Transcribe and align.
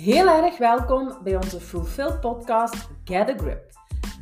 Heel 0.00 0.28
erg 0.28 0.58
welkom 0.58 1.18
bij 1.24 1.36
onze 1.36 1.60
Fulfill 1.60 2.12
podcast 2.12 2.88
Get 3.04 3.28
a 3.28 3.34
Grip. 3.36 3.70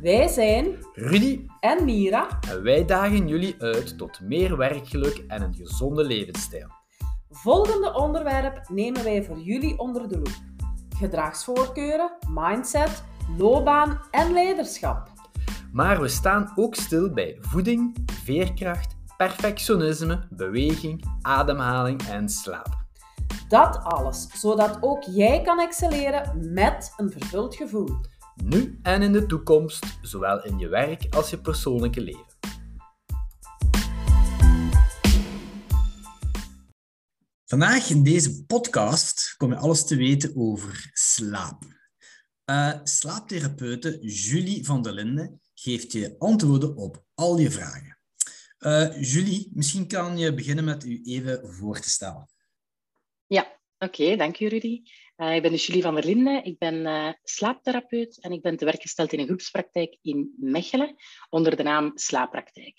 Wij 0.01 0.27
zijn 0.27 0.75
Rudy 0.93 1.45
en 1.59 1.85
Mira 1.85 2.27
en 2.49 2.63
wij 2.63 2.85
dagen 2.85 3.27
jullie 3.27 3.55
uit 3.59 3.97
tot 3.97 4.19
meer 4.21 4.57
werkgeluk 4.57 5.23
en 5.27 5.41
een 5.41 5.53
gezonde 5.53 6.03
levensstijl. 6.03 6.67
Volgende 7.29 7.93
onderwerp 7.93 8.69
nemen 8.69 9.03
wij 9.03 9.23
voor 9.23 9.39
jullie 9.39 9.77
onder 9.77 10.07
de 10.07 10.15
loep. 10.15 10.37
Gedragsvoorkeuren, 10.97 12.11
mindset, 12.29 13.03
loopbaan 13.37 14.01
en 14.11 14.33
leiderschap. 14.33 15.11
Maar 15.71 16.01
we 16.01 16.07
staan 16.07 16.51
ook 16.55 16.75
stil 16.75 17.13
bij 17.13 17.37
voeding, 17.39 17.97
veerkracht, 18.23 18.95
perfectionisme, 19.17 20.27
beweging, 20.29 21.03
ademhaling 21.21 22.01
en 22.01 22.29
slaap. 22.29 22.78
Dat 23.49 23.83
alles, 23.83 24.27
zodat 24.33 24.77
ook 24.81 25.03
jij 25.03 25.41
kan 25.41 25.59
excelleren 25.59 26.53
met 26.53 26.93
een 26.97 27.11
vervuld 27.11 27.55
gevoel. 27.55 27.89
Nu 28.43 28.79
en 28.81 29.01
in 29.01 29.11
de 29.11 29.25
toekomst, 29.25 29.85
zowel 30.01 30.43
in 30.43 30.57
je 30.57 30.67
werk 30.67 31.15
als 31.15 31.29
je 31.29 31.41
persoonlijke 31.41 32.01
leven. 32.01 32.25
Vandaag 37.45 37.89
in 37.89 38.03
deze 38.03 38.45
podcast 38.45 39.33
kom 39.37 39.49
je 39.49 39.57
alles 39.57 39.85
te 39.85 39.95
weten 39.95 40.35
over 40.35 40.89
slaap. 40.93 41.63
Uh, 42.45 42.73
slaaptherapeute 42.83 43.99
Julie 43.99 44.65
van 44.65 44.81
der 44.81 44.93
Linden 44.93 45.41
geeft 45.53 45.91
je 45.91 46.15
antwoorden 46.17 46.75
op 46.75 47.03
al 47.13 47.37
je 47.37 47.51
vragen. 47.51 47.97
Uh, 48.59 49.01
Julie, 49.01 49.51
misschien 49.53 49.87
kan 49.87 50.17
je 50.17 50.33
beginnen 50.33 50.65
met 50.65 50.85
u 50.85 51.01
even 51.03 51.53
voor 51.53 51.79
te 51.79 51.89
stellen. 51.89 52.29
Ja, 53.29 53.59
oké, 53.77 54.15
dank 54.15 54.35
je 54.35 54.49
Rudy. 54.49 54.81
Uh, 55.17 55.35
ik 55.35 55.41
ben 55.41 55.51
dus 55.51 55.65
Julie 55.65 55.81
van 55.81 55.95
der 55.95 56.05
Linden. 56.05 56.43
Ik 56.43 56.57
ben 56.57 56.75
uh, 56.75 57.11
slaaptherapeut 57.23 58.21
en 58.21 58.31
ik 58.31 58.41
ben 58.41 58.57
te 58.57 58.65
werk 58.65 58.81
gesteld 58.81 59.13
in 59.13 59.19
een 59.19 59.25
groepspraktijk 59.25 59.97
in 60.01 60.33
Mechelen 60.37 60.95
onder 61.29 61.55
de 61.55 61.63
naam 61.63 61.91
Slaappraktijk. 61.95 62.75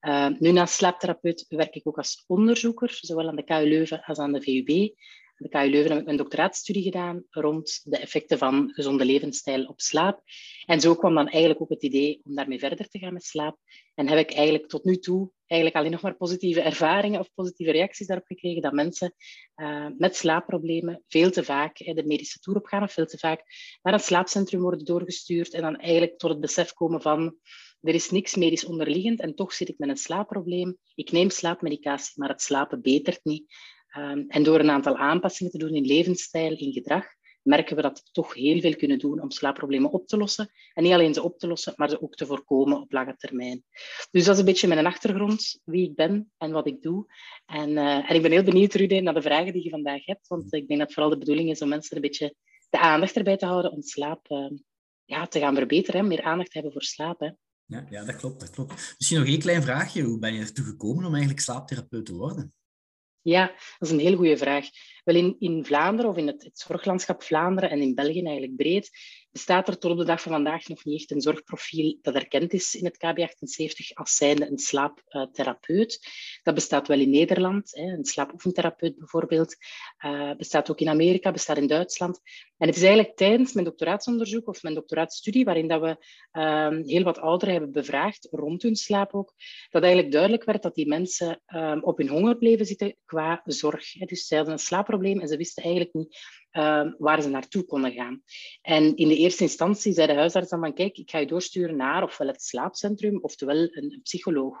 Uh, 0.00 0.28
nu 0.38 0.52
naast 0.52 0.74
slaaptherapeut 0.74 1.44
werk 1.48 1.74
ik 1.74 1.88
ook 1.88 1.96
als 1.96 2.24
onderzoeker, 2.26 2.98
zowel 3.00 3.28
aan 3.28 3.36
de 3.36 3.44
KU 3.44 3.68
Leuven 3.68 4.02
als 4.02 4.18
aan 4.18 4.32
de 4.32 4.42
VUB 4.42 4.96
de 5.40 5.48
KU 5.48 5.70
Leuven 5.70 5.90
heb 5.90 5.98
ik 5.98 6.04
mijn 6.04 6.16
doctoraatstudie 6.16 6.82
gedaan 6.82 7.24
rond 7.30 7.80
de 7.84 7.98
effecten 7.98 8.38
van 8.38 8.70
gezonde 8.72 9.04
levensstijl 9.04 9.64
op 9.64 9.80
slaap. 9.80 10.22
En 10.66 10.80
zo 10.80 10.94
kwam 10.94 11.14
dan 11.14 11.28
eigenlijk 11.28 11.60
ook 11.60 11.70
het 11.70 11.82
idee 11.82 12.20
om 12.24 12.34
daarmee 12.34 12.58
verder 12.58 12.88
te 12.88 12.98
gaan 12.98 13.12
met 13.12 13.24
slaap. 13.24 13.58
En 13.94 14.08
heb 14.08 14.18
ik 14.18 14.32
eigenlijk 14.32 14.68
tot 14.68 14.84
nu 14.84 14.96
toe 14.96 15.30
eigenlijk 15.46 15.80
alleen 15.80 15.90
nog 15.90 16.02
maar 16.02 16.16
positieve 16.16 16.60
ervaringen 16.60 17.20
of 17.20 17.34
positieve 17.34 17.72
reacties 17.72 18.06
daarop 18.06 18.26
gekregen 18.26 18.62
dat 18.62 18.72
mensen 18.72 19.14
uh, 19.56 19.86
met 19.98 20.16
slaapproblemen 20.16 21.04
veel 21.08 21.30
te 21.30 21.44
vaak 21.44 21.76
de 21.76 22.04
medische 22.06 22.38
toer 22.38 22.56
op 22.56 22.66
gaan 22.66 22.82
of 22.82 22.92
veel 22.92 23.06
te 23.06 23.18
vaak 23.18 23.42
naar 23.82 23.92
een 23.92 24.00
slaapcentrum 24.00 24.60
worden 24.60 24.84
doorgestuurd 24.84 25.54
en 25.54 25.62
dan 25.62 25.76
eigenlijk 25.76 26.18
tot 26.18 26.30
het 26.30 26.40
besef 26.40 26.72
komen 26.72 27.02
van 27.02 27.36
er 27.80 27.94
is 27.94 28.10
niks 28.10 28.34
medisch 28.34 28.64
onderliggend 28.64 29.20
en 29.20 29.34
toch 29.34 29.52
zit 29.52 29.68
ik 29.68 29.78
met 29.78 29.88
een 29.88 29.96
slaapprobleem. 29.96 30.78
Ik 30.94 31.12
neem 31.12 31.30
slaapmedicatie, 31.30 32.12
maar 32.16 32.28
het 32.28 32.42
slapen 32.42 32.82
betert 32.82 33.20
niet. 33.22 33.54
Um, 33.98 34.24
en 34.28 34.42
door 34.42 34.60
een 34.60 34.70
aantal 34.70 34.96
aanpassingen 34.96 35.52
te 35.52 35.58
doen 35.58 35.74
in 35.74 35.84
levensstijl, 35.84 36.56
in 36.56 36.72
gedrag, 36.72 37.04
merken 37.42 37.76
we 37.76 37.82
dat 37.82 38.02
we 38.04 38.10
toch 38.12 38.34
heel 38.34 38.60
veel 38.60 38.76
kunnen 38.76 38.98
doen 38.98 39.22
om 39.22 39.30
slaapproblemen 39.30 39.90
op 39.90 40.06
te 40.06 40.16
lossen. 40.16 40.50
En 40.72 40.82
niet 40.82 40.92
alleen 40.92 41.14
ze 41.14 41.22
op 41.22 41.38
te 41.38 41.46
lossen, 41.46 41.72
maar 41.76 41.88
ze 41.88 42.02
ook 42.02 42.14
te 42.14 42.26
voorkomen 42.26 42.80
op 42.80 42.92
lange 42.92 43.16
termijn. 43.16 43.64
Dus 44.10 44.24
dat 44.24 44.34
is 44.34 44.40
een 44.40 44.46
beetje 44.46 44.68
mijn 44.68 44.86
achtergrond, 44.86 45.60
wie 45.64 45.88
ik 45.88 45.94
ben 45.94 46.32
en 46.36 46.50
wat 46.50 46.66
ik 46.66 46.82
doe. 46.82 47.06
En, 47.46 47.70
uh, 47.70 48.10
en 48.10 48.14
ik 48.14 48.22
ben 48.22 48.30
heel 48.30 48.42
benieuwd, 48.42 48.74
Rudy, 48.74 48.98
naar 48.98 49.14
de 49.14 49.22
vragen 49.22 49.52
die 49.52 49.64
je 49.64 49.70
vandaag 49.70 50.04
hebt. 50.04 50.28
Want 50.28 50.54
ik 50.54 50.68
denk 50.68 50.80
dat 50.80 50.92
vooral 50.92 51.10
de 51.10 51.18
bedoeling 51.18 51.50
is 51.50 51.62
om 51.62 51.68
mensen 51.68 51.96
een 51.96 52.02
beetje 52.02 52.34
de 52.70 52.78
aandacht 52.78 53.16
erbij 53.16 53.36
te 53.36 53.46
houden 53.46 53.72
om 53.72 53.82
slaap 53.82 54.30
uh, 54.30 54.50
ja, 55.04 55.26
te 55.26 55.38
gaan 55.38 55.54
verbeteren. 55.54 56.00
Hè? 56.00 56.06
Meer 56.06 56.22
aandacht 56.22 56.52
hebben 56.52 56.72
voor 56.72 56.82
slaap. 56.82 57.20
Hè? 57.20 57.30
Ja, 57.64 57.86
ja, 57.90 58.04
dat 58.04 58.16
klopt, 58.16 58.40
dat 58.40 58.50
klopt. 58.50 58.94
Misschien 58.98 59.18
nog 59.18 59.28
één 59.28 59.38
klein 59.38 59.62
vraagje. 59.62 60.02
Hoe 60.02 60.18
ben 60.18 60.34
je 60.34 60.40
ertoe 60.40 60.64
gekomen 60.64 61.04
om 61.04 61.12
eigenlijk 61.12 61.42
slaaptherapeut 61.42 62.06
te 62.06 62.14
worden? 62.14 62.52
Ja, 63.22 63.46
dat 63.46 63.88
is 63.88 63.90
een 63.90 63.98
heel 63.98 64.16
goede 64.16 64.36
vraag. 64.36 64.66
Wel, 65.04 65.14
in, 65.16 65.36
in 65.38 65.64
Vlaanderen 65.64 66.10
of 66.10 66.16
in 66.16 66.26
het, 66.26 66.44
het 66.44 66.58
zorglandschap 66.58 67.22
Vlaanderen 67.22 67.70
en 67.70 67.80
in 67.80 67.94
België 67.94 68.22
eigenlijk 68.22 68.56
breed, 68.56 68.90
bestaat 69.32 69.68
er 69.68 69.78
tot 69.78 69.90
op 69.90 69.98
de 69.98 70.04
dag 70.04 70.22
van 70.22 70.32
vandaag 70.32 70.68
nog 70.68 70.84
niet 70.84 71.00
echt 71.00 71.10
een 71.10 71.20
zorgprofiel 71.20 71.98
dat 72.02 72.14
erkend 72.14 72.52
is 72.52 72.74
in 72.74 72.84
het 72.84 72.96
KB78 72.96 73.92
als 73.92 74.14
zijnde 74.16 74.50
een 74.50 74.58
slaaptherapeut. 74.58 76.08
Dat 76.42 76.54
bestaat 76.54 76.88
wel 76.88 76.98
in 76.98 77.10
Nederland, 77.10 77.76
een 77.76 78.04
slaapoefentherapeut 78.04 78.98
bijvoorbeeld. 78.98 79.56
Uh, 80.04 80.34
bestaat 80.36 80.70
ook 80.70 80.80
in 80.80 80.88
Amerika, 80.88 81.30
bestaat 81.30 81.56
in 81.56 81.66
Duitsland. 81.66 82.20
En 82.56 82.66
het 82.66 82.76
is 82.76 82.82
eigenlijk 82.82 83.16
tijdens 83.16 83.52
mijn 83.52 83.66
doctoraatsonderzoek 83.66 84.48
of 84.48 84.62
mijn 84.62 84.74
doctoraatstudie, 84.74 85.44
waarin 85.44 85.68
dat 85.68 85.80
we 85.80 86.06
uh, 86.32 86.86
heel 86.86 87.02
wat 87.02 87.18
ouderen 87.18 87.54
hebben 87.54 87.72
bevraagd, 87.72 88.28
rond 88.30 88.62
hun 88.62 88.76
slaap 88.76 89.14
ook, 89.14 89.34
dat 89.70 89.82
eigenlijk 89.82 90.12
duidelijk 90.12 90.44
werd 90.44 90.62
dat 90.62 90.74
die 90.74 90.88
mensen 90.88 91.42
uh, 91.46 91.76
op 91.80 91.98
hun 91.98 92.08
honger 92.08 92.36
bleven 92.36 92.66
zitten 92.66 92.96
qua 93.04 93.40
zorg. 93.44 93.92
Dus 93.92 94.26
ze 94.26 94.34
hadden 94.34 94.52
een 94.52 94.58
slaapprobleem 94.58 95.20
en 95.20 95.28
ze 95.28 95.36
wisten 95.36 95.62
eigenlijk 95.62 95.94
niet 95.94 96.18
uh, 96.52 96.92
waar 96.98 97.22
ze 97.22 97.28
naartoe 97.28 97.64
konden 97.64 97.92
gaan. 97.92 98.22
En 98.62 98.96
in 98.96 99.08
de 99.08 99.16
eerste 99.16 99.42
instantie 99.42 99.92
zei 99.92 100.06
de 100.06 100.14
huisarts 100.14 100.50
dan 100.50 100.60
van 100.60 100.74
kijk, 100.74 100.98
ik 100.98 101.10
ga 101.10 101.18
je 101.18 101.26
doorsturen 101.26 101.76
naar 101.76 102.02
ofwel 102.02 102.28
het 102.28 102.42
slaapcentrum, 102.42 103.18
oftewel 103.22 103.56
een, 103.56 103.70
een 103.72 104.00
psycholoog. 104.02 104.56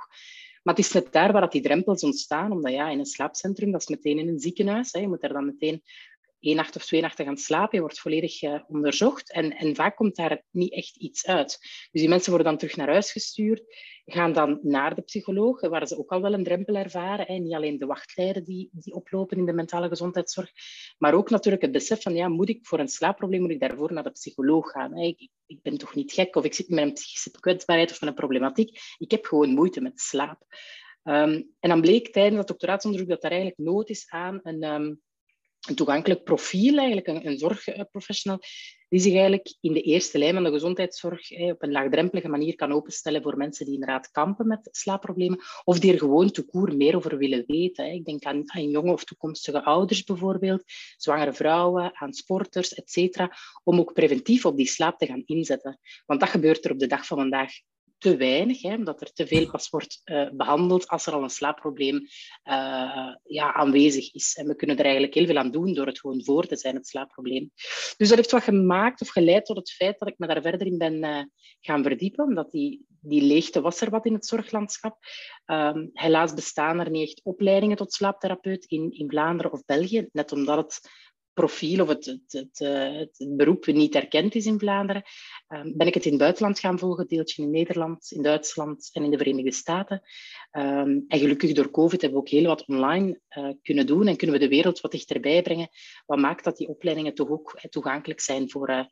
Maar 0.62 0.74
het 0.74 0.84
is 0.84 0.92
net 0.92 1.12
daar 1.12 1.32
waar 1.32 1.50
die 1.50 1.62
drempels 1.62 2.02
ontstaan, 2.02 2.52
omdat 2.52 2.72
ja, 2.72 2.88
in 2.88 2.98
een 2.98 3.06
slaapcentrum, 3.06 3.72
dat 3.72 3.80
is 3.80 3.88
meteen 3.88 4.18
in 4.18 4.28
een 4.28 4.38
ziekenhuis. 4.38 4.92
Hè. 4.92 5.00
Je 5.00 5.08
moet 5.08 5.20
daar 5.20 5.32
dan 5.32 5.46
meteen 5.46 5.82
één 6.40 6.56
nacht 6.56 6.76
of 6.76 6.84
twee 6.84 7.00
nachten 7.00 7.24
gaan 7.24 7.36
slapen. 7.36 7.76
Je 7.76 7.80
wordt 7.80 8.00
volledig 8.00 8.42
uh, 8.42 8.60
onderzocht 8.68 9.32
en, 9.32 9.56
en 9.56 9.74
vaak 9.74 9.96
komt 9.96 10.16
daar 10.16 10.42
niet 10.50 10.72
echt 10.72 10.96
iets 10.96 11.26
uit. 11.26 11.58
Dus 11.90 12.00
die 12.00 12.08
mensen 12.08 12.30
worden 12.30 12.48
dan 12.48 12.58
terug 12.58 12.76
naar 12.76 12.88
huis 12.88 13.12
gestuurd, 13.12 13.62
gaan 14.04 14.32
dan 14.32 14.58
naar 14.62 14.94
de 14.94 15.02
psycholoog, 15.02 15.60
waar 15.60 15.86
ze 15.86 15.98
ook 15.98 16.10
al 16.10 16.20
wel 16.20 16.32
een 16.32 16.44
drempel 16.44 16.74
ervaren. 16.74 17.26
Hè. 17.26 17.34
Niet 17.34 17.54
alleen 17.54 17.78
de 17.78 17.86
wachtlijden 17.86 18.44
die, 18.44 18.68
die 18.72 18.94
oplopen 18.94 19.36
in 19.36 19.46
de 19.46 19.52
mentale 19.52 19.88
gezondheidszorg, 19.88 20.50
maar 20.98 21.14
ook 21.14 21.30
natuurlijk 21.30 21.62
het 21.62 21.72
besef 21.72 22.02
van, 22.02 22.14
ja, 22.14 22.28
moet 22.28 22.48
ik 22.48 22.66
voor 22.66 22.78
een 22.78 22.88
slaapprobleem, 22.88 23.40
moet 23.40 23.50
ik 23.50 23.60
daarvoor 23.60 23.92
naar 23.92 24.02
de 24.02 24.10
psycholoog 24.10 24.70
gaan? 24.70 24.96
Hè. 24.96 25.14
Ik, 25.46 25.62
ben 25.62 25.78
toch 25.78 25.94
niet 25.94 26.12
gek 26.12 26.36
of 26.36 26.44
ik 26.44 26.54
zit 26.54 26.68
met 26.68 26.84
een 26.84 26.92
psychische 26.92 27.30
kwetsbaarheid 27.40 27.90
of 27.90 28.00
met 28.00 28.08
een 28.08 28.14
problematiek. 28.14 28.78
Ik 28.98 29.10
heb 29.10 29.24
gewoon 29.24 29.50
moeite 29.50 29.80
met 29.80 30.00
slaap. 30.00 30.42
Um, 31.04 31.54
en 31.60 31.68
dan 31.68 31.80
bleek 31.80 32.12
tijdens 32.12 32.36
dat 32.36 32.48
doctoraatsonderzoek 32.48 33.08
dat 33.08 33.24
er 33.24 33.30
eigenlijk 33.30 33.60
nood 33.60 33.88
is 33.88 34.08
aan 34.08 34.40
een... 34.42 34.62
Um, 34.62 35.00
een 35.68 35.74
toegankelijk 35.74 36.24
profiel, 36.24 36.78
eigenlijk 36.78 37.24
een, 37.24 37.38
zorgprofessional, 37.38 38.38
die 38.88 39.00
zich 39.00 39.12
eigenlijk 39.12 39.54
in 39.60 39.72
de 39.72 39.80
eerste 39.80 40.18
lijn 40.18 40.34
van 40.34 40.44
de 40.44 40.50
gezondheidszorg 40.50 41.30
op 41.30 41.62
een 41.62 41.72
laagdrempelige 41.72 42.28
manier 42.28 42.54
kan 42.54 42.72
openstellen 42.72 43.22
voor 43.22 43.36
mensen 43.36 43.64
die 43.64 43.74
inderdaad 43.74 44.10
kampen 44.10 44.46
met 44.46 44.68
slaapproblemen, 44.70 45.40
of 45.64 45.78
die 45.78 45.92
er 45.92 45.98
gewoon 45.98 46.30
toekoer 46.30 46.76
meer 46.76 46.96
over 46.96 47.18
willen 47.18 47.44
weten. 47.46 47.92
Ik 47.92 48.04
denk 48.04 48.24
aan, 48.24 48.42
aan 48.46 48.70
jonge 48.70 48.92
of 48.92 49.04
toekomstige 49.04 49.64
ouders 49.64 50.04
bijvoorbeeld, 50.04 50.62
zwangere 50.96 51.32
vrouwen, 51.32 51.90
aan 51.94 52.12
sporters, 52.12 52.74
etc., 52.74 53.26
om 53.62 53.78
ook 53.78 53.92
preventief 53.92 54.44
op 54.44 54.56
die 54.56 54.66
slaap 54.66 54.98
te 54.98 55.06
gaan 55.06 55.22
inzetten. 55.24 55.78
Want 56.06 56.20
dat 56.20 56.28
gebeurt 56.28 56.64
er 56.64 56.70
op 56.70 56.78
de 56.78 56.86
dag 56.86 57.06
van 57.06 57.18
vandaag 57.18 57.52
te 58.00 58.16
weinig, 58.16 58.62
hè, 58.62 58.74
omdat 58.74 59.00
er 59.00 59.12
te 59.12 59.26
veel 59.26 59.50
pas 59.50 59.68
wordt 59.68 60.00
uh, 60.04 60.28
behandeld 60.32 60.88
als 60.88 61.06
er 61.06 61.12
al 61.12 61.22
een 61.22 61.30
slaapprobleem 61.30 61.96
uh, 61.96 63.14
ja, 63.24 63.54
aanwezig 63.54 64.14
is. 64.14 64.36
En 64.36 64.46
we 64.46 64.56
kunnen 64.56 64.76
er 64.76 64.84
eigenlijk 64.84 65.14
heel 65.14 65.26
veel 65.26 65.36
aan 65.36 65.50
doen 65.50 65.74
door 65.74 65.86
het 65.86 66.00
gewoon 66.00 66.24
voor 66.24 66.46
te 66.46 66.56
zijn, 66.56 66.74
het 66.74 66.86
slaapprobleem. 66.86 67.50
Dus 67.96 68.08
dat 68.08 68.16
heeft 68.16 68.30
wat 68.30 68.42
gemaakt 68.42 69.00
of 69.00 69.08
geleid 69.08 69.44
tot 69.44 69.56
het 69.56 69.70
feit 69.70 69.98
dat 69.98 70.08
ik 70.08 70.18
me 70.18 70.26
daar 70.26 70.42
verder 70.42 70.66
in 70.66 70.78
ben 70.78 71.04
uh, 71.04 71.22
gaan 71.60 71.82
verdiepen, 71.82 72.24
omdat 72.24 72.50
die, 72.50 72.84
die 73.00 73.22
leegte 73.22 73.60
was 73.60 73.80
er 73.80 73.90
wat 73.90 74.06
in 74.06 74.14
het 74.14 74.26
zorglandschap. 74.26 74.96
Um, 75.46 75.90
helaas 75.92 76.34
bestaan 76.34 76.80
er 76.80 76.90
niet 76.90 77.08
echt 77.08 77.20
opleidingen 77.24 77.76
tot 77.76 77.92
slaaptherapeut 77.92 78.64
in, 78.64 78.92
in 78.92 79.10
Vlaanderen 79.10 79.52
of 79.52 79.64
België, 79.64 80.08
net 80.12 80.32
omdat 80.32 80.56
het 80.56 80.80
profiel 81.34 81.82
of 81.82 81.88
het, 81.88 82.04
het, 82.04 82.32
het, 82.32 82.60
eh, 82.60 82.98
het, 82.98 83.36
beroep 83.36 83.66
niet 83.66 83.94
erkend 83.94 84.34
is 84.34 84.46
in 84.46 84.58
Vlaanderen, 84.58 85.02
ehm, 85.48 85.72
ben 85.74 85.86
ik 85.86 85.94
het 85.94 86.04
in 86.04 86.10
het 86.10 86.20
buitenland 86.20 86.58
gaan 86.58 86.78
volgen, 86.78 87.06
deeltje 87.06 87.42
in 87.42 87.50
Nederland, 87.50 88.10
in 88.10 88.22
Duitsland 88.22 88.90
en 88.92 89.04
in 89.04 89.10
de 89.10 89.16
Verenigde 89.16 89.52
Staten. 89.52 90.02
Um, 90.52 91.04
en 91.08 91.18
gelukkig 91.18 91.52
door 91.52 91.70
COVID 91.70 92.00
hebben 92.00 92.20
we 92.20 92.26
ook 92.26 92.32
heel 92.32 92.46
wat 92.46 92.66
online 92.66 93.20
uh, 93.38 93.48
kunnen 93.62 93.86
doen 93.86 94.06
en 94.06 94.16
kunnen 94.16 94.36
we 94.38 94.42
de 94.42 94.54
wereld 94.54 94.80
wat 94.80 94.90
dichterbij 94.90 95.42
brengen. 95.42 95.68
Wat 96.06 96.18
maakt 96.18 96.44
dat 96.44 96.56
die 96.56 96.68
opleidingen 96.68 97.14
toch 97.14 97.28
ook 97.28 97.52
uh, 97.56 97.62
toegankelijk 97.62 98.20
zijn 98.20 98.50
voor, 98.50 98.88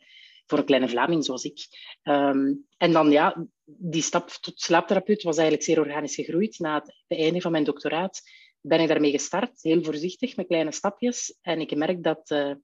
voor 0.47 0.59
een 0.59 0.65
kleine 0.65 0.89
Vlaming 0.89 1.25
zoals 1.25 1.45
ik. 1.45 1.59
Um, 2.03 2.67
en 2.77 2.93
dan 2.93 3.11
ja, 3.11 3.47
die 3.65 4.03
stap 4.03 4.29
tot 4.29 4.61
slaaptherapeut 4.61 5.23
was 5.23 5.37
eigenlijk 5.37 5.67
zeer 5.67 5.81
organisch 5.81 6.15
gegroeid 6.15 6.59
na 6.59 6.75
het 7.07 7.19
einde 7.19 7.41
van 7.41 7.53
mijn 7.53 7.65
doctoraat 7.65 8.23
ben 8.69 8.81
ik 8.81 8.89
daarmee 8.89 9.11
gestart, 9.11 9.63
heel 9.63 9.83
voorzichtig, 9.83 10.37
met 10.37 10.47
kleine 10.47 10.73
stapjes. 10.73 11.39
En 11.41 11.61
ik 11.61 11.77
merk 11.77 12.03
dat, 12.03 12.31
uh, 12.31 12.55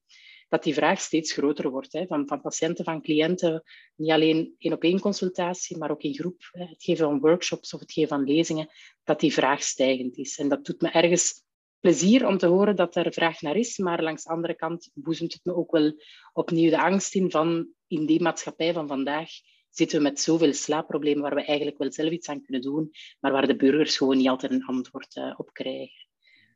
dat 0.49 0.62
die 0.62 0.75
vraag 0.75 1.01
steeds 1.01 1.33
groter 1.33 1.71
wordt. 1.71 1.93
Hè, 1.93 2.06
van, 2.06 2.27
van 2.27 2.41
patiënten, 2.41 2.85
van 2.85 3.03
cliënten. 3.03 3.62
Niet 3.97 4.11
alleen 4.11 4.55
één 4.59 4.73
op 4.73 4.83
één 4.83 5.01
consultatie, 5.01 5.77
maar 5.77 5.91
ook 5.91 6.03
in 6.03 6.15
groep. 6.15 6.49
Hè, 6.51 6.65
het 6.65 6.85
geven 6.85 7.05
van 7.05 7.21
workshops 7.21 7.75
of 7.75 7.81
het 7.81 7.93
geven 7.93 8.09
van 8.09 8.25
lezingen. 8.25 8.69
Dat 9.05 9.21
die 9.21 9.33
vraag 9.33 9.62
stijgend 9.62 10.17
is. 10.17 10.39
En 10.39 10.49
dat 10.49 10.65
doet 10.65 10.81
me 10.81 10.91
ergens 10.91 11.43
plezier 11.81 12.27
om 12.27 12.39
te 12.39 12.47
horen 12.47 12.77
dat 12.77 12.97
er 12.97 13.12
vraag 13.12 13.41
naar 13.41 13.57
is, 13.57 13.79
maar 13.79 14.03
langs 14.03 14.25
de 14.25 14.31
andere 14.31 14.55
kant 14.55 14.91
boezemt 14.95 15.33
het 15.33 15.45
me 15.45 15.55
ook 15.55 15.71
wel 15.71 15.93
opnieuw 16.33 16.71
de 16.71 16.83
angst 16.83 17.15
in 17.15 17.31
van 17.31 17.69
in 17.87 18.07
die 18.07 18.23
maatschappij 18.23 18.73
van 18.73 18.89
vandaag 18.89 19.29
zitten 19.76 19.99
we 19.99 20.03
met 20.03 20.21
zoveel 20.21 20.53
slaapproblemen 20.53 21.23
waar 21.23 21.35
we 21.35 21.44
eigenlijk 21.44 21.79
wel 21.79 21.93
zelf 21.93 22.11
iets 22.11 22.29
aan 22.29 22.43
kunnen 22.43 22.62
doen, 22.62 22.91
maar 23.21 23.32
waar 23.32 23.47
de 23.47 23.56
burgers 23.56 23.97
gewoon 23.97 24.17
niet 24.17 24.29
altijd 24.29 24.53
een 24.53 24.65
antwoord 24.65 25.17
uh, 25.17 25.35
op 25.37 25.53
krijgen. 25.53 26.06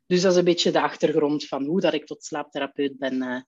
Dus 0.05 0.21
dat 0.21 0.31
is 0.31 0.37
een 0.37 0.43
beetje 0.43 0.71
de 0.71 0.81
achtergrond 0.81 1.45
van 1.45 1.65
hoe 1.65 1.81
dat 1.81 1.93
ik 1.93 2.05
tot 2.05 2.23
slaaptherapeut 2.23 2.97
ben, 2.97 3.13
uh, 3.15 3.41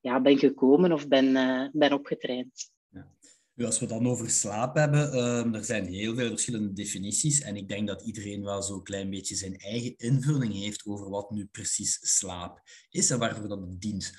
ja, 0.00 0.20
ben 0.20 0.38
gekomen 0.38 0.92
of 0.92 1.08
ben, 1.08 1.26
uh, 1.26 1.68
ben 1.72 1.92
opgetraind. 1.92 2.70
Ja. 2.88 3.66
Als 3.66 3.78
we 3.78 3.86
dan 3.86 4.06
over 4.06 4.30
slaap 4.30 4.74
hebben, 4.74 5.14
uh, 5.14 5.54
er 5.54 5.64
zijn 5.64 5.86
heel 5.86 6.14
veel 6.14 6.28
verschillende 6.28 6.72
definities. 6.72 7.40
En 7.40 7.56
ik 7.56 7.68
denk 7.68 7.86
dat 7.86 8.02
iedereen 8.02 8.44
wel 8.44 8.62
zo'n 8.62 8.82
klein 8.82 9.10
beetje 9.10 9.34
zijn 9.34 9.56
eigen 9.56 9.96
invulling 9.96 10.54
heeft 10.54 10.86
over 10.86 11.10
wat 11.10 11.30
nu 11.30 11.46
precies 11.46 11.98
slaap 12.18 12.62
is 12.90 13.10
en 13.10 13.18
waarvoor 13.18 13.48
dat 13.48 13.60
het 13.60 13.80
dient. 13.80 14.12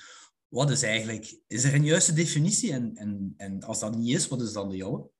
Wat 0.50 0.70
is 0.70 0.82
eigenlijk, 0.82 1.40
is 1.46 1.64
er 1.64 1.74
een 1.74 1.84
juiste 1.84 2.12
definitie? 2.12 2.72
En, 2.72 2.96
en, 2.96 3.34
en 3.36 3.62
als 3.62 3.80
dat 3.80 3.96
niet 3.96 4.14
is, 4.14 4.28
wat 4.28 4.40
is 4.40 4.52
dan 4.52 4.68
de 4.68 4.76
jouwe? 4.76 5.10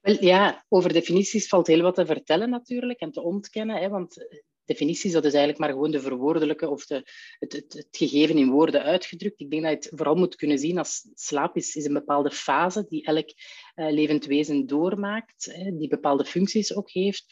Wel, 0.00 0.24
ja, 0.24 0.64
over 0.68 0.92
definities 0.92 1.48
valt 1.48 1.66
heel 1.66 1.82
wat 1.82 1.94
te 1.94 2.06
vertellen 2.06 2.50
natuurlijk 2.50 3.00
en 3.00 3.12
te 3.12 3.22
ontkennen. 3.22 3.76
Hè, 3.76 3.88
want 3.88 4.26
definities, 4.66 5.12
dat 5.12 5.24
is 5.24 5.32
eigenlijk 5.32 5.58
maar 5.58 5.72
gewoon 5.72 5.90
de 5.90 6.00
verwoordelijke 6.00 6.68
of 6.68 6.86
de, 6.86 6.94
het, 7.38 7.52
het, 7.52 7.72
het, 7.72 7.88
gegeven 7.90 8.38
in 8.38 8.50
woorden 8.50 8.82
uitgedrukt. 8.82 9.40
Ik 9.40 9.50
denk 9.50 9.62
dat 9.62 9.70
je 9.70 9.76
het 9.76 9.98
vooral 9.98 10.14
moet 10.14 10.36
kunnen 10.36 10.58
zien 10.58 10.78
als 10.78 11.10
slaap 11.14 11.56
is, 11.56 11.76
is 11.76 11.84
een 11.84 11.92
bepaalde 11.92 12.30
fase 12.30 12.86
die 12.88 13.04
elk 13.04 13.28
uh, 13.74 13.90
levend 13.90 14.24
wezen 14.24 14.66
doormaakt, 14.66 15.44
hè, 15.52 15.76
die 15.76 15.88
bepaalde 15.88 16.24
functies 16.24 16.74
ook 16.74 16.90
heeft. 16.90 17.24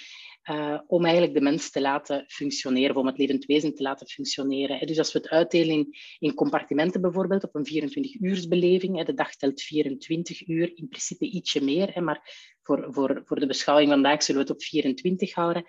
Uh, 0.50 0.81
om 0.87 1.05
eigenlijk 1.05 1.35
de 1.35 1.41
mens 1.41 1.70
te 1.70 1.81
laten 1.81 2.25
functioneren, 2.29 2.96
om 2.96 3.06
het 3.06 3.19
levend 3.19 3.44
wezen 3.44 3.75
te 3.75 3.82
laten 3.82 4.06
functioneren. 4.06 4.87
Dus 4.87 4.99
als 4.99 5.12
we 5.12 5.19
het 5.19 5.29
uitdelen 5.29 5.88
in, 6.19 6.35
compartimenten 6.35 7.00
bijvoorbeeld, 7.00 7.44
op 7.44 7.55
een 7.55 7.67
24-uursbeleving, 7.67 9.05
de 9.05 9.14
dag 9.14 9.37
telt 9.37 9.62
24 9.62 10.49
uur, 10.49 10.73
in 10.75 10.88
principe 10.88 11.25
ietsje 11.25 11.64
meer, 11.64 12.02
maar 12.02 12.52
voor, 12.62 12.87
voor, 12.88 13.23
voor 13.25 13.41
de 13.41 13.46
beschouwing 13.46 13.91
vandaag 13.91 14.23
zullen 14.23 14.41
we 14.41 14.46
het 14.46 14.56
op 14.56 14.62
24 14.62 15.35
houden. 15.35 15.64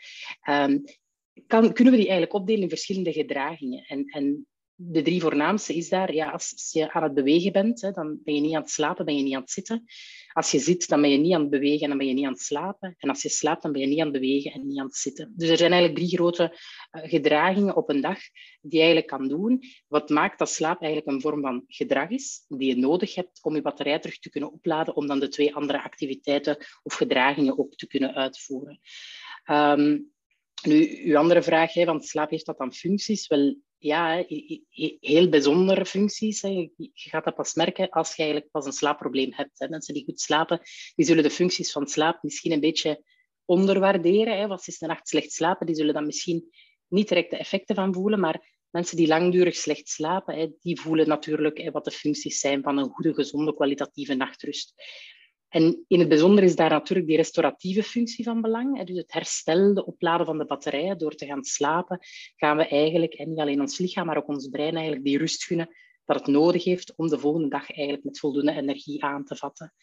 Um, 0.49 0.83
kan, 1.47 1.73
kunnen 1.73 1.93
we 1.93 1.99
die 1.99 2.09
eigenlijk 2.09 2.33
opdelen 2.33 2.61
in 2.61 2.69
verschillende 2.69 3.13
gedragingen. 3.13 3.83
En, 3.85 4.05
en 4.05 4.47
de 4.77 5.01
drie 5.01 5.21
voornaamste 5.21 5.75
is 5.75 5.89
daar, 5.89 6.13
ja, 6.13 6.29
als 6.29 6.69
je 6.71 6.91
aan 6.91 7.03
het 7.03 7.13
bewegen 7.13 7.51
bent, 7.51 7.81
hè, 7.81 7.91
dan 7.91 8.19
ben 8.23 8.35
je 8.35 8.41
niet 8.41 8.55
aan 8.55 8.61
het 8.61 8.71
slapen, 8.71 9.05
ben 9.05 9.17
je 9.17 9.23
niet 9.23 9.35
aan 9.35 9.41
het 9.41 9.51
zitten. 9.51 9.83
Als 10.33 10.51
je 10.51 10.59
zit, 10.59 10.87
dan 10.87 11.01
ben 11.01 11.09
je 11.09 11.17
niet 11.17 11.33
aan 11.33 11.41
het 11.41 11.49
bewegen 11.49 11.81
en 11.81 11.89
dan 11.89 11.97
ben 11.97 12.07
je 12.07 12.13
niet 12.13 12.25
aan 12.25 12.31
het 12.31 12.41
slapen. 12.41 12.95
En 12.97 13.09
als 13.09 13.21
je 13.21 13.29
slaapt, 13.29 13.61
dan 13.61 13.71
ben 13.71 13.81
je 13.81 13.87
niet 13.87 13.99
aan 13.99 14.07
het 14.07 14.21
bewegen 14.21 14.51
en 14.51 14.67
niet 14.67 14.79
aan 14.79 14.85
het 14.85 14.95
zitten. 14.95 15.33
Dus 15.35 15.49
er 15.49 15.57
zijn 15.57 15.71
eigenlijk 15.71 16.01
drie 16.01 16.17
grote 16.17 16.43
uh, 16.91 17.09
gedragingen 17.09 17.75
op 17.75 17.89
een 17.89 18.01
dag 18.01 18.19
die 18.61 18.79
je 18.79 18.85
eigenlijk 18.85 19.07
kan 19.07 19.27
doen. 19.27 19.63
Wat 19.87 20.09
maakt 20.09 20.39
dat 20.39 20.49
slaap 20.49 20.81
eigenlijk 20.81 21.11
een 21.11 21.21
vorm 21.21 21.41
van 21.41 21.63
gedrag 21.67 22.09
is, 22.09 22.45
die 22.47 22.67
je 22.67 22.77
nodig 22.77 23.15
hebt 23.15 23.43
om 23.43 23.55
je 23.55 23.61
batterij 23.61 23.99
terug 23.99 24.19
te 24.19 24.29
kunnen 24.29 24.51
opladen, 24.51 24.95
om 24.95 25.07
dan 25.07 25.19
de 25.19 25.27
twee 25.27 25.55
andere 25.55 25.83
activiteiten 25.83 26.57
of 26.83 26.93
gedragingen 26.93 27.59
ook 27.59 27.75
te 27.75 27.87
kunnen 27.87 28.13
uitvoeren. 28.13 28.79
Um, 29.51 30.13
nu, 30.63 31.01
uw 31.03 31.17
andere 31.17 31.43
vraag, 31.43 31.73
hè, 31.73 31.85
want 31.85 32.05
slaap 32.05 32.29
heeft 32.29 32.45
dat 32.45 32.57
dan 32.57 32.73
functies? 32.73 33.27
Wel, 33.27 33.55
ja, 33.77 34.23
heel 34.99 35.29
bijzondere 35.29 35.85
functies. 35.85 36.41
Je 36.41 36.89
gaat 36.93 37.23
dat 37.23 37.35
pas 37.35 37.53
merken 37.53 37.89
als 37.89 38.15
je 38.15 38.21
eigenlijk 38.23 38.51
pas 38.51 38.65
een 38.65 38.71
slaapprobleem 38.71 39.33
hebt. 39.33 39.69
Mensen 39.69 39.93
die 39.93 40.03
goed 40.03 40.19
slapen, 40.19 40.59
die 40.95 41.05
zullen 41.05 41.23
de 41.23 41.29
functies 41.29 41.71
van 41.71 41.87
slaap 41.87 42.23
misschien 42.23 42.51
een 42.51 42.59
beetje 42.59 43.03
onderwaarderen. 43.45 44.49
Als 44.49 44.63
ze 44.63 44.75
de 44.79 44.85
nacht 44.85 45.07
slecht 45.07 45.31
slapen, 45.31 45.65
die 45.65 45.75
zullen 45.75 45.93
dan 45.93 46.05
misschien 46.05 46.49
niet 46.87 47.07
direct 47.07 47.29
de 47.29 47.37
effecten 47.37 47.75
van 47.75 47.93
voelen, 47.93 48.19
maar 48.19 48.63
mensen 48.69 48.97
die 48.97 49.07
langdurig 49.07 49.55
slecht 49.55 49.89
slapen, 49.89 50.57
die 50.61 50.81
voelen 50.81 51.07
natuurlijk 51.07 51.69
wat 51.71 51.85
de 51.85 51.91
functies 51.91 52.39
zijn 52.39 52.63
van 52.63 52.77
een 52.77 52.89
goede, 52.89 53.13
gezonde, 53.13 53.55
kwalitatieve 53.55 54.13
nachtrust. 54.13 54.73
En 55.55 55.85
in 55.87 55.99
het 55.99 56.09
bijzonder 56.09 56.43
is 56.43 56.55
daar 56.55 56.69
natuurlijk 56.69 57.07
die 57.07 57.17
restauratieve 57.17 57.83
functie 57.83 58.23
van 58.23 58.41
belang. 58.41 58.83
Dus 58.83 58.97
het 58.97 59.13
herstel, 59.13 59.73
de 59.73 59.85
opladen 59.85 60.25
van 60.25 60.37
de 60.37 60.45
batterijen. 60.45 60.97
Door 60.97 61.15
te 61.15 61.25
gaan 61.25 61.43
slapen 61.43 61.99
gaan 62.35 62.57
we 62.57 62.67
eigenlijk, 62.67 63.25
niet 63.25 63.39
alleen 63.39 63.61
ons 63.61 63.77
lichaam, 63.77 64.05
maar 64.05 64.17
ook 64.17 64.27
ons 64.27 64.49
brein 64.49 64.73
eigenlijk 64.73 65.05
die 65.05 65.17
rust 65.17 65.43
gunnen 65.43 65.69
dat 66.05 66.15
het 66.15 66.27
nodig 66.27 66.63
heeft 66.63 66.93
om 66.95 67.07
de 67.07 67.19
volgende 67.19 67.47
dag 67.47 67.71
eigenlijk 67.71 68.03
met 68.03 68.19
voldoende 68.19 68.51
energie 68.51 69.03
aan 69.03 69.23
te 69.23 69.35
vatten. 69.35 69.73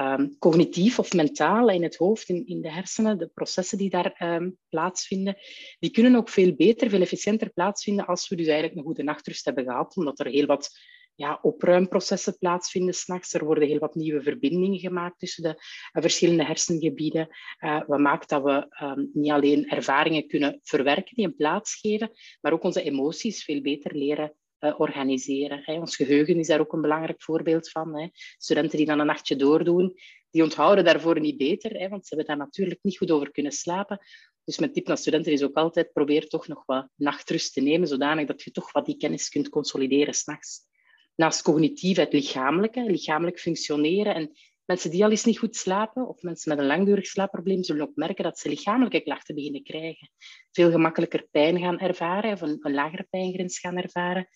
Um, 0.00 0.38
cognitief 0.38 0.98
of 0.98 1.12
mentaal 1.12 1.68
in 1.68 1.82
het 1.82 1.96
hoofd, 1.96 2.28
in, 2.28 2.46
in 2.46 2.60
de 2.60 2.70
hersenen, 2.70 3.18
de 3.18 3.30
processen 3.34 3.78
die 3.78 3.90
daar 3.90 4.16
um, 4.18 4.58
plaatsvinden, 4.68 5.36
die 5.78 5.90
kunnen 5.90 6.14
ook 6.14 6.28
veel 6.28 6.54
beter, 6.54 6.90
veel 6.90 7.00
efficiënter 7.00 7.50
plaatsvinden 7.50 8.06
als 8.06 8.28
we 8.28 8.36
dus 8.36 8.46
eigenlijk 8.46 8.76
een 8.76 8.84
goede 8.84 9.02
nachtrust 9.02 9.44
hebben 9.44 9.64
gehad, 9.64 9.96
omdat 9.96 10.18
er 10.18 10.26
heel 10.26 10.46
wat 10.46 10.70
ja, 11.14 11.38
opruimprocessen 11.42 12.38
plaatsvinden 12.38 12.94
s'nachts. 12.94 13.34
Er 13.34 13.44
worden 13.44 13.68
heel 13.68 13.78
wat 13.78 13.94
nieuwe 13.94 14.22
verbindingen 14.22 14.78
gemaakt 14.78 15.18
tussen 15.18 15.42
de 15.42 15.48
uh, 15.48 16.02
verschillende 16.02 16.44
hersengebieden. 16.44 17.28
Uh, 17.60 17.82
wat 17.86 17.98
maakt 17.98 18.28
dat 18.28 18.42
we 18.42 18.66
um, 18.82 19.10
niet 19.12 19.30
alleen 19.30 19.68
ervaringen 19.68 20.26
kunnen 20.26 20.60
verwerken 20.62 21.14
die 21.14 21.26
een 21.26 21.36
plaats 21.36 21.74
geven, 21.74 22.10
maar 22.40 22.52
ook 22.52 22.62
onze 22.62 22.82
emoties 22.82 23.44
veel 23.44 23.60
beter 23.60 23.96
leren 23.96 24.34
uh, 24.60 24.80
organiseren. 24.80 25.60
Hè. 25.64 25.78
Ons 25.78 25.96
geheugen 25.96 26.38
is 26.38 26.46
daar 26.46 26.60
ook 26.60 26.72
een 26.72 26.80
belangrijk 26.80 27.22
voorbeeld 27.22 27.70
van. 27.70 27.98
Hè. 27.98 28.08
Studenten 28.36 28.76
die 28.76 28.86
dan 28.86 28.98
een 28.98 29.06
nachtje 29.06 29.36
doordoen, 29.36 29.94
die 30.30 30.42
onthouden 30.42 30.84
daarvoor 30.84 31.20
niet 31.20 31.36
beter, 31.36 31.70
hè, 31.70 31.88
want 31.88 32.06
ze 32.06 32.14
hebben 32.14 32.36
daar 32.36 32.46
natuurlijk 32.46 32.80
niet 32.82 32.98
goed 32.98 33.10
over 33.10 33.30
kunnen 33.30 33.52
slapen. 33.52 33.98
Dus 34.44 34.58
mijn 34.58 34.72
tip 34.72 34.86
naar 34.86 34.98
studenten 34.98 35.32
is 35.32 35.42
ook 35.42 35.56
altijd, 35.56 35.92
probeer 35.92 36.28
toch 36.28 36.48
nog 36.48 36.62
wat 36.66 36.88
nachtrust 36.94 37.52
te 37.52 37.60
nemen, 37.60 37.88
zodanig 37.88 38.26
dat 38.26 38.42
je 38.42 38.50
toch 38.50 38.72
wat 38.72 38.86
die 38.86 38.96
kennis 38.96 39.28
kunt 39.28 39.48
consolideren 39.48 40.14
s'nachts 40.14 40.70
naast 41.14 41.42
cognitief 41.42 41.96
het 41.96 42.12
lichamelijke, 42.12 42.84
lichamelijk 42.84 43.40
functioneren. 43.40 44.14
En 44.14 44.32
mensen 44.64 44.90
die 44.90 45.04
al 45.04 45.10
eens 45.10 45.24
niet 45.24 45.38
goed 45.38 45.56
slapen, 45.56 46.08
of 46.08 46.22
mensen 46.22 46.50
met 46.50 46.58
een 46.58 46.66
langdurig 46.66 47.06
slaapprobleem, 47.06 47.62
zullen 47.62 47.82
ook 47.82 47.96
merken 47.96 48.24
dat 48.24 48.38
ze 48.38 48.48
lichamelijke 48.48 49.00
klachten 49.00 49.34
beginnen 49.34 49.62
krijgen. 49.62 50.10
Veel 50.50 50.70
gemakkelijker 50.70 51.26
pijn 51.30 51.58
gaan 51.58 51.78
ervaren, 51.78 52.32
of 52.32 52.40
een, 52.40 52.58
lagere 52.60 53.06
pijngrens 53.10 53.58
gaan 53.58 53.76
ervaren. 53.76 54.28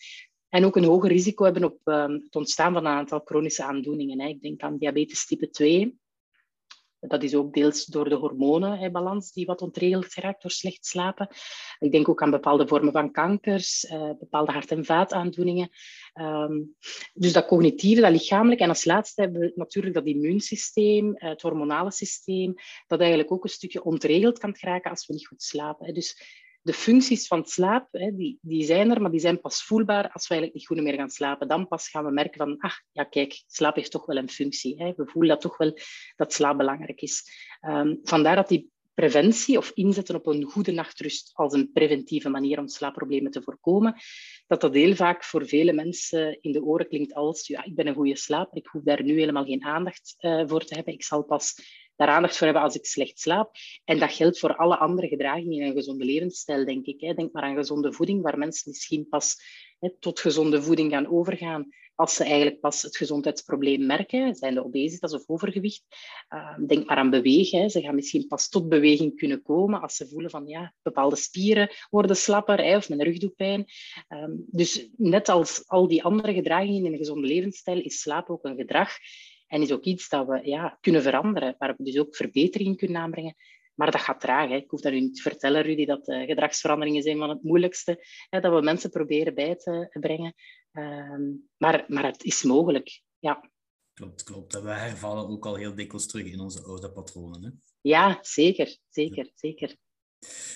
En 0.48 0.64
ook 0.64 0.76
een 0.76 0.84
hoger 0.84 1.10
risico 1.10 1.44
hebben 1.44 1.64
op 1.64 1.78
um, 1.84 2.12
het 2.12 2.36
ontstaan 2.36 2.72
van 2.72 2.86
een 2.86 2.92
aantal 2.92 3.20
chronische 3.24 3.64
aandoeningen. 3.64 4.20
Hè. 4.20 4.28
Ik 4.28 4.42
denk 4.42 4.60
aan 4.60 4.78
diabetes 4.78 5.26
type 5.26 5.50
2, 5.50 5.98
dat 7.08 7.22
is 7.22 7.34
ook 7.34 7.54
deels 7.54 7.84
door 7.84 8.08
de 8.08 8.14
hormonenbalans 8.14 9.32
die 9.32 9.46
wat 9.46 9.62
ontregeld 9.62 10.12
geraakt 10.12 10.42
door 10.42 10.50
slecht 10.50 10.86
slapen. 10.86 11.28
Ik 11.78 11.92
denk 11.92 12.08
ook 12.08 12.22
aan 12.22 12.30
bepaalde 12.30 12.68
vormen 12.68 12.92
van 12.92 13.12
kankers, 13.12 13.84
uh, 13.84 14.10
bepaalde 14.18 14.52
hart- 14.52 14.70
en 14.70 14.84
vaataandoeningen. 14.84 15.68
Um, 16.14 16.74
dus 17.14 17.32
dat 17.32 17.46
cognitieve, 17.46 18.00
dat 18.00 18.10
lichamelijke. 18.10 18.62
En 18.62 18.68
als 18.68 18.84
laatste 18.84 19.20
hebben 19.20 19.40
we 19.40 19.52
natuurlijk 19.54 19.94
dat 19.94 20.06
immuunsysteem, 20.06 21.06
uh, 21.08 21.14
het 21.16 21.42
hormonale 21.42 21.92
systeem, 21.92 22.54
dat 22.86 22.98
eigenlijk 23.00 23.32
ook 23.32 23.44
een 23.44 23.50
stukje 23.50 23.84
ontregeld 23.84 24.38
kan 24.38 24.56
geraken 24.56 24.90
als 24.90 25.06
we 25.06 25.12
niet 25.12 25.26
goed 25.26 25.42
slapen. 25.42 25.94
Dus 25.94 26.44
de 26.66 26.72
functies 26.72 27.26
van 27.26 27.44
slaap, 27.44 27.88
hè, 27.90 28.16
die, 28.16 28.38
die 28.40 28.64
zijn 28.64 28.90
er, 28.90 29.00
maar 29.00 29.10
die 29.10 29.20
zijn 29.20 29.40
pas 29.40 29.62
voelbaar 29.62 30.10
als 30.12 30.28
we 30.28 30.34
eigenlijk 30.34 30.54
niet 30.54 30.66
goed 30.66 30.80
meer 30.80 30.94
gaan 30.94 31.10
slapen. 31.10 31.48
Dan 31.48 31.68
pas 31.68 31.88
gaan 31.88 32.04
we 32.04 32.10
merken 32.10 32.38
van, 32.38 32.58
ach, 32.58 32.80
ja 32.92 33.04
kijk, 33.04 33.42
slaap 33.46 33.74
heeft 33.74 33.90
toch 33.90 34.06
wel 34.06 34.16
een 34.16 34.30
functie. 34.30 34.82
Hè. 34.82 34.92
We 34.96 35.06
voelen 35.06 35.30
dat 35.30 35.40
toch 35.40 35.56
wel 35.56 35.78
dat 36.16 36.32
slaap 36.32 36.56
belangrijk 36.56 37.00
is. 37.00 37.24
Um, 37.60 38.00
vandaar 38.02 38.36
dat 38.36 38.48
die 38.48 38.70
preventie 38.94 39.58
of 39.58 39.70
inzetten 39.74 40.14
op 40.14 40.26
een 40.26 40.44
goede 40.44 40.72
nachtrust 40.72 41.30
als 41.34 41.52
een 41.52 41.72
preventieve 41.72 42.28
manier 42.28 42.58
om 42.58 42.68
slaapproblemen 42.68 43.30
te 43.30 43.42
voorkomen, 43.42 43.94
dat 44.46 44.60
dat 44.60 44.74
heel 44.74 44.94
vaak 44.94 45.24
voor 45.24 45.46
vele 45.46 45.72
mensen 45.72 46.38
in 46.40 46.52
de 46.52 46.62
oren 46.62 46.88
klinkt 46.88 47.14
als, 47.14 47.46
ja, 47.46 47.64
ik 47.64 47.74
ben 47.74 47.86
een 47.86 47.94
goede 47.94 48.16
slaper, 48.16 48.56
ik 48.56 48.66
hoef 48.66 48.82
daar 48.82 49.02
nu 49.02 49.18
helemaal 49.18 49.44
geen 49.44 49.64
aandacht 49.64 50.14
uh, 50.20 50.42
voor 50.46 50.64
te 50.64 50.74
hebben, 50.74 50.92
ik 50.92 51.04
zal 51.04 51.22
pas 51.22 51.54
daar 51.96 52.08
aandacht 52.08 52.36
voor 52.36 52.46
hebben 52.46 52.64
als 52.64 52.74
ik 52.74 52.86
slecht 52.86 53.20
slaap. 53.20 53.50
En 53.84 53.98
dat 53.98 54.12
geldt 54.12 54.38
voor 54.38 54.56
alle 54.56 54.76
andere 54.76 55.08
gedragingen 55.08 55.60
in 55.60 55.62
een 55.62 55.76
gezonde 55.76 56.04
levensstijl, 56.04 56.64
denk 56.64 56.86
ik. 56.86 57.16
Denk 57.16 57.32
maar 57.32 57.42
aan 57.42 57.56
gezonde 57.56 57.92
voeding, 57.92 58.22
waar 58.22 58.38
mensen 58.38 58.70
misschien 58.70 59.08
pas 59.08 59.36
tot 59.98 60.20
gezonde 60.20 60.62
voeding 60.62 60.92
gaan 60.92 61.08
overgaan 61.08 61.68
als 61.96 62.14
ze 62.14 62.24
eigenlijk 62.24 62.60
pas 62.60 62.82
het 62.82 62.96
gezondheidsprobleem 62.96 63.86
merken, 63.86 64.34
zijn 64.34 64.54
de 64.54 64.64
obesitas 64.64 65.14
of 65.14 65.22
overgewicht. 65.26 65.84
Ehm, 66.28 66.66
denk 66.66 66.86
maar 66.86 66.96
aan 66.96 67.10
bewegen. 67.10 67.70
Ze 67.70 67.80
gaan 67.80 67.94
misschien 67.94 68.26
pas 68.26 68.48
tot 68.48 68.68
beweging 68.68 69.16
kunnen 69.16 69.42
komen 69.42 69.80
als 69.80 69.96
ze 69.96 70.08
voelen 70.08 70.30
van 70.30 70.46
ja, 70.46 70.74
bepaalde 70.82 71.16
spieren 71.16 71.70
worden 71.90 72.16
slapper 72.16 72.76
of 72.76 72.88
mijn 72.88 73.02
rug 73.02 73.18
doet 73.18 73.36
pijn. 73.36 73.64
Ehm, 74.08 74.32
dus 74.46 74.88
net 74.96 75.28
als 75.28 75.68
al 75.68 75.88
die 75.88 76.04
andere 76.04 76.34
gedragingen 76.34 76.84
in 76.84 76.92
een 76.92 76.98
gezonde 76.98 77.26
levensstijl 77.26 77.80
is 77.80 78.00
slaap 78.00 78.30
ook 78.30 78.44
een 78.44 78.56
gedrag 78.56 78.90
en 79.46 79.62
is 79.62 79.72
ook 79.72 79.84
iets 79.84 80.08
dat 80.08 80.26
we 80.26 80.40
ja, 80.44 80.78
kunnen 80.80 81.02
veranderen, 81.02 81.54
waar 81.58 81.74
we 81.76 81.84
dus 81.84 81.98
ook 81.98 82.16
verbetering 82.16 82.76
kunnen 82.76 83.00
aanbrengen. 83.00 83.34
Maar 83.74 83.90
dat 83.90 84.00
gaat 84.00 84.20
traag. 84.20 84.48
Hè. 84.48 84.56
Ik 84.56 84.70
hoef 84.70 84.80
dat 84.80 84.92
u 84.92 85.00
niet 85.00 85.16
te 85.16 85.22
vertellen, 85.22 85.62
Rudy, 85.62 85.84
dat 85.86 86.08
uh, 86.08 86.26
gedragsveranderingen 86.26 87.02
zijn 87.02 87.18
van 87.18 87.28
het 87.28 87.42
moeilijkste. 87.42 88.04
Hè, 88.28 88.40
dat 88.40 88.54
we 88.54 88.60
mensen 88.60 88.90
proberen 88.90 89.34
bij 89.34 89.56
te 89.56 89.96
brengen. 90.00 90.34
Uh, 90.72 91.18
maar, 91.56 91.84
maar 91.88 92.04
het 92.04 92.24
is 92.24 92.42
mogelijk, 92.42 93.02
ja. 93.18 93.50
Klopt, 93.92 94.22
klopt. 94.22 94.54
En 94.54 94.62
we 94.62 94.70
hervallen 94.70 95.28
ook 95.28 95.46
al 95.46 95.54
heel 95.54 95.74
dikwijls 95.74 96.06
terug 96.06 96.26
in 96.26 96.40
onze 96.40 96.62
oude 96.62 96.92
patronen. 96.92 97.42
Hè? 97.42 97.50
Ja, 97.80 98.18
zeker, 98.20 98.78
zeker, 98.88 99.30
zeker. 99.34 99.76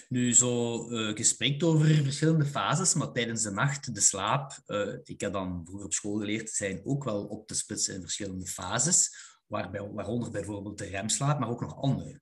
Nu, 0.09 0.35
zo, 0.35 0.75
uh, 0.91 1.15
over 1.61 1.87
verschillende 1.87 2.45
fases, 2.45 2.95
maar 2.95 3.13
tijdens 3.13 3.43
de 3.43 3.51
nacht, 3.51 3.95
de 3.95 4.01
slaap, 4.01 4.59
uh, 4.67 4.95
ik 5.05 5.21
heb 5.21 5.33
dan 5.33 5.63
vroeger 5.65 5.87
op 5.87 5.93
school 5.93 6.19
geleerd, 6.19 6.51
zijn 6.51 6.81
ook 6.85 7.05
wel 7.05 7.25
op 7.25 7.47
te 7.47 7.55
splitsen 7.55 7.95
in 7.95 8.01
verschillende 8.01 8.47
fases, 8.47 9.15
waarbij, 9.47 9.91
waaronder 9.93 10.31
bijvoorbeeld 10.31 10.79
de 10.79 10.85
remslaap, 10.85 11.39
maar 11.39 11.51
ook 11.51 11.61
nog 11.61 11.83
andere. 11.83 12.21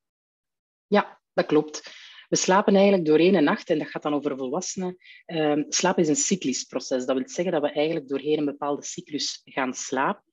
Ja, 0.86 1.20
dat 1.32 1.46
klopt. 1.46 1.90
We 2.28 2.36
slapen 2.36 2.74
eigenlijk 2.74 3.06
doorheen 3.06 3.34
een 3.34 3.44
nacht, 3.44 3.70
en 3.70 3.78
dat 3.78 3.88
gaat 3.88 4.02
dan 4.02 4.14
over 4.14 4.36
volwassenen. 4.36 4.96
Uh, 5.26 5.64
slaap 5.68 5.98
is 5.98 6.08
een 6.08 6.16
cyclisch 6.16 6.64
proces. 6.64 7.06
Dat 7.06 7.16
wil 7.16 7.28
zeggen 7.28 7.52
dat 7.52 7.62
we 7.62 7.70
eigenlijk 7.70 8.08
doorheen 8.08 8.38
een 8.38 8.44
bepaalde 8.44 8.84
cyclus 8.84 9.40
gaan 9.44 9.74
slapen. 9.74 10.27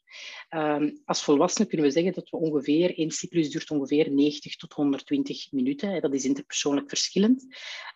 Um, 0.49 1.01
als 1.05 1.23
volwassenen 1.23 1.67
kunnen 1.67 1.87
we 1.87 1.91
zeggen 1.93 2.13
dat 2.13 2.29
we 2.29 2.37
ongeveer, 2.37 2.97
één 2.97 3.11
cyclus 3.11 3.49
duurt 3.49 3.71
ongeveer 3.71 4.11
90 4.11 4.55
tot 4.55 4.73
120 4.73 5.51
minuten. 5.51 6.01
Dat 6.01 6.13
is 6.13 6.25
interpersoonlijk 6.25 6.89
verschillend. 6.89 7.45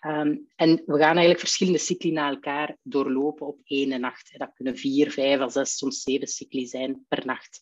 Um, 0.07 0.47
en 0.55 0.83
we 0.85 0.97
gaan 0.97 1.11
eigenlijk 1.11 1.39
verschillende 1.39 1.79
cycli 1.79 2.11
na 2.11 2.29
elkaar 2.29 2.77
doorlopen 2.81 3.47
op 3.47 3.59
één 3.63 3.99
nacht. 3.99 4.33
Dat 4.37 4.53
kunnen 4.53 4.77
vier, 4.77 5.11
vijf, 5.11 5.51
zes, 5.51 5.77
soms 5.77 6.01
zeven 6.01 6.27
cycli 6.27 6.65
zijn 6.65 7.05
per 7.07 7.25
nacht. 7.25 7.61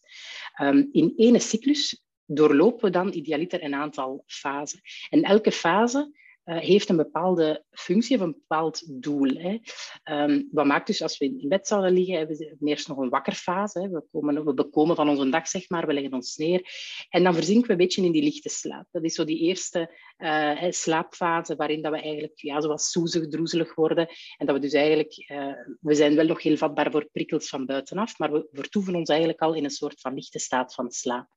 Um, 0.61 0.89
in 0.91 1.13
één 1.15 1.41
cyclus 1.41 2.01
doorlopen 2.25 2.85
we 2.85 2.89
dan 2.89 3.13
idealiter 3.13 3.63
een 3.63 3.75
aantal 3.75 4.23
fasen. 4.25 4.79
En 5.09 5.21
elke 5.23 5.51
fase 5.51 6.11
uh, 6.47 6.57
heeft 6.57 6.89
een 6.89 6.97
bepaalde 6.97 7.63
functie 7.71 8.15
of 8.17 8.21
een 8.21 8.31
bepaald 8.31 9.03
doel. 9.03 9.33
Hè. 9.33 9.59
Um, 10.03 10.49
wat 10.51 10.65
maakt 10.65 10.87
dus 10.87 11.01
als 11.01 11.17
we 11.17 11.25
in 11.25 11.49
bed 11.49 11.67
zouden 11.67 11.91
liggen, 11.91 12.17
hebben 12.17 12.37
we 12.37 12.55
eerst 12.59 12.87
nog 12.87 12.97
een 12.97 13.09
wakkerfase. 13.09 13.79
Hè. 13.79 13.89
We, 13.89 14.03
komen, 14.11 14.45
we 14.45 14.53
bekomen 14.53 14.95
van 14.95 15.09
onze 15.09 15.29
dag, 15.29 15.47
zeg 15.47 15.69
maar, 15.69 15.87
we 15.87 15.93
leggen 15.93 16.13
ons 16.13 16.35
neer. 16.35 16.69
En 17.09 17.23
dan 17.23 17.33
verzinken 17.33 17.65
we 17.65 17.71
een 17.71 17.77
beetje 17.77 18.03
in 18.03 18.11
die 18.11 18.23
lichte 18.23 18.49
slaap. 18.49 18.85
Dat 18.91 19.03
is 19.03 19.13
zo 19.13 19.23
die 19.23 19.39
eerste 19.39 19.95
uh, 20.17 20.65
slaapfase 20.69 21.55
waarin 21.55 21.81
dat 21.81 21.91
we 21.91 22.01
eigenlijk 22.01 22.39
ja, 22.39 22.61
zoals 22.61 22.91
soezig, 22.91 23.27
droezelig 23.27 23.75
worden. 23.75 24.07
En 24.37 24.45
dat 24.45 24.55
we 24.55 24.61
dus 24.61 24.73
eigenlijk, 24.73 25.25
uh, 25.31 25.53
we 25.79 25.95
zijn 25.95 26.15
wel 26.15 26.25
nog 26.25 26.41
heel 26.41 26.57
vatbaar 26.57 26.91
voor 26.91 27.09
prikkels 27.11 27.49
van 27.49 27.65
buitenaf, 27.65 28.17
maar 28.17 28.31
we 28.31 28.47
vertoeven 28.51 28.95
ons 28.95 29.09
eigenlijk 29.09 29.41
al 29.41 29.53
in 29.53 29.63
een 29.63 29.69
soort 29.69 30.01
van 30.01 30.13
lichte 30.13 30.39
staat 30.39 30.73
van 30.73 30.91
slaap. 30.91 31.27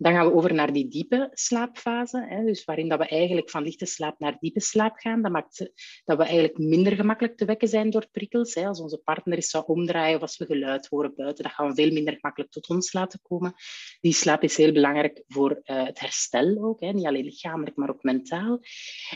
Dan 0.00 0.12
gaan 0.12 0.26
we 0.26 0.34
over 0.34 0.54
naar 0.54 0.72
die 0.72 0.88
diepe 0.88 1.30
slaapfase, 1.32 2.26
hè, 2.28 2.44
dus 2.44 2.64
waarin 2.64 2.88
dat 2.88 2.98
we 2.98 3.08
eigenlijk 3.08 3.50
van 3.50 3.62
lichte 3.62 3.86
slaap 3.86 4.18
naar 4.18 4.36
diepe 4.40 4.60
slaap 4.60 4.96
gaan. 4.96 5.22
Dat 5.22 5.32
maakt 5.32 5.70
dat 6.04 6.16
we 6.16 6.22
eigenlijk 6.24 6.58
minder 6.58 6.92
gemakkelijk 6.92 7.36
te 7.36 7.44
wekken 7.44 7.68
zijn 7.68 7.90
door 7.90 8.06
prikkels. 8.12 8.54
Hè. 8.54 8.66
Als 8.66 8.80
onze 8.80 8.98
partner 8.98 9.38
is 9.38 9.50
zou 9.50 9.64
omdraaien 9.66 10.16
of 10.16 10.22
als 10.22 10.36
we 10.38 10.46
geluid 10.46 10.86
horen 10.86 11.12
buiten, 11.16 11.44
dan 11.44 11.52
gaan 11.52 11.68
we 11.68 11.74
veel 11.74 11.92
minder 11.92 12.14
gemakkelijk 12.14 12.52
tot 12.52 12.68
ons 12.68 12.92
laten 12.92 13.20
komen. 13.22 13.54
Die 14.00 14.12
slaap 14.12 14.42
is 14.42 14.56
heel 14.56 14.72
belangrijk 14.72 15.22
voor 15.26 15.50
uh, 15.50 15.84
het 15.84 16.00
herstel 16.00 16.64
ook, 16.64 16.80
hè. 16.80 16.92
niet 16.92 17.06
alleen 17.06 17.24
lichamelijk, 17.24 17.76
maar 17.76 17.90
ook 17.90 18.02
mentaal. 18.02 18.60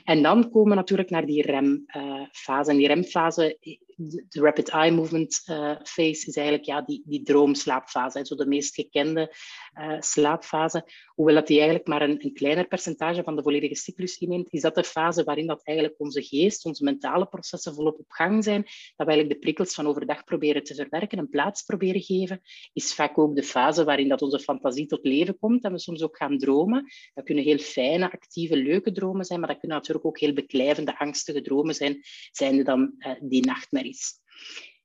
En 0.05 0.23
dan 0.23 0.51
komen 0.51 0.69
we 0.69 0.75
natuurlijk 0.75 1.11
naar 1.11 1.27
die 1.27 1.43
remfase. 1.43 2.71
En 2.71 2.77
die 2.77 2.87
remfase 2.87 3.59
de 3.97 4.41
rapid 4.41 4.69
eye 4.69 4.91
movement 4.91 5.43
uh, 5.51 5.75
phase 5.83 6.27
is 6.27 6.37
eigenlijk 6.37 6.67
ja, 6.67 6.83
die, 6.83 7.03
die 7.07 7.23
droomslaapfase, 7.23 8.25
zo 8.25 8.35
de 8.35 8.47
meest 8.47 8.75
gekende 8.75 9.35
uh, 9.81 9.97
slaapfase. 10.01 10.85
Hoewel 11.15 11.35
dat 11.35 11.47
die 11.47 11.57
eigenlijk 11.57 11.89
maar 11.89 12.03
een, 12.03 12.25
een 12.25 12.33
kleiner 12.33 12.67
percentage 12.67 13.23
van 13.23 13.37
de 13.37 13.43
volledige 13.43 13.75
cyclus 13.75 14.19
inneemt, 14.19 14.53
is 14.53 14.61
dat 14.61 14.75
de 14.75 14.85
fase 14.85 15.25
waarin 15.25 15.47
dat 15.47 15.65
eigenlijk 15.65 16.01
onze 16.01 16.23
geest, 16.23 16.65
onze 16.65 16.85
mentale 16.85 17.27
processen 17.27 17.75
volop 17.75 17.99
op 17.99 18.11
gang 18.11 18.45
zijn, 18.45 18.63
dat 18.63 19.07
we 19.07 19.13
eigenlijk 19.13 19.29
de 19.29 19.39
prikkels 19.39 19.75
van 19.75 19.87
overdag 19.87 20.25
proberen 20.25 20.65
te 20.65 20.75
verwerken, 20.75 21.19
een 21.19 21.29
plaats 21.29 21.63
proberen 21.63 22.01
geven, 22.01 22.41
is 22.73 22.95
vaak 22.95 23.19
ook 23.19 23.37
de 23.37 23.43
fase 23.43 23.85
waarin 23.85 24.09
dat 24.09 24.23
onze 24.23 24.39
fantasie 24.39 24.87
tot 24.87 25.05
leven 25.05 25.39
komt 25.39 25.65
en 25.65 25.73
we 25.73 25.79
soms 25.79 26.03
ook 26.03 26.17
gaan 26.17 26.39
dromen. 26.39 26.85
Dat 27.15 27.25
kunnen 27.25 27.45
heel 27.45 27.59
fijne, 27.59 28.13
actieve, 28.13 28.57
leuke 28.57 28.93
dromen 28.93 29.25
zijn, 29.25 29.41
maar 29.41 29.49
dat 29.49 29.59
kunnen 29.59 29.77
natuurlijk 29.77 30.07
ook 30.07 30.19
heel 30.19 30.33
beklijvende, 30.33 30.99
angstige 30.99 31.41
dromen 31.41 31.75
zijn, 31.75 32.01
zijnde 32.31 32.63
dan 32.63 32.95
uh, 32.99 33.13
die 33.21 33.47
nachtmerrie 33.47 33.91
is. 33.91 34.13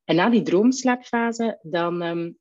En 0.04 0.16
na 0.16 0.30
die 0.30 0.42
droomslaapfase, 0.42 1.60
dan... 1.62 2.02
Um, 2.02 2.38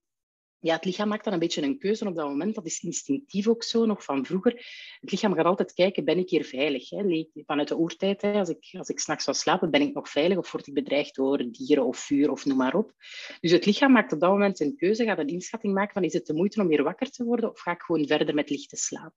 ja, 0.61 0.75
het 0.75 0.85
lichaam 0.85 1.09
maakt 1.09 1.25
dan 1.25 1.33
een 1.33 1.39
beetje 1.39 1.63
een 1.63 1.79
keuze 1.79 2.07
op 2.07 2.15
dat 2.15 2.29
moment. 2.29 2.55
Dat 2.55 2.67
is 2.67 2.81
instinctief 2.81 3.49
ook 3.49 3.63
zo, 3.63 3.87
nog 3.87 4.05
van 4.05 4.25
vroeger. 4.25 4.53
Het 5.01 5.11
lichaam 5.11 5.35
gaat 5.35 5.45
altijd 5.45 5.73
kijken, 5.73 6.05
ben 6.05 6.19
ik 6.19 6.31
hier 6.31 6.45
veilig? 6.45 6.91
Hè? 6.91 7.27
Vanuit 7.47 7.69
de 7.69 7.79
oertijd, 7.79 8.23
hè? 8.23 8.33
als 8.33 8.49
ik, 8.49 8.69
als 8.79 8.89
ik 8.89 8.99
s'nachts 8.99 9.25
zou 9.25 9.37
slapen, 9.37 9.71
ben 9.71 9.81
ik 9.81 9.95
nog 9.95 10.09
veilig 10.09 10.39
of 10.39 10.53
word 10.53 10.67
ik 10.67 10.75
bedreigd 10.75 11.15
door 11.15 11.51
dieren 11.51 11.87
of 11.87 11.99
vuur 11.99 12.31
of 12.31 12.45
noem 12.45 12.57
maar 12.57 12.75
op. 12.75 12.93
Dus 13.41 13.51
het 13.51 13.67
lichaam 13.67 13.93
maakt 13.93 14.13
op 14.13 14.21
dat 14.21 14.31
moment 14.31 14.61
een 14.61 14.77
keuze, 14.77 15.05
gaat 15.05 15.19
een 15.19 15.29
inschatting 15.29 15.75
maken 15.75 15.93
van 15.93 16.05
is 16.05 16.13
het 16.13 16.27
de 16.27 16.35
moeite 16.35 16.61
om 16.61 16.69
weer 16.69 16.83
wakker 16.83 17.11
te 17.11 17.25
worden 17.25 17.51
of 17.51 17.61
ga 17.61 17.71
ik 17.71 17.83
gewoon 17.83 18.07
verder 18.07 18.35
met 18.35 18.51
lichte 18.51 18.77
slaap? 18.77 19.13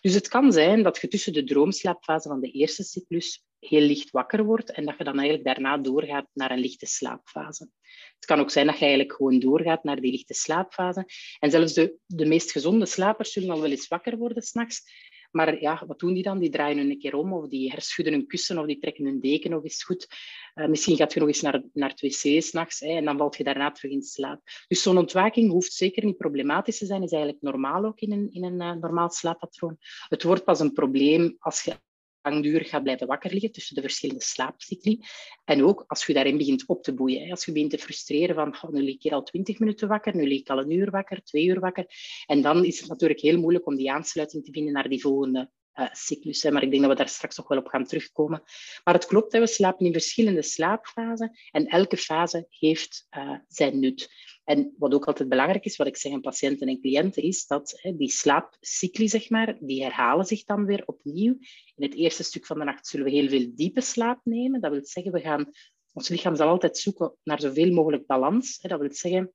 Dus 0.00 0.14
het 0.14 0.28
kan 0.28 0.52
zijn 0.52 0.82
dat 0.82 0.98
je 1.00 1.08
tussen 1.08 1.32
de 1.32 1.44
droomslaapfase 1.44 2.28
van 2.28 2.40
de 2.40 2.50
eerste 2.50 2.82
cyclus 2.82 3.44
heel 3.60 3.80
licht 3.80 4.10
wakker 4.10 4.44
wordt 4.44 4.70
en 4.72 4.84
dat 4.84 4.94
je 4.98 5.04
dan 5.04 5.18
eigenlijk 5.18 5.44
daarna 5.44 5.78
doorgaat 5.78 6.28
naar 6.32 6.50
een 6.50 6.58
lichte 6.58 6.86
slaapfase. 6.86 7.68
Het 8.14 8.24
kan 8.24 8.40
ook 8.40 8.50
zijn 8.50 8.66
dat 8.66 8.78
je 8.78 8.84
eigenlijk 8.84 9.14
gewoon 9.14 9.38
doorgaat 9.38 9.84
naar 9.84 10.00
die 10.00 10.10
lichte 10.10 10.34
slaapfase. 10.34 11.04
En 11.38 11.50
zelfs 11.50 11.72
de, 11.72 11.96
de 12.06 12.26
meest 12.26 12.52
gezonde 12.52 12.86
slapers 12.86 13.32
zullen 13.32 13.50
al 13.50 13.60
wel 13.60 13.70
eens 13.70 13.88
wakker 13.88 14.16
worden 14.16 14.42
s'nachts. 14.42 14.82
Maar 15.30 15.60
ja, 15.60 15.82
wat 15.86 15.98
doen 15.98 16.14
die 16.14 16.22
dan? 16.22 16.38
Die 16.38 16.50
draaien 16.50 16.78
hun 16.78 16.90
een 16.90 16.98
keer 16.98 17.14
om, 17.14 17.32
of 17.32 17.48
die 17.48 17.70
herschudden 17.70 18.12
hun 18.12 18.26
kussen, 18.26 18.58
of 18.58 18.66
die 18.66 18.78
trekken 18.78 19.04
hun 19.04 19.20
deken 19.20 19.50
nog 19.50 19.62
eens 19.62 19.84
goed. 19.84 20.06
Uh, 20.54 20.66
misschien 20.66 20.96
gaat 20.96 21.12
je 21.12 21.20
nog 21.20 21.28
eens 21.28 21.40
naar, 21.40 21.62
naar 21.72 21.88
het 21.88 22.00
wc 22.00 22.42
s'nachts 22.42 22.80
en 22.80 23.04
dan 23.04 23.18
valt 23.18 23.36
je 23.36 23.44
daarna 23.44 23.70
terug 23.70 23.92
in 23.92 24.02
slaap. 24.02 24.40
Dus 24.68 24.82
zo'n 24.82 24.98
ontwaking 24.98 25.50
hoeft 25.50 25.72
zeker 25.72 26.04
niet 26.04 26.16
problematisch 26.16 26.78
te 26.78 26.86
zijn, 26.86 27.02
is 27.02 27.12
eigenlijk 27.12 27.42
normaal 27.42 27.84
ook 27.84 28.00
in 28.00 28.12
een, 28.12 28.32
in 28.32 28.44
een 28.44 28.60
uh, 28.60 28.72
normaal 28.72 29.10
slaappatroon. 29.10 29.76
Het 30.08 30.22
wordt 30.22 30.44
pas 30.44 30.60
een 30.60 30.72
probleem 30.72 31.36
als 31.38 31.62
je 31.62 31.74
langdurig 32.22 32.68
gaat 32.68 32.82
blijven 32.82 33.06
wakker 33.06 33.32
liggen 33.32 33.52
tussen 33.52 33.74
de 33.74 33.80
verschillende 33.80 34.22
slaapcycli. 34.22 35.00
En 35.44 35.64
ook 35.64 35.84
als 35.86 36.06
je 36.06 36.12
daarin 36.12 36.38
begint 36.38 36.66
op 36.66 36.82
te 36.82 36.94
boeien. 36.94 37.30
Als 37.30 37.44
je 37.44 37.52
begint 37.52 37.70
te 37.70 37.78
frustreren 37.78 38.54
van 38.54 38.72
nu 38.72 38.82
lig 38.82 38.94
ik 38.94 39.02
hier 39.02 39.14
al 39.14 39.22
twintig 39.22 39.58
minuten 39.58 39.88
wakker, 39.88 40.16
nu 40.16 40.28
lig 40.28 40.40
ik 40.40 40.50
al 40.50 40.58
een 40.58 40.72
uur 40.72 40.90
wakker, 40.90 41.22
twee 41.22 41.44
uur 41.44 41.60
wakker. 41.60 41.86
En 42.26 42.42
dan 42.42 42.64
is 42.64 42.80
het 42.80 42.88
natuurlijk 42.88 43.20
heel 43.20 43.38
moeilijk 43.38 43.66
om 43.66 43.76
die 43.76 43.92
aansluiting 43.92 44.44
te 44.44 44.52
vinden 44.52 44.72
naar 44.72 44.88
die 44.88 45.00
volgende 45.00 45.50
cyclus. 45.92 46.42
Hè. 46.42 46.50
Maar 46.50 46.62
ik 46.62 46.70
denk 46.70 46.82
dat 46.82 46.90
we 46.90 46.96
daar 46.96 47.08
straks 47.08 47.36
nog 47.36 47.48
wel 47.48 47.58
op 47.58 47.66
gaan 47.66 47.84
terugkomen. 47.84 48.42
Maar 48.84 48.94
het 48.94 49.06
klopt, 49.06 49.32
hè, 49.32 49.38
we 49.38 49.46
slapen 49.46 49.86
in 49.86 49.92
verschillende 49.92 50.42
slaapfasen 50.42 51.38
en 51.50 51.66
elke 51.66 51.96
fase 51.96 52.46
heeft 52.48 53.06
uh, 53.16 53.38
zijn 53.48 53.80
nut. 53.80 54.08
En 54.44 54.74
wat 54.78 54.94
ook 54.94 55.06
altijd 55.06 55.28
belangrijk 55.28 55.64
is, 55.64 55.76
wat 55.76 55.86
ik 55.86 55.96
zeg 55.96 56.12
aan 56.12 56.20
patiënten 56.20 56.68
en 56.68 56.80
cliënten, 56.80 57.22
is 57.22 57.46
dat 57.46 57.78
hè, 57.80 57.96
die 57.96 58.10
slaapcycli, 58.10 59.08
zeg 59.08 59.30
maar, 59.30 59.56
die 59.60 59.82
herhalen 59.82 60.24
zich 60.24 60.44
dan 60.44 60.64
weer 60.64 60.82
opnieuw. 60.86 61.36
In 61.74 61.84
het 61.84 61.94
eerste 61.94 62.22
stuk 62.22 62.46
van 62.46 62.58
de 62.58 62.64
nacht 62.64 62.86
zullen 62.86 63.06
we 63.06 63.12
heel 63.12 63.28
veel 63.28 63.50
diepe 63.54 63.80
slaap 63.80 64.20
nemen. 64.24 64.60
Dat 64.60 64.70
wil 64.70 64.84
zeggen, 64.84 65.12
we 65.12 65.20
gaan, 65.20 65.50
ons 65.92 66.08
lichaam 66.08 66.36
zal 66.36 66.48
altijd 66.48 66.78
zoeken 66.78 67.16
naar 67.22 67.40
zoveel 67.40 67.72
mogelijk 67.72 68.06
balans. 68.06 68.58
Dat 68.58 68.80
wil 68.80 68.92
zeggen, 68.92 69.32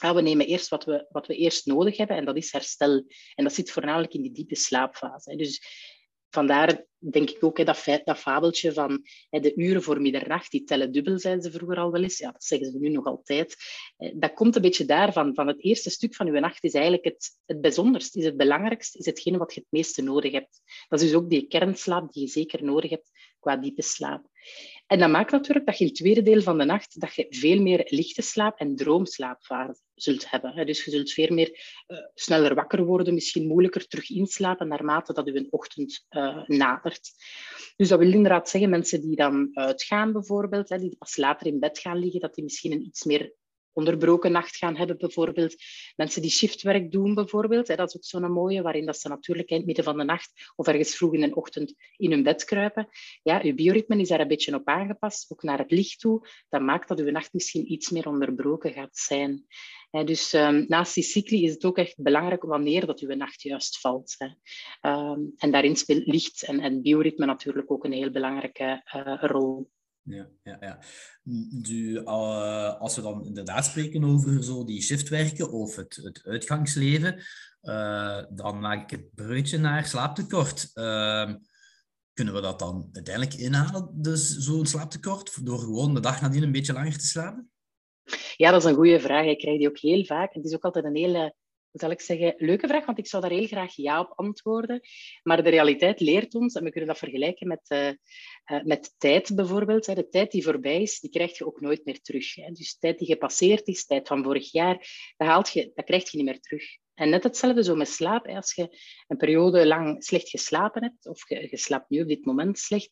we 0.00 0.20
nemen 0.22 0.46
eerst 0.46 0.68
wat 0.68 0.84
we, 0.84 1.06
wat 1.08 1.26
we 1.26 1.36
eerst 1.36 1.66
nodig 1.66 1.96
hebben 1.96 2.16
en 2.16 2.24
dat 2.24 2.36
is 2.36 2.52
herstel. 2.52 3.04
En 3.34 3.44
dat 3.44 3.54
zit 3.54 3.70
voornamelijk 3.70 4.14
in 4.14 4.22
die 4.22 4.32
diepe 4.32 4.56
slaapfase. 4.56 5.36
Dus 5.36 5.60
vandaar 6.32 6.84
denk 6.98 7.30
ik 7.30 7.44
ook 7.44 7.58
hè, 7.58 7.64
dat, 7.64 7.84
dat 8.04 8.18
fabeltje 8.18 8.72
van 8.72 9.02
hè, 9.30 9.40
de 9.40 9.54
uren 9.54 9.82
voor 9.82 10.00
middernacht, 10.00 10.50
die 10.50 10.64
tellen 10.64 10.92
dubbel, 10.92 11.18
zeiden 11.18 11.42
ze 11.42 11.50
vroeger 11.50 11.78
al 11.78 11.90
wel 11.90 12.02
eens. 12.02 12.18
Ja, 12.18 12.32
dat 12.32 12.44
zeggen 12.44 12.70
ze 12.70 12.78
nu 12.78 12.88
nog 12.88 13.04
altijd. 13.04 13.56
Eh, 13.96 14.12
dat 14.14 14.32
komt 14.32 14.56
een 14.56 14.62
beetje 14.62 14.84
daarvan. 14.84 15.34
Van 15.34 15.46
het 15.46 15.62
eerste 15.62 15.90
stuk 15.90 16.14
van 16.14 16.26
uw 16.26 16.38
nacht 16.38 16.64
is 16.64 16.74
eigenlijk 16.74 17.04
het, 17.04 17.30
het 17.46 17.60
bijzonderst, 17.60 18.16
is 18.16 18.24
het 18.24 18.36
belangrijkst, 18.36 18.96
is 18.96 19.06
hetgene 19.06 19.38
wat 19.38 19.54
je 19.54 19.60
het 19.60 19.68
meeste 19.70 20.02
nodig 20.02 20.32
hebt. 20.32 20.60
Dat 20.88 21.00
is 21.00 21.10
dus 21.10 21.16
ook 21.16 21.30
die 21.30 21.46
kernslaap 21.46 22.12
die 22.12 22.22
je 22.22 22.28
zeker 22.28 22.64
nodig 22.64 22.90
hebt 22.90 23.10
qua 23.40 23.56
diepe 23.56 23.82
slaap. 23.82 24.26
En 24.92 24.98
dat 24.98 25.10
maakt 25.10 25.30
natuurlijk 25.30 25.66
dat 25.66 25.78
je 25.78 25.84
in 25.84 25.90
het 25.90 25.98
tweede 25.98 26.22
deel 26.22 26.42
van 26.42 26.58
de 26.58 26.64
nacht 26.64 27.00
dat 27.00 27.14
je 27.14 27.26
veel 27.30 27.62
meer 27.62 27.86
lichte 27.88 28.22
slaap 28.22 28.58
en 28.58 28.76
droomslaap 28.76 29.70
zult 29.94 30.30
hebben. 30.30 30.66
Dus 30.66 30.84
je 30.84 30.90
zult 30.90 31.10
veel 31.10 31.34
meer 31.34 31.48
uh, 31.86 31.98
sneller 32.14 32.54
wakker 32.54 32.84
worden, 32.84 33.14
misschien 33.14 33.46
moeilijker 33.46 33.86
terug 33.86 34.10
inslapen 34.10 34.68
naarmate 34.68 35.12
dat 35.12 35.26
je 35.26 35.36
een 35.36 35.52
ochtend 35.52 36.06
uh, 36.10 36.46
nadert. 36.46 37.10
Dus 37.76 37.88
dat 37.88 37.98
wil 37.98 38.12
inderdaad 38.12 38.48
zeggen, 38.48 38.70
mensen 38.70 39.00
die 39.00 39.16
dan 39.16 39.50
uitgaan 39.52 40.12
bijvoorbeeld, 40.12 40.68
hè, 40.68 40.78
die 40.78 40.96
pas 40.98 41.16
later 41.16 41.46
in 41.46 41.58
bed 41.58 41.78
gaan 41.78 41.98
liggen, 41.98 42.20
dat 42.20 42.34
die 42.34 42.44
misschien 42.44 42.72
een 42.72 42.86
iets 42.86 43.04
meer 43.04 43.34
onderbroken 43.72 44.32
nacht 44.32 44.56
gaan 44.56 44.76
hebben, 44.76 44.98
bijvoorbeeld. 44.98 45.54
Mensen 45.96 46.22
die 46.22 46.30
shiftwerk 46.30 46.92
doen, 46.92 47.14
bijvoorbeeld. 47.14 47.66
Dat 47.66 47.88
is 47.88 47.96
ook 47.96 48.04
zo'n 48.04 48.32
mooie, 48.32 48.62
waarin 48.62 48.86
dat 48.86 48.98
ze 48.98 49.08
natuurlijk 49.08 49.48
in 49.48 49.56
het 49.56 49.66
midden 49.66 49.84
van 49.84 49.96
de 49.96 50.04
nacht 50.04 50.52
of 50.56 50.66
ergens 50.66 50.96
vroeg 50.96 51.14
in 51.14 51.20
de 51.20 51.34
ochtend 51.34 51.74
in 51.96 52.10
hun 52.10 52.22
bed 52.22 52.44
kruipen. 52.44 52.88
Ja, 53.22 53.40
uw 53.42 53.54
bioritme 53.54 54.00
is 54.00 54.08
daar 54.08 54.20
een 54.20 54.28
beetje 54.28 54.54
op 54.54 54.68
aangepast, 54.68 55.30
ook 55.32 55.42
naar 55.42 55.58
het 55.58 55.70
licht 55.70 56.00
toe. 56.00 56.28
Dat 56.48 56.62
maakt 56.62 56.88
dat 56.88 57.00
uw 57.00 57.10
nacht 57.10 57.32
misschien 57.32 57.72
iets 57.72 57.90
meer 57.90 58.08
onderbroken 58.08 58.72
gaat 58.72 58.96
zijn. 58.96 59.46
dus 59.90 60.32
um, 60.32 60.64
naast 60.68 60.94
die 60.94 61.04
cycli 61.04 61.44
is 61.44 61.52
het 61.52 61.64
ook 61.64 61.78
echt 61.78 62.02
belangrijk 62.02 62.42
wanneer 62.42 62.86
dat 62.86 63.00
uw 63.00 63.14
nacht 63.14 63.42
juist 63.42 63.80
valt. 63.80 64.16
Um, 64.80 65.32
en 65.36 65.50
daarin 65.50 65.76
speelt 65.76 66.06
licht 66.06 66.42
en, 66.42 66.60
en 66.60 66.82
bioritme 66.82 67.26
natuurlijk 67.26 67.70
ook 67.70 67.84
een 67.84 67.92
heel 67.92 68.10
belangrijke 68.10 68.82
uh, 68.96 69.16
rol. 69.20 69.70
Ja, 70.04 70.28
ja, 70.42 70.56
ja. 70.60 70.78
Du, 71.62 72.00
uh, 72.00 72.80
als 72.80 72.96
we 72.96 73.02
dan 73.02 73.24
inderdaad 73.24 73.64
spreken 73.64 74.04
over 74.04 74.44
zo 74.44 74.64
die 74.64 74.82
shiftwerken 74.82 75.50
of 75.50 75.76
het, 75.76 76.00
het 76.02 76.20
uitgangsleven, 76.24 77.22
uh, 77.62 78.22
dan 78.30 78.60
maak 78.60 78.82
ik 78.82 78.90
het 78.90 79.14
bruidje 79.14 79.58
naar 79.58 79.86
slaaptekort. 79.86 80.70
Uh, 80.74 81.34
kunnen 82.12 82.34
we 82.34 82.40
dat 82.40 82.58
dan 82.58 82.88
uiteindelijk 82.92 83.34
inhalen, 83.34 83.90
dus 83.92 84.36
zo'n 84.36 84.66
slaaptekort, 84.66 85.46
door 85.46 85.58
gewoon 85.58 85.94
de 85.94 86.00
dag 86.00 86.20
nadien 86.20 86.42
een 86.42 86.52
beetje 86.52 86.72
langer 86.72 86.98
te 86.98 87.06
slapen? 87.06 87.50
Ja, 88.36 88.50
dat 88.50 88.64
is 88.64 88.70
een 88.70 88.76
goede 88.76 89.00
vraag. 89.00 89.26
Ik 89.26 89.38
krijg 89.38 89.58
die 89.58 89.68
ook 89.68 89.78
heel 89.78 90.04
vaak. 90.04 90.34
Het 90.34 90.44
is 90.44 90.54
ook 90.54 90.64
altijd 90.64 90.84
een 90.84 90.96
hele 90.96 91.34
zal 91.72 91.90
ik 91.90 92.00
zeggen, 92.00 92.34
leuke 92.36 92.66
vraag, 92.66 92.86
want 92.86 92.98
ik 92.98 93.06
zou 93.06 93.22
daar 93.22 93.30
heel 93.30 93.46
graag 93.46 93.76
ja 93.76 94.00
op 94.00 94.12
antwoorden. 94.14 94.80
Maar 95.22 95.42
de 95.42 95.50
realiteit 95.50 96.00
leert 96.00 96.34
ons, 96.34 96.54
en 96.54 96.64
we 96.64 96.70
kunnen 96.70 96.88
dat 96.88 96.98
vergelijken 96.98 97.48
met, 97.48 97.60
uh, 97.68 97.88
uh, 97.88 98.64
met 98.64 98.94
tijd 98.98 99.34
bijvoorbeeld. 99.34 99.86
Hè. 99.86 99.94
De 99.94 100.08
tijd 100.08 100.30
die 100.30 100.42
voorbij 100.42 100.82
is, 100.82 101.00
die 101.00 101.10
krijg 101.10 101.38
je 101.38 101.46
ook 101.46 101.60
nooit 101.60 101.84
meer 101.84 102.00
terug. 102.00 102.34
Hè. 102.34 102.50
Dus 102.50 102.78
tijd 102.78 102.98
die 102.98 103.08
gepasseerd 103.08 103.66
is, 103.66 103.86
tijd 103.86 104.08
van 104.08 104.22
vorig 104.22 104.52
jaar, 104.52 104.74
dat, 105.16 105.28
haalt 105.28 105.52
je, 105.52 105.70
dat 105.74 105.84
krijg 105.84 106.10
je 106.10 106.16
niet 106.16 106.26
meer 106.26 106.40
terug. 106.40 106.64
En 106.94 107.08
net 107.08 107.22
hetzelfde 107.22 107.64
zo 107.64 107.74
met 107.74 107.88
slaap. 107.88 108.26
Als 108.26 108.54
je 108.54 108.78
een 109.08 109.16
periode 109.16 109.66
lang 109.66 110.04
slecht 110.04 110.28
geslapen 110.28 110.82
hebt, 110.82 111.06
of 111.06 111.28
je, 111.28 111.48
slaapt 111.52 111.90
nu 111.90 112.00
op 112.00 112.08
dit 112.08 112.24
moment 112.24 112.58
slecht, 112.58 112.90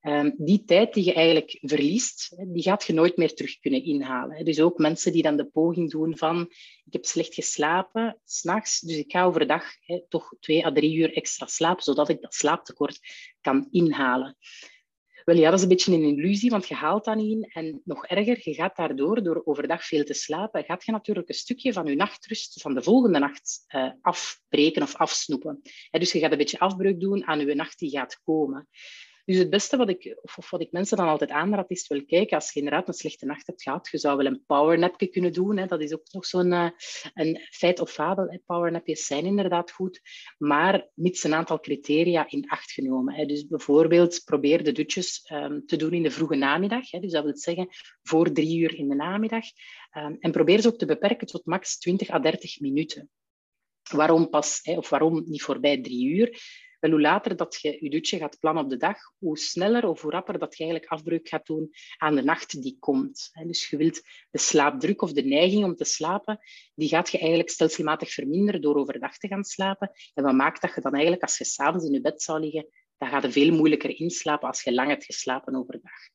um, 0.00 0.34
die 0.36 0.64
tijd 0.64 0.94
die 0.94 1.04
je 1.04 1.12
eigenlijk 1.12 1.58
verliest, 1.60 2.36
die 2.46 2.62
gaat 2.62 2.84
je 2.84 2.92
nooit 2.92 3.16
meer 3.16 3.34
terug 3.34 3.58
kunnen 3.58 3.84
inhalen. 3.84 4.44
Dus 4.44 4.60
ook 4.60 4.78
mensen 4.78 5.12
die 5.12 5.22
dan 5.22 5.36
de 5.36 5.46
poging 5.46 5.90
doen 5.90 6.18
van 6.18 6.40
ik 6.84 6.92
heb 6.92 7.04
slecht 7.04 7.34
geslapen 7.34 8.20
s'nachts, 8.24 8.80
dus 8.80 8.96
ik 8.96 9.10
ga 9.10 9.24
overdag 9.24 9.64
toch 10.08 10.34
twee 10.40 10.66
à 10.66 10.72
drie 10.72 10.96
uur 10.96 11.12
extra 11.14 11.46
slapen, 11.46 11.82
zodat 11.82 12.08
ik 12.08 12.20
dat 12.20 12.34
slaaptekort 12.34 12.98
kan 13.40 13.68
inhalen. 13.70 14.36
Wel 15.26 15.40
dat 15.40 15.52
is 15.52 15.62
een 15.62 15.68
beetje 15.68 15.94
een 15.94 16.18
illusie, 16.18 16.50
want 16.50 16.68
je 16.68 16.74
haalt 16.74 17.04
dat 17.04 17.18
in. 17.18 17.50
En 17.52 17.80
nog 17.84 18.06
erger, 18.06 18.38
je 18.42 18.54
gaat 18.54 18.76
daardoor, 18.76 19.22
door 19.22 19.42
overdag 19.44 19.84
veel 19.84 20.04
te 20.04 20.14
slapen, 20.14 20.64
gaat 20.64 20.84
je 20.84 20.92
natuurlijk 20.92 21.28
een 21.28 21.34
stukje 21.34 21.72
van 21.72 21.86
je 21.86 21.96
nachtrust 21.96 22.60
van 22.60 22.74
de 22.74 22.82
volgende 22.82 23.18
nacht 23.18 23.64
uh, 23.68 23.90
afbreken 24.00 24.82
of 24.82 24.96
afsnoepen. 24.96 25.60
dus 25.90 26.12
je 26.12 26.18
gaat 26.18 26.32
een 26.32 26.38
beetje 26.38 26.58
afbreuk 26.58 27.00
doen 27.00 27.26
aan 27.26 27.46
je 27.46 27.54
nacht 27.54 27.78
die 27.78 27.90
gaat 27.90 28.20
komen. 28.24 28.68
Dus 29.26 29.36
het 29.38 29.50
beste 29.50 29.76
wat 29.76 29.88
ik, 29.88 30.18
of, 30.22 30.50
wat 30.50 30.60
ik 30.60 30.72
mensen 30.72 30.96
dan 30.96 31.08
altijd 31.08 31.30
aanraad, 31.30 31.70
is 31.70 31.88
wel 31.88 32.04
kijken, 32.04 32.36
als 32.36 32.52
je 32.52 32.58
inderdaad 32.58 32.88
een 32.88 32.94
slechte 32.94 33.26
nacht 33.26 33.46
hebt 33.46 33.62
gehad, 33.62 33.88
je 33.90 33.98
zou 33.98 34.16
wel 34.16 34.26
een 34.26 34.44
powernapje 34.46 35.06
kunnen 35.06 35.32
doen. 35.32 35.56
Hè. 35.56 35.66
Dat 35.66 35.80
is 35.80 35.92
ook 35.92 36.12
nog 36.12 36.26
zo'n 36.26 36.52
een 37.14 37.40
feit 37.50 37.80
of 37.80 37.90
fabel. 37.90 38.28
Hè. 38.28 38.38
Powernapjes 38.46 39.06
zijn 39.06 39.24
inderdaad 39.24 39.70
goed, 39.70 40.00
maar 40.38 40.88
mits 40.94 41.24
een 41.24 41.34
aantal 41.34 41.60
criteria 41.60 42.30
in 42.30 42.48
acht 42.48 42.70
genomen. 42.70 43.14
Hè. 43.14 43.24
Dus 43.24 43.46
bijvoorbeeld 43.46 44.22
probeer 44.24 44.64
de 44.64 44.72
dutjes 44.72 45.30
um, 45.32 45.66
te 45.66 45.76
doen 45.76 45.92
in 45.92 46.02
de 46.02 46.10
vroege 46.10 46.36
namiddag. 46.36 46.90
Hè. 46.90 47.00
Dus 47.00 47.12
dat 47.12 47.24
wil 47.24 47.36
zeggen 47.36 47.68
voor 48.02 48.32
drie 48.32 48.58
uur 48.58 48.74
in 48.74 48.88
de 48.88 48.94
namiddag. 48.94 49.44
Um, 49.96 50.16
en 50.20 50.30
probeer 50.30 50.60
ze 50.60 50.68
ook 50.68 50.78
te 50.78 50.86
beperken 50.86 51.26
tot 51.26 51.46
max 51.46 51.78
20 51.78 52.10
à 52.10 52.18
30 52.18 52.60
minuten. 52.60 53.10
Waarom 53.90 54.28
pas, 54.28 54.60
of 54.62 54.88
waarom 54.88 55.24
niet 55.26 55.42
voorbij 55.42 55.80
drie 55.82 56.06
uur? 56.06 56.40
Wel, 56.80 56.90
hoe 56.90 57.00
later 57.00 57.36
dat 57.36 57.58
je 57.60 57.76
je 57.80 57.90
dutje 57.90 58.18
gaat 58.18 58.38
plannen 58.38 58.64
op 58.64 58.70
de 58.70 58.76
dag, 58.76 58.98
hoe 59.18 59.38
sneller 59.38 59.88
of 59.88 60.02
hoe 60.02 60.10
rapper 60.10 60.38
dat 60.38 60.56
je 60.56 60.64
eigenlijk 60.64 60.92
afbreuk 60.92 61.28
gaat 61.28 61.46
doen 61.46 61.70
aan 61.96 62.14
de 62.14 62.22
nacht 62.22 62.62
die 62.62 62.76
komt. 62.78 63.30
Dus 63.46 63.68
je 63.68 63.76
wilt 63.76 64.02
de 64.30 64.38
slaapdruk 64.38 65.02
of 65.02 65.12
de 65.12 65.22
neiging 65.22 65.64
om 65.64 65.76
te 65.76 65.84
slapen, 65.84 66.38
die 66.74 66.88
gaat 66.88 67.10
je 67.10 67.18
eigenlijk 67.18 67.50
stelselmatig 67.50 68.10
verminderen 68.10 68.60
door 68.60 68.76
overdag 68.76 69.18
te 69.18 69.28
gaan 69.28 69.44
slapen. 69.44 69.90
En 70.14 70.24
wat 70.24 70.34
maakt 70.34 70.62
dat 70.62 70.74
je 70.74 70.80
dan 70.80 70.92
eigenlijk, 70.92 71.22
als 71.22 71.38
je 71.38 71.44
s'avonds 71.44 71.86
in 71.86 71.92
je 71.92 72.00
bed 72.00 72.22
zou 72.22 72.40
liggen, 72.40 72.68
dan 72.98 73.08
gaat 73.08 73.22
je 73.22 73.32
veel 73.32 73.56
moeilijker 73.56 73.98
inslapen 73.98 74.48
als 74.48 74.62
je 74.62 74.74
lang 74.74 74.88
hebt 74.88 75.04
geslapen 75.04 75.54
overdag. 75.54 76.08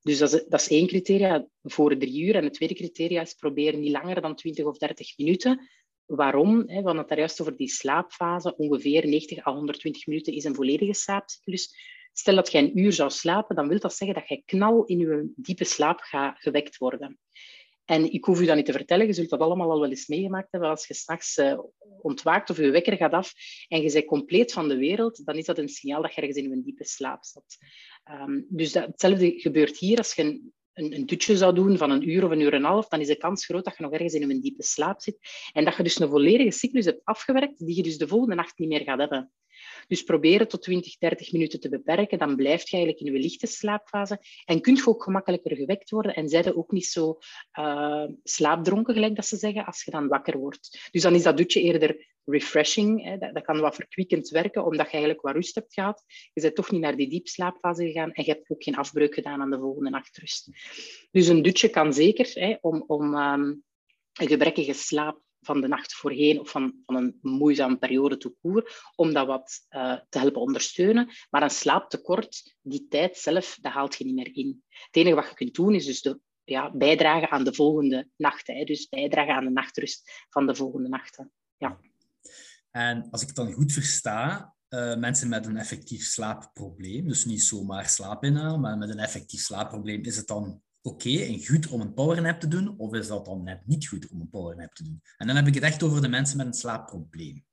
Dus 0.00 0.18
dat 0.18 0.32
is, 0.32 0.44
dat 0.48 0.60
is 0.60 0.68
één 0.68 0.86
criteria 0.86 1.46
voor 1.62 1.96
drie 1.96 2.24
uur. 2.24 2.34
En 2.34 2.44
het 2.44 2.54
tweede 2.54 2.74
criteria 2.74 3.20
is 3.20 3.34
proberen 3.34 3.80
niet 3.80 3.92
langer 3.92 4.20
dan 4.20 4.34
20 4.34 4.64
of 4.64 4.78
30 4.78 5.18
minuten 5.18 5.68
Waarom? 6.06 6.66
We 6.66 6.72
hadden 6.72 6.96
het 6.96 7.08
daar 7.08 7.18
juist 7.18 7.40
over 7.40 7.56
die 7.56 7.68
slaapfase. 7.68 8.56
Ongeveer 8.56 9.06
90 9.06 9.46
à 9.46 9.52
120 9.52 10.06
minuten 10.06 10.32
is 10.32 10.44
een 10.44 10.54
volledige 10.54 10.94
slaapcyclus. 10.94 11.74
Stel 12.12 12.34
dat 12.34 12.52
je 12.52 12.58
een 12.58 12.78
uur 12.78 12.92
zou 12.92 13.10
slapen, 13.10 13.56
dan 13.56 13.68
wil 13.68 13.78
dat 13.78 13.94
zeggen 13.94 14.16
dat 14.16 14.28
je 14.28 14.42
knal 14.44 14.84
in 14.84 14.98
je 14.98 15.32
diepe 15.36 15.64
slaap 15.64 16.00
gaat 16.00 16.38
gewekt 16.38 16.76
worden. 16.76 17.18
En 17.84 18.12
ik 18.12 18.24
hoef 18.24 18.40
u 18.40 18.46
dat 18.46 18.56
niet 18.56 18.64
te 18.64 18.72
vertellen, 18.72 19.06
je 19.06 19.12
zult 19.12 19.28
dat 19.28 19.40
allemaal 19.40 19.70
al 19.70 19.80
wel 19.80 19.90
eens 19.90 20.06
meegemaakt 20.06 20.48
hebben. 20.50 20.70
Als 20.70 20.86
je 20.86 20.94
straks 20.94 21.36
uh, 21.36 21.58
ontwaakt 22.00 22.50
of 22.50 22.56
je 22.56 22.70
wekker 22.70 22.96
gaat 22.96 23.12
af 23.12 23.32
en 23.68 23.82
je 23.82 23.92
bent 23.92 24.04
compleet 24.04 24.52
van 24.52 24.68
de 24.68 24.76
wereld, 24.76 25.24
dan 25.24 25.34
is 25.34 25.44
dat 25.44 25.58
een 25.58 25.68
signaal 25.68 26.02
dat 26.02 26.14
je 26.14 26.20
ergens 26.20 26.38
in 26.38 26.52
een 26.52 26.62
diepe 26.62 26.84
slaap 26.84 27.24
zat. 27.24 27.56
Um, 28.10 28.46
dus 28.48 28.72
dat, 28.72 28.86
hetzelfde 28.86 29.40
gebeurt 29.40 29.78
hier 29.78 29.98
als 29.98 30.14
je 30.14 30.50
een, 30.76 30.94
een 30.94 31.06
dutje 31.06 31.36
zou 31.36 31.54
doen 31.54 31.76
van 31.76 31.90
een 31.90 32.08
uur 32.08 32.24
of 32.24 32.30
een 32.30 32.40
uur 32.40 32.52
en 32.52 32.58
een 32.58 32.64
half, 32.64 32.88
dan 32.88 33.00
is 33.00 33.06
de 33.06 33.16
kans 33.16 33.44
groot 33.44 33.64
dat 33.64 33.76
je 33.76 33.82
nog 33.82 33.92
ergens 33.92 34.14
in 34.14 34.30
een 34.30 34.40
diepe 34.40 34.62
slaap 34.62 35.00
zit. 35.00 35.18
En 35.52 35.64
dat 35.64 35.76
je 35.76 35.82
dus 35.82 36.00
een 36.00 36.08
volledige 36.08 36.50
cyclus 36.50 36.84
hebt 36.84 37.00
afgewerkt, 37.04 37.66
die 37.66 37.76
je 37.76 37.82
dus 37.82 37.98
de 37.98 38.08
volgende 38.08 38.34
nacht 38.34 38.58
niet 38.58 38.68
meer 38.68 38.82
gaat 38.82 38.98
hebben. 38.98 39.30
Dus 39.88 40.02
probeer 40.02 40.38
het 40.38 40.50
tot 40.50 40.62
20, 40.62 40.98
30 40.98 41.32
minuten 41.32 41.60
te 41.60 41.68
beperken. 41.68 42.18
Dan 42.18 42.36
blijf 42.36 42.68
je 42.68 42.76
eigenlijk 42.76 43.06
in 43.06 43.12
je 43.12 43.18
lichte 43.18 43.46
slaapfase. 43.46 44.20
En 44.44 44.60
kunt 44.60 44.78
je 44.78 44.86
ook 44.86 45.02
gemakkelijker 45.02 45.56
gewekt 45.56 45.90
worden. 45.90 46.14
En 46.14 46.28
zijde 46.28 46.56
ook 46.56 46.70
niet 46.70 46.86
zo 46.86 47.18
uh, 47.58 48.04
slaapdronken, 48.22 48.94
gelijk 48.94 49.16
dat 49.16 49.26
ze 49.26 49.36
zeggen, 49.36 49.64
als 49.64 49.84
je 49.84 49.90
dan 49.90 50.08
wakker 50.08 50.38
wordt. 50.38 50.88
Dus 50.90 51.02
dan 51.02 51.14
is 51.14 51.22
dat 51.22 51.36
dutje 51.36 51.60
eerder 51.60 52.15
refreshing. 52.26 53.18
Dat, 53.20 53.34
dat, 53.34 53.44
kan 53.44 53.60
wat 53.60 53.74
verkwikkend 53.74 54.28
werken, 54.28 54.64
omdat 54.64 54.86
je 54.86 54.92
eigenlijk 54.92 55.22
wat 55.22 55.34
rust 55.34 55.54
hebt 55.54 55.74
gehad. 55.74 56.04
Je 56.32 56.40
bent 56.40 56.54
toch 56.54 56.70
niet 56.70 56.80
naar 56.80 56.96
die 56.96 57.08
diepslaapfase 57.08 57.86
gegaan 57.86 58.12
en 58.12 58.24
je 58.24 58.30
hebt 58.30 58.50
ook 58.50 58.62
geen 58.62 58.76
afbreuk 58.76 59.14
gedaan 59.14 59.40
aan 59.40 59.50
de 59.50 59.58
volgende 59.58 59.90
nachtrust. 59.90 60.48
Dus 61.10 61.26
een 61.26 61.42
dutje 61.42 61.68
kan 61.68 61.92
zeker 61.92 62.30
hè, 62.32 62.56
om, 62.60 62.84
om 62.86 63.14
um, 63.14 63.64
een 64.12 64.28
gebrekkige 64.28 64.72
slaap 64.72 65.24
van 65.40 65.60
de 65.60 65.68
nacht 65.68 65.94
voorheen 65.94 66.40
of 66.40 66.50
van, 66.50 66.82
van 66.86 66.96
een 66.96 67.18
moeizame 67.20 67.76
periode 67.76 68.16
te 68.16 68.34
koer, 68.40 68.90
om 68.94 69.12
dat 69.12 69.26
wat 69.26 69.66
uh, 69.70 69.98
te 70.08 70.18
helpen 70.18 70.40
ondersteunen. 70.40 71.10
Maar 71.30 71.42
een 71.42 71.50
slaaptekort, 71.50 72.56
die 72.62 72.86
tijd 72.88 73.16
zelf, 73.16 73.58
dat 73.60 73.72
haalt 73.72 73.94
je 73.94 74.04
niet 74.04 74.14
meer 74.14 74.36
in. 74.36 74.62
Het 74.68 74.96
enige 74.96 75.14
wat 75.14 75.28
je 75.28 75.34
kunt 75.34 75.54
doen, 75.54 75.74
is 75.74 75.86
dus 75.86 76.02
de, 76.02 76.20
ja, 76.44 76.70
bijdragen 76.70 77.30
aan 77.30 77.44
de 77.44 77.54
volgende 77.54 78.08
nachten. 78.16 78.56
Hè. 78.56 78.64
Dus 78.64 78.88
bijdragen 78.88 79.34
aan 79.34 79.44
de 79.44 79.50
nachtrust 79.50 80.26
van 80.30 80.46
de 80.46 80.54
volgende 80.54 80.88
nachten. 80.88 81.32
Ja. 81.56 81.78
En 82.76 83.10
als 83.10 83.20
ik 83.20 83.26
het 83.26 83.36
dan 83.36 83.52
goed 83.52 83.72
versta, 83.72 84.54
uh, 84.68 84.96
mensen 84.96 85.28
met 85.28 85.46
een 85.46 85.56
effectief 85.56 86.04
slaapprobleem, 86.04 87.08
dus 87.08 87.24
niet 87.24 87.42
zomaar 87.42 87.88
slaap 87.88 88.24
inhalen, 88.24 88.60
maar 88.60 88.78
met 88.78 88.88
een 88.88 88.98
effectief 88.98 89.40
slaapprobleem, 89.40 90.02
is 90.02 90.16
het 90.16 90.26
dan 90.26 90.62
oké 90.82 91.18
en 91.18 91.46
goed 91.46 91.68
om 91.68 91.80
een 91.80 91.94
powernap 91.94 92.40
te 92.40 92.48
doen, 92.48 92.78
of 92.78 92.94
is 92.94 93.06
dat 93.06 93.24
dan 93.24 93.42
net 93.42 93.66
niet 93.66 93.88
goed 93.88 94.08
om 94.08 94.20
een 94.20 94.30
powernap 94.30 94.74
te 94.74 94.82
doen? 94.82 95.02
En 95.16 95.26
dan 95.26 95.36
heb 95.36 95.46
ik 95.46 95.54
het 95.54 95.62
echt 95.62 95.82
over 95.82 96.02
de 96.02 96.08
mensen 96.08 96.36
met 96.36 96.46
een 96.46 96.52
slaapprobleem. 96.52 97.44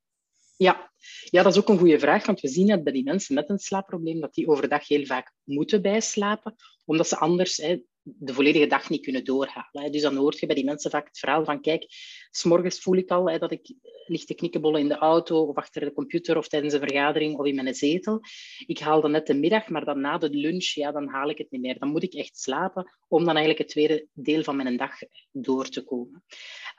Ja. 0.57 0.91
ja, 1.29 1.43
dat 1.43 1.53
is 1.53 1.59
ook 1.59 1.69
een 1.69 1.77
goede 1.77 1.99
vraag, 1.99 2.25
want 2.25 2.39
we 2.39 2.47
zien 2.47 2.67
dat 2.67 2.83
bij 2.83 2.93
die 2.93 3.03
mensen 3.03 3.35
met 3.35 3.49
een 3.49 3.59
slaapprobleem, 3.59 4.19
dat 4.19 4.33
die 4.33 4.47
overdag 4.47 4.87
heel 4.87 5.05
vaak 5.05 5.33
moeten 5.43 5.81
bijslapen, 5.81 6.55
omdat 6.85 7.07
ze 7.07 7.17
anders 7.17 7.57
hè, 7.57 7.81
de 8.03 8.33
volledige 8.33 8.67
dag 8.67 8.89
niet 8.89 9.03
kunnen 9.03 9.25
doorhalen. 9.25 9.91
Dus 9.91 10.01
dan 10.01 10.15
hoort 10.15 10.39
je 10.39 10.45
bij 10.45 10.55
die 10.55 10.65
mensen 10.65 10.91
vaak 10.91 11.07
het 11.07 11.19
verhaal 11.19 11.45
van, 11.45 11.61
kijk, 11.61 11.85
s'morgens 12.31 12.79
voel 12.79 12.95
ik 12.95 13.11
al 13.11 13.39
dat 13.39 13.51
ik 13.51 13.73
ligt 14.07 14.27
te 14.27 14.33
knikkenbollen 14.33 14.81
in 14.81 14.87
de 14.87 14.97
auto 14.97 15.43
of 15.43 15.55
achter 15.55 15.81
de 15.81 15.93
computer 15.93 16.37
of 16.37 16.47
tijdens 16.47 16.73
een 16.73 16.79
vergadering 16.79 17.37
of 17.37 17.45
in 17.45 17.55
mijn 17.55 17.75
zetel. 17.75 18.21
Ik 18.65 18.79
haal 18.79 19.01
dan 19.01 19.11
net 19.11 19.27
de 19.27 19.33
middag, 19.33 19.67
maar 19.67 19.85
dan 19.85 20.01
na 20.01 20.17
de 20.17 20.29
lunch, 20.29 20.65
ja, 20.65 20.91
dan 20.91 21.07
haal 21.07 21.29
ik 21.29 21.37
het 21.37 21.51
niet 21.51 21.61
meer. 21.61 21.79
Dan 21.79 21.89
moet 21.89 22.03
ik 22.03 22.13
echt 22.13 22.37
slapen 22.39 22.91
om 23.07 23.25
dan 23.25 23.35
eigenlijk 23.35 23.59
het 23.59 23.67
tweede 23.67 24.07
deel 24.13 24.43
van 24.43 24.55
mijn 24.55 24.77
dag 24.77 24.91
door 25.31 25.69
te 25.69 25.83
komen. 25.83 26.23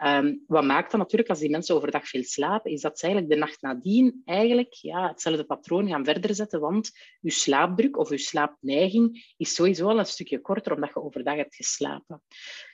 Um, 0.05 0.45
wat 0.47 0.65
maakt 0.65 0.91
dan 0.91 1.01
natuurlijk 1.01 1.31
als 1.31 1.39
die 1.39 1.51
mensen 1.51 1.75
overdag 1.75 2.09
veel 2.09 2.23
slapen, 2.23 2.71
is 2.71 2.81
dat 2.81 2.99
ze 2.99 3.05
eigenlijk 3.05 3.35
de 3.35 3.41
nacht 3.41 3.63
nadien 3.63 4.23
eigenlijk 4.25 4.73
ja, 4.73 5.09
hetzelfde 5.09 5.45
patroon 5.45 5.89
gaan 5.89 6.05
verder 6.05 6.35
zetten, 6.35 6.61
want 6.61 6.91
je 7.21 7.31
slaapdruk 7.31 7.99
of 7.99 8.11
je 8.11 8.19
slaapneiging 8.19 9.35
is 9.37 9.55
sowieso 9.55 9.89
al 9.89 9.99
een 9.99 10.07
stukje 10.07 10.41
korter 10.41 10.75
omdat 10.75 10.91
je 10.95 11.01
overdag 11.15 11.37
hebt 11.37 11.55
geslapen. 11.55 12.23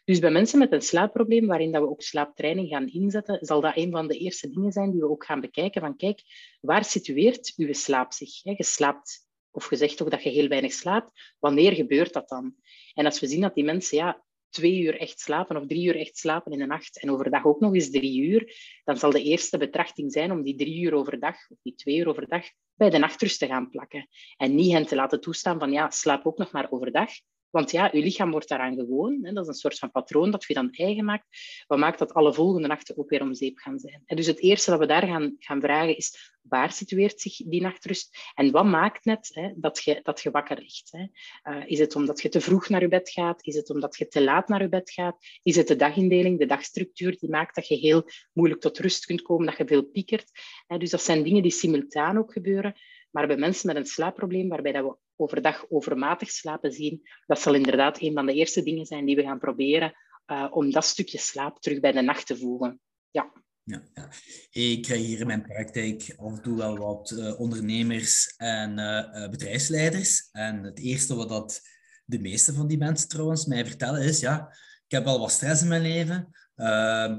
Dus 0.04 0.18
bij 0.18 0.30
mensen 0.30 0.58
met 0.58 0.72
een 0.72 0.82
slaapprobleem, 0.82 1.46
waarin 1.46 1.72
dat 1.72 1.82
we 1.82 1.88
ook 1.88 2.02
slaaptraining 2.02 2.68
gaan 2.68 2.88
inzetten, 2.88 3.38
zal 3.40 3.60
dat 3.60 3.76
een 3.76 3.90
van 3.90 4.08
de 4.08 4.18
eerste 4.18 4.50
dingen 4.50 4.72
zijn 4.72 4.90
die 4.90 5.00
we 5.00 5.10
ook 5.10 5.24
gaan 5.24 5.40
bekijken. 5.40 5.80
Van 5.80 5.96
kijk, 5.96 6.22
waar 6.60 6.84
situeert 6.84 7.52
uw 7.56 7.72
slaap 7.72 8.12
zich? 8.12 8.42
Je 8.42 8.64
slaapt, 8.64 9.28
of 9.50 9.70
je 9.70 9.76
zegt 9.76 9.96
toch 9.96 10.08
dat 10.08 10.22
je 10.22 10.30
heel 10.30 10.48
weinig 10.48 10.72
slaapt. 10.72 11.34
Wanneer 11.38 11.72
gebeurt 11.72 12.12
dat 12.12 12.28
dan? 12.28 12.54
En 12.94 13.04
als 13.04 13.20
we 13.20 13.26
zien 13.26 13.40
dat 13.40 13.54
die 13.54 13.64
mensen 13.64 13.96
ja, 13.96 14.24
twee 14.50 14.80
uur 14.80 14.98
echt 14.98 15.20
slapen 15.20 15.56
of 15.56 15.66
drie 15.66 15.86
uur 15.86 15.96
echt 15.96 16.16
slapen 16.16 16.52
in 16.52 16.58
de 16.58 16.66
nacht 16.66 17.00
en 17.00 17.10
overdag 17.10 17.44
ook 17.44 17.60
nog 17.60 17.74
eens 17.74 17.90
drie 17.90 18.20
uur, 18.20 18.54
dan 18.84 18.96
zal 18.96 19.10
de 19.10 19.22
eerste 19.22 19.58
betrachting 19.58 20.12
zijn 20.12 20.30
om 20.30 20.42
die 20.42 20.56
drie 20.56 20.80
uur 20.80 20.94
overdag 20.94 21.36
of 21.50 21.58
die 21.62 21.74
twee 21.74 21.96
uur 21.96 22.08
overdag 22.08 22.46
bij 22.74 22.90
de 22.90 22.98
nachtrust 22.98 23.38
te 23.38 23.46
gaan 23.46 23.70
plakken. 23.70 24.08
En 24.36 24.54
niet 24.54 24.72
hen 24.72 24.86
te 24.86 24.94
laten 24.94 25.20
toestaan 25.20 25.58
van 25.58 25.72
ja, 25.72 25.90
slaap 25.90 26.26
ook 26.26 26.38
nog 26.38 26.52
maar 26.52 26.70
overdag, 26.70 27.10
want 27.50 27.70
ja, 27.70 27.88
je 27.92 28.02
lichaam 28.02 28.30
wordt 28.30 28.48
daaraan 28.48 28.74
gewoon. 28.74 29.18
Hè. 29.22 29.32
Dat 29.32 29.42
is 29.42 29.48
een 29.48 29.54
soort 29.54 29.78
van 29.78 29.90
patroon 29.90 30.30
dat 30.30 30.44
je 30.44 30.54
dan 30.54 30.70
eigen 30.70 31.04
maakt. 31.04 31.26
Wat 31.66 31.78
maakt 31.78 31.98
dat 31.98 32.14
alle 32.14 32.34
volgende 32.34 32.68
nachten 32.68 32.96
ook 32.98 33.10
weer 33.10 33.22
om 33.22 33.34
zeep 33.34 33.58
gaan 33.58 33.78
zijn. 33.78 34.02
En 34.04 34.16
dus 34.16 34.26
het 34.26 34.40
eerste 34.40 34.70
dat 34.70 34.78
we 34.78 34.86
daar 34.86 35.06
gaan, 35.06 35.34
gaan 35.38 35.60
vragen 35.60 35.96
is, 35.96 36.38
waar 36.42 36.72
situeert 36.72 37.20
zich 37.20 37.36
die 37.36 37.60
nachtrust? 37.60 38.18
En 38.34 38.50
wat 38.50 38.64
maakt 38.64 39.04
net 39.04 39.30
hè, 39.32 39.52
dat, 39.56 39.82
je, 39.84 40.00
dat 40.02 40.20
je 40.20 40.30
wakker 40.30 40.58
ligt? 40.58 40.90
Hè? 40.90 41.06
Uh, 41.52 41.64
is 41.66 41.78
het 41.78 41.96
omdat 41.96 42.22
je 42.22 42.28
te 42.28 42.40
vroeg 42.40 42.68
naar 42.68 42.80
je 42.80 42.88
bed 42.88 43.10
gaat? 43.10 43.46
Is 43.46 43.54
het 43.54 43.70
omdat 43.70 43.96
je 43.96 44.08
te 44.08 44.22
laat 44.22 44.48
naar 44.48 44.62
je 44.62 44.68
bed 44.68 44.90
gaat? 44.90 45.16
Is 45.42 45.56
het 45.56 45.68
de 45.68 45.76
dagindeling, 45.76 46.38
de 46.38 46.46
dagstructuur, 46.46 47.16
die 47.18 47.30
maakt 47.30 47.54
dat 47.54 47.68
je 47.68 47.74
heel 47.74 48.04
moeilijk 48.32 48.60
tot 48.60 48.78
rust 48.78 49.04
kunt 49.04 49.22
komen, 49.22 49.46
dat 49.46 49.56
je 49.56 49.66
veel 49.66 49.82
piekert? 49.82 50.30
Hè? 50.66 50.78
Dus 50.78 50.90
dat 50.90 51.02
zijn 51.02 51.22
dingen 51.22 51.42
die 51.42 51.52
simultaan 51.52 52.18
ook 52.18 52.32
gebeuren. 52.32 52.74
Maar 53.10 53.26
bij 53.26 53.36
mensen 53.36 53.66
met 53.66 53.76
een 53.76 53.86
slaapprobleem, 53.86 54.48
waarbij 54.48 54.72
dat 54.72 54.84
we 54.84 54.96
overdag 55.20 55.66
overmatig 55.68 56.30
slapen 56.30 56.72
zien, 56.72 57.08
dat 57.26 57.40
zal 57.40 57.54
inderdaad 57.54 58.00
een 58.00 58.12
van 58.12 58.26
de 58.26 58.34
eerste 58.34 58.62
dingen 58.62 58.86
zijn 58.86 59.04
die 59.04 59.16
we 59.16 59.22
gaan 59.22 59.38
proberen 59.38 59.94
uh, 60.26 60.46
om 60.50 60.70
dat 60.70 60.84
stukje 60.84 61.18
slaap 61.18 61.60
terug 61.60 61.80
bij 61.80 61.92
de 61.92 62.00
nacht 62.00 62.26
te 62.26 62.36
voegen. 62.36 62.80
Ja. 63.10 63.32
Ja, 63.62 63.82
ja. 63.94 64.08
Ik 64.50 64.82
krijg 64.82 65.00
hier 65.00 65.20
in 65.20 65.26
mijn 65.26 65.42
praktijk 65.42 66.14
af 66.16 66.36
en 66.36 66.42
toe 66.42 66.56
wel 66.56 66.76
wat 66.76 67.10
uh, 67.10 67.40
ondernemers 67.40 68.34
en 68.36 68.78
uh, 68.78 69.28
bedrijfsleiders. 69.28 70.28
En 70.32 70.62
het 70.62 70.78
eerste 70.78 71.14
wat 71.14 71.28
dat 71.28 71.60
de 72.04 72.18
meeste 72.18 72.52
van 72.52 72.66
die 72.66 72.78
mensen 72.78 73.08
trouwens 73.08 73.46
mij 73.46 73.66
vertellen 73.66 74.02
is, 74.02 74.20
ja, 74.20 74.56
ik 74.86 74.90
heb 74.90 75.04
wel 75.04 75.18
wat 75.18 75.30
stress 75.30 75.62
in 75.62 75.68
mijn 75.68 75.82
leven. 75.82 76.28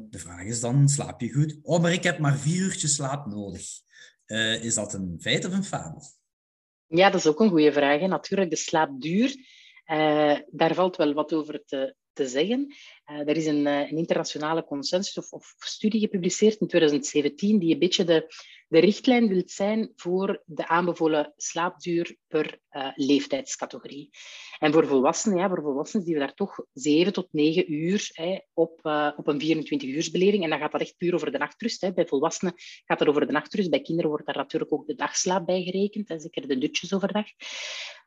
de 0.09 0.17
vraag 0.19 0.43
is 0.43 0.59
dan, 0.59 0.89
slaap 0.89 1.21
je 1.21 1.31
goed? 1.31 1.59
Oh, 1.61 1.81
maar 1.81 1.93
ik 1.93 2.03
heb 2.03 2.19
maar 2.19 2.37
vier 2.37 2.61
uurtjes 2.61 2.95
slaap 2.95 3.25
nodig. 3.25 3.67
is 4.61 4.73
dat 4.73 4.93
een 4.93 5.17
feit 5.21 5.45
of 5.45 5.53
een 5.53 5.63
fabel? 5.63 6.03
Ja, 6.93 7.09
dat 7.09 7.19
is 7.19 7.27
ook 7.27 7.39
een 7.39 7.49
goede 7.49 7.71
vraag. 7.71 8.01
Natuurlijk, 8.01 8.49
de 8.49 8.55
slaapduur, 8.55 9.35
daar 10.51 10.73
valt 10.73 10.95
wel 10.95 11.13
wat 11.13 11.33
over 11.33 11.63
te, 11.65 11.95
te 12.13 12.27
zeggen. 12.27 12.75
Uh, 13.11 13.19
er 13.19 13.37
is 13.37 13.45
een, 13.45 13.65
een 13.65 13.97
internationale 13.97 14.63
consensus 14.63 15.29
of, 15.29 15.53
studie 15.57 15.99
gepubliceerd 15.99 16.59
in 16.59 16.67
2017 16.67 17.59
die 17.59 17.73
een 17.73 17.79
beetje 17.79 18.03
de, 18.03 18.25
de 18.67 18.79
richtlijn 18.79 19.27
wil 19.27 19.43
zijn 19.45 19.91
voor 19.95 20.43
de 20.45 20.67
aanbevolen 20.67 21.33
slaapduur 21.37 22.17
per 22.31 22.59
uh, 22.71 22.87
leeftijdscategorie. 22.95 24.09
En 24.59 24.73
voor 24.73 24.87
volwassenen, 24.87 25.37
ja, 25.37 25.47
voor 25.47 25.61
volwassenen 25.61 26.05
zien 26.05 26.13
we 26.13 26.19
daar 26.19 26.33
toch 26.33 26.59
7 26.73 27.13
tot 27.13 27.27
9 27.31 27.73
uur 27.73 28.09
hè, 28.13 28.39
op, 28.53 28.79
uh, 28.83 29.11
op 29.15 29.27
een 29.27 29.41
24-uursbeleving. 29.41 30.43
En 30.43 30.49
dan 30.49 30.59
gaat 30.59 30.71
dat 30.71 30.81
echt 30.81 30.97
puur 30.97 31.13
over 31.13 31.31
de 31.31 31.37
nachtrust. 31.37 31.81
Hè. 31.81 31.93
Bij 31.93 32.05
volwassenen 32.05 32.53
gaat 32.85 32.99
dat 32.99 33.07
over 33.07 33.25
de 33.25 33.31
nachtrust. 33.31 33.69
Bij 33.69 33.81
kinderen 33.81 34.09
wordt 34.09 34.25
daar 34.25 34.35
natuurlijk 34.35 34.73
ook 34.73 34.87
de 34.87 34.95
dagslaap 34.95 35.45
bij 35.45 35.63
gerekend, 35.63 36.09
hè, 36.09 36.19
zeker 36.19 36.47
de 36.47 36.57
dutjes 36.57 36.93
overdag. 36.93 37.25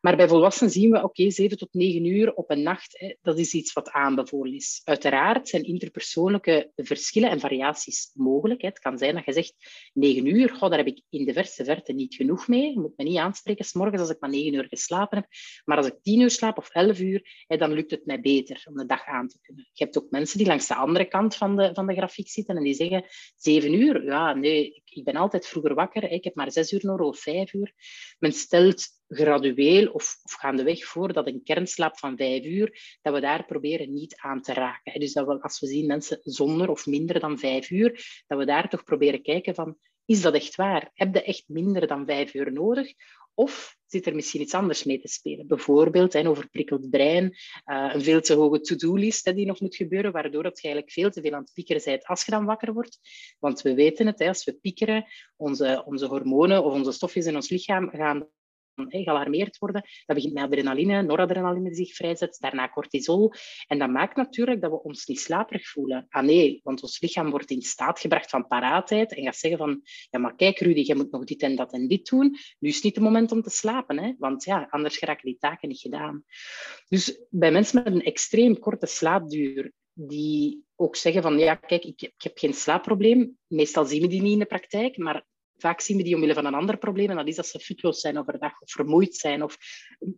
Maar 0.00 0.16
bij 0.16 0.28
volwassenen 0.28 0.72
zien 0.72 0.90
we, 0.90 0.96
oké, 0.96 1.06
okay, 1.06 1.30
7 1.30 1.58
tot 1.58 1.74
9 1.74 2.04
uur 2.04 2.34
op 2.34 2.50
een 2.50 2.62
nacht, 2.62 2.98
hè, 2.98 3.14
dat 3.22 3.38
is 3.38 3.54
iets 3.54 3.72
wat 3.72 3.90
aanbevolen 3.90 4.54
is. 4.54 4.80
Uiteraard 4.84 5.48
zijn 5.48 5.62
interpersoonlijke 5.62 6.70
verschillen 6.76 7.30
en 7.30 7.40
variaties 7.40 8.10
mogelijk. 8.14 8.62
Het 8.62 8.78
kan 8.78 8.98
zijn 8.98 9.14
dat 9.14 9.24
je 9.24 9.32
zegt 9.32 9.54
9 9.92 10.26
uur, 10.26 10.50
goh, 10.50 10.68
daar 10.68 10.78
heb 10.78 10.87
ik 10.87 11.00
in 11.10 11.24
de 11.24 11.32
verste 11.32 11.64
verte 11.64 11.92
niet 11.92 12.14
genoeg 12.14 12.48
mee. 12.48 12.70
Je 12.70 12.80
moet 12.80 12.96
me 12.96 13.04
niet 13.04 13.16
aanspreken, 13.16 13.64
s 13.64 13.72
morgens 13.72 14.00
als 14.00 14.10
maar 14.20 14.31
9 14.31 14.55
uur 14.55 14.66
geslapen 14.68 15.18
heb. 15.18 15.29
Maar 15.64 15.77
als 15.77 15.87
ik 15.87 16.03
10 16.03 16.20
uur 16.20 16.31
slaap 16.31 16.59
of 16.59 16.70
11 16.70 16.98
uur, 16.98 17.46
dan 17.46 17.72
lukt 17.72 17.90
het 17.90 18.07
mij 18.07 18.20
beter 18.20 18.62
om 18.64 18.77
de 18.77 18.87
dag 18.87 19.05
aan 19.07 19.29
te 19.29 19.38
kunnen. 19.40 19.68
Je 19.72 19.85
hebt 19.85 19.98
ook 19.98 20.11
mensen 20.11 20.38
die 20.38 20.46
langs 20.46 20.66
de 20.66 20.74
andere 20.74 21.05
kant 21.05 21.37
van 21.37 21.57
de, 21.57 21.70
van 21.74 21.87
de 21.87 21.94
grafiek 21.94 22.29
zitten 22.29 22.57
en 22.57 22.62
die 22.62 22.74
zeggen 22.74 23.05
7 23.37 23.74
uur. 23.74 24.05
Ja, 24.05 24.35
nee, 24.35 24.83
ik 24.85 25.05
ben 25.05 25.16
altijd 25.16 25.46
vroeger 25.46 25.74
wakker. 25.74 26.11
Ik 26.11 26.24
heb 26.24 26.35
maar 26.35 26.53
6 26.53 26.72
uur 26.72 26.81
nodig 26.83 27.07
of 27.07 27.18
5 27.18 27.53
uur. 27.53 27.72
Men 28.18 28.33
stelt 28.33 28.87
gradueel 29.09 29.87
of, 29.87 30.18
of 30.22 30.33
gaandeweg 30.33 30.85
voor 30.85 31.12
dat 31.12 31.27
een 31.27 31.42
kernslaap 31.42 31.98
van 31.98 32.16
5 32.16 32.44
uur, 32.44 32.98
dat 33.03 33.14
we 33.14 33.20
daar 33.20 33.44
proberen 33.44 33.92
niet 33.92 34.16
aan 34.16 34.42
te 34.42 34.53
raken. 34.53 35.00
Dus 35.00 35.12
dat 35.12 35.27
we, 35.27 35.42
als 35.42 35.61
we 35.61 35.66
zien 35.66 35.87
mensen 35.87 36.18
zonder 36.22 36.68
of 36.68 36.87
minder 36.87 37.20
dan 37.20 37.38
5 37.38 37.70
uur, 37.70 38.22
dat 38.27 38.38
we 38.38 38.44
daar 38.44 38.68
toch 38.68 38.85
proberen 38.85 39.22
kijken 39.22 39.55
van 39.55 39.77
is 40.07 40.22
dat 40.22 40.35
echt 40.35 40.55
waar? 40.55 40.90
Heb 40.94 41.14
je 41.14 41.22
echt 41.22 41.44
minder 41.46 41.87
dan 41.87 42.07
vijf 42.07 42.35
uur 42.35 42.53
nodig? 42.53 42.92
Of 43.35 43.77
zit 43.87 44.07
er 44.07 44.14
misschien 44.14 44.40
iets 44.40 44.55
anders 44.55 44.85
mee 44.85 45.01
te 45.01 45.09
spelen? 45.09 45.47
Bijvoorbeeld 45.47 46.14
een 46.14 46.29
overprikkeld 46.29 46.90
brein, 46.90 47.25
uh, 47.25 47.90
een 47.92 48.03
veel 48.03 48.20
te 48.20 48.35
hoge 48.35 48.61
to-do-list 48.61 49.35
die 49.35 49.47
nog 49.47 49.61
moet 49.61 49.77
gebeuren, 49.77 50.12
waardoor 50.12 50.44
het 50.44 50.64
eigenlijk 50.64 50.92
veel 50.92 51.11
te 51.11 51.20
veel 51.20 51.33
aan 51.33 51.42
het 51.42 51.53
piekeren 51.55 51.83
bent 51.85 52.07
als 52.07 52.25
je 52.25 52.31
dan 52.31 52.44
wakker 52.44 52.73
wordt. 52.73 52.99
Want 53.38 53.62
we 53.62 53.75
weten 53.75 54.07
het, 54.07 54.20
als 54.20 54.44
we 54.44 54.53
piekeren, 54.53 55.05
onze, 55.37 55.83
onze 55.87 56.07
hormonen 56.07 56.64
of 56.64 56.73
onze 56.73 56.92
stofjes 56.92 57.27
in 57.27 57.35
ons 57.35 57.49
lichaam 57.49 57.90
gaan 57.90 58.29
gealarmeerd 58.88 59.58
worden. 59.58 59.82
Dat 60.06 60.16
begint 60.16 60.34
met 60.34 60.42
adrenaline, 60.42 61.02
noradrenaline 61.02 61.68
die 61.68 61.87
zich 61.87 61.94
vrijzet, 61.94 62.37
daarna 62.40 62.68
cortisol. 62.68 63.32
En 63.66 63.78
dat 63.78 63.90
maakt 63.90 64.16
natuurlijk 64.16 64.60
dat 64.60 64.70
we 64.70 64.82
ons 64.82 65.06
niet 65.06 65.20
slaperig 65.20 65.68
voelen. 65.68 66.06
Ah 66.08 66.24
nee, 66.24 66.60
want 66.62 66.82
ons 66.82 67.00
lichaam 67.00 67.30
wordt 67.30 67.50
in 67.50 67.62
staat 67.62 68.00
gebracht 68.00 68.30
van 68.30 68.46
paraatheid 68.46 69.14
en 69.14 69.22
gaat 69.22 69.37
zeggen 69.37 69.58
van, 69.58 69.80
ja 70.10 70.18
maar 70.18 70.37
kijk 70.37 70.58
Rudy, 70.58 70.82
je 70.87 70.94
moet 70.94 71.10
nog 71.10 71.24
dit 71.24 71.42
en 71.42 71.56
dat 71.56 71.72
en 71.72 71.88
dit 71.88 72.08
doen. 72.08 72.37
Nu 72.58 72.68
is 72.68 72.82
niet 72.82 72.94
het 72.94 73.04
moment 73.04 73.32
om 73.32 73.42
te 73.42 73.50
slapen, 73.50 73.98
hè? 73.98 74.12
want 74.18 74.44
ja, 74.44 74.66
anders 74.70 74.96
geraken 74.96 75.26
die 75.26 75.38
taken 75.38 75.68
niet 75.68 75.80
gedaan. 75.80 76.24
Dus 76.88 77.20
bij 77.30 77.52
mensen 77.52 77.82
met 77.82 77.92
een 77.92 78.02
extreem 78.02 78.58
korte 78.58 78.87
slaapduur, 78.87 79.72
die 79.92 80.64
ook 80.76 80.96
zeggen 80.96 81.22
van, 81.22 81.38
ja 81.38 81.54
kijk, 81.54 81.84
ik 81.84 82.12
heb 82.16 82.38
geen 82.38 82.54
slaapprobleem. 82.54 83.38
Meestal 83.46 83.84
zien 83.84 84.00
we 84.00 84.06
die 84.06 84.22
niet 84.22 84.32
in 84.32 84.38
de 84.38 84.44
praktijk, 84.44 84.96
maar 84.96 85.24
Vaak 85.56 85.80
zien 85.80 85.96
we 85.96 86.02
die 86.02 86.14
omwille 86.14 86.34
van 86.34 86.44
een 86.44 86.54
ander 86.54 86.78
probleem, 86.78 87.10
en 87.10 87.16
dat 87.16 87.28
is 87.28 87.36
dat 87.36 87.46
ze 87.46 87.58
futloos 87.58 88.00
zijn 88.00 88.18
overdag, 88.18 88.60
of 88.60 88.70
vermoeid 88.70 89.14
zijn, 89.14 89.42
of 89.42 89.56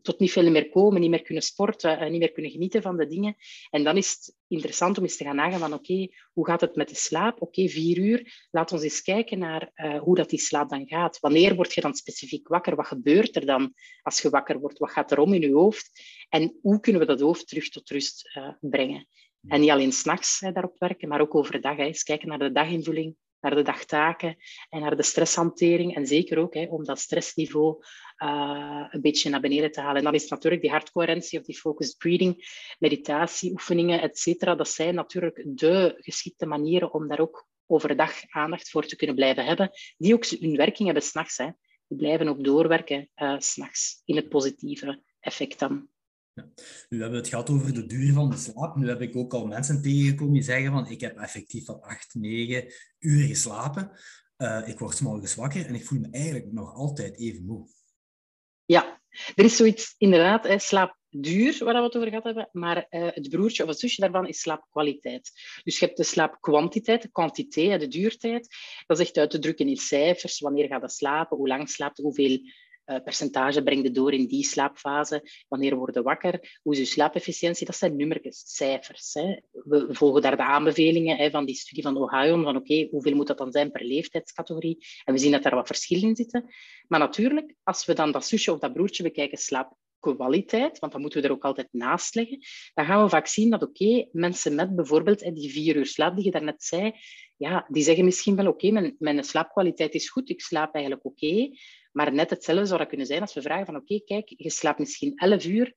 tot 0.02 0.18
niet 0.18 0.32
veel 0.32 0.50
meer 0.50 0.68
komen, 0.68 1.00
niet 1.00 1.10
meer 1.10 1.22
kunnen 1.22 1.42
sporten, 1.42 1.98
en 1.98 2.10
niet 2.10 2.20
meer 2.20 2.32
kunnen 2.32 2.50
genieten 2.50 2.82
van 2.82 2.96
de 2.96 3.06
dingen. 3.06 3.36
En 3.70 3.84
dan 3.84 3.96
is 3.96 4.10
het 4.10 4.34
interessant 4.48 4.98
om 4.98 5.04
eens 5.04 5.16
te 5.16 5.24
gaan 5.24 5.36
nagaan 5.36 5.58
van, 5.58 5.72
oké, 5.72 6.08
hoe 6.32 6.46
gaat 6.46 6.60
het 6.60 6.76
met 6.76 6.88
de 6.88 6.94
slaap? 6.94 7.42
Oké, 7.42 7.68
vier 7.68 7.98
uur. 7.98 8.46
Laat 8.50 8.72
ons 8.72 8.82
eens 8.82 9.02
kijken 9.02 9.38
naar 9.38 9.70
uh, 9.74 9.98
hoe 9.98 10.16
dat 10.16 10.30
die 10.30 10.38
slaap 10.38 10.68
dan 10.68 10.88
gaat. 10.88 11.20
Wanneer 11.20 11.54
word 11.54 11.74
je 11.74 11.80
dan 11.80 11.94
specifiek 11.94 12.48
wakker? 12.48 12.76
Wat 12.76 12.86
gebeurt 12.86 13.36
er 13.36 13.46
dan 13.46 13.74
als 14.02 14.20
je 14.20 14.30
wakker 14.30 14.58
wordt? 14.60 14.78
Wat 14.78 14.90
gaat 14.90 15.10
er 15.10 15.18
om 15.18 15.34
in 15.34 15.40
je 15.40 15.52
hoofd? 15.52 15.90
En 16.28 16.58
hoe 16.62 16.80
kunnen 16.80 17.00
we 17.00 17.06
dat 17.06 17.20
hoofd 17.20 17.48
terug 17.48 17.68
tot 17.68 17.90
rust 17.90 18.36
uh, 18.36 18.48
brengen? 18.60 19.06
En 19.48 19.60
niet 19.60 19.70
alleen 19.70 19.92
s'nachts 19.92 20.40
daarop 20.40 20.78
werken, 20.78 21.08
maar 21.08 21.20
ook 21.20 21.34
overdag. 21.34 21.76
Hè. 21.76 21.84
Eens 21.84 22.02
kijken 22.02 22.28
naar 22.28 22.38
de 22.38 22.52
daginvulling 22.52 23.16
naar 23.40 23.54
de 23.54 23.62
dagtaken 23.62 24.36
en 24.68 24.80
naar 24.80 24.96
de 24.96 25.02
stresshantering. 25.02 25.94
En 25.94 26.06
zeker 26.06 26.38
ook 26.38 26.54
hè, 26.54 26.66
om 26.68 26.84
dat 26.84 26.98
stressniveau 26.98 27.84
uh, 28.24 28.86
een 28.90 29.00
beetje 29.00 29.30
naar 29.30 29.40
beneden 29.40 29.72
te 29.72 29.80
halen. 29.80 29.96
En 29.96 30.04
dan 30.04 30.14
is 30.14 30.28
natuurlijk 30.28 30.62
die 30.62 30.70
hartcoherentie 30.70 31.38
of 31.38 31.44
die 31.44 31.58
focused 31.58 31.98
breathing, 31.98 32.44
meditatie, 32.78 33.52
oefeningen, 33.52 34.00
et 34.00 34.18
cetera. 34.18 34.54
Dat 34.54 34.68
zijn 34.68 34.94
natuurlijk 34.94 35.42
de 35.46 35.94
geschikte 35.98 36.46
manieren 36.46 36.92
om 36.92 37.08
daar 37.08 37.20
ook 37.20 37.46
overdag 37.66 38.12
aandacht 38.28 38.70
voor 38.70 38.86
te 38.86 38.96
kunnen 38.96 39.16
blijven 39.16 39.44
hebben, 39.44 39.70
die 39.96 40.14
ook 40.14 40.26
hun 40.26 40.56
werking 40.56 40.84
hebben 40.84 41.02
s'nachts. 41.02 41.36
Die 41.88 41.98
blijven 41.98 42.28
ook 42.28 42.44
doorwerken 42.44 43.10
uh, 43.16 43.34
s'nachts 43.38 44.02
in 44.04 44.16
het 44.16 44.28
positieve 44.28 45.02
effect 45.20 45.58
dan. 45.58 45.88
Ja. 46.36 46.48
Nu 46.88 47.00
hebben 47.00 47.10
we 47.10 47.16
het 47.16 47.28
gehad 47.28 47.50
over 47.50 47.74
de 47.74 47.86
duur 47.86 48.12
van 48.12 48.30
de 48.30 48.36
slaap. 48.36 48.76
Nu 48.76 48.88
heb 48.88 49.00
ik 49.00 49.16
ook 49.16 49.34
al 49.34 49.46
mensen 49.46 49.82
tegengekomen 49.82 50.32
die 50.32 50.42
zeggen 50.42 50.72
van 50.72 50.90
ik 50.90 51.00
heb 51.00 51.16
effectief 51.16 51.64
van 51.64 51.80
8, 51.80 52.14
9 52.14 52.72
uur 52.98 53.26
geslapen. 53.26 53.90
Uh, 54.38 54.68
ik 54.68 54.78
word 54.78 55.00
morgens 55.00 55.34
wakker 55.34 55.66
en 55.66 55.74
ik 55.74 55.84
voel 55.84 56.00
me 56.00 56.08
eigenlijk 56.10 56.52
nog 56.52 56.74
altijd 56.74 57.18
even 57.18 57.44
moe. 57.44 57.68
Ja, 58.64 59.00
er 59.34 59.44
is 59.44 59.56
zoiets 59.56 59.94
inderdaad, 59.98 60.46
hè, 60.46 60.58
slaapduur, 60.58 61.64
waar 61.64 61.74
we 61.74 61.82
het 61.82 61.96
over 61.96 62.08
gehad 62.08 62.24
hebben, 62.24 62.48
maar 62.52 62.86
uh, 62.90 63.06
het 63.10 63.28
broertje 63.28 63.62
of 63.62 63.68
het 63.68 63.78
zusje 63.78 64.00
daarvan 64.00 64.28
is 64.28 64.40
slaapkwaliteit. 64.40 65.30
Dus 65.64 65.78
je 65.78 65.84
hebt 65.84 65.96
de 65.96 66.04
slaapkwantiteit, 66.04 67.02
de 67.02 67.10
kwantiteit, 67.10 67.80
de 67.80 67.88
duurtijd. 67.88 68.48
Dat 68.86 68.98
is 68.98 69.06
echt 69.06 69.16
uit 69.16 69.30
te 69.30 69.38
drukken 69.38 69.68
in 69.68 69.76
cijfers. 69.76 70.40
Wanneer 70.40 70.66
gaat 70.66 70.82
je 70.82 70.88
slapen? 70.88 71.36
Hoe 71.36 71.48
lang 71.48 71.70
slaapt? 71.70 71.98
Hoeveel 71.98 72.40
percentage 73.04 73.62
brengt 73.62 73.86
je 73.86 73.90
door 73.90 74.12
in 74.12 74.26
die 74.26 74.44
slaapfase? 74.44 75.30
Wanneer 75.48 75.76
worden 75.76 76.02
wakker? 76.02 76.58
Hoe 76.62 76.72
is 76.72 76.78
je 76.78 76.84
slaapefficiëntie? 76.84 77.66
Dat 77.66 77.76
zijn 77.76 77.96
nummertjes, 77.96 78.42
cijfers. 78.46 79.14
Hè. 79.14 79.40
We 79.52 79.86
volgen 79.88 80.22
daar 80.22 80.36
de 80.36 80.42
aanbevelingen 80.42 81.16
hè, 81.16 81.30
van 81.30 81.44
die 81.44 81.54
studie 81.54 81.82
van 81.82 81.96
Ohio, 81.96 82.42
van 82.42 82.56
oké, 82.56 82.88
hoeveel 82.90 83.14
moet 83.14 83.26
dat 83.26 83.38
dan 83.38 83.52
zijn 83.52 83.70
per 83.70 83.84
leeftijdscategorie? 83.84 84.86
En 85.04 85.14
we 85.14 85.20
zien 85.20 85.32
dat 85.32 85.42
daar 85.42 85.54
wat 85.54 85.66
verschillen 85.66 86.08
in 86.08 86.16
zitten. 86.16 86.44
Maar 86.88 87.00
natuurlijk, 87.00 87.54
als 87.62 87.86
we 87.86 87.94
dan 87.94 88.12
dat 88.12 88.26
zusje 88.26 88.52
of 88.52 88.58
dat 88.58 88.72
broertje 88.72 89.02
bekijken, 89.02 89.38
slaapkwaliteit, 89.38 90.78
want 90.78 90.92
dat 90.92 91.00
moeten 91.00 91.20
we 91.20 91.26
er 91.26 91.32
ook 91.32 91.44
altijd 91.44 91.68
naast 91.70 92.14
leggen, 92.14 92.38
dan 92.74 92.84
gaan 92.84 93.02
we 93.02 93.08
vaak 93.08 93.26
zien 93.26 93.50
dat 93.50 93.62
oké, 93.62 94.08
mensen 94.12 94.54
met 94.54 94.76
bijvoorbeeld 94.76 95.34
die 95.34 95.50
vier 95.50 95.76
uur 95.76 95.86
slaap 95.86 96.16
die 96.16 96.24
je 96.24 96.30
daarnet 96.30 96.62
zei, 96.62 96.92
ja, 97.36 97.66
die 97.68 97.82
zeggen 97.82 98.04
misschien 98.04 98.36
wel 98.36 98.46
oké, 98.46 98.70
mijn, 98.70 98.96
mijn 98.98 99.24
slaapkwaliteit 99.24 99.94
is 99.94 100.10
goed, 100.10 100.30
ik 100.30 100.40
slaap 100.40 100.74
eigenlijk 100.74 101.04
oké, 101.04 101.48
maar 101.96 102.12
net 102.12 102.30
hetzelfde 102.30 102.66
zou 102.66 102.78
dat 102.78 102.88
kunnen 102.88 103.06
zijn 103.06 103.20
als 103.20 103.34
we 103.34 103.42
vragen 103.42 103.66
van 103.66 103.76
oké, 103.76 104.00
kijk, 104.00 104.32
je 104.36 104.50
slaapt 104.50 104.78
misschien 104.78 105.16
11 105.16 105.44
uur 105.44 105.74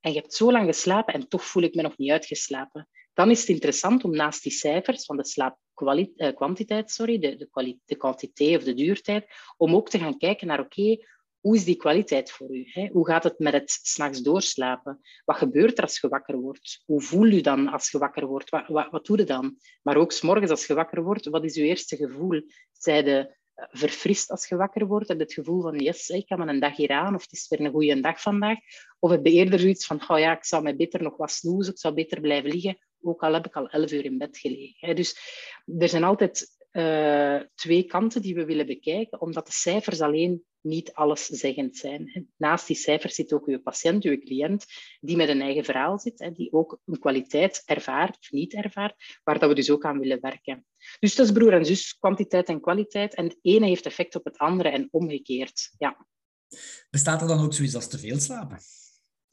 en 0.00 0.12
je 0.12 0.18
hebt 0.18 0.34
zo 0.34 0.52
lang 0.52 0.66
geslapen 0.66 1.14
en 1.14 1.28
toch 1.28 1.44
voel 1.44 1.62
ik 1.62 1.74
me 1.74 1.82
nog 1.82 1.96
niet 1.96 2.10
uitgeslapen. 2.10 2.88
Dan 3.12 3.30
is 3.30 3.40
het 3.40 3.48
interessant 3.48 4.04
om 4.04 4.10
naast 4.10 4.42
die 4.42 4.52
cijfers 4.52 5.04
van 5.04 5.16
de 5.16 5.24
slaapkwantiteit, 5.24 6.84
eh, 6.84 6.94
sorry, 6.94 7.18
de, 7.18 7.36
de, 7.36 7.78
de 7.84 7.96
kwantiteit 7.96 8.56
of 8.56 8.64
de 8.64 8.74
duurtijd, 8.74 9.26
om 9.56 9.74
ook 9.74 9.88
te 9.88 9.98
gaan 9.98 10.18
kijken 10.18 10.46
naar 10.46 10.60
oké, 10.60 10.96
hoe 11.40 11.56
is 11.56 11.64
die 11.64 11.76
kwaliteit 11.76 12.30
voor 12.30 12.56
u? 12.56 12.64
Hè? 12.66 12.88
Hoe 12.92 13.06
gaat 13.06 13.24
het 13.24 13.38
met 13.38 13.52
het 13.52 13.70
s'nachts 13.82 14.20
doorslapen? 14.20 15.00
Wat 15.24 15.36
gebeurt 15.36 15.78
er 15.78 15.84
als 15.84 16.00
je 16.00 16.08
wakker 16.08 16.36
wordt? 16.36 16.82
Hoe 16.86 17.00
voel 17.00 17.26
je 17.26 17.42
dan 17.42 17.68
als 17.68 17.90
je 17.90 17.98
wakker 17.98 18.26
wordt? 18.26 18.50
Wat, 18.50 18.66
wat, 18.66 18.90
wat 18.90 19.06
doe 19.06 19.18
je 19.18 19.24
dan? 19.24 19.56
Maar 19.82 19.96
ook 19.96 20.12
s'morgens 20.12 20.50
als 20.50 20.66
je 20.66 20.74
wakker 20.74 21.02
wordt, 21.02 21.28
wat 21.28 21.44
is 21.44 21.56
uw 21.56 21.64
eerste 21.64 21.96
gevoel? 21.96 22.42
Zij 22.72 23.02
de 23.02 23.40
verfrist 23.54 24.30
als 24.30 24.48
je 24.48 24.56
wakker 24.56 24.86
wordt? 24.86 25.08
Heb 25.08 25.16
je 25.16 25.22
het 25.22 25.32
gevoel 25.32 25.62
van, 25.62 25.78
yes, 25.78 26.08
ik 26.08 26.26
kan 26.26 26.38
me 26.38 26.46
een 26.46 26.60
dag 26.60 26.76
hier 26.76 26.90
aan, 26.90 27.14
of 27.14 27.22
het 27.22 27.32
is 27.32 27.48
weer 27.48 27.60
een 27.60 27.70
goede 27.70 28.00
dag 28.00 28.20
vandaag? 28.20 28.58
Of 28.98 29.10
heb 29.10 29.26
je 29.26 29.32
eerder 29.32 29.58
zoiets 29.58 29.86
van, 29.86 30.08
oh 30.08 30.18
ja, 30.18 30.36
ik 30.36 30.44
zou 30.44 30.62
mij 30.62 30.76
beter 30.76 31.02
nog 31.02 31.16
wat 31.16 31.30
snoezen, 31.30 31.72
ik 31.72 31.78
zou 31.78 31.94
beter 31.94 32.20
blijven 32.20 32.50
liggen, 32.50 32.78
ook 33.02 33.22
al 33.22 33.32
heb 33.32 33.46
ik 33.46 33.56
al 33.56 33.68
elf 33.68 33.92
uur 33.92 34.04
in 34.04 34.18
bed 34.18 34.38
gelegen. 34.38 34.96
Dus 34.96 35.16
er 35.78 35.88
zijn 35.88 36.04
altijd 36.04 36.48
uh, 36.72 37.40
twee 37.54 37.84
kanten 37.84 38.22
die 38.22 38.34
we 38.34 38.44
willen 38.44 38.66
bekijken, 38.66 39.20
omdat 39.20 39.46
de 39.46 39.52
cijfers 39.52 40.00
alleen 40.00 40.44
niet 40.62 40.92
alleszeggend 40.92 41.76
zijn. 41.76 42.28
Naast 42.36 42.66
die 42.66 42.76
cijfers 42.76 43.14
zit 43.14 43.32
ook 43.32 43.46
uw 43.46 43.60
patiënt, 43.60 44.04
uw 44.04 44.18
cliënt, 44.18 44.66
die 45.00 45.16
met 45.16 45.28
een 45.28 45.40
eigen 45.40 45.64
verhaal 45.64 45.98
zit, 45.98 46.30
die 46.34 46.52
ook 46.52 46.80
een 46.84 46.98
kwaliteit 46.98 47.62
ervaart 47.64 48.16
of 48.20 48.30
niet 48.30 48.54
ervaart, 48.54 49.20
waar 49.24 49.38
dat 49.38 49.48
we 49.48 49.54
dus 49.54 49.70
ook 49.70 49.84
aan 49.84 49.98
willen 49.98 50.20
werken. 50.20 50.66
Dus 50.98 51.14
dat 51.14 51.26
is 51.26 51.32
broer 51.32 51.52
en 51.52 51.64
zus, 51.64 51.96
kwantiteit 51.98 52.48
en 52.48 52.60
kwaliteit. 52.60 53.14
En 53.14 53.24
het 53.24 53.38
ene 53.42 53.66
heeft 53.66 53.86
effect 53.86 54.14
op 54.14 54.24
het 54.24 54.38
andere 54.38 54.68
en 54.68 54.88
omgekeerd. 54.90 55.74
Ja. 55.78 56.06
Bestaat 56.90 57.20
er 57.20 57.28
dan 57.28 57.44
ook 57.44 57.54
zoiets 57.54 57.74
als 57.74 57.88
te 57.88 57.98
veel 57.98 58.18
slapen? 58.18 58.58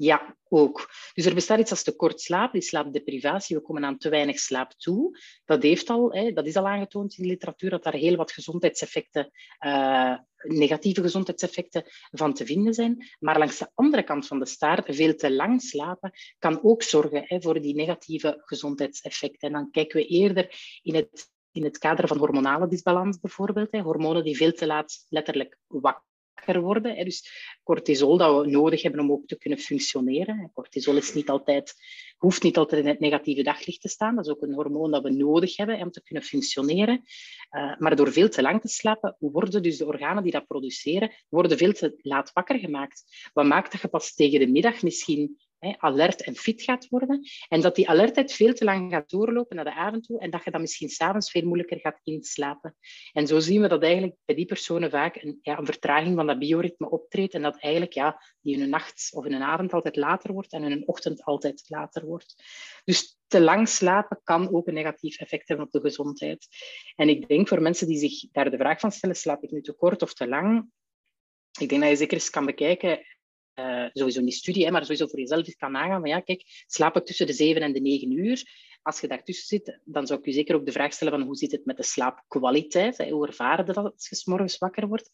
Ja, 0.01 0.37
ook. 0.49 0.89
Dus 1.13 1.25
er 1.25 1.33
bestaat 1.33 1.59
iets 1.59 1.71
als 1.71 1.83
tekort 1.83 2.21
slaap, 2.21 2.51
die 2.53 2.61
slaapdeprivatie. 2.61 3.55
We 3.55 3.61
komen 3.61 3.85
aan 3.85 3.97
te 3.97 4.09
weinig 4.09 4.39
slaap 4.39 4.71
toe. 4.71 5.19
Dat, 5.45 5.63
heeft 5.63 5.89
al, 5.89 6.13
hè, 6.13 6.31
dat 6.31 6.45
is 6.45 6.55
al 6.55 6.67
aangetoond 6.67 7.17
in 7.17 7.23
de 7.23 7.29
literatuur, 7.29 7.69
dat 7.69 7.83
daar 7.83 7.93
heel 7.93 8.15
wat 8.15 8.31
gezondheidseffecten, 8.31 9.31
uh, 9.65 10.17
negatieve 10.37 11.01
gezondheidseffecten 11.01 11.83
van 12.11 12.33
te 12.33 12.45
vinden 12.45 12.73
zijn. 12.73 13.07
Maar 13.19 13.37
langs 13.37 13.57
de 13.57 13.71
andere 13.73 14.03
kant 14.03 14.27
van 14.27 14.39
de 14.39 14.45
staart, 14.45 14.95
veel 14.95 15.15
te 15.15 15.31
lang 15.31 15.61
slapen, 15.61 16.11
kan 16.37 16.63
ook 16.63 16.83
zorgen 16.83 17.23
hè, 17.25 17.41
voor 17.41 17.61
die 17.61 17.75
negatieve 17.75 18.41
gezondheidseffecten. 18.45 19.47
En 19.47 19.53
dan 19.53 19.71
kijken 19.71 19.99
we 19.99 20.05
eerder 20.05 20.79
in 20.81 20.95
het 20.95 21.31
in 21.51 21.63
het 21.63 21.77
kader 21.77 22.07
van 22.07 22.17
hormonale 22.17 22.67
disbalans 22.67 23.19
bijvoorbeeld. 23.19 23.71
Hè, 23.71 23.81
hormonen 23.81 24.23
die 24.23 24.37
veel 24.37 24.51
te 24.51 24.65
laat 24.65 25.05
letterlijk 25.09 25.57
wakker 25.67 26.08
worden. 26.45 27.05
Dus 27.05 27.29
cortisol 27.63 28.17
dat 28.17 28.41
we 28.41 28.49
nodig 28.49 28.81
hebben 28.81 29.01
om 29.01 29.11
ook 29.11 29.27
te 29.27 29.37
kunnen 29.37 29.59
functioneren. 29.59 30.51
Cortisol 30.53 30.95
is 30.95 31.13
niet 31.13 31.29
altijd, 31.29 31.73
hoeft 32.17 32.43
niet 32.43 32.57
altijd 32.57 32.81
in 32.81 32.87
het 32.87 32.99
negatieve 32.99 33.43
daglicht 33.43 33.81
te 33.81 33.87
staan. 33.87 34.15
Dat 34.15 34.25
is 34.25 34.31
ook 34.31 34.41
een 34.41 34.53
hormoon 34.53 34.91
dat 34.91 35.03
we 35.03 35.09
nodig 35.09 35.57
hebben 35.57 35.81
om 35.81 35.91
te 35.91 36.03
kunnen 36.03 36.23
functioneren. 36.23 37.03
Uh, 37.51 37.77
maar 37.77 37.95
door 37.95 38.11
veel 38.11 38.29
te 38.29 38.41
lang 38.41 38.61
te 38.61 38.67
slapen, 38.67 39.15
worden 39.19 39.63
dus 39.63 39.77
de 39.77 39.85
organen 39.85 40.23
die 40.23 40.31
dat 40.31 40.47
produceren, 40.47 41.11
worden 41.29 41.57
veel 41.57 41.73
te 41.73 41.99
laat 42.01 42.33
wakker 42.33 42.59
gemaakt. 42.59 43.29
Wat 43.33 43.45
maakt 43.45 43.71
dat 43.71 43.81
je 43.81 43.87
pas 43.87 44.13
tegen 44.13 44.39
de 44.39 44.47
middag 44.47 44.81
misschien 44.81 45.37
alert 45.59 46.21
en 46.21 46.35
fit 46.35 46.61
gaat 46.61 46.87
worden. 46.89 47.27
En 47.47 47.61
dat 47.61 47.75
die 47.75 47.89
alertheid 47.89 48.33
veel 48.33 48.53
te 48.53 48.63
lang 48.63 48.91
gaat 48.91 49.09
doorlopen 49.09 49.55
naar 49.55 49.65
de 49.65 49.73
avond 49.73 50.03
toe 50.03 50.19
en 50.19 50.29
dat 50.29 50.43
je 50.43 50.51
dan 50.51 50.61
misschien 50.61 50.89
s'avonds 50.89 51.31
veel 51.31 51.45
moeilijker 51.45 51.79
gaat 51.79 51.99
inslapen. 52.03 52.75
En 53.13 53.27
zo 53.27 53.39
zien 53.39 53.61
we 53.61 53.67
dat 53.67 53.83
eigenlijk 53.83 54.15
bij 54.25 54.35
die 54.35 54.45
personen 54.45 54.89
vaak 54.89 55.15
een, 55.15 55.39
ja, 55.41 55.57
een 55.57 55.65
vertraging 55.65 56.15
van 56.15 56.27
dat 56.27 56.39
bioritme 56.39 56.89
optreedt 56.89 57.33
en 57.33 57.41
dat 57.41 57.59
eigenlijk 57.59 57.93
ja, 57.93 58.21
die 58.41 58.55
in 58.55 58.61
een 58.61 58.69
nacht 58.69 59.09
of 59.13 59.25
in 59.25 59.33
een 59.33 59.41
avond 59.41 59.73
altijd 59.73 59.95
later 59.95 60.33
wordt 60.33 60.51
en 60.51 60.63
in 60.63 60.71
een 60.71 60.87
ochtend 60.87 61.23
altijd 61.23 61.63
later 61.67 62.05
wordt. 62.05 62.43
Dus 62.83 63.17
te 63.27 63.41
lang 63.41 63.67
slapen 63.67 64.19
kan 64.23 64.53
ook 64.53 64.67
een 64.67 64.73
negatief 64.73 65.19
effect 65.19 65.47
hebben 65.47 65.65
op 65.65 65.71
de 65.71 65.81
gezondheid. 65.81 66.47
En 66.95 67.09
ik 67.09 67.27
denk 67.27 67.47
voor 67.47 67.61
mensen 67.61 67.87
die 67.87 67.97
zich 67.97 68.31
daar 68.31 68.51
de 68.51 68.57
vraag 68.57 68.79
van 68.79 68.91
stellen, 68.91 69.15
slaap 69.15 69.43
ik 69.43 69.51
nu 69.51 69.61
te 69.61 69.73
kort 69.73 70.01
of 70.01 70.13
te 70.13 70.27
lang? 70.27 70.71
Ik 71.59 71.69
denk 71.69 71.81
dat 71.81 71.89
je 71.89 71.95
zeker 71.95 72.13
eens 72.13 72.29
kan 72.29 72.45
bekijken 72.45 73.05
uh, 73.59 73.89
sowieso 73.93 74.21
niet 74.21 74.33
studie, 74.33 74.65
hè, 74.65 74.71
maar 74.71 74.81
sowieso 74.81 75.07
voor 75.07 75.19
jezelf 75.19 75.55
kan 75.55 75.71
nagaan 75.71 75.99
van 75.99 76.09
ja, 76.09 76.19
kijk, 76.19 76.63
slaap 76.67 76.95
ik 76.95 77.05
tussen 77.05 77.27
de 77.27 77.33
zeven 77.33 77.61
en 77.61 77.73
de 77.73 77.81
negen 77.81 78.11
uur? 78.11 78.67
Als 78.81 79.01
je 79.01 79.07
daartussen 79.07 79.47
zit, 79.47 79.79
dan 79.83 80.07
zou 80.07 80.19
ik 80.19 80.25
je 80.25 80.31
zeker 80.31 80.55
ook 80.55 80.65
de 80.65 80.71
vraag 80.71 80.93
stellen 80.93 81.13
van 81.13 81.21
hoe 81.21 81.35
zit 81.35 81.51
het 81.51 81.65
met 81.65 81.77
de 81.77 81.83
slaapkwaliteit? 81.83 82.97
Hè? 82.97 83.09
Hoe 83.09 83.27
ervaren 83.27 83.65
dat 83.65 83.77
als 83.77 84.09
je 84.09 84.15
s 84.15 84.25
morgens 84.25 84.57
wakker 84.57 84.87
wordt? 84.87 85.09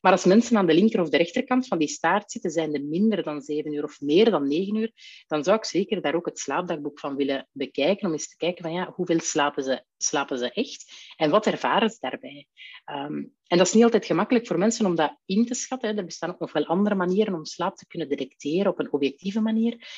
Maar 0.00 0.12
als 0.12 0.24
mensen 0.24 0.56
aan 0.56 0.66
de 0.66 0.74
linker 0.74 1.00
of 1.00 1.08
de 1.08 1.16
rechterkant 1.16 1.66
van 1.66 1.78
die 1.78 1.88
staart 1.88 2.30
zitten, 2.30 2.50
zijn 2.50 2.74
er 2.74 2.84
minder 2.84 3.22
dan 3.22 3.40
zeven 3.40 3.72
uur 3.72 3.84
of 3.84 4.00
meer 4.00 4.30
dan 4.30 4.48
negen 4.48 4.74
uur, 4.74 4.92
dan 5.26 5.44
zou 5.44 5.56
ik 5.56 5.64
zeker 5.64 6.02
daar 6.02 6.14
ook 6.14 6.26
het 6.26 6.38
slaapdagboek 6.38 7.00
van 7.00 7.16
willen 7.16 7.48
bekijken, 7.52 8.06
om 8.06 8.12
eens 8.12 8.28
te 8.28 8.36
kijken 8.36 8.62
van 8.62 8.72
ja, 8.72 8.92
hoeveel 8.94 9.20
slapen 9.20 9.64
ze, 9.64 9.84
slapen 10.02 10.38
ze 10.38 10.52
echt? 10.52 10.92
En 11.16 11.30
wat 11.30 11.46
ervaren 11.46 11.90
ze 11.90 11.96
daarbij? 12.00 12.46
Um, 12.86 13.34
en 13.46 13.58
dat 13.58 13.66
is 13.66 13.72
niet 13.72 13.84
altijd 13.84 14.06
gemakkelijk 14.06 14.46
voor 14.46 14.58
mensen 14.58 14.86
om 14.86 14.94
dat 14.94 15.16
in 15.24 15.46
te 15.46 15.54
schatten. 15.54 15.96
Er 15.96 16.04
bestaan 16.04 16.30
ook 16.30 16.38
nog 16.38 16.52
wel 16.52 16.66
andere 16.66 16.94
manieren 16.94 17.34
om 17.34 17.44
slaap 17.44 17.76
te 17.76 17.86
kunnen 17.86 18.08
detecteren 18.08 18.72
op 18.72 18.78
een 18.78 18.92
objectieve 18.92 19.40
manier. 19.40 19.88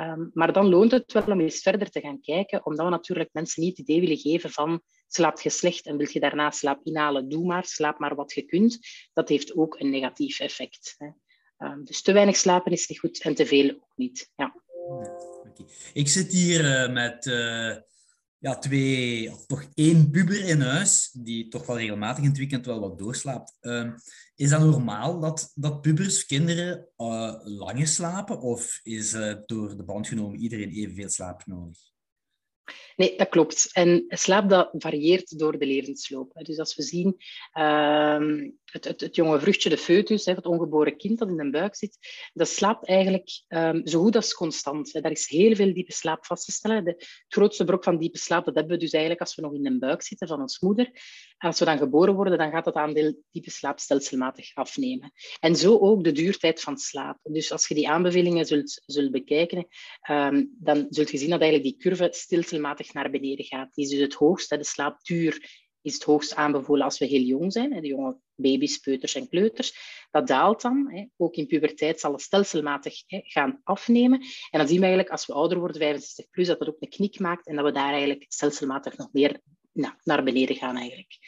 Um, 0.00 0.30
maar 0.34 0.52
dan 0.52 0.68
loont 0.68 0.90
het 0.90 1.12
wel 1.12 1.22
om 1.26 1.40
eens 1.40 1.60
verder 1.60 1.90
te 1.90 2.00
gaan 2.00 2.20
kijken, 2.20 2.66
omdat 2.66 2.84
we 2.84 2.90
natuurlijk 2.90 3.28
mensen 3.32 3.62
niet 3.62 3.76
het 3.76 3.88
idee 3.88 4.00
willen 4.00 4.18
geven 4.18 4.50
van 4.50 4.82
slaap 5.08 5.40
je 5.40 5.50
slecht 5.50 5.86
en 5.86 5.96
wil 5.96 6.08
je 6.10 6.20
daarna 6.20 6.50
slaap 6.50 6.80
inhalen, 6.82 7.28
doe 7.28 7.46
maar, 7.46 7.64
slaap 7.64 7.98
maar 7.98 8.14
wat 8.14 8.32
je 8.32 8.42
kunt. 8.42 8.78
Dat 9.12 9.28
heeft 9.28 9.56
ook 9.56 9.80
een 9.80 9.90
negatief 9.90 10.40
effect. 10.40 10.94
Hè. 10.98 11.08
Um, 11.66 11.84
dus 11.84 12.02
te 12.02 12.12
weinig 12.12 12.36
slapen 12.36 12.72
is 12.72 12.88
niet 12.88 12.98
goed 12.98 13.22
en 13.22 13.34
te 13.34 13.46
veel 13.46 13.70
ook 13.70 13.92
niet. 13.96 14.32
Ja. 14.36 14.54
Ik 15.92 16.08
zit 16.08 16.32
hier 16.32 16.64
uh, 16.64 16.92
met... 16.92 17.26
Uh 17.26 17.76
ja, 18.42 18.58
twee, 18.58 19.32
of 19.32 19.46
toch 19.46 19.64
één 19.74 20.10
puber 20.10 20.44
in 20.44 20.60
huis, 20.60 21.10
die 21.12 21.48
toch 21.48 21.66
wel 21.66 21.78
regelmatig 21.78 22.22
in 22.22 22.28
het 22.28 22.38
weekend 22.38 22.66
wel 22.66 22.80
wat 22.80 22.98
doorslaapt. 22.98 23.56
Uh, 23.60 23.92
is 24.34 24.50
dat 24.50 24.60
normaal 24.60 25.20
dat, 25.20 25.52
dat 25.54 25.80
pubers, 25.80 26.26
kinderen, 26.26 26.88
uh, 26.96 27.34
langer 27.44 27.86
slapen? 27.86 28.40
Of 28.40 28.80
is 28.82 29.10
door 29.46 29.76
de 29.76 29.84
band 29.84 30.08
genomen 30.08 30.38
iedereen 30.38 30.70
evenveel 30.70 31.08
slaap 31.08 31.46
nodig? 31.46 31.91
Nee, 32.96 33.16
dat 33.16 33.28
klopt. 33.28 33.68
En 33.72 34.04
slaap 34.08 34.48
dat 34.48 34.70
varieert 34.72 35.38
door 35.38 35.58
de 35.58 35.66
levensloop. 35.66 36.32
Dus 36.34 36.58
als 36.58 36.74
we 36.74 36.82
zien 36.82 37.16
uh, 37.58 38.48
het, 38.64 38.84
het, 38.84 39.00
het, 39.00 39.16
jonge 39.16 39.40
vruchtje, 39.40 39.68
de 39.68 39.78
foetus, 39.78 40.24
het 40.24 40.46
ongeboren 40.46 40.96
kind 40.96 41.18
dat 41.18 41.28
in 41.28 41.36
de 41.36 41.50
buik 41.50 41.74
zit, 41.74 41.98
dat 42.32 42.48
slaapt 42.48 42.86
eigenlijk 42.86 43.42
um, 43.48 43.86
zo 43.86 44.02
goed 44.02 44.16
als 44.16 44.34
constant. 44.34 44.92
Daar 44.92 45.10
is 45.10 45.28
heel 45.28 45.54
veel 45.54 45.74
diepe 45.74 45.92
slaap 45.92 46.26
vast 46.26 46.44
te 46.44 46.52
stellen. 46.52 46.84
De, 46.84 46.90
het 46.90 47.24
grootste 47.28 47.64
brok 47.64 47.84
van 47.84 47.98
diepe 47.98 48.18
slaap 48.18 48.44
dat 48.44 48.54
hebben 48.54 48.72
we 48.72 48.82
dus 48.82 48.92
eigenlijk 48.92 49.20
als 49.20 49.34
we 49.34 49.42
nog 49.42 49.54
in 49.54 49.62
de 49.62 49.78
buik 49.78 50.02
zitten 50.02 50.28
van 50.28 50.40
ons 50.40 50.60
moeder. 50.60 50.90
Als 51.38 51.58
we 51.58 51.64
dan 51.64 51.78
geboren 51.78 52.14
worden, 52.14 52.38
dan 52.38 52.50
gaat 52.50 52.64
dat 52.64 52.74
aandeel 52.74 53.22
diepe 53.30 53.50
slaap 53.50 53.78
stelselmatig 53.78 54.54
afnemen. 54.54 55.12
En 55.40 55.56
zo 55.56 55.78
ook 55.78 56.04
de 56.04 56.12
duurtijd 56.12 56.60
van 56.60 56.78
slaap. 56.78 57.18
Dus 57.22 57.52
als 57.52 57.68
je 57.68 57.74
die 57.74 57.88
aanbevelingen 57.88 58.46
zult, 58.46 58.82
zult 58.86 59.10
bekijken, 59.10 59.66
um, 60.10 60.56
dan 60.58 60.86
zult 60.88 61.10
je 61.10 61.18
zien 61.18 61.30
dat 61.30 61.40
eigenlijk 61.40 61.70
die 61.70 61.90
curve 61.90 62.08
stelselmatig 62.52 62.92
naar 62.92 63.10
beneden 63.10 63.44
gaat. 63.44 63.74
Die 63.74 63.84
is 63.84 63.90
dus 63.90 64.00
het 64.00 64.14
hoogst, 64.14 64.48
de 64.48 64.64
slaapduur 64.64 65.60
is 65.82 65.94
het 65.94 66.02
hoogst 66.02 66.34
aanbevolen 66.34 66.84
als 66.84 66.98
we 66.98 67.06
heel 67.06 67.20
jong 67.20 67.52
zijn, 67.52 67.80
de 67.80 67.86
jonge 67.86 68.16
baby's, 68.34 68.78
peuters 68.78 69.14
en 69.14 69.28
kleuters. 69.28 69.74
Dat 70.10 70.26
daalt 70.26 70.62
dan. 70.62 71.08
Ook 71.16 71.34
in 71.34 71.46
puberteit 71.46 72.00
zal 72.00 72.12
het 72.12 72.20
stelselmatig 72.20 72.94
gaan 73.06 73.60
afnemen. 73.64 74.20
En 74.50 74.58
dan 74.58 74.68
zien 74.68 74.76
we 74.76 74.84
eigenlijk 74.84 75.10
als 75.10 75.26
we 75.26 75.32
ouder 75.32 75.58
worden, 75.58 75.80
65 75.80 76.30
plus, 76.30 76.46
dat 76.46 76.58
dat 76.58 76.68
ook 76.68 76.76
een 76.80 76.88
knik 76.88 77.18
maakt 77.18 77.46
en 77.46 77.56
dat 77.56 77.64
we 77.64 77.72
daar 77.72 77.92
eigenlijk 77.92 78.24
stelselmatig 78.28 78.96
nog 78.96 79.12
meer 79.12 79.40
nou, 79.72 79.94
naar 80.02 80.24
beneden 80.24 80.56
gaan 80.56 80.76
eigenlijk. 80.76 81.18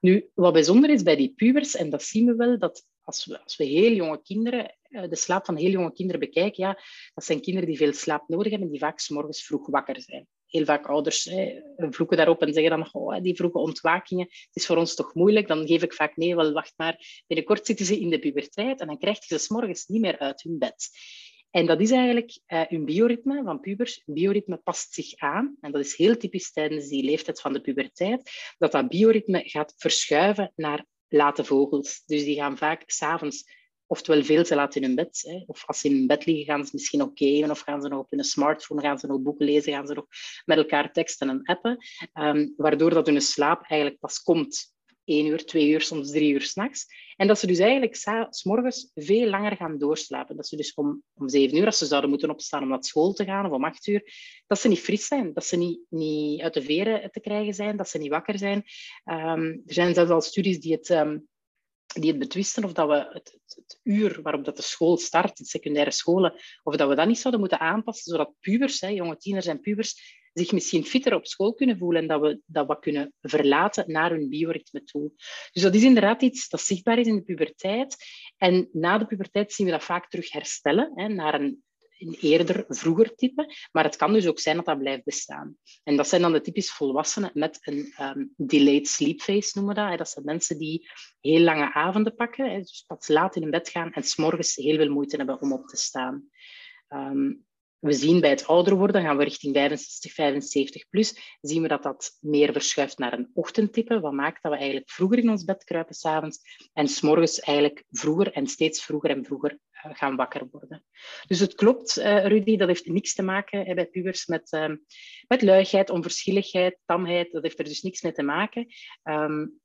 Nu, 0.00 0.30
wat 0.34 0.52
bijzonder 0.52 0.90
is 0.90 1.02
bij 1.02 1.16
die 1.16 1.32
pubers, 1.36 1.74
en 1.74 1.90
dat 1.90 2.02
zien 2.02 2.26
we 2.26 2.34
wel, 2.34 2.58
dat 2.58 2.84
als 3.02 3.24
we, 3.24 3.42
als 3.42 3.56
we 3.56 3.64
heel 3.64 3.92
jonge 3.92 4.22
kinderen, 4.22 4.76
eh, 4.82 5.08
de 5.08 5.16
slaap 5.16 5.44
van 5.44 5.56
heel 5.56 5.70
jonge 5.70 5.92
kinderen 5.92 6.20
bekijken, 6.20 6.64
ja, 6.64 6.78
dat 7.14 7.24
zijn 7.24 7.40
kinderen 7.40 7.68
die 7.68 7.78
veel 7.78 7.92
slaap 7.92 8.28
nodig 8.28 8.50
hebben, 8.50 8.70
die 8.70 8.80
vaak 8.80 9.00
s 9.00 9.08
morgens 9.08 9.44
vroeg 9.44 9.66
wakker 9.66 10.00
zijn 10.00 10.26
heel 10.50 10.64
vaak 10.64 10.86
ouders 10.86 11.24
hè, 11.24 11.60
vloeken 11.76 12.16
daarop 12.16 12.42
en 12.42 12.52
zeggen 12.52 12.70
dan, 12.70 12.88
oh, 12.92 13.20
die 13.22 13.36
vroege 13.36 13.58
ontwakingen, 13.58 14.26
het 14.26 14.48
is 14.52 14.66
voor 14.66 14.76
ons 14.76 14.94
toch 14.94 15.14
moeilijk. 15.14 15.48
Dan 15.48 15.66
geef 15.66 15.82
ik 15.82 15.94
vaak 15.94 16.16
nee, 16.16 16.36
wel 16.36 16.52
wacht 16.52 16.72
maar, 16.76 17.22
binnenkort 17.26 17.66
zitten 17.66 17.86
ze 17.86 18.00
in 18.00 18.10
de 18.10 18.18
puberteit 18.18 18.80
en 18.80 18.86
dan 18.86 18.98
krijg 18.98 19.18
je 19.18 19.38
ze 19.38 19.44
s 19.44 19.48
morgens 19.48 19.86
niet 19.86 20.00
meer 20.00 20.18
uit 20.18 20.42
hun 20.42 20.58
bed. 20.58 20.88
En 21.50 21.66
dat 21.66 21.80
is 21.80 21.90
eigenlijk 21.90 22.38
uh, 22.46 22.62
hun 22.68 22.84
bioritme 22.84 23.42
van 23.44 23.60
pubers. 23.60 24.02
Bioritme 24.06 24.56
past 24.56 24.92
zich 24.92 25.16
aan. 25.16 25.56
En 25.60 25.72
dat 25.72 25.84
is 25.84 25.96
heel 25.96 26.16
typisch 26.16 26.52
tijdens 26.52 26.88
die 26.88 27.04
leeftijd 27.04 27.40
van 27.40 27.52
de 27.52 27.60
puberteit. 27.60 28.30
Dat 28.58 28.72
dat 28.72 28.88
bioritme 28.88 29.42
gaat 29.44 29.74
verschuiven 29.76 30.52
naar 30.56 30.84
late 31.08 31.44
vogels. 31.44 32.02
Dus 32.06 32.24
die 32.24 32.36
gaan 32.36 32.56
vaak 32.56 32.82
s'avonds 32.86 33.44
oftewel 33.90 34.24
veel 34.24 34.44
te 34.44 34.54
laat 34.54 34.74
in 34.74 34.82
hun 34.82 34.94
bed. 34.94 35.22
Hè. 35.26 35.42
Of 35.46 35.66
als 35.66 35.80
ze 35.80 35.88
in 35.88 36.06
bed 36.06 36.26
liggen, 36.26 36.44
gaan 36.44 36.64
ze 36.64 36.70
misschien 36.72 37.02
ook 37.02 37.12
gamen, 37.14 37.50
of 37.50 37.60
gaan 37.60 37.82
ze 37.82 37.88
nog 37.88 37.98
op 37.98 38.10
hun 38.10 38.24
smartphone, 38.24 38.80
gaan 38.80 38.98
ze 38.98 39.06
nog 39.06 39.20
boeken 39.20 39.46
lezen, 39.46 39.72
gaan 39.72 39.86
ze 39.86 39.94
nog 39.94 40.06
met 40.44 40.58
elkaar 40.58 40.92
teksten 40.92 41.28
en 41.28 41.42
appen. 41.44 41.78
Um, 42.14 42.54
waardoor 42.56 42.90
dat 42.90 43.06
hun 43.06 43.20
slaap 43.20 43.62
eigenlijk 43.62 44.00
pas 44.00 44.22
komt 44.22 44.74
één 45.04 45.26
uur, 45.26 45.44
twee 45.44 45.68
uur, 45.68 45.80
soms 45.80 46.10
drie 46.10 46.32
uur 46.32 46.42
s'nachts. 46.42 46.86
En 47.16 47.26
dat 47.26 47.38
ze 47.38 47.46
dus 47.46 47.58
eigenlijk 47.58 47.96
s 48.30 48.44
morgens 48.44 48.90
veel 48.94 49.28
langer 49.28 49.56
gaan 49.56 49.78
doorslapen. 49.78 50.36
Dat 50.36 50.48
ze 50.48 50.56
dus 50.56 50.74
om, 50.74 51.02
om 51.14 51.28
zeven 51.28 51.56
uur, 51.56 51.66
als 51.66 51.78
ze 51.78 51.86
zouden 51.86 52.10
moeten 52.10 52.30
opstaan 52.30 52.62
om 52.62 52.68
naar 52.68 52.84
school 52.84 53.12
te 53.12 53.24
gaan, 53.24 53.46
of 53.46 53.52
om 53.52 53.64
acht 53.64 53.86
uur, 53.86 54.12
dat 54.46 54.58
ze 54.58 54.68
niet 54.68 54.80
fris 54.80 55.06
zijn, 55.06 55.32
dat 55.32 55.44
ze 55.44 55.56
niet, 55.56 55.80
niet 55.88 56.40
uit 56.40 56.54
de 56.54 56.62
veren 56.62 57.10
te 57.10 57.20
krijgen 57.20 57.54
zijn, 57.54 57.76
dat 57.76 57.88
ze 57.88 57.98
niet 57.98 58.10
wakker 58.10 58.38
zijn. 58.38 58.64
Um, 59.04 59.62
er 59.66 59.74
zijn 59.74 59.94
zelfs 59.94 60.10
al 60.10 60.20
studies 60.20 60.60
die 60.60 60.72
het... 60.72 60.90
Um, 60.90 61.28
die 61.94 62.10
het 62.10 62.18
betwisten 62.18 62.64
of 62.64 62.72
dat 62.72 62.88
we 62.88 63.08
het, 63.12 63.38
het, 63.46 63.80
uur 63.82 64.22
waarop 64.22 64.44
dat 64.44 64.56
de 64.56 64.62
school 64.62 64.96
start, 64.96 65.36
de 65.36 65.44
secundaire 65.44 65.90
scholen, 65.90 66.34
of 66.62 66.76
dat 66.76 66.88
we 66.88 66.94
dat 66.94 67.06
niet 67.06 67.18
zouden 67.18 67.40
moeten 67.40 67.60
aanpassen, 67.60 68.12
zodat 68.12 68.34
pubers, 68.40 68.80
hè, 68.80 68.88
jonge 68.88 69.16
tieners 69.16 69.46
en 69.46 69.60
pubers, 69.60 70.18
zich 70.32 70.52
misschien 70.52 70.84
fitter 70.84 71.14
op 71.14 71.26
school 71.26 71.54
kunnen 71.54 71.78
voelen 71.78 72.02
en 72.02 72.08
dat 72.08 72.20
we 72.20 72.40
dat 72.46 72.66
wat 72.66 72.80
kunnen 72.80 73.12
verlaten 73.20 73.84
naar 73.92 74.10
hun 74.10 74.28
bioritme 74.28 74.84
toe. 74.84 75.12
Dus 75.52 75.62
dat 75.62 75.74
is 75.74 75.82
inderdaad 75.82 76.22
iets 76.22 76.48
dat 76.48 76.60
zichtbaar 76.60 76.98
is 76.98 77.06
in 77.06 77.14
de 77.14 77.22
puberteit. 77.22 77.96
En 78.36 78.68
na 78.72 78.98
de 78.98 79.06
puberteit 79.06 79.52
zien 79.52 79.66
we 79.66 79.72
dat 79.72 79.84
vaak 79.84 80.08
terug 80.08 80.32
herstellen, 80.32 80.92
hè, 80.94 81.08
naar 81.08 81.40
een 81.40 81.62
een 82.00 82.16
eerder, 82.20 82.64
vroeger 82.68 83.14
type. 83.14 83.54
Maar 83.72 83.84
het 83.84 83.96
kan 83.96 84.12
dus 84.12 84.26
ook 84.26 84.38
zijn 84.38 84.56
dat 84.56 84.64
dat 84.64 84.78
blijft 84.78 85.04
bestaan. 85.04 85.56
En 85.84 85.96
dat 85.96 86.08
zijn 86.08 86.22
dan 86.22 86.32
de 86.32 86.40
typisch 86.40 86.72
volwassenen 86.72 87.30
met 87.34 87.58
een 87.60 87.94
um, 88.00 88.32
delayed 88.36 88.88
sleep 88.88 89.20
phase, 89.20 89.50
noemen 89.54 89.74
we 89.74 89.80
dat. 89.80 89.98
Dat 89.98 90.08
zijn 90.08 90.24
mensen 90.24 90.58
die 90.58 90.90
heel 91.20 91.40
lange 91.40 91.72
avonden 91.72 92.14
pakken, 92.14 92.58
dus 92.58 92.84
pas 92.86 93.08
laat 93.08 93.36
in 93.36 93.50
bed 93.50 93.68
gaan 93.68 93.92
en 93.92 94.02
s'morgens 94.02 94.54
heel 94.54 94.76
veel 94.76 94.90
moeite 94.90 95.16
hebben 95.16 95.40
om 95.40 95.52
op 95.52 95.66
te 95.66 95.76
staan. 95.76 96.28
Um, 96.88 97.44
we 97.80 97.92
zien 97.92 98.20
bij 98.20 98.30
het 98.30 98.46
ouder 98.46 98.76
worden, 98.76 99.02
gaan 99.02 99.16
we 99.16 99.24
richting 99.24 99.54
65, 99.54 100.12
75 100.12 100.88
plus, 100.88 101.36
zien 101.40 101.62
we 101.62 101.68
dat 101.68 101.82
dat 101.82 102.16
meer 102.20 102.52
verschuift 102.52 102.98
naar 102.98 103.12
een 103.12 103.30
ochtendtype. 103.34 104.00
Wat 104.00 104.12
maakt 104.12 104.42
dat 104.42 104.52
we 104.52 104.58
eigenlijk 104.58 104.90
vroeger 104.90 105.18
in 105.18 105.30
ons 105.30 105.44
bed 105.44 105.64
kruipen 105.64 105.94
s'avonds 105.94 106.38
en 106.72 106.88
s'morgens 106.88 107.40
eigenlijk 107.40 107.84
vroeger 107.90 108.32
en 108.32 108.46
steeds 108.46 108.84
vroeger 108.84 109.10
en 109.10 109.24
vroeger 109.24 109.58
gaan 109.82 110.16
wakker 110.16 110.48
worden. 110.50 110.84
Dus 111.26 111.40
het 111.40 111.54
klopt, 111.54 111.98
uh, 111.98 112.26
Rudy, 112.26 112.56
dat 112.56 112.68
heeft 112.68 112.86
niks 112.86 113.14
te 113.14 113.22
maken 113.22 113.74
bij 113.74 113.86
pubers 113.86 114.26
met, 114.26 114.52
uh, 114.52 114.74
met 115.28 115.42
luiheid, 115.42 115.90
onverschilligheid, 115.90 116.78
tamheid. 116.84 117.32
Dat 117.32 117.42
heeft 117.42 117.58
er 117.58 117.64
dus 117.64 117.82
niks 117.82 118.02
mee 118.02 118.12
te 118.12 118.22
maken. 118.22 118.66
Um, 119.04 119.60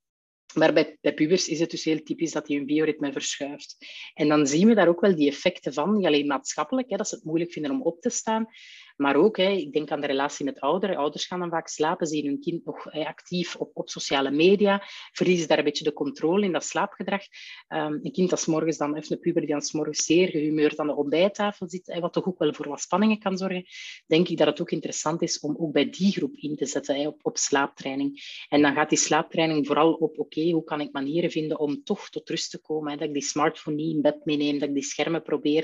maar 0.53 0.73
bij, 0.73 0.97
bij 1.01 1.13
pubers 1.13 1.47
is 1.47 1.59
het 1.59 1.71
dus 1.71 1.83
heel 1.83 2.03
typisch 2.03 2.31
dat 2.31 2.45
die 2.45 2.57
hun 2.57 2.65
bioritme 2.65 3.11
verschuift. 3.11 3.77
En 4.13 4.27
dan 4.27 4.47
zien 4.47 4.67
we 4.67 4.75
daar 4.75 4.87
ook 4.87 5.01
wel 5.01 5.15
die 5.15 5.29
effecten 5.29 5.73
van, 5.73 5.93
niet 5.93 6.05
alleen 6.05 6.27
maatschappelijk, 6.27 6.89
hè, 6.89 6.97
dat 6.97 7.07
ze 7.07 7.15
het 7.15 7.23
moeilijk 7.23 7.51
vinden 7.51 7.71
om 7.71 7.81
op 7.81 8.01
te 8.01 8.09
staan, 8.09 8.47
maar 8.95 9.15
ook, 9.15 9.37
hè, 9.37 9.49
ik 9.49 9.73
denk 9.73 9.91
aan 9.91 10.01
de 10.01 10.07
relatie 10.07 10.45
met 10.45 10.59
ouderen. 10.59 10.95
Ouders 10.95 11.25
gaan 11.25 11.39
dan 11.39 11.49
vaak 11.49 11.67
slapen, 11.67 12.07
zien 12.07 12.25
hun 12.25 12.39
kind 12.39 12.65
nog 12.65 12.91
actief 12.91 13.55
op, 13.55 13.71
op 13.73 13.89
sociale 13.89 14.31
media, 14.31 14.83
verliezen 15.11 15.47
daar 15.47 15.57
een 15.57 15.63
beetje 15.63 15.83
de 15.83 15.93
controle 15.93 16.45
in 16.45 16.51
dat 16.51 16.65
slaapgedrag. 16.65 17.21
Um, 17.67 17.99
een 18.03 18.11
kind 18.11 18.29
dat 18.29 18.39
s 18.39 18.45
morgens 18.45 18.77
dan, 18.77 18.97
of 18.97 19.09
een 19.09 19.19
puber 19.19 19.41
die 19.41 19.51
dan 19.51 19.61
s 19.61 19.71
morgens 19.71 20.05
zeer 20.05 20.27
gehumeurd 20.27 20.79
aan 20.79 20.87
de 20.87 20.95
ontbijttafel 20.95 21.69
zit, 21.69 21.99
wat 21.99 22.13
toch 22.13 22.27
ook 22.27 22.39
wel 22.39 22.53
voor 22.53 22.69
wat 22.69 22.81
spanningen 22.81 23.19
kan 23.19 23.37
zorgen, 23.37 23.65
denk 24.07 24.27
ik 24.27 24.37
dat 24.37 24.47
het 24.47 24.61
ook 24.61 24.71
interessant 24.71 25.21
is 25.21 25.39
om 25.39 25.55
ook 25.59 25.71
bij 25.71 25.89
die 25.89 26.11
groep 26.11 26.35
in 26.35 26.55
te 26.55 26.65
zetten, 26.65 27.07
op, 27.07 27.19
op 27.21 27.37
slaaptraining. 27.37 28.21
En 28.49 28.61
dan 28.61 28.73
gaat 28.73 28.89
die 28.89 28.97
slaaptraining 28.97 29.67
vooral 29.67 29.93
op, 29.93 30.19
oké, 30.19 30.51
hoe 30.51 30.63
kan 30.63 30.81
ik 30.81 30.91
manieren 30.91 31.31
vinden 31.31 31.59
om 31.59 31.83
toch 31.83 32.09
tot 32.09 32.29
rust 32.29 32.51
te 32.51 32.61
komen, 32.61 32.91
hè, 32.91 32.97
dat 32.97 33.07
ik 33.07 33.13
die 33.13 33.23
smartphone 33.23 33.75
niet 33.75 33.95
in 33.95 34.01
bed 34.01 34.25
meeneem, 34.25 34.59
dat 34.59 34.67
ik 34.67 34.73
die 34.73 34.83
schermen 34.83 35.21
probeer 35.21 35.63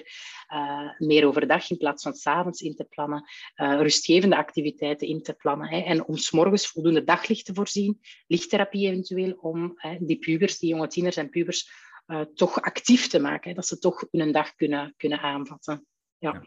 uh, 0.53 0.89
meer 0.97 1.25
overdag 1.25 1.69
in 1.69 1.77
plaats 1.77 2.03
van 2.03 2.13
s'avonds 2.13 2.61
in 2.61 2.75
te 2.75 2.83
plannen 2.83 3.20
uh, 3.55 3.79
rustgevende 3.81 4.35
activiteiten 4.35 5.07
in 5.07 5.21
te 5.21 5.33
plannen. 5.33 5.67
Hè. 5.67 5.79
En 5.79 6.05
om 6.05 6.17
s'morgens 6.17 6.67
voldoende 6.67 7.03
daglicht 7.03 7.45
te 7.45 7.53
voorzien, 7.53 7.99
lichttherapie 8.27 8.89
eventueel, 8.89 9.31
om 9.31 9.73
hè, 9.75 9.97
die 9.99 10.19
pubers, 10.19 10.59
die 10.59 10.69
jonge 10.69 10.87
tieners 10.87 11.15
en 11.15 11.29
pubers, 11.29 11.71
uh, 12.07 12.21
toch 12.21 12.61
actief 12.61 13.07
te 13.07 13.19
maken. 13.19 13.49
Hè, 13.49 13.55
dat 13.55 13.67
ze 13.67 13.77
toch 13.77 14.07
hun 14.11 14.31
dag 14.31 14.55
kunnen, 14.55 14.93
kunnen 14.97 15.19
aanvatten. 15.19 15.85
Ja. 16.17 16.33
ja. 16.33 16.45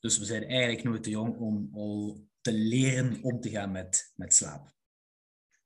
Dus 0.00 0.18
we 0.18 0.24
zijn 0.24 0.44
eigenlijk 0.44 0.84
nooit 0.84 1.02
te 1.02 1.10
jong 1.10 1.36
om 1.36 1.70
al 1.72 2.26
te 2.40 2.52
leren 2.52 3.18
om 3.22 3.40
te 3.40 3.50
gaan 3.50 3.72
met, 3.72 4.12
met 4.16 4.34
slaap. 4.34 4.76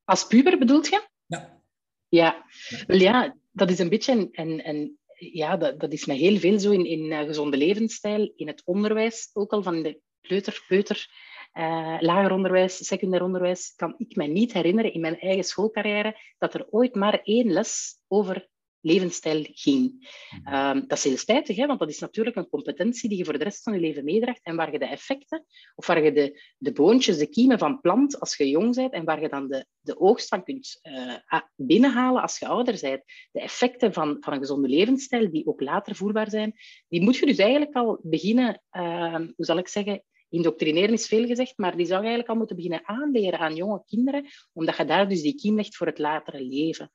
Als 0.05 0.26
puber 0.26 0.59
bedoelt 0.59 0.88
je? 0.88 1.09
Ja. 1.26 1.61
Ja, 2.09 2.44
wel 2.87 2.98
ja, 2.98 3.37
dat 3.50 3.70
is 3.70 3.78
een 3.78 3.88
beetje 3.88 4.28
een, 4.33 4.68
een 4.68 4.98
ja, 5.31 5.57
dat, 5.57 5.81
dat 5.81 5.92
is 5.92 6.05
met 6.05 6.16
heel 6.16 6.38
veel 6.38 6.59
zo 6.59 6.70
in, 6.70 6.87
in 6.87 7.05
uh, 7.05 7.20
gezonde 7.20 7.57
levensstijl, 7.57 8.33
in 8.37 8.46
het 8.46 8.62
onderwijs, 8.64 9.31
ook 9.33 9.52
al 9.52 9.62
van 9.62 9.83
de 9.83 10.00
kleuter, 10.22 10.64
peuter, 10.68 11.06
uh, 11.54 11.96
lager 12.00 12.32
onderwijs, 12.32 12.87
secundair 12.87 13.22
onderwijs, 13.22 13.72
kan 13.76 13.94
ik 13.98 14.16
me 14.16 14.26
niet 14.26 14.52
herinneren 14.52 14.92
in 14.92 15.00
mijn 15.00 15.18
eigen 15.18 15.44
schoolcarrière 15.44 16.20
dat 16.38 16.54
er 16.54 16.66
ooit 16.70 16.94
maar 16.94 17.20
één 17.22 17.52
les 17.52 18.00
over 18.08 18.50
levensstijl 18.82 19.46
ging. 19.52 20.11
Um, 20.52 20.85
dat 20.87 20.98
is 20.98 21.04
heel 21.04 21.16
spijtig, 21.16 21.56
hè, 21.56 21.66
want 21.66 21.78
dat 21.78 21.88
is 21.88 21.98
natuurlijk 21.98 22.37
een 22.37 22.48
competentie 22.48 23.08
die 23.08 23.18
je 23.18 23.24
voor 23.24 23.38
de 23.38 23.44
rest 23.44 23.62
van 23.62 23.72
je 23.72 23.80
leven 23.80 24.04
meedraagt 24.04 24.40
en 24.42 24.56
waar 24.56 24.72
je 24.72 24.78
de 24.78 24.87
effecten, 24.87 25.44
of 25.74 25.87
waar 25.87 26.04
je 26.04 26.12
de, 26.12 26.42
de 26.58 26.72
boontjes, 26.72 27.18
de 27.18 27.26
kiemen 27.26 27.58
van 27.58 27.80
plant 27.80 28.20
als 28.20 28.37
je 28.37 28.48
jong 28.48 28.74
bent 28.74 28.92
en 28.92 29.04
waar 29.04 29.20
je 29.20 29.28
dan 29.28 29.48
de, 29.48 29.66
de 29.80 30.00
oogst 30.00 30.28
van 30.28 30.44
kunt 30.44 30.80
uh, 30.82 31.40
binnenhalen 31.56 32.22
als 32.22 32.38
je 32.38 32.46
ouder 32.46 32.78
bent. 32.80 33.02
De 33.32 33.40
effecten 33.40 33.92
van, 33.92 34.16
van 34.20 34.32
een 34.32 34.38
gezonde 34.38 34.68
levensstijl, 34.68 35.30
die 35.30 35.46
ook 35.46 35.61
later 35.61 35.94
voelbaar 35.94 36.30
zijn, 36.30 36.54
die 36.88 37.02
moet 37.02 37.16
je 37.16 37.26
dus 37.26 37.38
eigenlijk 37.38 37.74
al 37.74 38.00
beginnen, 38.02 38.62
uh, 38.72 39.14
hoe 39.14 39.32
zal 39.37 39.58
ik 39.58 39.68
zeggen, 39.68 40.02
Indoctrineren 40.33 40.92
is 40.92 41.07
veel 41.07 41.27
gezegd, 41.27 41.59
maar 41.59 41.77
die 41.77 41.87
zou 41.87 41.99
je 41.99 42.07
eigenlijk 42.07 42.29
al 42.29 42.37
moeten 42.37 42.57
beginnen 42.57 42.88
aanleren 42.88 43.38
aan 43.38 43.55
jonge 43.55 43.83
kinderen, 43.87 44.27
omdat 44.53 44.77
je 44.77 44.85
daar 44.85 45.09
dus 45.09 45.23
die 45.23 45.35
kiem 45.35 45.55
legt 45.55 45.77
voor 45.77 45.87
het 45.87 45.99
latere 45.99 46.42
leven. 46.42 46.90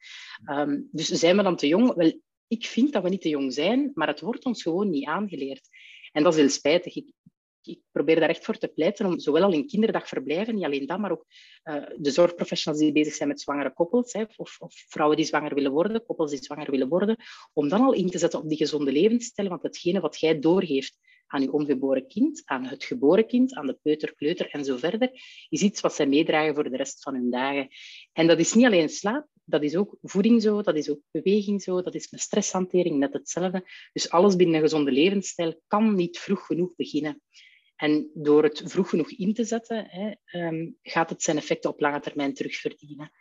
Um, 0.52 0.88
dus 0.92 1.08
zijn 1.08 1.38
we 1.38 1.44
dan 1.44 1.56
te 1.56 1.68
jong? 1.68 1.94
Wel, 1.94 2.22
ik 2.48 2.66
vind 2.66 2.94
dat 2.94 3.04
we 3.04 3.10
niet 3.10 3.22
te 3.22 3.30
jong 3.30 3.54
zijn, 3.54 3.92
maar 3.94 4.08
het 4.08 4.20
wordt 4.20 4.46
ons 4.46 4.62
gewoon 4.62 4.90
niet 4.90 5.06
aangeleerd. 5.06 5.70
En 6.12 6.24
dat 6.24 6.34
is 6.34 6.40
heel 6.40 6.50
spijtig. 6.50 6.96
Ik, 6.96 7.12
ik 7.62 7.80
probeer 7.92 8.20
daar 8.20 8.30
echt 8.30 8.46
voor 8.46 8.58
te 8.58 8.68
pleiten 8.68 9.06
om 9.06 9.20
zowel 9.20 9.44
al 9.44 9.54
in 9.54 9.68
kinderdagverblijven, 9.68 10.56
niet 10.56 10.64
alleen 10.64 10.86
dat, 10.86 11.00
maar 11.00 11.12
ook 11.12 11.26
uh, 11.64 11.84
de 11.98 12.12
zorgprofessionals 12.12 12.84
die 12.84 12.92
bezig 12.92 13.14
zijn 13.14 13.30
met 13.30 13.42
zwangere 13.42 13.74
koppels, 13.74 14.14
hè, 14.14 14.24
of, 14.36 14.58
of, 14.60 14.74
vrouwen 14.88 15.18
die 15.18 15.26
zwanger 15.26 15.54
willen 15.54 15.72
worden, 15.72 16.06
koppels 16.06 16.32
die 16.32 16.44
zwanger 16.44 16.72
willen 16.72 16.88
worden, 16.88 17.16
om 17.54 17.70
dan 17.70 17.82
al 17.82 17.94
in 17.94 18.10
te 18.10 18.18
zetten 18.18 18.40
op 18.40 18.50
die 18.50 18.58
gezonde 18.58 18.92
levensstijl, 18.92 19.50
want 19.50 19.64
hetgene 19.64 20.00
wat 20.00 20.20
jij 20.20 20.40
doorgeeft 20.40 20.98
aan 21.28 21.42
je 21.42 21.52
ongeboren 21.52 22.08
kind, 22.08 22.42
aan 22.46 22.66
het 22.66 22.84
geboren 22.84 23.28
kind, 23.28 23.54
aan 23.54 23.66
de 23.66 23.80
peuter, 23.82 24.16
kleuter 24.16 24.50
en 24.50 24.66
zo 24.66 24.78
verder, 24.78 25.12
is 25.50 25.62
iets 25.62 25.82
wat 25.82 25.94
zij 25.94 26.08
meedragen 26.08 26.54
voor 26.54 26.70
de 26.70 26.78
rest 26.78 27.04
van 27.04 27.14
hun 27.14 27.30
dagen. 27.30 27.68
En 28.14 28.28
dat 28.28 28.40
is 28.40 28.54
niet 28.54 28.66
alleen 28.66 28.90
slaap, 28.90 29.28
dat 29.44 29.64
is 29.64 29.76
ook 29.76 29.98
voeding 30.02 30.42
zo, 30.42 30.62
dat 30.62 30.76
is 30.76 30.90
ook 30.90 31.02
beweging 31.12 31.62
zo, 31.62 31.82
dat 31.82 31.96
is 31.96 32.10
met 32.10 32.20
stresshantering 32.20 32.98
net 32.98 33.14
hetzelfde. 33.14 33.70
Dus 33.94 34.10
alles 34.10 34.36
binnen 34.36 34.56
een 34.56 34.62
gezonde 34.62 34.92
levensstijl 34.92 35.62
kan 35.68 35.96
niet 35.96 36.20
vroeg 36.20 36.46
genoeg 36.46 36.76
beginnen. 36.76 37.22
En 37.76 38.10
door 38.14 38.44
het 38.44 38.62
vroeg 38.66 38.90
genoeg 38.90 39.12
in 39.12 39.34
te 39.34 39.44
zetten, 39.44 39.86
hè, 39.90 40.12
um, 40.48 40.78
gaat 40.82 41.10
het 41.10 41.24
zijn 41.24 41.38
effecten 41.38 41.70
op 41.70 41.80
lange 41.80 42.00
termijn 42.00 42.34
terugverdienen. 42.34 43.12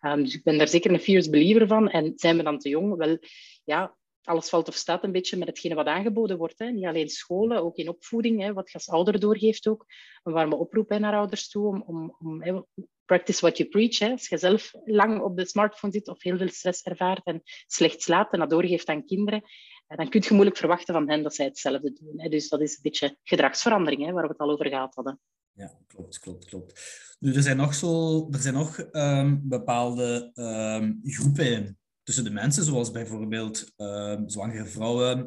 Um, 0.00 0.22
dus 0.22 0.34
ik 0.34 0.42
ben 0.42 0.58
daar 0.58 0.68
zeker 0.68 0.90
een 0.90 1.00
fierce 1.00 1.30
believer 1.30 1.66
van. 1.66 1.90
En 1.90 2.12
zijn 2.16 2.36
we 2.36 2.42
dan 2.42 2.58
te 2.58 2.68
jong? 2.68 2.96
Wel, 2.96 3.18
ja, 3.64 3.96
alles 4.24 4.48
valt 4.48 4.68
of 4.68 4.74
staat 4.74 5.04
een 5.04 5.12
beetje 5.12 5.36
met 5.36 5.48
hetgene 5.48 5.74
wat 5.74 5.86
aangeboden 5.86 6.38
wordt. 6.38 6.58
Hè. 6.58 6.70
Niet 6.70 6.84
alleen 6.84 7.08
scholen, 7.08 7.62
ook 7.62 7.76
in 7.76 7.88
opvoeding, 7.88 8.40
hè, 8.40 8.52
wat 8.52 8.70
je 8.70 8.74
als 8.74 8.88
ouder 8.88 9.20
doorgeeft 9.20 9.66
ook. 9.66 9.86
Een 10.22 10.32
warme 10.32 10.56
oproep 10.56 10.88
hè, 10.88 10.98
naar 10.98 11.14
ouders 11.14 11.48
toe 11.48 11.84
om, 11.86 12.16
om, 12.18 12.42
hè, 12.42 12.60
practice 13.04 13.40
what 13.40 13.56
you 13.56 13.68
preach. 13.68 13.98
Hè. 13.98 14.10
Als 14.10 14.28
je 14.28 14.38
zelf 14.38 14.72
lang 14.84 15.20
op 15.20 15.36
de 15.36 15.46
smartphone 15.46 15.92
zit 15.92 16.08
of 16.08 16.22
heel 16.22 16.36
veel 16.36 16.48
stress 16.48 16.82
ervaart 16.82 17.24
en 17.24 17.42
slecht 17.66 18.02
slaapt 18.02 18.32
en 18.32 18.38
dat 18.38 18.50
doorgeeft 18.50 18.88
aan 18.88 19.06
kinderen, 19.06 19.42
dan 19.86 20.08
kun 20.08 20.22
je 20.24 20.34
moeilijk 20.34 20.56
verwachten 20.56 20.94
van 20.94 21.10
hen 21.10 21.22
dat 21.22 21.34
zij 21.34 21.44
hetzelfde 21.44 21.92
doen. 21.92 22.20
Hè. 22.20 22.28
Dus 22.28 22.48
dat 22.48 22.60
is 22.60 22.76
een 22.76 22.82
beetje 22.82 23.16
gedragsverandering, 23.22 24.04
hè, 24.04 24.12
waar 24.12 24.22
we 24.22 24.28
het 24.28 24.38
al 24.38 24.50
over 24.50 24.68
gehad 24.68 24.94
hadden. 24.94 25.20
Ja, 25.52 25.78
klopt, 25.86 26.18
klopt, 26.18 26.44
klopt. 26.44 26.80
Nu, 27.18 27.34
er 27.34 27.42
zijn 27.42 27.56
nog, 27.56 27.74
zo, 27.74 28.28
er 28.30 28.38
zijn 28.38 28.54
nog 28.54 28.78
um, 28.92 29.40
bepaalde 29.48 30.30
um, 30.34 31.00
groepen 31.02 31.78
tussen 32.04 32.24
de 32.24 32.30
mensen, 32.30 32.64
zoals 32.64 32.90
bijvoorbeeld 32.90 33.72
uh, 33.76 34.20
zwangere 34.26 34.66
vrouwen, 34.66 35.18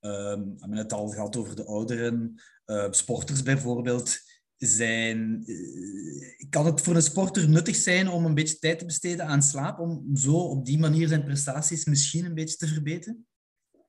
uh, 0.00 0.36
we 0.58 0.76
het 0.76 0.92
al 0.92 1.08
gehad 1.08 1.36
over 1.36 1.56
de 1.56 1.64
ouderen, 1.64 2.42
uh, 2.66 2.86
sporters 2.90 3.42
bijvoorbeeld. 3.42 4.18
Zijn, 4.56 5.42
eh, 5.46 6.48
kan 6.50 6.66
het 6.66 6.80
voor 6.80 6.94
een 6.94 7.02
sporter 7.02 7.48
nuttig 7.48 7.76
zijn 7.76 8.08
om 8.08 8.24
een 8.24 8.34
beetje 8.34 8.58
tijd 8.58 8.78
te 8.78 8.84
besteden 8.84 9.26
aan 9.26 9.42
slaap, 9.42 9.78
om 9.78 10.16
zo 10.16 10.36
op 10.36 10.64
die 10.64 10.78
manier 10.78 11.08
zijn 11.08 11.24
prestaties 11.24 11.84
misschien 11.84 12.24
een 12.24 12.34
beetje 12.34 12.56
te 12.56 12.66
verbeteren? 12.66 13.26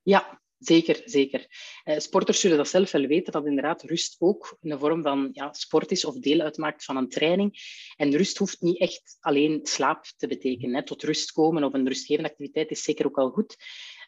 Ja, 0.03 0.41
Zeker, 0.59 1.01
zeker. 1.05 1.45
Uh, 1.85 1.97
sporters 1.97 2.39
zullen 2.39 2.57
dat 2.57 2.67
zelf 2.67 2.91
wel 2.91 3.05
weten, 3.05 3.33
dat 3.33 3.45
inderdaad 3.45 3.83
rust 3.83 4.15
ook 4.19 4.57
een 4.61 4.79
vorm 4.79 5.01
van 5.01 5.29
ja, 5.31 5.53
sport 5.53 5.91
is 5.91 6.05
of 6.05 6.19
deel 6.19 6.39
uitmaakt 6.39 6.83
van 6.83 6.97
een 6.97 7.09
training. 7.09 7.57
En 7.95 8.15
rust 8.15 8.37
hoeft 8.37 8.61
niet 8.61 8.79
echt 8.79 9.17
alleen 9.19 9.59
slaap 9.63 10.05
te 10.17 10.27
betekenen. 10.27 10.75
Hè. 10.75 10.83
Tot 10.83 11.03
rust 11.03 11.31
komen 11.31 11.63
of 11.63 11.73
een 11.73 11.87
rustgevende 11.87 12.29
activiteit 12.29 12.71
is 12.71 12.83
zeker 12.83 13.05
ook 13.05 13.17
al 13.17 13.29
goed. 13.29 13.55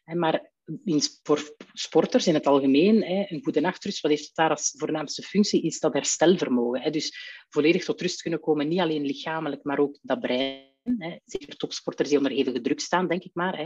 Maar 0.03 0.51
in 0.83 1.01
voor 1.23 1.55
sporters 1.73 2.27
in 2.27 2.33
het 2.33 2.47
algemeen, 2.47 3.11
een 3.11 3.43
goede 3.43 3.59
nachtrust, 3.59 4.01
wat 4.01 4.11
heeft 4.11 4.25
het 4.25 4.35
daar 4.35 4.49
als 4.49 4.73
voornaamste 4.77 5.21
functie, 5.21 5.61
is 5.61 5.79
dat 5.79 5.93
herstelvermogen. 5.93 6.91
Dus 6.91 7.17
volledig 7.49 7.83
tot 7.83 8.01
rust 8.01 8.21
kunnen 8.21 8.39
komen, 8.39 8.67
niet 8.67 8.79
alleen 8.79 9.05
lichamelijk, 9.05 9.63
maar 9.63 9.79
ook 9.79 9.99
dat 10.01 10.19
brein 10.19 10.75
Zeker 11.25 11.57
topsporters 11.57 12.09
die 12.09 12.17
onder 12.17 12.31
hevige 12.31 12.61
druk 12.61 12.79
staan, 12.79 13.07
denk 13.07 13.23
ik 13.23 13.31
maar. 13.33 13.57
Hè. 13.57 13.63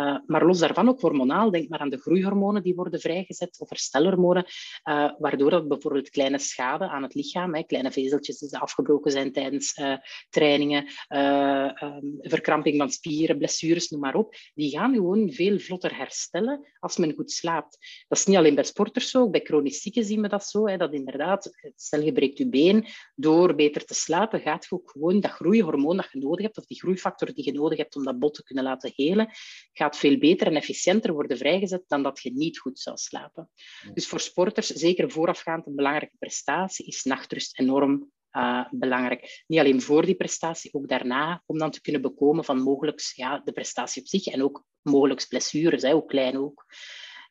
Uh, 0.00 0.18
maar 0.26 0.46
los 0.46 0.58
daarvan 0.58 0.88
ook 0.88 1.00
hormonaal. 1.00 1.50
Denk 1.50 1.68
maar 1.68 1.78
aan 1.78 1.90
de 1.90 1.98
groeihormonen 2.00 2.62
die 2.62 2.74
worden 2.74 3.00
vrijgezet, 3.00 3.60
of 3.60 3.68
herstelhormonen, 3.68 4.44
uh, 4.84 5.10
waardoor 5.18 5.50
dat 5.50 5.68
bijvoorbeeld 5.68 6.10
kleine 6.10 6.38
schade 6.38 6.88
aan 6.88 7.02
het 7.02 7.14
lichaam, 7.14 7.54
hè, 7.54 7.62
kleine 7.62 7.92
vezeltjes 7.92 8.38
die 8.38 8.58
afgebroken 8.58 9.10
zijn 9.10 9.32
tijdens 9.32 9.78
uh, 9.78 9.96
trainingen, 10.28 10.86
um, 11.08 12.18
verkramping 12.20 12.76
van 12.76 12.90
spieren, 12.90 13.38
blessures, 13.38 13.88
noem 13.88 14.00
maar 14.00 14.14
op, 14.14 14.34
die 14.54 14.70
gaan 14.70 14.94
gewoon 14.94 15.32
veel 15.32 15.58
vlotter 15.58 15.96
herstellen 15.96 16.66
als 16.78 16.96
men 16.96 17.14
goed 17.14 17.30
slaapt. 17.30 18.04
Dat 18.08 18.18
is 18.18 18.26
niet 18.26 18.36
alleen 18.36 18.54
bij 18.54 18.64
sporters 18.64 19.10
zo, 19.10 19.22
ook 19.22 19.30
bij 19.30 19.40
chronisch 19.44 19.82
zieken 19.82 20.04
zien 20.04 20.22
we 20.22 20.28
dat 20.28 20.44
zo, 20.44 20.68
hè, 20.68 20.76
dat 20.76 20.92
inderdaad, 20.92 21.50
stel 21.76 22.02
je 22.02 22.12
breekt 22.12 22.38
je 22.38 22.48
been, 22.48 22.86
door 23.14 23.54
beter 23.54 23.84
te 23.84 23.94
slapen 23.94 24.40
gaat 24.40 24.66
je 24.68 24.74
ook 24.74 24.90
gewoon 24.90 25.20
dat 25.20 25.30
groeihormoon 25.30 25.96
dat 25.96 26.08
je 26.12 26.18
nodig 26.18 26.42
hebt 26.42 26.49
hebt, 26.50 26.58
of 26.58 26.66
die 26.66 26.80
groeifactor 26.80 27.34
die 27.34 27.44
je 27.44 27.52
nodig 27.52 27.78
hebt 27.78 27.96
om 27.96 28.04
dat 28.04 28.18
bot 28.18 28.34
te 28.34 28.42
kunnen 28.42 28.64
laten 28.64 28.92
helen, 28.94 29.28
gaat 29.72 29.96
veel 29.96 30.18
beter 30.18 30.46
en 30.46 30.56
efficiënter 30.56 31.12
worden 31.12 31.36
vrijgezet 31.36 31.84
dan 31.86 32.02
dat 32.02 32.20
je 32.20 32.32
niet 32.32 32.58
goed 32.58 32.78
zou 32.78 32.96
slapen. 32.96 33.50
Dus 33.94 34.06
voor 34.06 34.20
sporters, 34.20 34.66
zeker 34.66 35.10
voorafgaand 35.10 35.66
een 35.66 35.74
belangrijke 35.74 36.16
prestatie, 36.18 36.86
is 36.86 37.02
nachtrust 37.02 37.58
enorm 37.58 38.10
uh, 38.32 38.64
belangrijk. 38.70 39.44
Niet 39.46 39.58
alleen 39.58 39.82
voor 39.82 40.04
die 40.04 40.14
prestatie, 40.14 40.74
ook 40.74 40.88
daarna, 40.88 41.42
om 41.46 41.58
dan 41.58 41.70
te 41.70 41.80
kunnen 41.80 42.02
bekomen 42.02 42.44
van 42.44 42.62
mogelijk 42.62 43.00
ja, 43.14 43.38
de 43.44 43.52
prestatie 43.52 44.02
op 44.02 44.08
zich 44.08 44.26
en 44.26 44.42
ook 44.42 44.64
mogelijk 44.82 45.26
blessures, 45.28 45.82
hè, 45.82 45.92
hoe 45.92 46.06
klein 46.06 46.38
ook. 46.38 46.66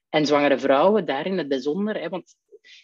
En 0.09 0.26
zwangere 0.26 0.59
vrouwen, 0.59 1.05
daarin 1.05 1.38
het 1.38 1.47
bijzonder, 1.47 1.99
hè, 1.99 2.09
want 2.09 2.36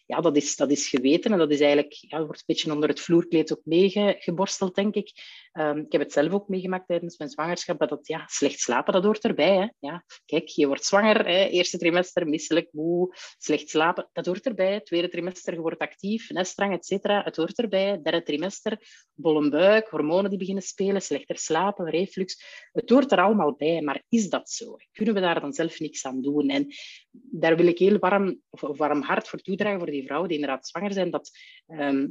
ja, 0.05 0.21
dat 0.21 0.35
is, 0.35 0.55
dat 0.55 0.71
is 0.71 0.87
geweten 0.87 1.31
en 1.31 1.37
dat 1.37 1.51
is 1.51 1.59
eigenlijk, 1.59 1.93
ja, 1.93 2.17
wordt 2.25 2.39
een 2.39 2.43
beetje 2.45 2.73
onder 2.73 2.89
het 2.89 2.99
vloerkleed 2.99 3.51
ook 3.51 3.61
meegeborsteld, 3.63 4.75
denk 4.75 4.95
ik. 4.95 5.11
Um, 5.53 5.77
ik 5.77 5.91
heb 5.91 6.01
het 6.01 6.11
zelf 6.11 6.31
ook 6.31 6.47
meegemaakt 6.47 6.87
tijdens 6.87 7.17
mijn 7.17 7.29
zwangerschap, 7.29 7.89
dat 7.89 8.07
ja, 8.07 8.23
slecht 8.27 8.59
slapen, 8.59 8.93
dat 8.93 9.03
hoort 9.03 9.23
erbij. 9.23 9.55
Hè. 9.55 9.67
Ja, 9.87 10.03
kijk, 10.25 10.47
je 10.47 10.67
wordt 10.67 10.85
zwanger, 10.85 11.25
hè, 11.27 11.45
eerste 11.45 11.77
trimester, 11.77 12.27
misselijk, 12.27 12.67
moe, 12.71 13.15
slecht 13.37 13.69
slapen, 13.69 14.09
dat 14.13 14.25
hoort 14.25 14.45
erbij. 14.45 14.81
Tweede 14.81 15.09
trimester, 15.09 15.53
je 15.53 15.59
wordt 15.59 15.81
actief, 15.81 16.29
nestrang, 16.29 16.73
et 16.73 16.85
cetera, 16.85 17.23
het 17.23 17.35
hoort 17.35 17.57
erbij. 17.57 18.01
Derde 18.01 18.23
trimester, 18.23 18.79
bolle 19.13 19.49
buik, 19.49 19.87
hormonen 19.87 20.29
die 20.29 20.39
beginnen 20.39 20.63
spelen, 20.63 21.01
slechter 21.01 21.37
slapen, 21.37 21.89
reflux. 21.89 22.43
Het 22.71 22.89
hoort 22.89 23.11
er 23.11 23.21
allemaal 23.21 23.55
bij, 23.55 23.81
maar 23.81 24.03
is 24.09 24.29
dat 24.29 24.49
zo? 24.49 24.75
Kunnen 24.91 25.13
we 25.13 25.19
daar 25.19 25.41
dan 25.41 25.53
zelf 25.53 25.79
niks 25.79 26.05
aan 26.05 26.21
doen? 26.21 26.49
En 26.49 26.67
daar 27.11 27.55
wil 27.55 27.67
ik 27.67 27.79
heel 27.79 27.97
warm, 27.97 28.41
of 28.49 28.61
warm 28.61 29.01
hart 29.01 29.27
voor 29.27 29.39
toedragen 29.39 29.74
voor 29.79 29.91
die 29.91 30.05
vrouwen 30.05 30.29
die 30.29 30.39
inderdaad 30.39 30.67
zwanger 30.67 30.93
zijn, 30.93 31.11
dat 31.11 31.31
ehm, 31.67 32.07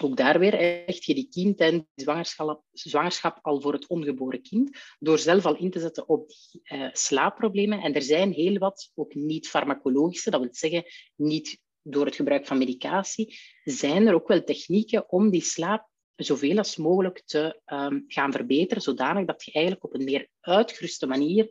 ook 0.00 0.16
daar 0.16 0.38
weer 0.38 0.54
echt 0.86 1.04
je 1.04 1.14
die 1.14 1.28
kind 1.28 1.60
en 1.60 1.88
zwangerschap, 1.94 2.64
zwangerschap 2.72 3.38
al 3.42 3.60
voor 3.60 3.72
het 3.72 3.86
ongeboren 3.86 4.42
kind, 4.42 4.76
door 4.98 5.18
zelf 5.18 5.44
al 5.44 5.56
in 5.56 5.70
te 5.70 5.80
zetten 5.80 6.08
op 6.08 6.28
die 6.28 6.60
uh, 6.64 6.88
slaapproblemen. 6.92 7.80
En 7.80 7.94
er 7.94 8.02
zijn 8.02 8.32
heel 8.32 8.58
wat, 8.58 8.90
ook 8.94 9.14
niet 9.14 9.48
farmacologische, 9.48 10.30
dat 10.30 10.40
wil 10.40 10.48
zeggen 10.52 10.84
niet 11.16 11.58
door 11.82 12.06
het 12.06 12.16
gebruik 12.16 12.46
van 12.46 12.58
medicatie, 12.58 13.38
zijn 13.64 14.06
er 14.06 14.14
ook 14.14 14.28
wel 14.28 14.44
technieken 14.44 15.10
om 15.10 15.30
die 15.30 15.42
slaap 15.42 15.90
zoveel 16.16 16.58
als 16.58 16.76
mogelijk 16.76 17.22
te 17.24 17.60
um, 17.66 18.04
gaan 18.06 18.32
verbeteren, 18.32 18.82
zodanig 18.82 19.26
dat 19.26 19.44
je 19.44 19.52
eigenlijk 19.52 19.84
op 19.84 19.94
een 19.94 20.04
meer 20.04 20.28
uitgeruste 20.40 21.06
manier 21.06 21.48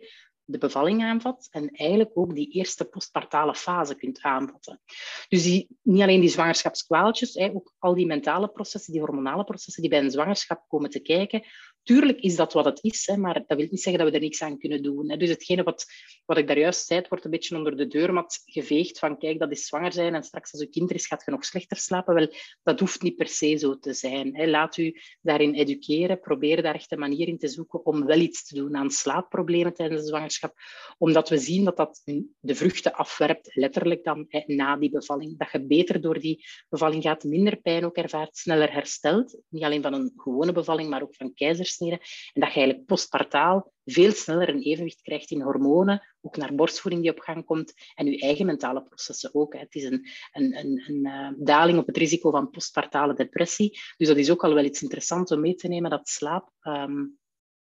de 0.52 0.58
bevalling 0.58 1.04
aanvat 1.04 1.48
en 1.52 1.70
eigenlijk 1.70 2.12
ook 2.14 2.36
die 2.36 2.52
eerste 2.52 2.86
postpartale 2.86 3.56
fase 3.56 3.96
kunt 3.96 4.22
aanvatten. 4.22 4.82
Dus 5.28 5.44
die, 5.44 5.68
niet 5.82 6.02
alleen 6.02 6.22
die 6.22 6.30
zwangerschapskwaaltjes, 6.30 7.38
ook 7.38 7.74
al 7.80 7.96
die 7.96 8.06
mentale 8.06 8.48
processen, 8.48 8.94
die 8.94 9.02
hormonale 9.02 9.44
processen 9.44 9.82
die 9.82 9.92
bij 9.92 10.00
een 10.00 10.12
zwangerschap 10.12 10.64
komen 10.68 10.90
te 10.90 11.00
kijken, 11.00 11.44
Tuurlijk 11.84 12.20
is 12.20 12.36
dat 12.36 12.54
wat 12.54 12.66
het 12.66 12.84
is, 12.84 13.08
hè, 13.08 13.18
maar 13.18 13.34
dat 13.34 13.58
wil 13.58 13.68
niet 13.70 13.82
zeggen 13.82 14.04
dat 14.04 14.12
we 14.12 14.18
er 14.18 14.24
niks 14.24 14.42
aan 14.42 14.58
kunnen 14.58 14.84
doen. 14.84 15.10
Hè. 15.10 15.18
Dus 15.18 15.30
hetgene 15.30 15.64
wat, 15.64 15.86
wat 16.26 16.38
ik 16.38 16.48
daar 16.48 16.58
juist 16.58 16.86
zei, 16.86 17.06
wordt 17.10 17.26
een 17.26 17.32
beetje 17.32 17.56
onder 17.56 17.78
de 17.78 17.88
deurmat 17.88 18.42
geveegd 18.46 19.00
van 19.00 19.18
kijk, 19.18 19.40
dat 19.40 19.52
is 19.52 19.66
zwanger 19.66 19.94
zijn 19.94 20.16
en 20.16 20.24
straks 20.24 20.52
als 20.52 20.62
je 20.62 20.70
kind 20.70 20.90
er 20.90 20.96
is, 20.96 21.08
gaat 21.08 21.26
je 21.26 21.32
nog 21.32 21.46
slechter 21.46 21.78
slapen. 21.78 22.16
Wel, 22.16 22.34
dat 22.64 22.80
hoeft 22.80 23.02
niet 23.02 23.16
per 23.16 23.28
se 23.28 23.58
zo 23.58 23.80
te 23.80 23.94
zijn. 23.94 24.36
Hè. 24.36 24.48
Laat 24.48 24.78
u 24.78 25.00
daarin 25.22 25.54
educeren. 25.54 26.20
Probeer 26.20 26.62
daar 26.62 26.76
echt 26.76 26.92
een 26.92 27.00
manier 27.00 27.28
in 27.28 27.38
te 27.38 27.48
zoeken 27.48 27.86
om 27.86 28.06
wel 28.06 28.20
iets 28.20 28.48
te 28.48 28.56
doen 28.56 28.76
aan 28.76 28.92
slaapproblemen 28.92 29.74
tijdens 29.74 30.02
de 30.02 30.08
zwangerschap. 30.08 30.54
Omdat 30.98 31.30
we 31.30 31.38
zien 31.38 31.66
dat 31.66 31.78
dat 31.78 32.02
de 32.40 32.56
vruchten 32.56 32.94
afwerpt, 32.94 33.56
letterlijk 33.56 34.04
dan 34.04 34.28
na 34.46 34.78
die 34.78 34.90
bevalling. 34.90 35.38
Dat 35.38 35.52
je 35.52 35.66
beter 35.66 36.02
door 36.02 36.20
die 36.20 36.46
bevalling 36.70 37.04
gaat, 37.04 37.24
minder 37.24 37.58
pijn 37.58 37.86
ook 37.86 37.96
ervaart, 37.96 38.38
sneller 38.38 38.74
herstelt. 38.74 39.38
Niet 39.50 39.64
alleen 39.64 39.82
van 39.82 39.94
een 39.94 40.14
gewone 40.16 40.52
bevalling, 40.52 40.90
maar 40.90 41.02
ook 41.02 41.16
van 41.16 41.34
keizers 41.34 41.71
en 41.80 42.00
dat 42.34 42.50
je 42.50 42.56
eigenlijk 42.56 42.86
postpartaal 42.86 43.74
veel 43.86 44.12
sneller 44.12 44.50
een 44.50 44.62
evenwicht 44.62 45.02
krijgt 45.02 45.32
in 45.32 45.42
hormonen, 45.42 46.08
ook 46.22 46.38
naar 46.38 46.56
borstvoeding 46.56 47.04
die 47.04 47.12
op 47.12 47.20
gang 47.20 47.46
komt 47.46 47.74
en 47.96 48.06
je 48.06 48.20
eigen 48.20 48.46
mentale 48.46 48.84
processen 48.84 49.36
ook. 49.36 49.54
Het 49.54 49.76
is 49.76 49.84
een, 49.84 50.08
een, 50.32 50.58
een, 50.58 50.84
een 50.88 51.06
uh, 51.06 51.46
daling 51.46 51.80
op 51.80 51.88
het 51.88 51.98
risico 51.98 52.32
van 52.32 52.50
postpartale 52.50 53.14
depressie. 53.14 53.80
Dus 53.98 54.08
dat 54.08 54.18
is 54.18 54.32
ook 54.32 54.44
al 54.44 54.54
wel 54.54 54.64
iets 54.64 54.82
interessants 54.82 55.32
om 55.32 55.40
mee 55.40 55.56
te 55.56 55.68
nemen, 55.68 55.90
dat 55.90 56.10
slaap 56.10 56.52
um, 56.62 57.20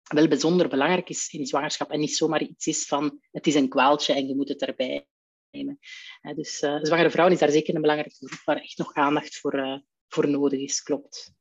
wel 0.02 0.28
bijzonder 0.28 0.68
belangrijk 0.68 1.08
is 1.08 1.28
in 1.28 1.46
zwangerschap 1.46 1.90
en 1.90 2.00
niet 2.00 2.16
zomaar 2.16 2.42
iets 2.42 2.66
is 2.66 2.86
van 2.86 3.20
het 3.30 3.46
is 3.46 3.54
een 3.54 3.68
kwaaltje 3.68 4.14
en 4.14 4.26
je 4.26 4.36
moet 4.36 4.48
het 4.48 4.62
erbij 4.62 5.06
nemen. 5.50 5.78
Dus 6.34 6.62
uh, 6.62 6.78
zwangere 6.82 7.10
vrouwen 7.10 7.34
is 7.34 7.40
daar 7.40 7.50
zeker 7.50 7.74
een 7.74 7.80
belangrijke 7.80 8.14
groep 8.14 8.42
waar 8.44 8.56
echt 8.56 8.78
nog 8.78 8.94
aandacht 8.94 9.36
voor, 9.36 9.82
voor 10.08 10.28
nodig 10.28 10.60
is, 10.60 10.82
klopt. 10.82 11.38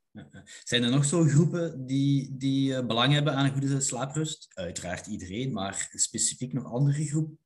Zijn 0.64 0.82
er 0.82 0.90
nog 0.90 1.04
zo 1.04 1.24
groepen 1.24 1.86
die, 1.86 2.36
die 2.36 2.72
uh, 2.72 2.86
belang 2.86 3.12
hebben 3.12 3.34
aan 3.34 3.44
een 3.44 3.52
goede 3.52 3.80
slaaprust? 3.80 4.48
Uiteraard 4.54 5.06
iedereen, 5.06 5.52
maar 5.52 5.88
specifiek 5.92 6.52
nog 6.52 6.64
andere 6.64 7.06
groepen? 7.06 7.38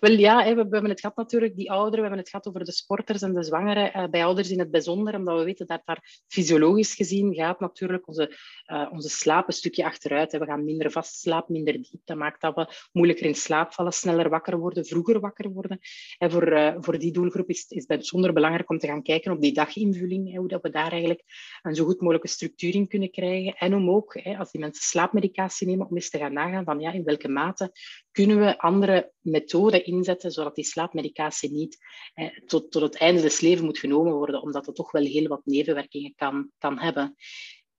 Wel 0.00 0.12
ja, 0.12 0.54
we, 0.54 0.66
hebben 0.70 0.90
het 0.90 1.00
gehad 1.00 1.16
natuurlijk, 1.16 1.56
die 1.56 1.70
ouderen, 1.70 1.94
we 1.96 2.00
hebben 2.00 2.18
het 2.18 2.28
gehad 2.28 2.46
over 2.46 2.64
de 2.64 2.72
sporters 2.72 3.22
en 3.22 3.34
de 3.34 3.42
zwangeren. 3.42 3.92
Eh, 3.92 4.08
bij 4.08 4.24
ouders 4.24 4.50
in 4.50 4.58
het 4.58 4.70
bijzonder, 4.70 5.14
omdat 5.14 5.38
we 5.38 5.44
weten 5.44 5.66
dat 5.66 5.82
daar 5.84 6.22
fysiologisch 6.28 6.94
gezien 6.94 7.34
gaat 7.34 7.60
natuurlijk 7.60 8.08
onze, 8.08 8.38
uh, 8.66 8.88
onze 8.92 9.08
slaap 9.08 9.46
een 9.46 9.52
stukje 9.52 9.84
achteruit. 9.84 10.32
We 10.32 10.44
gaan 10.44 10.64
minder 10.64 10.90
vast 10.90 11.20
slapen, 11.20 11.52
minder 11.52 11.72
diep. 11.72 12.00
Dat 12.04 12.16
maakt 12.16 12.40
dat 12.40 12.54
we 12.54 12.66
moeilijker 12.92 13.26
in 13.26 13.34
slaap 13.34 13.72
vallen, 13.72 13.92
sneller 13.92 14.28
wakker 14.28 14.58
worden, 14.58 14.84
vroeger 14.84 15.20
wakker 15.20 15.50
worden. 15.50 15.78
En 16.18 16.30
voor, 16.30 16.52
uh, 16.52 16.74
voor 16.78 16.98
die 16.98 17.12
doelgroep 17.12 17.48
is, 17.48 17.64
is 17.68 17.84
het 17.86 17.86
bijzonder 17.86 18.32
belangrijk 18.32 18.70
om 18.70 18.78
te 18.78 18.86
gaan 18.86 19.02
kijken 19.02 19.32
op 19.32 19.40
die 19.40 19.52
daginvulling, 19.52 20.36
hoe 20.36 20.48
dat 20.48 20.62
we 20.62 20.70
daar 20.70 20.90
eigenlijk 20.92 21.22
een 21.62 21.74
zo 21.74 21.84
goed 21.84 22.00
mogelijke 22.00 22.28
structuur 22.28 22.74
in 22.74 22.88
kunnen 22.88 23.10
krijgen. 23.10 23.54
En 23.54 23.74
om 23.74 23.90
ook, 23.90 24.16
als 24.38 24.50
die 24.50 24.60
mensen 24.60 24.84
slaapmedicatie 24.84 25.66
nemen, 25.66 25.88
om 25.88 25.94
eens 25.94 26.10
te 26.10 26.18
gaan 26.18 26.32
nagaan 26.32 26.64
van 26.64 26.80
ja, 26.80 26.92
in 26.92 27.04
welke 27.04 27.28
mate 27.28 27.72
kunnen 28.12 28.38
we 28.38 28.58
andere 28.58 29.12
methoden 29.22 29.84
inzetten, 29.84 30.30
zodat 30.30 30.54
die 30.54 30.64
slaapmedicatie 30.64 31.50
niet 31.50 31.78
eh, 32.14 32.38
tot, 32.46 32.70
tot 32.70 32.82
het 32.82 32.96
einde 32.96 33.20
des 33.20 33.40
levens 33.40 33.62
moet 33.62 33.78
genomen 33.78 34.12
worden, 34.12 34.42
omdat 34.42 34.66
het 34.66 34.74
toch 34.74 34.90
wel 34.90 35.04
heel 35.04 35.28
wat 35.28 35.40
nevenwerkingen 35.44 36.12
kan, 36.16 36.50
kan 36.58 36.78
hebben. 36.78 37.14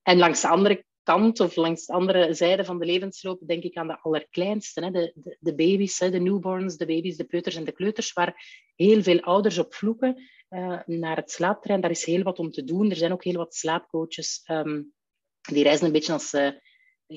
En 0.01 0.17
langs 0.17 0.41
de 0.41 0.47
andere 0.47 0.85
kant 1.03 1.39
of 1.39 1.55
langs 1.55 1.85
de 1.85 1.93
andere 1.93 2.33
zijde 2.33 2.65
van 2.65 2.79
de 2.79 2.85
levensloop 2.85 3.39
denk 3.45 3.63
ik 3.63 3.75
aan 3.75 3.87
de 3.87 4.01
allerkleinste, 4.01 4.83
hè, 4.83 4.91
de, 4.91 5.11
de, 5.15 5.37
de, 5.39 5.55
baby's, 5.55 5.99
hè, 5.99 6.09
de 6.09 6.19
newborns, 6.19 6.77
de 6.77 6.85
baby's, 6.85 7.17
de 7.17 7.23
peuters 7.23 7.55
en 7.55 7.63
de 7.63 7.71
kleuters, 7.71 8.13
waar 8.13 8.45
heel 8.75 9.03
veel 9.03 9.19
ouders 9.19 9.57
op 9.57 9.73
vloeken 9.73 10.21
uh, 10.49 10.79
naar 10.85 11.15
het 11.15 11.31
slaaptrein. 11.31 11.81
Daar 11.81 11.91
is 11.91 12.05
heel 12.05 12.23
wat 12.23 12.39
om 12.39 12.51
te 12.51 12.63
doen. 12.63 12.89
Er 12.89 12.95
zijn 12.95 13.11
ook 13.11 13.23
heel 13.23 13.37
wat 13.37 13.55
slaapcoaches 13.55 14.43
um, 14.51 14.93
die 15.41 15.63
reizen 15.63 15.85
een 15.85 15.91
beetje 15.91 16.13
als... 16.13 16.33
Uh, 16.33 16.49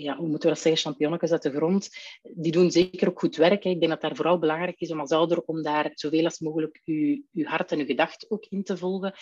ja, 0.02 0.16
hoe 0.16 0.28
moeten 0.28 0.48
we 0.48 0.54
dat 0.54 0.64
zeggen, 0.64 0.82
championnetjes 0.82 1.32
uit 1.32 1.42
de 1.42 1.50
grond, 1.50 1.90
die 2.22 2.52
doen 2.52 2.70
zeker 2.70 3.08
ook 3.08 3.18
goed 3.18 3.36
werk. 3.36 3.64
Ik 3.64 3.80
denk 3.80 3.92
dat 3.92 4.00
daar 4.00 4.16
vooral 4.16 4.38
belangrijk 4.38 4.80
is 4.80 4.90
om 4.90 5.00
als 5.00 5.10
ouder 5.10 5.42
om 5.42 5.62
daar 5.62 5.90
zoveel 5.94 6.24
als 6.24 6.38
mogelijk 6.38 6.82
uw, 6.84 7.22
uw 7.32 7.44
hart 7.44 7.72
en 7.72 7.78
uw 7.78 7.86
gedacht 7.86 8.30
ook 8.30 8.46
in 8.48 8.62
te 8.62 8.76
volgen. 8.76 9.14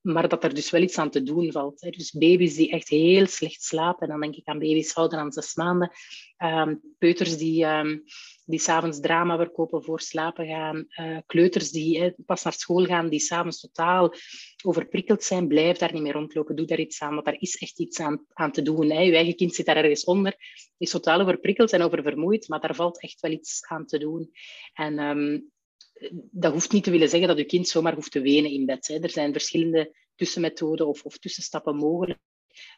Maar 0.00 0.28
dat 0.28 0.44
er 0.44 0.54
dus 0.54 0.70
wel 0.70 0.82
iets 0.82 0.98
aan 0.98 1.10
te 1.10 1.22
doen 1.22 1.52
valt. 1.52 1.80
Dus 1.80 2.10
baby's 2.10 2.54
die 2.54 2.70
echt 2.70 2.88
heel 2.88 3.26
slecht 3.26 3.62
slapen, 3.62 4.08
dan 4.08 4.20
denk 4.20 4.36
ik 4.36 4.48
aan 4.48 4.58
baby's 4.58 4.92
houden 4.92 5.18
aan 5.18 5.32
zes 5.32 5.54
maanden. 5.54 5.90
Um, 6.38 6.80
peuters 6.98 7.36
die, 7.36 7.64
um, 7.64 8.02
die 8.44 8.58
s'avonds 8.58 9.00
drama 9.00 9.36
verkopen 9.36 9.82
voor 9.82 10.00
slapen 10.00 10.46
gaan. 10.46 10.86
Uh, 11.00 11.18
kleuters 11.26 11.70
die 11.70 12.14
pas 12.26 12.42
naar 12.42 12.52
school 12.52 12.84
gaan, 12.84 13.08
die 13.08 13.20
s'avonds 13.20 13.60
totaal 13.60 14.14
overprikkeld 14.64 15.22
zijn. 15.22 15.48
Blijf 15.48 15.78
daar 15.78 15.92
niet 15.92 16.02
meer 16.02 16.12
rondlopen. 16.12 16.56
Doe 16.56 16.66
daar 16.66 16.80
iets 16.80 17.00
aan, 17.00 17.12
want 17.12 17.24
daar 17.24 17.40
is 17.40 17.56
echt 17.56 17.80
iets 17.80 18.00
aan, 18.00 18.26
aan 18.32 18.52
te 18.52 18.62
doen. 18.62 18.90
Hè. 18.90 19.00
Je 19.00 19.14
eigen 19.14 19.36
kind 19.36 19.54
zit 19.54 19.66
daar 19.66 19.76
ergens 19.76 20.04
onder. 20.04 20.34
Is 20.78 20.90
totaal 20.90 21.20
overprikkeld 21.20 21.72
en 21.72 21.82
oververmoeid, 21.82 22.48
maar 22.48 22.60
daar 22.60 22.74
valt 22.74 23.02
echt 23.02 23.20
wel 23.20 23.30
iets 23.30 23.64
aan 23.66 23.86
te 23.86 23.98
doen. 23.98 24.30
En 24.72 24.98
um, 24.98 25.50
dat 26.30 26.52
hoeft 26.52 26.72
niet 26.72 26.84
te 26.84 26.90
willen 26.90 27.08
zeggen 27.08 27.28
dat 27.28 27.38
je 27.38 27.44
kind 27.44 27.68
zomaar 27.68 27.94
hoeft 27.94 28.12
te 28.12 28.20
wenen 28.20 28.50
in 28.50 28.66
bed. 28.66 28.86
Hè. 28.86 28.98
Er 28.98 29.10
zijn 29.10 29.32
verschillende 29.32 29.94
tussenmethoden 30.14 30.86
of, 30.86 31.02
of 31.02 31.18
tussenstappen 31.18 31.76
mogelijk. 31.76 32.18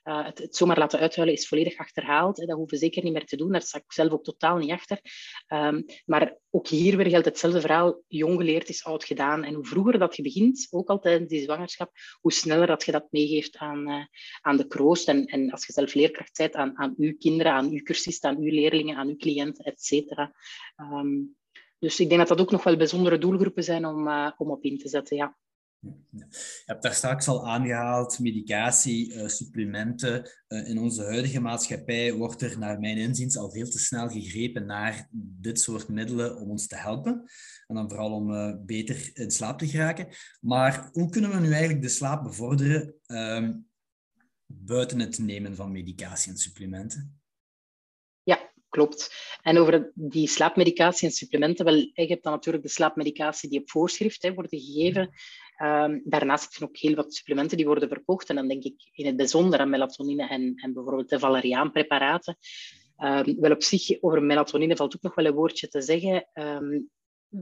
Uh, 0.05 0.25
het, 0.25 0.57
zomaar 0.57 0.79
laten 0.79 0.99
uithuilen 0.99 1.37
is 1.37 1.49
volledig 1.49 1.77
achterhaald. 1.77 2.37
Dat 2.37 2.49
hoeven 2.49 2.79
we 2.79 2.85
zeker 2.85 3.03
niet 3.03 3.13
meer 3.13 3.27
te 3.27 3.37
doen. 3.37 3.53
Daar 3.53 3.63
sta 3.63 3.79
ik 3.79 3.93
zelf 3.93 4.11
ook 4.13 4.25
totaal 4.25 4.57
niet 4.57 4.71
achter. 4.71 5.01
Um, 5.49 5.85
maar 6.05 6.37
ook 6.51 6.69
hier 6.69 6.97
weer 6.97 7.09
geldt 7.09 7.25
hetzelfde 7.25 7.61
verhaal. 7.61 8.03
Jong 8.07 8.37
geleerd 8.37 8.69
is 8.69 8.85
oud 8.85 9.05
gedaan. 9.05 9.45
En 9.45 9.55
hoe 9.55 9.65
vroeger 9.65 9.99
dat 9.99 10.17
je 10.17 10.23
begint, 10.23 10.67
ook 10.71 10.89
al 10.89 10.99
tijdens 10.99 11.31
die 11.31 11.43
zwangerschap, 11.43 11.91
hoe 12.21 12.33
sneller 12.33 12.67
dat 12.67 12.85
je 12.85 12.93
dat 12.93 13.07
meegeeft 13.11 13.57
aan, 13.57 13.89
uh, 13.91 14.05
aan 14.41 14.57
de 14.57 14.67
kroost. 14.67 15.09
En, 15.09 15.25
en 15.25 15.51
als 15.51 15.67
je 15.67 15.73
zelf 15.73 15.95
leerkracht 15.95 16.37
bent, 16.37 16.55
aan, 16.55 16.79
aan 16.79 16.95
uw 16.97 17.17
kinderen, 17.19 17.53
aan 17.53 17.71
uw 17.71 17.83
cursisten, 17.83 18.31
aan 18.31 18.39
uw 18.39 18.51
leerlingen, 18.51 18.97
aan 18.97 19.09
uw 19.09 19.17
cliënten, 19.17 19.65
et 19.65 19.83
cetera. 19.83 20.35
Um, 20.77 21.37
dus 21.79 22.01
ik 22.01 22.09
denk 22.09 22.21
dat 22.21 22.29
dat 22.29 22.41
ook 22.41 22.51
nog 22.51 22.65
wel 22.65 22.77
bijzondere 22.77 23.19
doelgroepen 23.19 23.65
zijn 23.65 23.87
om, 23.87 24.09
uh, 24.09 24.31
om 24.37 24.51
op 24.51 24.65
in 24.65 24.79
te 24.79 24.89
zetten. 24.89 25.17
Ja. 25.17 25.37
Je 26.11 26.63
hebt 26.65 26.83
daar 26.83 26.95
straks 26.95 27.29
al 27.29 27.49
aangehaald, 27.49 28.19
medicatie, 28.19 29.15
uh, 29.15 29.29
supplementen. 29.29 30.31
Uh, 30.49 30.69
in 30.69 30.79
onze 30.79 31.03
huidige 31.03 31.41
maatschappij 31.41 32.13
wordt 32.13 32.43
er 32.43 32.59
naar 32.59 32.81
mijn 32.81 32.97
inziens 32.97 33.37
al 33.37 33.51
veel 33.51 33.69
te 33.69 33.79
snel 33.79 34.09
gegrepen 34.09 34.67
naar 34.67 35.09
dit 35.13 35.61
soort 35.61 35.89
middelen 35.89 36.37
om 36.37 36.51
ons 36.51 36.67
te 36.67 36.77
helpen. 36.77 37.25
En 37.67 37.75
dan 37.75 37.89
vooral 37.89 38.13
om 38.13 38.31
uh, 38.31 38.55
beter 38.67 39.11
in 39.15 39.31
slaap 39.31 39.59
te 39.59 39.69
geraken. 39.69 40.09
Maar 40.41 40.89
hoe 40.93 41.11
kunnen 41.11 41.31
we 41.31 41.41
nu 41.41 41.51
eigenlijk 41.51 41.83
de 41.83 41.89
slaap 41.89 42.23
bevorderen? 42.23 42.95
Um, 43.07 43.67
buiten 44.47 45.01
het 45.01 45.19
nemen 45.19 45.57
van 45.57 45.73
medicatie 45.73 46.33
en 46.33 46.39
supplementen? 46.39 47.21
Ja, 48.23 48.53
klopt. 48.69 49.15
En 49.43 49.59
over 49.59 49.93
die 49.95 50.29
slaapmedicatie 50.29 51.09
en 51.09 51.15
supplementen, 51.15 51.65
wel, 51.65 51.75
je 51.75 52.07
hebt 52.07 52.23
dan 52.23 52.33
natuurlijk 52.33 52.65
de 52.65 52.71
slaapmedicatie 52.71 53.51
die 53.51 53.61
op 53.61 53.71
voorschrift 53.71 54.23
hè, 54.23 54.35
worden 54.35 54.61
gegeven. 54.61 55.11
Um, 55.63 56.03
daarnaast 56.05 56.53
zijn 56.53 56.69
ook 56.69 56.77
heel 56.77 56.95
wat 56.95 57.15
supplementen 57.15 57.57
die 57.57 57.67
worden 57.67 57.89
verkocht. 57.89 58.29
En 58.29 58.37
dan 58.37 58.49
denk 58.49 58.63
ik 58.63 58.91
in 58.93 59.07
het 59.07 59.17
bijzonder 59.17 59.61
aan 59.61 59.71
melatonine 59.71 60.29
en, 60.29 60.53
en 60.57 60.73
bijvoorbeeld 60.73 61.09
de 61.09 61.19
valeriaanpreparaten. 61.19 62.37
Um, 62.99 63.41
wel 63.41 63.53
op 63.53 63.63
zich, 63.63 64.03
over 64.03 64.23
melatonine 64.23 64.77
valt 64.77 64.97
ook 64.97 65.03
nog 65.03 65.15
wel 65.15 65.25
een 65.25 65.35
woordje 65.35 65.69
te 65.69 65.83
zeggen. 65.83 66.29
Um, 66.35 66.91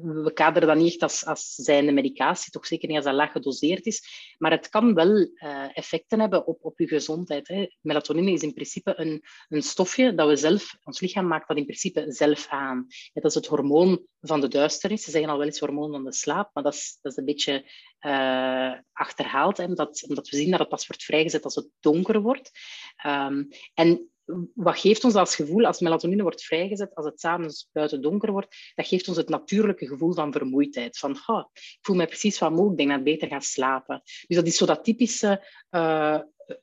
we 0.01 0.32
kaderen 0.32 0.68
dat 0.68 0.76
niet 0.76 0.93
echt 0.93 1.03
als, 1.03 1.24
als 1.26 1.55
zijnde 1.55 1.93
medicatie, 1.93 2.53
toch 2.53 2.66
zeker 2.66 2.88
niet 2.88 2.97
als 2.97 3.07
dat 3.07 3.14
laag 3.14 3.32
gedoseerd 3.32 3.86
is. 3.86 4.34
Maar 4.38 4.51
het 4.51 4.68
kan 4.68 4.95
wel 4.95 5.16
uh, 5.16 5.76
effecten 5.76 6.20
hebben 6.20 6.47
op, 6.47 6.64
op 6.64 6.78
je 6.78 6.88
gezondheid. 6.88 7.49
Hè. 7.49 7.66
Melatonine 7.80 8.32
is 8.32 8.43
in 8.43 8.53
principe 8.53 8.93
een, 8.97 9.22
een 9.49 9.62
stofje 9.62 10.14
dat 10.14 10.28
we 10.28 10.36
zelf, 10.36 10.76
ons 10.84 11.01
lichaam 11.01 11.26
maakt 11.26 11.49
dat 11.49 11.57
in 11.57 11.64
principe 11.64 12.05
zelf 12.09 12.47
aan. 12.49 12.86
dat 13.12 13.24
is 13.24 13.34
het 13.34 13.47
hormoon 13.47 14.07
van 14.20 14.40
de 14.40 14.49
duisternis. 14.49 15.05
Ze 15.05 15.11
zeggen 15.11 15.30
al 15.30 15.38
wel 15.38 15.47
eens 15.47 15.61
hormoon 15.61 15.90
van 15.90 16.05
de 16.05 16.12
slaap, 16.12 16.51
maar 16.53 16.62
dat 16.62 16.74
is, 16.74 16.99
dat 17.03 17.12
is 17.12 17.18
een 17.18 17.24
beetje 17.24 17.70
uh, 18.01 18.72
achterhaald. 18.93 19.57
Hè, 19.57 19.64
omdat, 19.64 20.05
omdat 20.09 20.28
we 20.28 20.36
zien 20.36 20.51
dat 20.51 20.61
het 20.61 20.68
pas 20.68 20.86
wordt 20.86 21.05
vrijgezet 21.05 21.45
als 21.45 21.55
het 21.55 21.68
donker 21.80 22.20
wordt. 22.20 22.51
Um, 23.07 23.49
en 23.74 24.11
wat 24.54 24.78
geeft 24.78 25.04
ons 25.04 25.14
dat 25.14 25.34
gevoel 25.34 25.64
als 25.64 25.80
melatonine 25.80 26.22
wordt 26.22 26.44
vrijgezet, 26.44 26.94
als 26.94 27.06
het 27.06 27.20
s'avonds 27.20 27.68
buiten 27.72 28.02
donker 28.02 28.32
wordt? 28.32 28.72
Dat 28.74 28.86
geeft 28.86 29.08
ons 29.08 29.16
het 29.16 29.28
natuurlijke 29.28 29.86
gevoel 29.86 30.12
van 30.12 30.32
vermoeidheid. 30.32 30.98
Van, 30.98 31.18
oh, 31.26 31.44
ik 31.54 31.78
voel 31.80 31.96
me 31.96 32.06
precies 32.06 32.38
wat 32.38 32.52
moe, 32.52 32.70
ik 32.70 32.76
denk 32.76 32.88
dat 32.88 32.98
ik 32.98 33.04
beter 33.04 33.28
ga 33.28 33.40
slapen. 33.40 34.02
Dus 34.04 34.36
dat 34.36 34.46
is 34.46 34.56
zo 34.56 34.66
dat 34.66 34.84
typische 34.84 35.46
uh, 35.70 36.20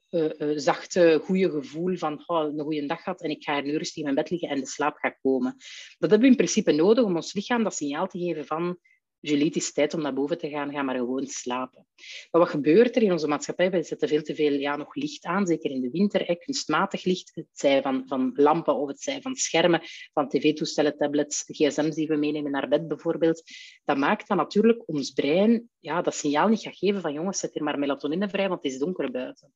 uh, 0.10 0.30
uh, 0.38 0.58
zachte, 0.58 1.22
goede 1.24 1.50
gevoel 1.50 1.98
van 1.98 2.24
oh, 2.26 2.44
een 2.44 2.60
goede 2.60 2.86
dag 2.86 3.04
gehad 3.04 3.22
en 3.22 3.30
ik 3.30 3.44
ga 3.44 3.62
nu 3.62 3.78
rustig 3.78 3.98
in 3.98 4.04
mijn 4.04 4.16
bed 4.16 4.30
liggen 4.30 4.50
en 4.50 4.60
de 4.60 4.68
slaap 4.68 4.98
gaat 4.98 5.18
komen. 5.22 5.56
Dat 5.98 6.10
hebben 6.10 6.20
we 6.20 6.28
in 6.28 6.36
principe 6.36 6.72
nodig 6.72 7.04
om 7.04 7.16
ons 7.16 7.34
lichaam 7.34 7.64
dat 7.64 7.76
signaal 7.76 8.08
te 8.08 8.20
geven 8.20 8.46
van 8.46 8.78
Julie, 9.22 9.46
het 9.46 9.56
is 9.56 9.74
tijd 9.74 9.94
om 9.94 10.02
naar 10.02 10.14
boven 10.14 10.38
te 10.38 10.50
gaan, 10.50 10.72
ga 10.72 10.82
maar 10.82 10.96
gewoon 10.96 11.26
slapen. 11.26 11.86
Maar 12.32 12.42
wat 12.42 12.50
gebeurt 12.50 12.96
er 12.96 13.02
in 13.02 13.12
onze 13.12 13.28
maatschappij? 13.28 13.72
We 13.72 13.84
zetten 13.84 14.08
veel 14.08 14.22
te 14.22 14.36
veel 14.36 14.52
ja, 14.52 14.76
nog 14.76 14.96
licht 14.96 15.26
aan, 15.26 15.48
zeker 15.48 15.72
in 15.72 15.82
de 15.82 15.90
winter, 15.90 16.38
kunstmatig 16.38 17.04
licht. 17.04 17.32
Het 17.34 17.48
zij 17.52 17.82
van, 17.82 18.04
van 18.08 18.32
lampen 18.36 18.76
of 18.76 18.88
het 18.88 19.02
zij 19.02 19.22
van 19.22 19.36
schermen, 19.36 19.82
van 20.14 20.30
tv-toestellen, 20.30 20.98
tablets, 20.98 21.44
gsm's 21.48 21.96
die 21.96 22.08
we 22.08 22.16
meenemen 22.16 22.52
naar 22.52 22.68
bed 22.68 22.88
bijvoorbeeld. 22.88 23.44
Dat 23.86 23.98
maakt 23.98 24.28
dan 24.28 24.38
natuurlijk 24.38 24.84
ons 24.88 25.12
brein 25.12 25.70
ja, 25.80 26.02
dat 26.02 26.16
signaal 26.16 26.48
niet 26.48 26.62
gaat 26.62 26.78
geven 26.78 27.02
van 27.02 27.14
jongens, 27.14 27.40
zet 27.40 27.56
er 27.56 27.64
maar 27.64 27.80
melatonine 27.80 28.30
vrij, 28.30 28.48
want 28.50 28.64
het 28.64 28.72
is 28.72 28.80
donker 28.80 29.12
buiten. 29.12 29.54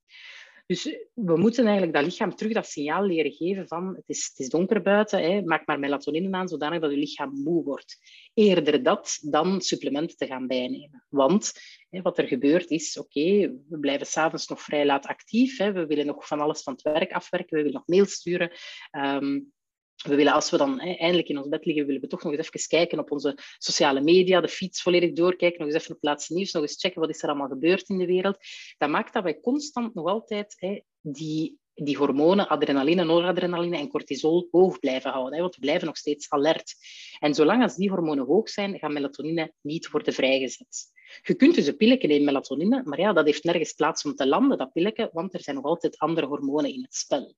Dus 0.66 0.84
we 1.14 1.38
moeten 1.38 1.64
eigenlijk 1.64 1.94
dat 1.94 2.06
lichaam 2.06 2.36
terug 2.36 2.54
dat 2.54 2.68
signaal 2.68 3.04
leren 3.04 3.32
geven 3.32 3.68
van 3.68 3.96
het 3.96 4.10
is, 4.10 4.28
het 4.30 4.40
is 4.40 4.50
donker 4.50 4.82
buiten, 4.82 5.22
hè, 5.22 5.42
maak 5.42 5.68
maar 5.68 5.80
melatonine 5.80 6.38
aan 6.38 6.48
zodanig 6.48 6.82
dat 6.82 6.92
je 6.92 6.98
lichaam 6.98 7.42
moe 7.44 7.64
wordt. 7.64 7.98
Eerder 8.34 8.84
dat 8.84 9.20
dan 9.22 9.62
supplementen 9.62 10.18
te 10.18 10.26
gaan 10.26 10.48
bijnemen. 10.48 11.04
Want 11.10 11.52
hè, 11.90 12.02
wat 12.02 12.18
er 12.18 12.28
gebeurt 12.28 12.70
is, 12.70 12.98
oké, 12.98 13.54
we 13.70 13.78
blijven 13.80 14.08
s'avonds 14.08 14.48
nog 14.48 14.62
vrij 14.62 14.86
laat 14.86 15.06
actief, 15.06 15.58
hè, 15.58 15.72
we 15.72 15.86
willen 15.86 16.06
nog 16.06 16.28
van 16.28 16.40
alles 16.40 16.64
van 16.64 16.74
het 16.74 16.82
werk 16.82 17.12
afwerken, 17.12 17.58
we 17.58 17.64
willen 17.64 17.78
nog 17.78 17.88
mails 17.88 18.12
sturen. 18.12 18.52
Um, 18.92 19.54
we 20.04 20.16
willen, 20.16 20.34
als 20.34 20.50
we 20.50 20.58
dan 20.58 20.80
eindelijk 20.80 21.28
in 21.28 21.38
ons 21.38 21.48
bed 21.48 21.66
liggen, 21.66 21.86
willen 21.86 22.02
we 22.02 22.08
toch 22.08 22.24
nog 22.24 22.34
eens 22.34 22.48
even 22.48 22.68
kijken 22.68 23.00
op 23.00 23.12
onze 23.12 23.38
sociale 23.58 24.02
media, 24.02 24.42
de 24.42 24.48
feeds 24.48 24.82
volledig 24.82 25.12
doorkijken, 25.12 25.60
nog 25.60 25.68
eens 25.68 25.78
even 25.78 25.96
op 25.96 26.02
het 26.02 26.10
laatste 26.10 26.34
nieuws, 26.34 26.52
nog 26.52 26.62
eens 26.62 26.80
checken 26.80 27.02
wat 27.02 27.10
is 27.10 27.24
er 27.24 27.30
allemaal 27.30 27.48
gebeurd 27.48 27.90
in 27.90 27.98
de 27.98 28.06
wereld. 28.06 28.38
Dat 28.78 28.90
maakt 28.90 29.14
dat 29.14 29.24
wij 29.24 29.40
constant 29.40 29.94
nog 29.94 30.08
altijd 30.08 30.82
die, 31.02 31.58
die 31.74 31.98
hormonen, 31.98 32.48
adrenaline, 32.48 33.04
noradrenaline 33.04 33.78
en 33.78 33.88
cortisol 33.88 34.48
hoog 34.52 34.80
blijven 34.80 35.12
houden. 35.12 35.40
Want 35.40 35.56
we 35.56 35.62
blijven 35.62 35.88
nog 35.88 35.98
steeds 35.98 36.30
alert. 36.30 36.76
En 37.20 37.34
zolang 37.34 37.64
als 37.64 37.76
die 37.76 37.90
hormonen 37.90 38.26
hoog 38.26 38.50
zijn, 38.50 38.80
gaan 38.80 38.94
melatonine 38.94 39.54
niet 39.62 39.90
worden 39.90 40.14
vrijgezet. 40.14 40.92
Je 41.22 41.34
kunt 41.34 41.56
dus 41.56 41.68
een 41.68 41.78
pilletje 41.78 42.08
nemen, 42.08 42.26
melatonine, 42.26 42.82
maar 42.86 43.00
ja, 43.00 43.14
dat 43.14 43.26
heeft 43.26 43.44
nergens 43.44 43.74
plaats 43.74 44.06
om 44.06 44.16
te 44.16 44.28
landen, 44.28 44.58
dat 44.58 44.74
pilletje, 44.74 45.10
want 45.14 45.34
er 45.34 45.42
zijn 45.42 45.56
nog 45.56 45.66
altijd 45.66 45.98
andere 45.98 46.26
hormonen 46.26 46.74
in 46.74 46.82
het 46.82 46.96
spel. 46.96 47.36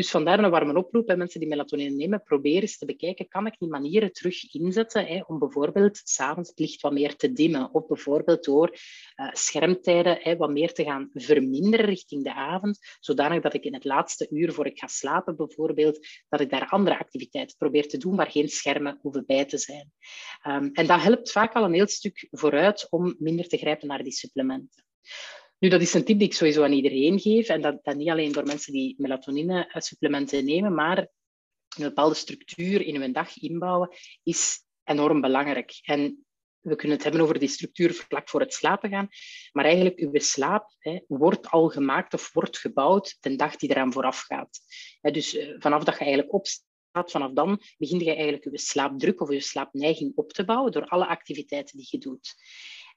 Dus 0.00 0.10
vandaar 0.10 0.38
een 0.38 0.50
warme 0.50 0.74
oproep 0.74 1.06
bij 1.06 1.16
mensen 1.16 1.40
die 1.40 1.48
melatonine 1.48 1.96
nemen. 1.96 2.22
Probeer 2.22 2.60
eens 2.60 2.78
te 2.78 2.86
bekijken, 2.86 3.28
kan 3.28 3.46
ik 3.46 3.54
die 3.58 3.68
manieren 3.68 4.12
terug 4.12 4.54
inzetten 4.54 5.06
hè, 5.06 5.22
om 5.26 5.38
bijvoorbeeld 5.38 6.00
s'avonds 6.04 6.48
het 6.48 6.58
licht 6.58 6.80
wat 6.80 6.92
meer 6.92 7.16
te 7.16 7.32
dimmen. 7.32 7.74
Of 7.74 7.86
bijvoorbeeld 7.86 8.44
door 8.44 8.68
uh, 8.70 9.32
schermtijden 9.32 10.18
hè, 10.20 10.36
wat 10.36 10.50
meer 10.50 10.72
te 10.72 10.84
gaan 10.84 11.10
verminderen 11.14 11.86
richting 11.86 12.24
de 12.24 12.34
avond. 12.34 12.78
Zodanig 13.00 13.42
dat 13.42 13.54
ik 13.54 13.64
in 13.64 13.74
het 13.74 13.84
laatste 13.84 14.26
uur 14.30 14.52
voor 14.52 14.66
ik 14.66 14.78
ga 14.78 14.86
slapen 14.86 15.36
bijvoorbeeld, 15.36 16.06
dat 16.28 16.40
ik 16.40 16.50
daar 16.50 16.68
andere 16.68 16.98
activiteiten 16.98 17.56
probeer 17.56 17.88
te 17.88 17.98
doen 17.98 18.16
waar 18.16 18.30
geen 18.30 18.48
schermen 18.48 18.98
hoeven 19.02 19.26
bij 19.26 19.44
te 19.44 19.58
zijn. 19.58 19.92
Um, 20.46 20.70
en 20.72 20.86
dat 20.86 21.02
helpt 21.02 21.32
vaak 21.32 21.54
al 21.54 21.64
een 21.64 21.74
heel 21.74 21.88
stuk 21.88 22.28
vooruit 22.30 22.86
om 22.90 23.14
minder 23.18 23.48
te 23.48 23.56
grijpen 23.56 23.88
naar 23.88 24.02
die 24.02 24.12
supplementen. 24.12 24.84
Nu, 25.60 25.68
dat 25.68 25.80
is 25.80 25.94
een 25.94 26.04
tip 26.04 26.18
die 26.18 26.26
ik 26.28 26.34
sowieso 26.34 26.62
aan 26.62 26.72
iedereen 26.72 27.20
geef. 27.20 27.48
En 27.48 27.60
dat, 27.60 27.84
dat 27.84 27.96
niet 27.96 28.08
alleen 28.08 28.32
door 28.32 28.46
mensen 28.46 28.72
die 28.72 28.94
melatonine-supplementen 28.98 30.44
nemen, 30.44 30.74
maar 30.74 30.98
een 30.98 31.84
bepaalde 31.84 32.14
structuur 32.14 32.80
in 32.80 33.00
hun 33.00 33.12
dag 33.12 33.36
inbouwen 33.36 33.88
is 34.22 34.64
enorm 34.84 35.20
belangrijk. 35.20 35.78
En 35.82 36.24
we 36.60 36.76
kunnen 36.76 36.96
het 36.96 37.04
hebben 37.04 37.22
over 37.22 37.38
die 37.38 37.48
structuur 37.48 37.94
vlak 37.94 38.28
voor 38.28 38.40
het 38.40 38.54
slapen 38.54 38.90
gaan. 38.90 39.08
Maar 39.52 39.64
eigenlijk, 39.64 39.98
uw 39.98 40.10
slaap 40.12 40.74
hè, 40.78 41.00
wordt 41.06 41.50
al 41.50 41.68
gemaakt 41.68 42.14
of 42.14 42.32
wordt 42.32 42.58
gebouwd 42.58 43.16
de 43.20 43.36
dag 43.36 43.56
die 43.56 43.70
eraan 43.70 43.92
vooraf 43.92 44.20
gaat. 44.20 44.60
dus 45.00 45.34
uh, 45.34 45.54
vanaf 45.58 45.84
dat 45.84 45.94
je 45.94 46.00
eigenlijk 46.00 46.32
opstaat, 46.32 47.10
vanaf 47.10 47.32
dan 47.32 47.60
begin 47.78 47.98
je 47.98 48.14
eigenlijk 48.14 48.44
je 48.44 48.58
slaapdruk 48.58 49.20
of 49.20 49.30
je 49.30 49.40
slaapneiging 49.40 50.12
op 50.14 50.32
te 50.32 50.44
bouwen 50.44 50.72
door 50.72 50.86
alle 50.86 51.06
activiteiten 51.06 51.76
die 51.76 51.88
je 51.90 51.98
doet. 51.98 52.34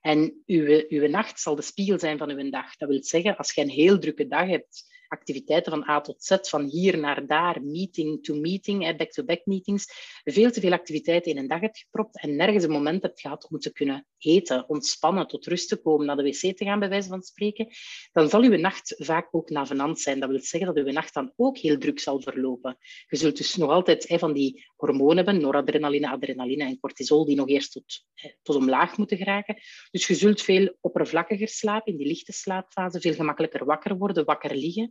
En 0.04 0.42
uw, 0.46 0.86
uw 0.90 1.08
nacht 1.08 1.40
zal 1.40 1.56
de 1.56 1.62
spiegel 1.62 2.00
zijn 2.00 2.18
van 2.18 2.30
uw 2.30 2.50
dag. 2.50 2.76
Dat 2.76 2.90
wil 2.90 3.04
zeggen, 3.04 3.38
als 3.38 3.54
je 3.54 3.62
een 3.62 3.70
heel 3.70 4.00
drukke 4.00 4.28
dag 4.28 4.48
hebt, 4.48 5.03
activiteiten 5.14 5.72
van 5.72 5.90
A 5.90 6.02
tot 6.02 6.24
Z, 6.24 6.38
van 6.42 6.64
hier 6.64 6.98
naar 6.98 7.28
daar, 7.28 7.64
meeting 7.64 8.24
to 8.24 8.36
meeting, 8.36 8.98
back-to-back 8.98 9.46
meetings, 9.46 9.86
veel 10.24 10.52
te 10.52 10.60
veel 10.60 10.72
activiteiten 10.72 11.32
in 11.32 11.38
een 11.38 11.48
dag 11.48 11.60
hebt 11.60 11.78
gepropt 11.78 12.22
en 12.22 12.36
nergens 12.36 12.64
een 12.64 12.72
moment 12.72 13.02
hebt 13.02 13.22
gehad 13.22 13.48
om 13.50 13.60
te 13.60 13.72
kunnen 13.72 14.06
eten, 14.18 14.70
ontspannen, 14.70 15.28
tot 15.28 15.46
rust 15.46 15.70
te 15.70 15.76
komen, 15.76 16.06
naar 16.06 16.16
de 16.16 16.24
wc 16.24 16.58
te 16.58 16.66
gaan, 16.66 16.80
bij 16.80 16.90
wijze 16.90 17.10
van 17.10 17.22
spreken, 17.22 17.68
dan 18.12 18.30
zal 18.30 18.42
uw 18.42 18.58
nacht 18.58 18.96
vaak 18.98 19.28
ook 19.32 19.50
navenant 19.50 20.00
zijn. 20.00 20.20
Dat 20.20 20.30
wil 20.30 20.40
zeggen 20.40 20.74
dat 20.74 20.86
uw 20.86 20.92
nacht 20.92 21.14
dan 21.14 21.34
ook 21.36 21.58
heel 21.58 21.78
druk 21.78 22.00
zal 22.00 22.22
verlopen. 22.22 22.78
Je 23.08 23.18
zult 23.18 23.38
dus 23.38 23.56
nog 23.56 23.70
altijd 23.70 24.06
van 24.08 24.34
die 24.34 24.66
hormonen 24.76 25.16
hebben, 25.16 25.42
noradrenaline, 25.42 26.10
adrenaline 26.10 26.64
en 26.64 26.80
cortisol, 26.80 27.26
die 27.26 27.36
nog 27.36 27.48
eerst 27.48 27.72
tot, 27.72 28.06
tot 28.42 28.56
omlaag 28.56 28.98
moeten 28.98 29.18
geraken. 29.18 29.56
Dus 29.92 30.08
je 30.08 30.16
zult 30.16 30.42
veel 30.42 30.78
oppervlakkiger 30.82 31.48
slapen, 31.48 31.92
in 31.92 31.98
die 31.98 32.08
lichte 32.08 32.32
slaapfase, 32.32 33.02
veel 33.02 33.14
gemakkelijker 33.14 33.66
wakker 33.66 33.98
worden, 33.98 34.26
wakker 34.26 34.56
liggen. 34.56 34.90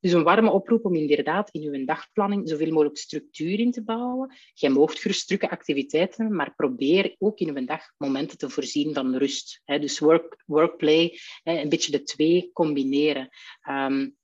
Dus 0.00 0.12
een 0.12 0.22
warme 0.22 0.50
oproep 0.50 0.84
om 0.84 0.94
inderdaad 0.94 1.50
in 1.50 1.62
uw 1.62 1.84
dagplanning 1.84 2.48
zoveel 2.48 2.72
mogelijk 2.72 2.98
structuur 2.98 3.58
in 3.58 3.70
te 3.70 3.82
bouwen. 3.82 4.34
Je 4.54 4.68
moogt 4.68 4.98
gerust 4.98 5.42
activiteiten, 5.42 6.34
maar 6.34 6.54
probeer 6.54 7.14
ook 7.18 7.38
in 7.38 7.56
uw 7.56 7.64
dag 7.64 7.82
momenten 7.96 8.38
te 8.38 8.50
voorzien 8.50 8.94
van 8.94 9.16
rust. 9.16 9.62
Dus 9.64 9.98
work, 9.98 10.42
work-play, 10.46 11.18
een 11.42 11.68
beetje 11.68 11.92
de 11.92 12.02
twee 12.02 12.50
combineren. 12.52 13.28
Um, 13.68 14.18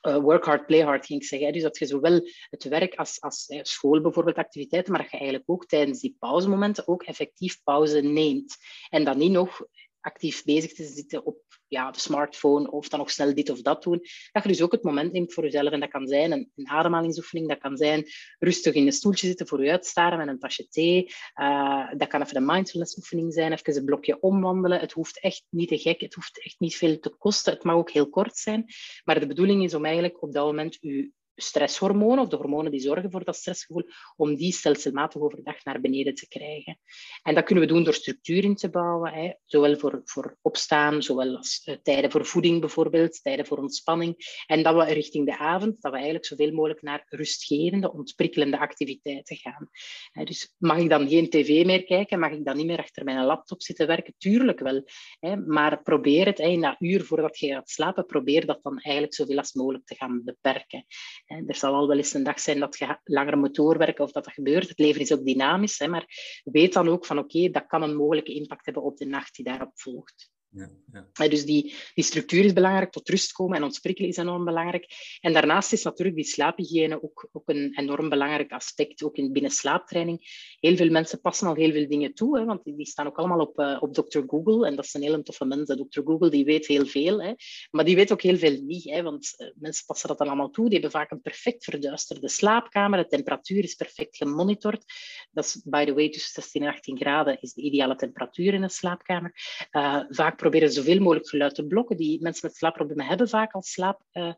work 0.00 0.44
hard, 0.44 0.66
play 0.66 0.80
hard, 0.80 1.06
ging 1.06 1.20
ik 1.20 1.26
zeggen. 1.26 1.52
Dus 1.52 1.62
dat 1.62 1.78
je 1.78 1.86
zowel 1.86 2.28
het 2.50 2.64
werk 2.64 2.94
als, 2.94 3.20
als 3.20 3.46
school 3.62 4.00
bijvoorbeeld 4.00 4.36
activiteiten, 4.36 4.92
maar 4.92 5.02
dat 5.02 5.10
je 5.10 5.16
eigenlijk 5.16 5.50
ook 5.50 5.66
tijdens 5.66 6.00
die 6.00 6.16
pauzemomenten 6.18 6.88
ook 6.88 7.02
effectief 7.02 7.62
pauze 7.62 8.00
neemt. 8.00 8.56
En 8.88 9.04
dan 9.04 9.18
niet 9.18 9.30
nog 9.30 9.66
actief 10.00 10.44
bezig 10.44 10.72
te 10.72 10.84
zitten 10.84 11.24
op 11.24 11.38
ja, 11.68 11.90
de 11.90 11.98
smartphone 11.98 12.70
of 12.70 12.88
dan 12.88 12.98
nog 12.98 13.10
snel 13.10 13.34
dit 13.34 13.50
of 13.50 13.62
dat 13.62 13.82
doen. 13.82 14.00
Dat 14.32 14.42
je 14.42 14.48
dus 14.48 14.62
ook 14.62 14.72
het 14.72 14.82
moment 14.82 15.12
neemt 15.12 15.32
voor 15.32 15.44
jezelf. 15.44 15.72
En 15.72 15.80
dat 15.80 15.90
kan 15.90 16.06
zijn 16.06 16.32
een, 16.32 16.50
ademhalingsoefening, 16.64 17.48
dat 17.48 17.58
kan 17.58 17.76
zijn 17.76 18.06
rustig 18.38 18.74
in 18.74 18.86
een 18.86 18.92
stoeltje 18.92 19.26
zitten 19.26 19.46
voor 19.46 19.64
je 19.64 19.70
uitstaren 19.70 20.18
met 20.18 20.28
een 20.28 20.38
tasje 20.38 20.68
thee. 20.68 21.10
Uh, 21.34 21.92
dat 21.96 22.08
kan 22.08 22.22
even 22.22 22.36
een 22.36 22.46
mindfulness 22.46 22.96
oefening 22.96 23.32
zijn, 23.32 23.52
even 23.52 23.76
een 23.76 23.84
blokje 23.84 24.20
omwandelen. 24.20 24.80
Het 24.80 24.92
hoeft 24.92 25.20
echt 25.20 25.44
niet 25.48 25.68
te 25.68 25.78
gek, 25.78 26.00
het 26.00 26.14
hoeft 26.14 26.44
echt 26.44 26.60
niet 26.60 26.76
veel 26.76 26.98
te 26.98 27.10
kosten. 27.10 27.52
Het 27.52 27.64
mag 27.64 27.74
ook 27.74 27.90
heel 27.90 28.08
kort 28.08 28.36
zijn. 28.36 28.64
Maar 29.04 29.20
de 29.20 29.26
bedoeling 29.26 29.64
is 29.64 29.74
om 29.74 29.84
eigenlijk 29.84 30.22
op 30.22 30.32
dat 30.32 30.46
moment 30.46 30.78
je 30.80 31.10
stresshormonen 31.40 32.18
of 32.18 32.28
de 32.28 32.36
hormonen 32.36 32.70
die 32.70 32.80
zorgen 32.80 33.10
voor 33.10 33.24
dat 33.24 33.36
stressgevoel, 33.36 33.84
om 34.16 34.36
die 34.36 34.52
stelselmatig 34.52 35.20
overdag 35.20 35.64
naar 35.64 35.80
beneden 35.80 36.14
te 36.14 36.28
krijgen. 36.28 36.78
En 37.22 37.34
dat 37.34 37.44
kunnen 37.44 37.64
we 37.64 37.72
doen 37.72 37.84
door 37.84 37.94
structuur 37.94 38.44
in 38.44 38.54
te 38.54 38.70
bouwen, 38.70 39.12
hè, 39.12 39.32
zowel 39.44 39.78
voor, 39.78 40.00
voor 40.04 40.38
opstaan, 40.42 41.02
zowel 41.02 41.36
als 41.36 41.62
uh, 41.64 41.76
tijden 41.82 42.10
voor 42.10 42.26
voeding 42.26 42.60
bijvoorbeeld, 42.60 43.22
tijden 43.22 43.46
voor 43.46 43.58
ontspanning. 43.58 44.42
En 44.46 44.62
dat 44.62 44.74
we 44.74 44.92
richting 44.92 45.26
de 45.26 45.38
avond, 45.38 45.80
dat 45.80 45.90
we 45.90 45.96
eigenlijk 45.96 46.26
zoveel 46.26 46.52
mogelijk 46.52 46.82
naar 46.82 47.06
rustgevende, 47.08 47.92
ontprikkelende 47.92 48.58
activiteiten 48.58 49.36
gaan. 49.36 49.68
Hè, 50.12 50.24
dus 50.24 50.54
mag 50.58 50.78
ik 50.78 50.88
dan 50.88 51.08
geen 51.08 51.30
tv 51.30 51.64
meer 51.64 51.84
kijken? 51.84 52.18
Mag 52.18 52.30
ik 52.30 52.44
dan 52.44 52.56
niet 52.56 52.66
meer 52.66 52.78
achter 52.78 53.04
mijn 53.04 53.24
laptop 53.24 53.62
zitten 53.62 53.86
werken? 53.86 54.14
Tuurlijk 54.18 54.60
wel. 54.60 54.82
Hè, 55.18 55.36
maar 55.36 55.82
probeer 55.82 56.26
het, 56.26 56.38
na 56.38 56.76
uur 56.78 57.04
voordat 57.04 57.38
je 57.38 57.48
gaat 57.48 57.70
slapen, 57.70 58.06
probeer 58.06 58.46
dat 58.46 58.62
dan 58.62 58.78
eigenlijk 58.78 59.14
zoveel 59.14 59.38
als 59.38 59.52
mogelijk 59.52 59.86
te 59.86 59.94
gaan 59.94 60.22
beperken. 60.24 60.84
Er 61.30 61.54
zal 61.54 61.74
al 61.74 61.88
wel 61.88 61.96
eens 61.96 62.14
een 62.14 62.22
dag 62.22 62.40
zijn 62.40 62.58
dat 62.58 62.78
je 62.78 62.98
langer 63.04 63.38
moet 63.38 63.54
doorwerken 63.54 64.04
of 64.04 64.12
dat 64.12 64.24
dat 64.24 64.32
gebeurt. 64.32 64.68
Het 64.68 64.78
leven 64.78 65.00
is 65.00 65.12
ook 65.12 65.24
dynamisch, 65.24 65.86
maar 65.86 66.04
weet 66.44 66.72
dan 66.72 66.88
ook 66.88 67.06
van 67.06 67.18
oké, 67.18 67.50
dat 67.50 67.66
kan 67.66 67.82
een 67.82 67.96
mogelijke 67.96 68.34
impact 68.34 68.64
hebben 68.64 68.82
op 68.82 68.96
de 68.96 69.06
nacht 69.06 69.34
die 69.34 69.44
daarop 69.44 69.70
volgt. 69.74 70.30
Ja, 70.52 70.70
ja. 70.92 71.28
Dus 71.28 71.44
die, 71.44 71.74
die 71.94 72.04
structuur 72.04 72.44
is 72.44 72.52
belangrijk, 72.52 72.90
tot 72.90 73.08
rust 73.08 73.32
komen 73.32 73.56
en 73.56 73.62
ontsprikkelen 73.62 74.10
is 74.10 74.16
enorm 74.16 74.44
belangrijk. 74.44 74.86
En 75.20 75.32
daarnaast 75.32 75.72
is 75.72 75.82
natuurlijk 75.82 76.16
die 76.16 76.26
slaaphygiëne 76.26 77.02
ook, 77.02 77.28
ook 77.32 77.48
een 77.48 77.72
enorm 77.78 78.08
belangrijk 78.08 78.52
aspect, 78.52 79.02
ook 79.02 79.16
in 79.16 79.32
binnen 79.32 79.50
slaaptraining. 79.50 80.18
Heel 80.60 80.76
veel 80.76 80.90
mensen 80.90 81.20
passen 81.20 81.46
al 81.46 81.54
heel 81.54 81.72
veel 81.72 81.88
dingen 81.88 82.14
toe, 82.14 82.38
hè, 82.38 82.44
want 82.44 82.64
die 82.64 82.86
staan 82.86 83.06
ook 83.06 83.18
allemaal 83.18 83.40
op, 83.40 83.58
uh, 83.58 83.76
op 83.80 83.94
Dr. 83.94 84.20
Google. 84.26 84.66
En 84.66 84.76
dat 84.76 84.84
is 84.84 84.94
een 84.94 85.02
hele 85.02 85.22
toffe 85.22 85.44
mens, 85.44 85.68
Dr. 85.68 86.00
Google, 86.04 86.30
die 86.30 86.44
weet 86.44 86.66
heel 86.66 86.86
veel. 86.86 87.22
Hè. 87.22 87.32
Maar 87.70 87.84
die 87.84 87.96
weet 87.96 88.12
ook 88.12 88.22
heel 88.22 88.36
veel 88.36 88.60
niet, 88.62 88.84
hè, 88.84 89.02
want 89.02 89.34
uh, 89.36 89.48
mensen 89.54 89.86
passen 89.86 90.08
dat 90.08 90.18
dan 90.18 90.26
allemaal 90.26 90.50
toe. 90.50 90.64
Die 90.64 90.78
hebben 90.78 91.00
vaak 91.00 91.10
een 91.10 91.20
perfect 91.20 91.64
verduisterde 91.64 92.28
slaapkamer. 92.28 92.98
De 92.98 93.06
temperatuur 93.06 93.62
is 93.62 93.74
perfect 93.74 94.16
gemonitord. 94.16 94.84
Dat 95.30 95.44
is, 95.44 95.62
by 95.64 95.84
the 95.84 95.94
way, 95.94 96.08
tussen 96.08 96.32
16 96.32 96.62
en 96.62 96.68
18 96.68 96.96
graden 96.96 97.40
is 97.40 97.52
de 97.52 97.62
ideale 97.62 97.96
temperatuur 97.96 98.54
in 98.54 98.62
een 98.62 98.70
slaapkamer. 98.70 99.34
Uh, 99.72 100.02
vaak 100.08 100.38
proberen 100.40 100.72
zoveel 100.72 101.00
mogelijk 101.00 101.28
geluid 101.28 101.54
te 101.54 101.66
blokken. 101.66 101.96
Die 101.96 102.22
mensen 102.22 102.46
met 102.46 102.56
slaapproblemen 102.56 103.06
hebben 103.06 103.28
vaak 103.28 103.52
al 103.52 103.62
slaap 103.62 104.00
uh, 104.12 104.32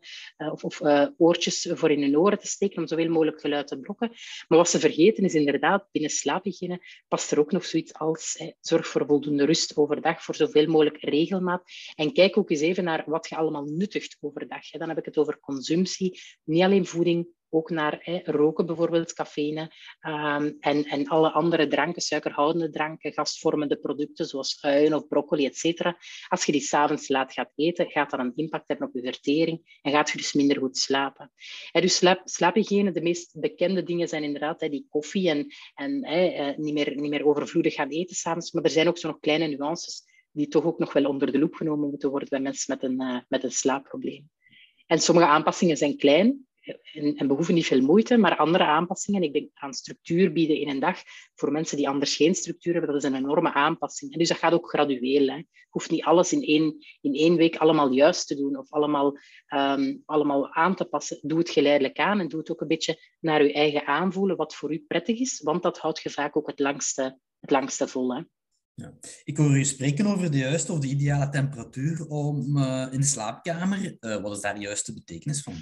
of, 0.51 0.63
of 0.63 0.81
uh, 0.81 1.07
oortjes 1.17 1.69
voor 1.71 1.91
in 1.91 2.01
hun 2.01 2.17
oren 2.17 2.39
te 2.39 2.47
steken 2.47 2.81
om 2.81 2.87
zoveel 2.87 3.09
mogelijk 3.09 3.41
geluid 3.41 3.67
te 3.67 3.79
blokken. 3.79 4.09
Maar 4.47 4.57
wat 4.57 4.69
ze 4.69 4.79
vergeten 4.79 5.23
is 5.23 5.33
inderdaad, 5.33 5.87
binnen 5.91 6.11
slaaphygiëne 6.11 6.79
past 7.07 7.31
er 7.31 7.39
ook 7.39 7.51
nog 7.51 7.65
zoiets 7.65 7.93
als 7.93 8.35
hè, 8.37 8.51
zorg 8.61 8.87
voor 8.87 9.05
voldoende 9.05 9.45
rust 9.45 9.77
overdag, 9.77 10.23
voor 10.23 10.35
zoveel 10.35 10.67
mogelijk 10.67 10.97
regelmaat. 10.97 11.63
En 11.95 12.13
kijk 12.13 12.37
ook 12.37 12.49
eens 12.49 12.61
even 12.61 12.83
naar 12.83 13.03
wat 13.05 13.29
je 13.29 13.35
allemaal 13.35 13.65
nuttigt 13.65 14.17
overdag. 14.21 14.69
Dan 14.69 14.89
heb 14.89 14.97
ik 14.97 15.05
het 15.05 15.17
over 15.17 15.39
consumptie, 15.39 16.19
niet 16.43 16.63
alleen 16.63 16.85
voeding, 16.85 17.27
ook 17.53 17.69
naar 17.69 17.99
hè, 17.99 18.21
roken 18.23 18.65
bijvoorbeeld, 18.65 19.13
cafeïne 19.13 19.61
um, 20.01 20.57
en, 20.59 20.83
en 20.83 21.07
alle 21.07 21.31
andere 21.31 21.67
dranken, 21.67 22.01
suikerhoudende 22.01 22.69
dranken, 22.69 23.13
gastvormende 23.13 23.75
producten 23.75 24.25
zoals 24.25 24.57
uien 24.61 24.93
of 24.93 25.07
broccoli, 25.07 25.45
etc. 25.45 25.91
Als 26.27 26.45
je 26.45 26.51
die 26.51 26.61
s'avonds 26.61 27.07
laat 27.07 27.33
gaat 27.33 27.51
eten, 27.55 27.89
gaat 27.89 28.09
dat 28.09 28.19
een 28.19 28.35
impact 28.35 28.67
hebben 28.67 28.87
op 28.87 28.93
je 28.93 29.01
vertering 29.01 29.79
en 29.81 29.91
gaat 29.91 30.09
je 30.09 30.17
dus 30.17 30.33
minder 30.33 30.57
goed 30.57 30.77
slapen. 30.77 31.31
Hè, 31.71 31.81
dus 31.81 31.95
slaap, 31.95 32.21
slaaphygiëne, 32.23 32.91
de 32.91 33.01
meest 33.01 33.39
bekende 33.39 33.83
dingen 33.83 34.07
zijn 34.07 34.23
inderdaad 34.23 34.61
hè, 34.61 34.69
die 34.69 34.87
koffie 34.89 35.29
en, 35.29 35.47
en 35.73 36.07
hè, 36.07 36.25
eh, 36.25 36.57
niet, 36.57 36.73
meer, 36.73 36.95
niet 36.95 37.09
meer 37.09 37.25
overvloedig 37.25 37.73
gaan 37.73 37.89
eten 37.89 38.15
s'avonds, 38.15 38.51
maar 38.51 38.63
er 38.63 38.69
zijn 38.69 38.87
ook 38.87 38.97
zo 38.97 39.07
nog 39.07 39.19
kleine 39.19 39.47
nuances 39.47 40.11
die 40.31 40.47
toch 40.47 40.63
ook 40.63 40.79
nog 40.79 40.93
wel 40.93 41.05
onder 41.05 41.31
de 41.31 41.39
loep 41.39 41.53
genomen 41.53 41.89
moeten 41.89 42.09
worden 42.09 42.29
bij 42.29 42.39
mensen 42.39 42.73
met 42.73 42.83
een, 42.83 43.01
uh, 43.01 43.19
met 43.27 43.43
een 43.43 43.51
slaapprobleem. 43.51 44.29
En 44.87 44.99
sommige 44.99 45.27
aanpassingen 45.27 45.77
zijn 45.77 45.97
klein, 45.97 46.47
en, 46.93 47.15
en 47.15 47.27
behoeven 47.27 47.53
niet 47.53 47.65
veel 47.65 47.81
moeite, 47.81 48.17
maar 48.17 48.37
andere 48.37 48.65
aanpassingen, 48.65 49.23
ik 49.23 49.33
denk 49.33 49.49
aan 49.53 49.73
structuur 49.73 50.33
bieden 50.33 50.57
in 50.57 50.69
een 50.69 50.79
dag, 50.79 51.01
voor 51.35 51.51
mensen 51.51 51.77
die 51.77 51.89
anders 51.89 52.15
geen 52.15 52.35
structuur 52.35 52.73
hebben, 52.73 52.93
dat 52.93 53.03
is 53.03 53.09
een 53.09 53.15
enorme 53.15 53.53
aanpassing. 53.53 54.11
En 54.11 54.19
dus 54.19 54.27
dat 54.27 54.37
gaat 54.37 54.53
ook 54.53 54.69
gradueel. 54.69 55.27
Hè. 55.27 55.35
Je 55.35 55.45
hoeft 55.69 55.91
niet 55.91 56.03
alles 56.03 56.33
in 56.33 56.43
één, 56.43 56.77
in 57.01 57.13
één 57.13 57.35
week 57.35 57.55
allemaal 57.55 57.91
juist 57.91 58.27
te 58.27 58.35
doen 58.35 58.57
of 58.57 58.71
allemaal, 58.71 59.17
um, 59.53 60.03
allemaal 60.05 60.53
aan 60.53 60.75
te 60.75 60.85
passen. 60.85 61.19
Doe 61.21 61.39
het 61.39 61.49
geleidelijk 61.49 61.97
aan 61.97 62.19
en 62.19 62.27
doe 62.27 62.39
het 62.39 62.51
ook 62.51 62.61
een 62.61 62.67
beetje 62.67 62.97
naar 63.19 63.43
je 63.43 63.53
eigen 63.53 63.85
aanvoelen, 63.85 64.35
wat 64.35 64.55
voor 64.55 64.73
u 64.73 64.83
prettig 64.87 65.19
is, 65.19 65.41
want 65.43 65.63
dat 65.63 65.77
houdt 65.77 66.01
je 66.01 66.09
vaak 66.09 66.37
ook 66.37 66.47
het 66.47 66.59
langste, 66.59 67.19
het 67.39 67.51
langste 67.51 67.87
vol. 67.87 68.15
Hè. 68.15 68.21
Ja. 68.75 68.93
Ik 69.23 69.37
hoor 69.37 69.57
u 69.57 69.65
spreken 69.65 70.05
over 70.05 70.31
de 70.31 70.37
juiste 70.37 70.71
of 70.71 70.79
de 70.79 70.87
ideale 70.87 71.29
temperatuur 71.29 72.07
om, 72.07 72.57
uh, 72.57 72.87
in 72.91 72.99
de 72.99 73.05
slaapkamer. 73.05 73.97
Uh, 73.99 74.21
wat 74.21 74.35
is 74.35 74.41
daar 74.41 74.55
de 74.55 74.61
juiste 74.61 74.93
betekenis 74.93 75.41
van? 75.41 75.53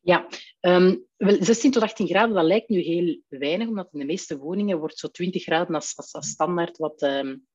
Ja, 0.00 0.28
um, 0.60 1.06
wel, 1.16 1.36
16 1.40 1.70
tot 1.70 1.82
18 1.82 2.06
graden, 2.06 2.34
dat 2.34 2.44
lijkt 2.44 2.68
nu 2.68 2.80
heel 2.80 3.22
weinig, 3.28 3.68
omdat 3.68 3.88
in 3.92 3.98
de 3.98 4.04
meeste 4.04 4.38
woningen 4.38 4.78
wordt 4.78 4.98
zo 4.98 5.08
20 5.08 5.42
graden 5.42 5.74
als, 5.74 5.96
als, 5.96 6.28
standaard 6.28 6.78
wat, 6.78 7.02
um, 7.02 7.46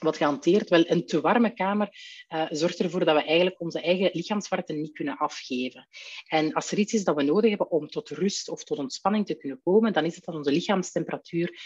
wat 0.00 0.16
gehanteerd. 0.16 0.68
Wel, 0.68 0.90
een 0.90 1.06
te 1.06 1.20
warme 1.20 1.54
kamer 1.54 1.88
uh, 2.28 2.46
zorgt 2.50 2.78
ervoor 2.78 3.04
dat 3.04 3.16
we 3.16 3.22
eigenlijk 3.22 3.60
onze 3.60 3.80
eigen 3.80 4.10
lichaamswarmte 4.12 4.72
niet 4.72 4.92
kunnen 4.92 5.16
afgeven. 5.16 5.88
En 6.26 6.52
als 6.52 6.70
er 6.70 6.78
iets 6.78 6.92
is 6.92 7.04
dat 7.04 7.16
we 7.16 7.22
nodig 7.22 7.48
hebben 7.48 7.70
om 7.70 7.88
tot 7.88 8.08
rust 8.08 8.48
of 8.48 8.64
tot 8.64 8.78
ontspanning 8.78 9.26
te 9.26 9.36
kunnen 9.36 9.60
komen, 9.62 9.92
dan 9.92 10.04
is 10.04 10.14
het 10.14 10.24
dat 10.24 10.34
onze 10.34 10.52
lichaamstemperatuur 10.52 11.60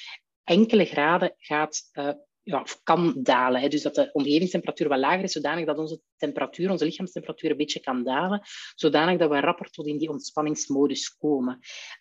enkele 0.45 0.85
graden 0.85 1.35
gaat 1.37 1.91
uh, 1.93 2.11
ja, 2.43 2.65
kan 2.83 3.15
dalen. 3.23 3.61
Hè. 3.61 3.69
Dus 3.69 3.83
dat 3.83 3.95
de 3.95 4.11
omgevingstemperatuur 4.13 4.89
wat 4.89 4.99
lager 4.99 5.23
is, 5.23 5.33
zodanig 5.33 5.67
dat 5.67 5.79
onze 5.79 6.01
temperatuur, 6.17 6.71
onze 6.71 6.85
lichaamstemperatuur 6.85 7.51
een 7.51 7.57
beetje 7.57 7.81
kan 7.81 8.05
dalen, 8.05 8.43
zodanig 8.75 9.19
dat 9.19 9.31
we 9.31 9.41
rapper 9.41 9.71
tot 9.71 9.87
in 9.87 9.99
die 9.99 10.11
ontspanningsmodus 10.11 11.17
komen. 11.17 11.59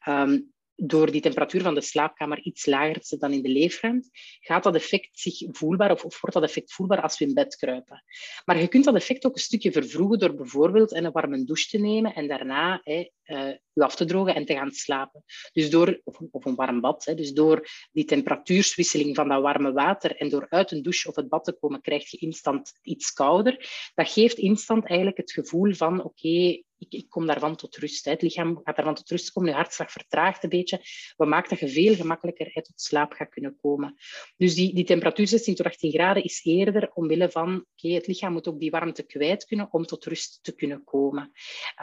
Um, 0.07 0.53
door 0.81 1.11
die 1.11 1.21
temperatuur 1.21 1.61
van 1.61 1.75
de 1.75 1.81
slaapkamer 1.81 2.41
iets 2.41 2.65
lager 2.65 2.99
te 2.99 3.07
zetten 3.07 3.29
dan 3.29 3.37
in 3.37 3.43
de 3.43 3.59
leefruimte, 3.59 4.09
gaat 4.39 4.63
dat 4.63 4.75
effect 4.75 5.19
zich 5.19 5.47
voelbaar 5.51 5.91
of, 5.91 6.01
wordt 6.01 6.35
dat 6.35 6.43
effect 6.43 6.73
voelbaar 6.73 7.01
als 7.01 7.17
we 7.17 7.25
in 7.25 7.33
bed 7.33 7.55
kruipen. 7.55 8.03
Maar 8.45 8.59
je 8.59 8.67
kunt 8.67 8.85
dat 8.85 8.95
effect 8.95 9.25
ook 9.25 9.35
een 9.35 9.41
stukje 9.41 9.71
vervroegen 9.71 10.19
door 10.19 10.35
bijvoorbeeld 10.35 10.93
een 10.93 11.11
warme 11.11 11.43
douche 11.43 11.67
te 11.69 11.77
nemen 11.77 12.13
en 12.13 12.27
daarna 12.27 12.81
hè, 12.83 13.09
uh, 13.25 13.53
u 13.73 13.81
af 13.81 13.95
te 13.95 14.05
drogen 14.05 14.35
en 14.35 14.45
te 14.45 14.53
gaan 14.53 14.71
slapen. 14.71 15.23
Dus 15.53 15.69
door, 15.69 16.01
of, 16.03 16.45
een 16.45 16.55
warm 16.55 16.81
bad. 16.81 17.05
Hè, 17.05 17.13
dus 17.13 17.31
door 17.31 17.67
die 17.91 18.05
temperatuurswisseling 18.05 19.15
van 19.15 19.27
dat 19.27 19.41
warme 19.41 19.71
water 19.71 20.15
en 20.15 20.29
door 20.29 20.45
uit 20.49 20.71
een 20.71 20.81
douche 20.81 21.09
of 21.09 21.15
het 21.15 21.29
bad 21.29 21.43
te 21.43 21.57
komen, 21.59 21.81
krijg 21.81 22.11
je 22.11 22.17
instant 22.17 22.71
iets 22.81 23.13
kouder. 23.13 23.69
Dat 23.95 24.09
geeft 24.09 24.37
instant 24.37 24.85
eigenlijk 24.85 25.17
het 25.17 25.31
gevoel 25.31 25.73
van 25.73 26.03
oké, 26.03 26.63
ik, 26.79 26.93
ik, 26.93 27.09
kom 27.09 27.25
daarvan 27.25 27.55
tot 27.55 27.77
rust. 27.77 28.05
Het 28.05 28.21
lichaam 28.21 28.59
gaat 28.63 28.75
daarvan 28.75 28.95
tot 28.95 29.09
rust 29.09 29.31
komen, 29.31 29.49
je 29.49 29.55
hartslag 29.55 29.91
vertraagt 29.91 30.43
een 30.43 30.49
beetje. 30.49 30.81
Wat 31.15 31.27
maakt 31.27 31.49
dat 31.49 31.59
je 31.59 31.69
veel 31.69 31.95
gemakkelijker 31.95 32.49
hè, 32.53 32.63
tot 32.63 32.81
slaap 32.81 33.13
gaat 33.13 33.29
kunnen 33.29 33.57
komen. 33.61 33.95
Dus 34.37 34.55
die, 34.55 34.75
die 34.75 34.85
temperatuur 34.85 35.27
16 35.27 35.55
tot 35.55 35.65
18 35.65 35.91
graden 35.91 36.23
is 36.23 36.39
eerder 36.43 36.91
omwille 36.93 37.29
van, 37.29 37.65
oké, 37.75 37.93
het 37.93 38.07
lichaam 38.07 38.31
moet 38.31 38.47
ook 38.47 38.59
die 38.59 38.71
warmte 38.71 39.03
kwijt 39.03 39.45
kunnen 39.45 39.67
om 39.71 39.85
tot 39.85 40.05
rust 40.05 40.39
te 40.41 40.55
kunnen 40.55 40.83
komen. 40.83 41.31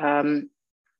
Um, 0.02 0.54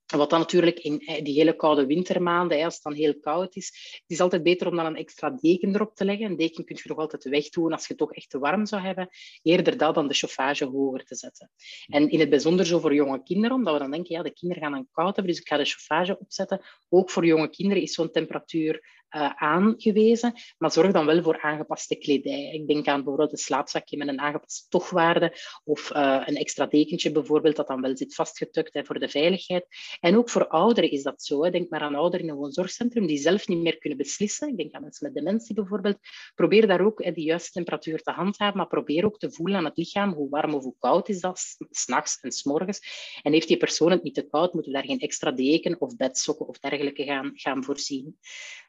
wat 0.06 0.30
dan 0.30 0.38
natuurlijk 0.38 0.78
in 0.78 1.00
eh, 1.00 1.24
die 1.24 1.34
hele 1.34 1.56
koude 1.56 1.86
wintermaanden, 1.86 2.64
als 2.64 2.74
het 2.74 2.82
dan 2.82 2.94
heel 2.94 3.18
koud 3.20 3.56
is, 3.56 3.66
het 3.92 4.10
is 4.10 4.20
altijd 4.20 4.42
beter 4.42 4.66
om 4.66 4.76
dan 4.76 4.86
een 4.86 4.96
extra 4.96 5.30
deken 5.30 5.74
erop 5.74 5.94
te 5.94 6.04
leggen. 6.04 6.26
Een 6.26 6.36
deken 6.36 6.64
kun 6.64 6.76
je 6.82 6.88
nog 6.88 6.98
altijd 6.98 7.24
wegdoen 7.24 7.72
als 7.72 7.80
je 7.80 7.88
het 7.88 7.98
toch 7.98 8.12
echt 8.12 8.30
te 8.30 8.38
warm 8.38 8.66
zou 8.66 8.82
hebben. 8.82 9.08
Eerder 9.42 9.76
dat 9.76 9.94
dan 9.94 10.08
de 10.08 10.14
chauffage 10.14 10.64
hoger 10.64 11.04
te 11.04 11.14
zetten. 11.14 11.50
En 11.86 12.10
in 12.10 12.20
het 12.20 12.30
bijzonder 12.30 12.66
zo 12.66 12.78
voor 12.78 12.94
jonge 12.94 13.22
kinderen, 13.22 13.56
omdat 13.56 13.72
we 13.72 13.78
dan 13.80 13.90
denken, 13.90 14.16
ja, 14.16 14.22
de 14.22 14.32
kinderen 14.32 14.62
gaan 14.62 14.72
dan 14.72 14.88
koud 14.90 15.14
hebben, 15.16 15.32
dus 15.34 15.42
ik 15.42 15.48
ga 15.48 15.56
de 15.56 15.64
chauffage 15.64 16.18
opzetten. 16.18 16.60
Ook 16.88 17.10
voor 17.10 17.26
jonge 17.26 17.50
kinderen 17.50 17.82
is 17.82 17.92
zo'n 17.92 18.10
temperatuur 18.10 19.04
uh, 19.16 19.30
aangewezen, 19.36 20.32
maar 20.58 20.72
zorg 20.72 20.92
dan 20.92 21.06
wel 21.06 21.22
voor 21.22 21.40
aangepaste 21.40 21.96
kledij. 21.96 22.50
Ik 22.52 22.66
denk 22.66 22.86
aan 22.86 22.96
bijvoorbeeld 22.96 23.32
een 23.32 23.38
slaapzakje 23.38 23.96
met 23.96 24.08
een 24.08 24.20
aangepaste 24.20 24.68
tochtwaarde 24.68 25.32
of 25.64 25.90
uh, 25.94 26.22
een 26.24 26.36
extra 26.36 26.66
dekentje 26.66 27.12
bijvoorbeeld, 27.12 27.56
dat 27.56 27.66
dan 27.66 27.80
wel 27.80 27.96
zit 27.96 28.14
vastgetukt 28.14 28.74
hè, 28.74 28.84
voor 28.84 28.98
de 28.98 29.08
veiligheid. 29.08 29.66
En 30.00 30.16
ook 30.16 30.30
voor 30.30 30.48
ouderen 30.48 30.90
is 30.90 31.02
dat 31.02 31.22
zo. 31.22 31.50
Denk 31.50 31.70
maar 31.70 31.80
aan 31.80 31.94
ouderen 31.94 32.26
in 32.26 32.32
een 32.32 32.38
woonzorgcentrum 32.38 33.06
die 33.06 33.18
zelf 33.18 33.48
niet 33.48 33.62
meer 33.62 33.78
kunnen 33.78 33.98
beslissen. 33.98 34.48
Ik 34.48 34.56
denk 34.56 34.72
aan 34.72 34.82
mensen 34.82 35.06
met 35.06 35.24
dementie 35.24 35.54
bijvoorbeeld. 35.54 35.98
Probeer 36.34 36.66
daar 36.66 36.80
ook 36.80 37.14
de 37.14 37.22
juiste 37.22 37.52
temperatuur 37.52 38.02
te 38.02 38.10
handhaven, 38.10 38.56
maar 38.56 38.66
probeer 38.66 39.04
ook 39.04 39.18
te 39.18 39.30
voelen 39.30 39.56
aan 39.56 39.64
het 39.64 39.76
lichaam 39.76 40.12
hoe 40.12 40.28
warm 40.28 40.54
of 40.54 40.62
hoe 40.62 40.74
koud 40.78 41.08
is 41.08 41.20
dat, 41.20 41.56
s'nachts 41.70 42.18
en 42.20 42.32
s'morgens. 42.32 42.80
En 43.22 43.32
heeft 43.32 43.48
die 43.48 43.56
persoon 43.56 43.90
het 43.90 44.02
niet 44.02 44.14
te 44.14 44.28
koud, 44.28 44.52
moeten 44.52 44.72
we 44.72 44.78
daar 44.78 44.86
geen 44.86 45.00
extra 45.00 45.32
deken 45.32 45.80
of 45.80 45.96
bedsokken 45.96 46.46
of 46.46 46.58
dergelijke 46.58 47.04
gaan, 47.04 47.30
gaan 47.34 47.64
voorzien. 47.64 48.18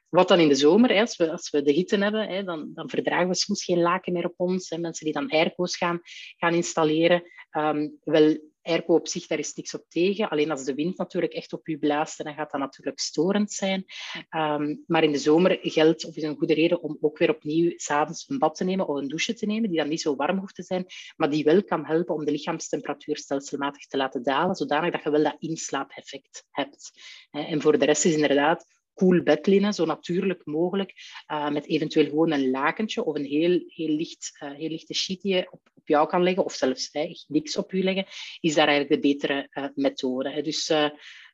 Wat 0.10 0.28
dan 0.28 0.40
in 0.40 0.48
de 0.48 0.56
zomer, 0.56 1.00
als, 1.00 1.18
we, 1.18 1.32
als 1.32 1.50
we 1.50 1.62
de 1.62 1.72
hitte 1.72 1.98
hebben, 1.98 2.46
dan, 2.46 2.72
dan 2.74 2.90
verdragen 2.90 3.28
we 3.28 3.36
soms 3.36 3.64
geen 3.64 3.82
laken 3.82 4.14
meer 4.14 4.26
op 4.26 4.34
ons. 4.38 4.78
Mensen 4.78 5.06
die 5.06 5.14
dan 5.14 5.30
airco's 5.30 5.78
gaan, 5.78 6.00
gaan 6.38 6.54
installeren. 6.54 7.24
Um, 7.52 7.98
wel, 8.04 8.38
airco 8.68 8.94
op 8.94 9.08
zich, 9.08 9.28
daar 9.28 9.40
is 9.40 9.54
niks 9.54 9.74
op 9.74 9.86
tegen. 9.88 10.30
Alleen 10.30 10.52
als 10.52 10.64
de 10.64 10.74
wind 10.74 10.98
natuurlijk 10.98 11.34
echt 11.34 11.54
op 11.54 11.68
u 11.68 11.78
blaast, 11.78 12.24
dan 12.24 12.34
gaat 12.34 12.52
dat 12.52 12.60
natuurlijk 12.60 13.00
storend 13.00 13.52
zijn. 13.52 13.86
Ehm, 14.30 14.76
maar 14.88 15.04
in 15.04 15.12
de 15.12 15.18
zomer 15.18 15.60
geldt, 15.62 16.06
of 16.06 16.16
is 16.16 16.24
een 16.24 16.38
goede 16.38 16.54
reden 16.54 16.82
om 16.82 16.98
ook 17.02 17.18
weer 17.18 17.30
opnieuw 17.30 17.74
s'avonds 17.76 18.30
een 18.30 18.38
bad 18.38 18.56
te 18.56 18.64
nemen 18.64 18.88
of 18.88 18.98
een 18.98 19.08
douche 19.08 19.34
te 19.34 19.46
nemen, 19.46 19.70
die 19.70 19.78
dan 19.78 19.90
niet 19.90 20.02
zo 20.02 20.16
warm 20.16 20.38
hoeft 20.38 20.56
te 20.56 20.64
zijn, 20.64 20.86
maar 21.16 21.30
die 21.30 21.44
wel 21.44 21.64
kan 21.64 21.86
helpen 21.86 22.16
om 22.16 22.26
de 22.26 22.32
lichaamstemperatuur 22.32 23.18
stelselmatig 23.18 23.88
te 23.88 23.98
laten 23.98 24.24
dalen, 24.24 24.56
zodanig 24.56 24.92
dat 24.92 25.04
je 25.04 25.10
wel 25.10 25.24
dat 25.24 25.36
inslaapeffect 25.40 26.46
hebt. 26.52 26.92
En 27.32 27.62
voor 27.62 27.78
de 27.78 27.86
rest 27.86 28.06
is 28.06 28.14
inderdaad 28.14 28.66
koel 28.98 29.24
bedlinnen, 29.24 29.74
zo 29.74 29.86
natuurlijk 29.86 30.46
mogelijk, 30.46 30.94
uh, 31.32 31.50
met 31.50 31.68
eventueel 31.68 32.06
gewoon 32.06 32.32
een 32.32 32.50
lakentje 32.50 33.04
of 33.04 33.16
een 33.16 33.26
heel, 33.26 33.64
heel, 33.68 33.96
licht, 33.96 34.38
uh, 34.44 34.52
heel 34.52 34.70
lichte 34.70 34.94
sheet 34.94 35.48
op, 35.50 35.62
op 35.74 35.88
jou 35.88 36.08
kan 36.08 36.24
leggen, 36.24 36.46
of 36.46 36.54
zelfs 36.54 36.90
uh, 36.94 37.12
niks 37.28 37.58
op 37.58 37.72
je 37.72 37.84
leggen, 37.84 38.06
is 38.40 38.56
daar 38.56 38.68
eigenlijk 38.68 39.02
de 39.02 39.10
betere 39.10 39.50
uh, 39.52 39.66
methode. 39.76 40.30
Hè. 40.30 40.42
Dus 40.42 40.74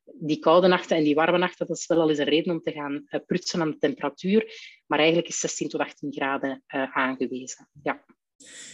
die 0.03 0.39
koude 0.39 0.67
nachten 0.67 0.97
en 0.97 1.03
die 1.03 1.15
warme 1.15 1.37
nachten, 1.37 1.67
dat 1.67 1.77
is 1.77 1.87
wel 1.87 2.01
al 2.01 2.09
eens 2.09 2.17
een 2.17 2.25
reden 2.25 2.53
om 2.53 2.61
te 2.61 2.71
gaan 2.71 3.07
prutsen 3.25 3.61
aan 3.61 3.71
de 3.71 3.77
temperatuur. 3.77 4.51
Maar 4.85 4.99
eigenlijk 4.99 5.27
is 5.27 5.39
16 5.39 5.69
tot 5.69 5.79
18 5.79 6.13
graden 6.13 6.63
aangewezen. 6.93 7.69
Ja. 7.83 8.05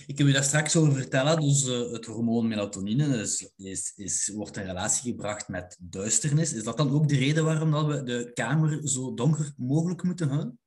Ik 0.07 0.17
heb 0.17 0.27
u 0.27 0.31
daar 0.31 0.43
straks 0.43 0.75
over 0.75 0.93
vertellen, 0.93 1.39
dus 1.39 1.67
uh, 1.67 1.91
het 1.91 2.05
hormoon 2.05 2.47
melatonine 2.47 3.17
is, 3.17 3.51
is, 3.95 4.31
wordt 4.35 4.57
in 4.57 4.65
relatie 4.65 5.11
gebracht 5.11 5.47
met 5.47 5.77
duisternis. 5.81 6.53
Is 6.53 6.63
dat 6.63 6.77
dan 6.77 6.91
ook 6.91 7.07
de 7.07 7.17
reden 7.17 7.45
waarom 7.45 7.71
dat 7.71 7.85
we 7.85 8.03
de 8.03 8.31
kamer 8.33 8.87
zo 8.87 9.13
donker 9.13 9.53
mogelijk 9.57 10.03
moeten 10.03 10.29
houden? 10.29 10.59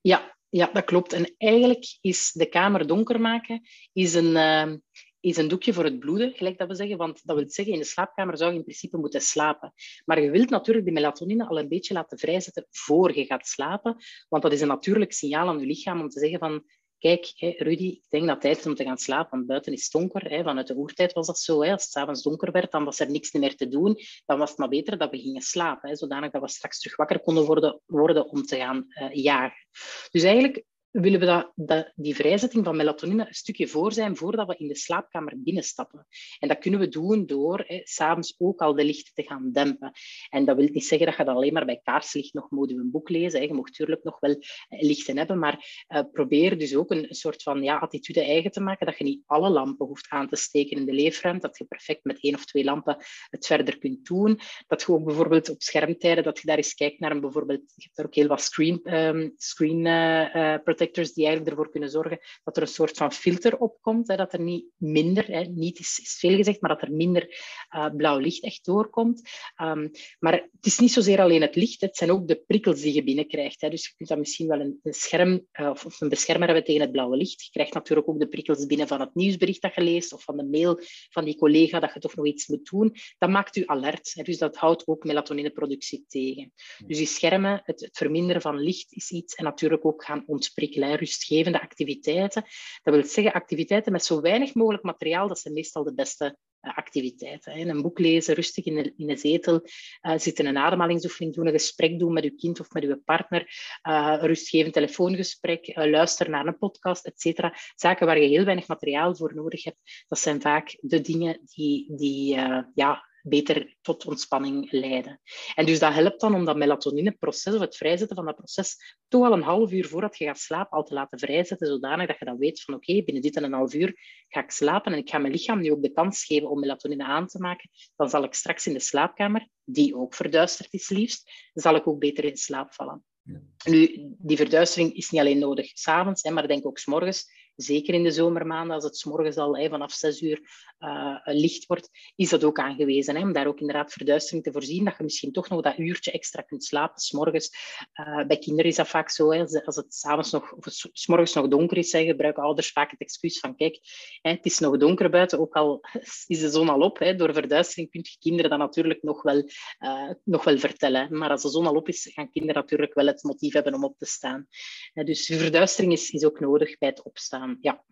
Ja, 0.00 0.36
ja, 0.48 0.70
dat 0.72 0.84
klopt. 0.84 1.12
En 1.12 1.34
eigenlijk 1.38 1.98
is 2.00 2.32
de 2.32 2.46
kamer 2.46 2.86
donker 2.86 3.20
maken 3.20 3.62
is 3.92 4.14
een, 4.14 4.30
uh, 4.30 4.74
is 5.20 5.36
een 5.36 5.48
doekje 5.48 5.72
voor 5.72 5.84
het 5.84 5.98
bloeden, 5.98 6.32
gelijk 6.32 6.58
dat 6.58 6.68
we 6.68 6.74
zeggen. 6.74 6.96
Want 6.96 7.20
dat 7.24 7.36
wil 7.36 7.50
zeggen, 7.50 7.74
in 7.74 7.80
de 7.80 7.86
slaapkamer 7.86 8.36
zou 8.36 8.50
je 8.50 8.56
in 8.56 8.64
principe 8.64 8.96
moeten 8.96 9.20
slapen. 9.20 9.72
Maar 10.04 10.20
je 10.20 10.30
wilt 10.30 10.50
natuurlijk 10.50 10.84
die 10.84 10.94
melatonine 10.94 11.46
al 11.46 11.58
een 11.58 11.68
beetje 11.68 11.94
laten 11.94 12.18
vrijzetten 12.18 12.66
voor 12.70 13.16
je 13.16 13.24
gaat 13.24 13.46
slapen. 13.46 13.96
Want 14.28 14.42
dat 14.42 14.52
is 14.52 14.60
een 14.60 14.68
natuurlijk 14.68 15.12
signaal 15.12 15.48
aan 15.48 15.60
je 15.60 15.66
lichaam 15.66 16.00
om 16.00 16.08
te 16.08 16.20
zeggen 16.20 16.38
van 16.38 16.64
kijk, 17.00 17.32
hè, 17.34 17.54
Rudy, 17.58 17.84
ik 17.84 18.06
denk 18.08 18.22
dat 18.22 18.32
het 18.32 18.40
tijd 18.40 18.58
is 18.58 18.66
om 18.66 18.74
te 18.74 18.84
gaan 18.84 18.98
slapen, 18.98 19.30
want 19.30 19.46
buiten 19.46 19.72
is 19.72 19.82
het 19.82 19.92
donker. 19.92 20.44
Vanuit 20.44 20.66
de 20.66 20.76
oertijd 20.76 21.12
was 21.12 21.26
dat 21.26 21.38
zo. 21.38 21.62
Als 21.62 21.84
het 21.84 21.96
avonds 21.96 22.22
donker 22.22 22.52
werd, 22.52 22.70
dan 22.70 22.84
was 22.84 23.00
er 23.00 23.10
niks 23.10 23.32
meer 23.32 23.56
te 23.56 23.68
doen. 23.68 23.98
Dan 24.26 24.38
was 24.38 24.48
het 24.48 24.58
maar 24.58 24.68
beter 24.68 24.98
dat 24.98 25.10
we 25.10 25.18
gingen 25.18 25.42
slapen, 25.42 25.96
zodanig 25.96 26.30
dat 26.30 26.42
we 26.42 26.48
straks 26.48 26.78
terug 26.78 26.96
wakker 26.96 27.20
konden 27.20 27.44
worden, 27.44 27.80
worden 27.86 28.28
om 28.28 28.42
te 28.42 28.56
gaan 28.56 28.86
uh, 28.88 29.08
jagen. 29.12 29.66
Dus 30.10 30.22
eigenlijk 30.22 30.64
willen 30.90 31.20
we 31.20 31.50
dat, 31.54 31.92
die 31.94 32.14
vrijzetting 32.14 32.64
van 32.64 32.76
melatonine 32.76 33.26
een 33.26 33.34
stukje 33.34 33.68
voor 33.68 33.92
zijn 33.92 34.16
voordat 34.16 34.46
we 34.46 34.56
in 34.56 34.68
de 34.68 34.76
slaapkamer 34.76 35.42
binnenstappen. 35.42 36.06
En 36.38 36.48
dat 36.48 36.58
kunnen 36.58 36.80
we 36.80 36.88
doen 36.88 37.26
door 37.26 37.64
s'avonds 37.82 38.34
ook 38.38 38.60
al 38.60 38.74
de 38.74 38.84
lichten 38.84 39.14
te 39.14 39.22
gaan 39.22 39.52
dempen. 39.52 39.92
En 40.28 40.44
dat 40.44 40.56
wil 40.56 40.68
niet 40.68 40.84
zeggen 40.84 41.06
dat 41.06 41.16
je 41.16 41.24
dat 41.24 41.34
alleen 41.34 41.52
maar 41.52 41.64
bij 41.64 41.80
kaarslicht 41.82 42.34
nog 42.34 42.50
moet 42.50 42.70
een 42.70 42.90
boek 42.90 43.08
lezen. 43.08 43.40
Hè. 43.40 43.46
Je 43.46 43.54
mag 43.54 43.64
natuurlijk 43.64 44.04
nog 44.04 44.20
wel 44.20 44.30
eh, 44.68 44.82
lichten 44.82 45.16
hebben, 45.16 45.38
maar 45.38 45.84
uh, 45.88 46.00
probeer 46.12 46.58
dus 46.58 46.76
ook 46.76 46.90
een, 46.90 47.06
soort 47.10 47.42
van 47.42 47.62
ja, 47.62 47.78
attitude 47.78 48.24
eigen 48.24 48.50
te 48.50 48.60
maken 48.60 48.86
dat 48.86 48.98
je 48.98 49.04
niet 49.04 49.22
alle 49.26 49.50
lampen 49.50 49.86
hoeft 49.86 50.06
aan 50.08 50.28
te 50.28 50.36
steken 50.36 50.76
in 50.76 50.86
de 50.86 50.92
leefruimte, 50.92 51.46
dat 51.46 51.58
je 51.58 51.64
perfect 51.64 52.04
met 52.04 52.22
één 52.22 52.34
of 52.34 52.44
twee 52.44 52.64
lampen 52.64 52.96
het 53.30 53.46
verder 53.46 53.78
kunt 53.78 54.06
doen. 54.06 54.40
Dat 54.66 54.82
je 54.82 54.92
ook 54.92 55.04
bijvoorbeeld 55.04 55.50
op 55.50 55.62
schermtijden, 55.62 56.24
dat 56.24 56.38
je 56.38 56.46
daar 56.46 56.56
eens 56.56 56.74
kijkt 56.74 57.00
naar 57.00 57.10
een 57.10 57.20
bijvoorbeeld, 57.20 57.72
je 57.74 57.82
hebt 57.82 57.98
er 57.98 58.04
ook 58.04 58.14
heel 58.14 58.26
wat 58.26 58.42
screen, 58.42 58.94
um, 58.94 59.32
screen 59.36 59.86
uh, 59.86 60.54
protectors 60.80 61.12
die 61.12 61.24
eigenlijk 61.24 61.56
ervoor 61.56 61.72
kunnen 61.72 61.90
zorgen 61.90 62.18
dat 62.44 62.56
er 62.56 62.62
een 62.62 62.68
soort 62.68 62.96
van 62.96 63.12
filter 63.12 63.58
opkomt, 63.58 64.08
hè, 64.08 64.16
dat 64.16 64.32
er 64.32 64.40
niet 64.40 64.64
minder, 64.76 65.26
hè, 65.26 65.42
niet 65.42 65.78
is, 65.78 65.98
is, 66.02 66.16
veel 66.18 66.36
gezegd, 66.36 66.60
maar 66.60 66.70
dat 66.70 66.82
er 66.82 66.92
minder 66.92 67.28
uh, 67.76 67.86
blauw 67.96 68.18
licht 68.18 68.42
echt 68.42 68.64
doorkomt. 68.64 69.28
Um, 69.62 69.90
maar 70.18 70.32
het 70.32 70.66
is 70.66 70.78
niet 70.78 70.92
zozeer 70.92 71.20
alleen 71.20 71.40
het 71.40 71.56
licht, 71.56 71.80
het 71.80 71.96
zijn 71.96 72.10
ook 72.10 72.28
de 72.28 72.42
prikkels 72.46 72.80
die 72.80 72.94
je 72.94 73.04
binnenkrijgt. 73.04 73.60
Hè. 73.60 73.68
Dus 73.68 73.86
je 73.86 73.92
kunt 73.96 74.08
dan 74.08 74.18
misschien 74.18 74.48
wel 74.48 74.60
een, 74.60 74.80
een 74.82 74.92
scherm 74.92 75.46
uh, 75.52 75.70
of 75.70 76.00
een 76.00 76.08
beschermer 76.08 76.46
hebben 76.46 76.64
tegen 76.64 76.80
het 76.80 76.92
blauwe 76.92 77.16
licht. 77.16 77.44
Je 77.44 77.50
krijgt 77.50 77.74
natuurlijk 77.74 78.08
ook 78.08 78.18
de 78.18 78.28
prikkels 78.28 78.66
binnen 78.66 78.88
van 78.88 79.00
het 79.00 79.14
nieuwsbericht 79.14 79.62
dat 79.62 79.74
je 79.74 79.82
leest 79.82 80.12
of 80.12 80.22
van 80.22 80.36
de 80.36 80.44
mail 80.44 80.78
van 81.10 81.24
die 81.24 81.36
collega 81.36 81.80
dat 81.80 81.94
je 81.94 82.00
toch 82.00 82.14
nog 82.14 82.26
iets 82.26 82.46
moet 82.46 82.70
doen. 82.70 82.94
Dat 83.18 83.30
maakt 83.30 83.56
u 83.56 83.62
alert. 83.66 84.12
Hè. 84.14 84.22
Dus 84.22 84.38
dat 84.38 84.56
houdt 84.56 84.86
ook 84.86 85.04
melatonineproductie 85.04 86.04
tegen. 86.08 86.52
Dus 86.86 86.96
die 86.96 87.06
schermen, 87.06 87.60
het, 87.64 87.80
het 87.80 87.96
verminderen 87.96 88.42
van 88.42 88.60
licht 88.60 88.92
is 88.92 89.10
iets 89.10 89.34
en 89.34 89.44
natuurlijk 89.44 89.84
ook 89.84 90.04
gaan 90.04 90.22
ontprikkelen 90.26 90.69
rustgevende 90.76 91.60
activiteiten. 91.60 92.44
Dat 92.82 92.94
wil 92.94 93.04
zeggen 93.04 93.32
activiteiten 93.32 93.92
met 93.92 94.04
zo 94.04 94.20
weinig 94.20 94.54
mogelijk 94.54 94.82
materiaal, 94.82 95.28
dat 95.28 95.38
zijn 95.38 95.54
meestal 95.54 95.84
de 95.84 95.94
beste 95.94 96.36
uh, 96.62 96.76
activiteiten. 96.76 97.68
Een 97.68 97.82
boek 97.82 97.98
lezen, 97.98 98.34
rustig 98.34 98.64
in 98.64 98.74
de, 98.74 98.92
in 98.96 99.18
zetel 99.18 99.60
uh, 100.02 100.18
zitten, 100.18 100.46
een 100.46 100.58
ademhalingsoefening 100.58 101.34
doen, 101.34 101.46
een 101.46 101.52
gesprek 101.52 101.98
doen 101.98 102.12
met 102.12 102.24
uw 102.24 102.34
kind 102.36 102.60
of 102.60 102.70
met 102.70 102.84
uw 102.84 103.02
partner, 103.04 103.52
een 103.82 104.20
rustgevend 104.20 104.72
telefoongesprek, 104.74 105.72
luisteren 105.74 106.32
naar 106.32 106.46
een 106.46 106.58
podcast, 106.58 107.06
etc. 107.06 107.40
Zaken 107.74 108.06
waar 108.06 108.20
je 108.20 108.28
heel 108.28 108.44
weinig 108.44 108.66
materiaal 108.66 109.16
voor 109.16 109.34
nodig 109.34 109.64
hebt, 109.64 110.04
dat 110.08 110.18
zijn 110.18 110.40
vaak 110.40 110.76
de 110.80 111.00
dingen 111.00 111.40
die, 111.44 111.96
die 111.96 112.34
ja, 112.74 113.08
beter 113.22 113.76
tot 113.80 114.06
ontspanning 114.06 114.70
leiden. 114.70 115.20
En 115.54 115.66
dus 115.66 115.78
dat 115.78 115.92
helpt 115.92 116.20
dan 116.20 116.34
om 116.34 116.44
dat 116.44 116.56
melatonineproces 116.56 117.54
of 117.54 117.60
het 117.60 117.76
vrijzetten 117.76 118.16
van 118.16 118.24
dat 118.24 118.36
proces 118.36 118.98
toch 119.08 119.24
al 119.24 119.32
een 119.32 119.42
half 119.42 119.72
uur 119.72 119.86
voordat 119.86 120.18
je 120.18 120.24
gaat 120.24 120.38
slapen 120.38 120.78
al 120.78 120.84
te 120.84 120.94
laten 120.94 121.18
vrijzetten, 121.18 121.66
zodanig 121.66 122.06
dat 122.06 122.18
je 122.18 122.24
dan 122.24 122.38
weet 122.38 122.62
van 122.62 122.74
oké, 122.74 122.90
okay, 122.90 123.04
binnen 123.04 123.22
dit 123.22 123.36
en 123.36 123.44
een 123.44 123.52
half 123.52 123.74
uur 123.74 123.98
ga 124.28 124.42
ik 124.42 124.50
slapen 124.50 124.92
en 124.92 124.98
ik 124.98 125.10
ga 125.10 125.18
mijn 125.18 125.32
lichaam 125.32 125.60
nu 125.60 125.72
ook 125.72 125.82
de 125.82 125.92
kans 125.92 126.24
geven 126.24 126.50
om 126.50 126.60
melatonine 126.60 127.04
aan 127.04 127.26
te 127.26 127.38
maken. 127.38 127.70
Dan 127.96 128.10
zal 128.10 128.24
ik 128.24 128.34
straks 128.34 128.66
in 128.66 128.72
de 128.72 128.80
slaapkamer, 128.80 129.48
die 129.64 129.96
ook 129.96 130.14
verduisterd 130.14 130.72
is 130.72 130.88
liefst, 130.88 131.50
zal 131.52 131.74
ik 131.74 131.86
ook 131.86 131.98
beter 131.98 132.24
in 132.24 132.36
slaap 132.36 132.72
vallen. 132.72 133.04
Ja. 133.22 133.40
Nu, 133.64 134.14
die 134.18 134.36
verduistering 134.36 134.94
is 134.94 135.10
niet 135.10 135.20
alleen 135.20 135.38
nodig 135.38 135.70
s'avonds, 135.74 136.30
maar 136.30 136.48
denk 136.48 136.66
ook 136.66 136.78
s'morgens 136.78 137.39
zeker 137.62 137.94
in 137.94 138.02
de 138.02 138.10
zomermaanden, 138.10 138.74
als 138.74 138.84
het 138.84 138.96
s 138.96 139.04
morgens 139.04 139.36
al 139.36 139.68
vanaf 139.68 139.92
zes 139.92 140.20
uur 140.20 140.40
uh, 140.78 141.16
licht 141.24 141.66
wordt, 141.66 141.90
is 142.16 142.28
dat 142.30 142.44
ook 142.44 142.58
aangewezen. 142.58 143.16
Hè, 143.16 143.22
om 143.22 143.32
daar 143.32 143.46
ook 143.46 143.60
inderdaad 143.60 143.92
verduistering 143.92 144.44
te 144.44 144.52
voorzien, 144.52 144.84
dat 144.84 144.96
je 144.96 145.02
misschien 145.02 145.32
toch 145.32 145.48
nog 145.48 145.62
dat 145.62 145.78
uurtje 145.78 146.10
extra 146.10 146.42
kunt 146.42 146.64
slapen. 146.64 147.02
Uh, 147.20 148.26
bij 148.26 148.38
kinderen 148.38 148.70
is 148.70 148.76
dat 148.76 148.88
vaak 148.88 149.10
zo, 149.10 149.32
hè, 149.32 149.64
als 149.64 149.76
het 149.76 149.94
s'avonds 149.94 150.30
nog, 150.30 150.52
of 150.52 150.64
s 150.92 151.06
morgens 151.06 151.32
nog 151.32 151.48
donker 151.48 151.76
is, 151.76 151.90
gebruiken 151.90 152.42
ouders 152.42 152.72
vaak 152.72 152.90
het 152.90 153.00
excuus 153.00 153.38
van 153.38 153.56
kijk, 153.56 153.78
het 154.22 154.44
is 154.44 154.58
nog 154.58 154.76
donker 154.76 155.10
buiten, 155.10 155.38
ook 155.38 155.54
al 155.54 155.80
is 156.26 156.40
de 156.40 156.50
zon 156.50 156.68
al 156.68 156.80
op. 156.80 157.12
Door 157.16 157.32
verduistering 157.32 157.90
kun 157.90 158.00
je 158.04 158.16
kinderen 158.18 158.50
dat 158.50 158.58
natuurlijk 158.58 159.02
nog 159.02 159.22
wel, 159.22 159.48
uh, 159.80 160.10
nog 160.24 160.44
wel 160.44 160.58
vertellen. 160.58 161.18
Maar 161.18 161.30
als 161.30 161.42
de 161.42 161.48
zon 161.48 161.66
al 161.66 161.74
op 161.74 161.88
is, 161.88 162.10
gaan 162.14 162.30
kinderen 162.30 162.62
natuurlijk 162.62 162.94
wel 162.94 163.06
het 163.06 163.22
motief 163.22 163.52
hebben 163.52 163.74
om 163.74 163.84
op 163.84 163.98
te 163.98 164.06
staan. 164.06 164.46
dus 164.92 165.26
verduistering 165.26 165.92
is, 165.92 166.10
is 166.10 166.24
ook 166.24 166.40
nodig 166.40 166.78
bij 166.78 166.88
het 166.88 167.02
opstaan 167.02 167.49
ja. 167.60 167.84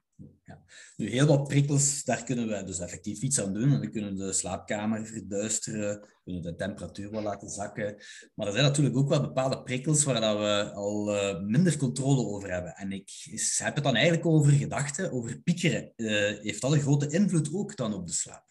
Ja. 0.45 0.63
Nu, 0.97 1.09
heel 1.09 1.27
wat 1.27 1.49
prikkels, 1.49 2.05
daar 2.05 2.25
kunnen 2.25 2.49
we 2.49 2.65
dus 2.65 2.79
effectief 2.79 3.23
iets 3.23 3.41
aan 3.41 3.55
doen. 3.55 3.81
We 3.81 3.91
kunnen 3.91 4.17
de 4.17 4.33
slaapkamer 4.33 5.07
verduisteren, 5.07 6.01
we 6.01 6.21
kunnen 6.25 6.43
de 6.43 6.55
temperatuur 6.55 7.11
wel 7.11 7.23
laten 7.23 7.49
zakken. 7.49 7.97
Maar 8.35 8.47
er 8.47 8.53
zijn 8.53 8.65
natuurlijk 8.65 8.97
ook 8.97 9.09
wel 9.09 9.21
bepaalde 9.21 9.63
prikkels 9.63 10.05
waar 10.05 10.21
dat 10.21 10.39
we 10.39 10.73
al 10.75 11.15
uh, 11.15 11.41
minder 11.41 11.77
controle 11.77 12.27
over 12.27 12.53
hebben. 12.53 12.75
En 12.75 12.93
ik 12.93 13.11
heb 13.57 13.75
het 13.75 13.85
dan 13.85 13.95
eigenlijk 13.95 14.27
over 14.27 14.53
gedachten, 14.53 15.13
over 15.13 15.41
piekeren. 15.43 15.93
Uh, 15.97 16.11
heeft 16.41 16.61
dat 16.61 16.73
een 16.73 16.81
grote 16.81 17.11
invloed 17.11 17.55
ook 17.55 17.77
dan 17.77 17.95
op 17.95 18.07
de 18.07 18.13
slaap? 18.13 18.47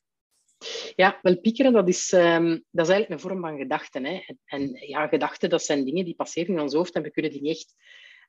Ja, 0.96 1.20
wel 1.22 1.40
piekeren, 1.40 1.74
dat 1.74 1.88
is, 1.88 2.12
um, 2.12 2.64
dat 2.72 2.88
is 2.88 2.92
eigenlijk 2.94 3.10
een 3.10 3.30
vorm 3.30 3.42
van 3.42 3.58
gedachten. 3.58 4.06
Hè. 4.06 4.24
En, 4.26 4.40
en 4.46 4.88
ja, 4.88 5.08
gedachten, 5.08 5.50
dat 5.50 5.64
zijn 5.64 5.86
dingen 5.86 6.06
die 6.06 6.16
passeren 6.16 6.56
in 6.56 6.62
ons 6.62 6.74
hoofd 6.74 6.94
en 6.94 7.02
we 7.02 7.12
kunnen 7.12 7.32
die 7.32 7.42
niet 7.42 7.58
echt 7.58 7.76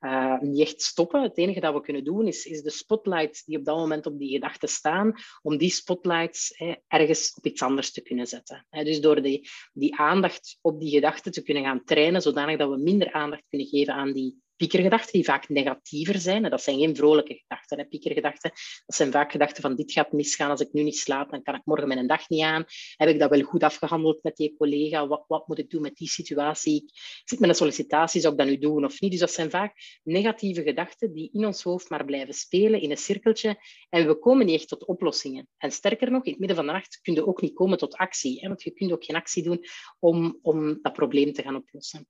uh, 0.01 0.41
niet 0.41 0.61
echt 0.61 0.83
stoppen. 0.83 1.23
Het 1.23 1.39
enige 1.39 1.61
dat 1.61 1.75
we 1.75 1.81
kunnen 1.81 2.05
doen 2.05 2.27
is, 2.27 2.45
is 2.45 2.63
de 2.63 2.71
spotlights 2.71 3.45
die 3.45 3.59
op 3.59 3.65
dat 3.65 3.77
moment 3.77 4.07
op 4.07 4.19
die 4.19 4.31
gedachten 4.31 4.69
staan, 4.69 5.15
om 5.43 5.57
die 5.57 5.71
spotlights 5.71 6.63
ergens 6.87 7.35
op 7.35 7.47
iets 7.47 7.63
anders 7.63 7.93
te 7.93 8.03
kunnen 8.03 8.27
zetten. 8.27 8.67
dus 8.71 9.01
door 9.01 9.23
die, 9.23 9.49
die 9.73 9.97
aandacht 9.97 10.59
op 10.61 10.81
die 10.81 10.91
gedachten 10.91 11.33
te 11.33 11.43
kunnen 11.43 11.63
gaan 11.63 11.85
trainen, 11.85 12.23
zodanig 12.23 12.59
dat 12.59 12.71
we 12.71 12.77
minder 12.77 13.13
aandacht 13.13 13.45
kunnen 13.49 13.69
geven 13.69 13.95
aan 13.95 14.13
die 14.13 14.43
piekergedachten 14.59 15.13
die 15.13 15.25
vaak 15.25 15.49
negatiever 15.49 16.19
zijn. 16.19 16.45
En 16.45 16.51
dat 16.51 16.63
zijn 16.63 16.79
geen 16.79 16.97
vrolijke 16.97 17.35
gedachten. 17.35 17.79
Hè. 17.79 17.85
Piekergedachten, 17.85 18.51
dat 18.87 18.97
zijn 18.97 19.13
vaak 19.13 19.31
gedachten 19.31 19.63
van 19.63 19.77
dit 19.77 19.93
gaat 19.93 20.13
misgaan 20.13 20.51
als 20.51 20.61
ik 20.61 20.73
nu 20.73 20.83
niet 20.83 20.97
slaap, 20.99 21.31
dan 21.31 21.43
kan 21.43 21.55
ik 21.55 21.61
morgen 21.65 21.89
mijn 21.89 22.07
dag 22.07 22.29
niet 22.29 22.43
aan. 22.43 22.65
Heb 22.97 23.09
ik 23.09 23.19
dat 23.19 23.31
wel 23.31 23.43
goed 23.43 23.63
afgehandeld 23.63 24.23
met 24.23 24.37
die 24.37 24.55
collega? 24.57 25.07
Wat, 25.07 25.25
wat 25.27 25.49
moet 25.49 25.59
ik 25.59 25.71
doen 25.71 25.83
met 25.83 25.97
die 25.97 26.09
situatie? 26.09 26.83
Ik 26.85 27.23
zit 27.25 27.39
met 27.39 27.49
een 27.49 27.55
sollicitatie, 27.55 28.21
zou 28.21 28.33
ik 28.33 28.39
dat 28.39 28.49
nu 28.49 28.59
doen 28.59 28.85
of 28.85 29.01
niet? 29.01 29.11
Dus 29.11 29.21
dat 29.21 29.33
zijn 29.33 29.51
vaak 29.51 30.01
negatieve 30.03 30.63
gedachten 30.63 31.13
die 31.13 31.31
in 31.33 31.47
ons 31.47 31.63
hoofd 31.63 31.91
maar 31.91 32.05
blijven 32.05 32.35
spelen 32.35 32.81
in 32.81 32.91
een 32.91 32.97
cirkeltje 32.97 33.57
en 33.89 34.07
we 34.07 34.19
komen 34.19 34.47
niet 34.47 34.55
echt 34.55 34.69
tot 34.69 34.85
oplossingen. 34.85 35.49
En 35.57 35.73
sterker 35.73 36.11
nog, 36.11 36.25
in 36.25 36.31
het 36.31 36.39
midden 36.39 36.57
van 36.57 36.67
de 36.67 36.73
nacht 36.73 36.99
kun 37.03 37.15
je 37.15 37.27
ook 37.27 37.41
niet 37.41 37.55
komen 37.55 37.79
tot 37.79 37.95
actie, 37.95 38.41
hè, 38.41 38.49
want 38.49 38.63
je 38.63 38.71
kunt 38.71 38.93
ook 38.93 39.05
geen 39.05 39.17
actie 39.17 39.43
doen 39.43 39.65
om, 39.99 40.39
om 40.43 40.79
dat 40.83 40.93
probleem 40.93 41.33
te 41.33 41.43
gaan 41.43 41.57
oplossen. 41.57 42.09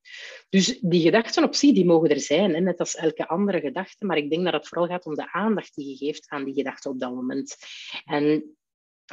Dus 0.49 0.79
die 0.81 1.03
gedachten 1.03 1.45
op 1.45 1.55
zich, 1.55 1.75
die 1.75 1.85
mogen 1.85 2.09
er 2.09 2.21
zijn 2.21 2.38
net 2.47 2.79
als 2.79 2.95
elke 2.95 3.29
andere 3.29 3.61
gedachte. 3.61 4.07
Maar 4.07 4.17
ik 4.17 4.31
denk 4.31 4.45
dat 4.45 4.53
het 4.53 4.69
vooral 4.69 4.87
gaat 4.87 5.07
om 5.07 5.15
de 5.15 5.33
aandacht 5.33 5.75
die 5.75 5.89
je 5.89 5.97
geeft 5.97 6.29
aan 6.29 6.45
die 6.45 6.55
gedachte 6.55 6.89
op 6.89 7.01
dat 7.01 7.15
moment. 7.15 7.57
En 8.05 8.57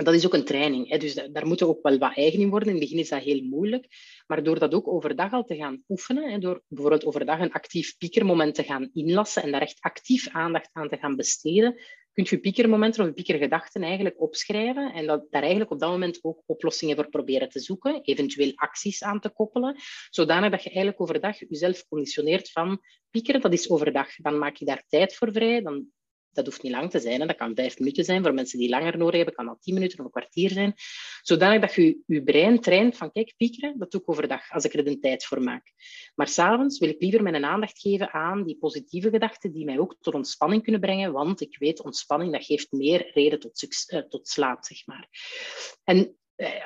dat 0.03 0.13
is 0.13 0.25
ook 0.25 0.33
een 0.33 0.45
training. 0.45 0.89
Hè? 0.89 0.97
Dus 0.97 1.13
daar 1.13 1.47
moeten 1.47 1.67
we 1.67 1.73
ook 1.73 1.83
wel 1.83 1.97
wat 1.97 2.15
eigen 2.15 2.39
in 2.39 2.49
worden. 2.49 2.67
In 2.67 2.75
het 2.75 2.83
begin 2.83 2.99
is 2.99 3.09
dat 3.09 3.21
heel 3.21 3.43
moeilijk. 3.43 3.87
Maar 4.27 4.43
door 4.43 4.59
dat 4.59 4.73
ook 4.73 4.87
overdag 4.87 5.31
al 5.31 5.43
te 5.43 5.55
gaan 5.55 5.83
oefenen, 5.87 6.31
hè, 6.31 6.37
door 6.37 6.63
bijvoorbeeld 6.67 7.05
overdag 7.05 7.39
een 7.39 7.51
actief 7.51 7.97
piekermoment 7.97 8.55
te 8.55 8.63
gaan 8.63 8.89
inlassen 8.93 9.43
en 9.43 9.51
daar 9.51 9.61
echt 9.61 9.81
actief 9.81 10.27
aandacht 10.29 10.69
aan 10.71 10.89
te 10.89 10.97
gaan 10.97 11.15
besteden, 11.15 11.79
kunt 12.15 12.29
je 12.29 12.39
piekermomenten 12.39 13.07
of 13.07 13.13
piekergedachten 13.13 13.83
eigenlijk 13.83 14.21
opschrijven 14.21 14.93
en 14.93 15.05
dat, 15.05 15.27
daar 15.29 15.41
eigenlijk 15.41 15.71
op 15.71 15.79
dat 15.79 15.89
moment 15.89 16.19
ook 16.21 16.41
oplossingen 16.45 16.95
voor 16.95 17.09
proberen 17.09 17.49
te 17.49 17.59
zoeken, 17.59 18.01
eventueel 18.01 18.51
acties 18.55 19.03
aan 19.03 19.19
te 19.19 19.29
koppelen, 19.29 19.75
zodanig 20.09 20.51
dat 20.51 20.63
je 20.63 20.69
eigenlijk 20.69 21.01
overdag 21.01 21.39
jezelf 21.39 21.87
conditioneert 21.87 22.51
van 22.51 22.79
piekeren, 23.09 23.41
dat 23.41 23.53
is 23.53 23.69
overdag. 23.69 24.15
Dan 24.15 24.37
maak 24.37 24.55
je 24.55 24.65
daar 24.65 24.83
tijd 24.87 25.15
voor 25.15 25.31
vrij, 25.31 25.61
dan 25.61 25.85
dat 26.35 26.45
hoeft 26.45 26.63
niet 26.63 26.71
lang 26.71 26.91
te 26.91 26.99
zijn. 26.99 27.27
Dat 27.27 27.35
kan 27.35 27.55
vijf 27.55 27.79
minuten 27.79 28.03
zijn. 28.03 28.23
Voor 28.23 28.33
mensen 28.33 28.59
die 28.59 28.69
langer 28.69 28.97
nodig 28.97 29.15
hebben, 29.15 29.33
kan 29.35 29.45
dat 29.45 29.61
tien 29.61 29.73
minuten 29.73 29.99
of 29.99 30.05
een 30.05 30.11
kwartier 30.11 30.49
zijn. 30.49 30.73
Zodanig 31.21 31.61
dat 31.61 31.73
je 31.73 31.97
je 32.05 32.23
brein 32.23 32.59
traint 32.59 32.97
van, 32.97 33.11
kijk, 33.11 33.33
piekeren, 33.37 33.77
dat 33.77 33.91
doe 33.91 34.01
ik 34.01 34.09
overdag, 34.09 34.51
als 34.51 34.65
ik 34.65 34.73
er 34.73 34.83
de 34.83 34.99
tijd 34.99 35.25
voor 35.25 35.41
maak. 35.41 35.71
Maar 36.15 36.27
s'avonds 36.27 36.79
wil 36.79 36.89
ik 36.89 37.01
liever 37.01 37.23
mijn 37.23 37.45
aandacht 37.45 37.79
geven 37.79 38.13
aan 38.13 38.43
die 38.43 38.57
positieve 38.57 39.09
gedachten 39.09 39.51
die 39.51 39.65
mij 39.65 39.79
ook 39.79 39.95
tot 40.01 40.13
ontspanning 40.13 40.63
kunnen 40.63 40.81
brengen, 40.81 41.11
want 41.11 41.41
ik 41.41 41.57
weet, 41.57 41.83
ontspanning, 41.83 42.31
dat 42.31 42.45
geeft 42.45 42.71
meer 42.71 43.11
reden 43.13 43.39
tot, 43.39 43.87
uh, 43.93 43.99
tot 43.99 44.27
slaap, 44.27 44.63
zeg 44.65 44.85
maar. 44.85 45.07
En 45.83 45.97
eh, 45.97 46.05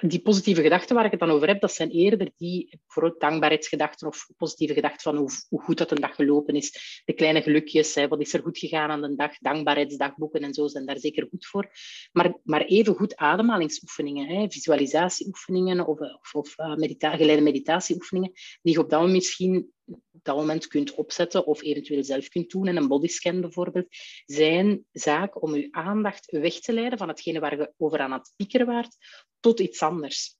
die 0.01 0.21
positieve 0.21 0.61
gedachten 0.61 0.95
waar 0.95 1.05
ik 1.05 1.11
het 1.11 1.19
dan 1.19 1.29
over 1.29 1.47
heb, 1.47 1.61
dat 1.61 1.73
zijn 1.73 1.89
eerder 1.89 2.31
die 2.37 2.79
bijvoorbeeld 2.85 3.21
dankbaarheidsgedachten 3.21 4.07
of 4.07 4.29
positieve 4.37 4.73
gedachten 4.73 5.01
van 5.01 5.15
hoe, 5.15 5.29
hoe, 5.49 5.61
goed 5.61 5.77
dat 5.77 5.91
een 5.91 6.01
dag 6.01 6.15
gelopen 6.15 6.55
is. 6.55 7.01
De 7.05 7.13
kleine 7.13 7.41
gelukjes, 7.41 7.95
hè, 7.95 8.07
wat 8.07 8.21
is 8.21 8.33
er 8.33 8.41
goed 8.41 8.57
gegaan 8.57 8.89
aan 8.89 9.01
de 9.01 9.15
dag, 9.15 9.37
dankbaarheidsdagboeken 9.37 10.41
en 10.41 10.53
zo 10.53 10.67
zijn 10.67 10.85
daar 10.85 10.99
zeker 10.99 11.27
goed 11.29 11.45
voor. 11.45 11.69
Maar, 12.11 12.33
maar 12.43 12.65
even 12.65 12.95
goed 12.95 13.15
ademhalingsoefeningen, 13.15 14.27
hè, 14.27 14.49
visualisatieoefeningen 14.49 15.87
of, 15.87 15.99
of, 15.99 16.33
of 16.35 16.55
medita 16.75 17.15
geleide 17.15 17.41
meditatieoefeningen, 17.41 18.31
die 18.61 18.73
je 18.73 18.79
op 18.79 18.89
dat 18.89 19.09
misschien 19.09 19.73
dat 20.11 20.35
moment 20.35 20.67
kunt 20.67 20.93
opzetten 20.93 21.45
of 21.45 21.63
eventueel 21.63 22.03
zelf 22.03 22.27
kunt 22.27 22.49
doen, 22.49 22.67
en 22.67 22.77
een 22.77 22.87
bodyscan 22.87 23.41
bijvoorbeeld, 23.41 23.87
zijn 24.25 24.85
zaak 24.91 25.41
om 25.41 25.55
je 25.55 25.67
aandacht 25.71 26.31
weg 26.31 26.59
te 26.59 26.73
leiden 26.73 26.97
van 26.97 27.07
hetgene 27.07 27.39
waar 27.39 27.57
je 27.57 27.73
over 27.77 27.99
aan 27.99 28.11
het 28.11 28.33
piekeren 28.35 28.67
waart, 28.67 28.95
tot 29.39 29.59
iets 29.59 29.81
anders. 29.81 30.37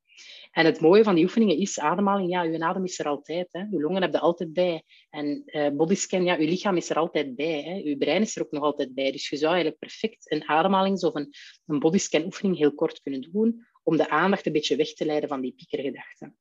En 0.52 0.66
het 0.66 0.80
mooie 0.80 1.04
van 1.04 1.16
die 1.16 1.24
oefeningen 1.24 1.58
is 1.58 1.80
ademhaling. 1.80 2.30
Ja, 2.30 2.44
je 2.44 2.60
adem 2.60 2.84
is 2.84 3.00
er 3.00 3.06
altijd. 3.06 3.48
Hè. 3.52 3.60
Je 3.60 3.82
longen 3.82 4.02
heb 4.02 4.12
je 4.12 4.20
altijd 4.20 4.54
bij. 4.54 4.84
En 5.10 5.44
uh, 5.46 5.70
bodyscan, 5.70 6.24
ja, 6.24 6.36
je 6.36 6.48
lichaam 6.48 6.78
is 6.78 6.90
er 6.90 6.96
altijd 6.96 7.36
bij. 7.36 7.62
Hè. 7.62 7.74
Je 7.74 7.98
brein 7.98 8.22
is 8.22 8.36
er 8.36 8.42
ook 8.42 8.52
nog 8.52 8.64
altijd 8.64 8.94
bij. 8.94 9.12
Dus 9.12 9.30
je 9.30 9.38
zou 9.38 9.52
eigenlijk 9.52 9.82
perfect 9.82 10.32
een 10.32 10.48
ademhalings- 10.48 11.04
of 11.04 11.16
een, 11.16 11.34
een 11.66 11.80
bodyscan 11.80 12.26
oefening 12.26 12.58
heel 12.58 12.74
kort 12.74 13.02
kunnen 13.02 13.22
doen 13.32 13.68
om 13.84 13.98
de 13.98 14.10
aandacht 14.10 14.46
een 14.46 14.52
beetje 14.52 14.76
weg 14.76 14.94
te 14.94 15.06
leiden 15.06 15.30
van 15.30 15.42
die 15.42 15.54
piekergedachten. 15.54 16.38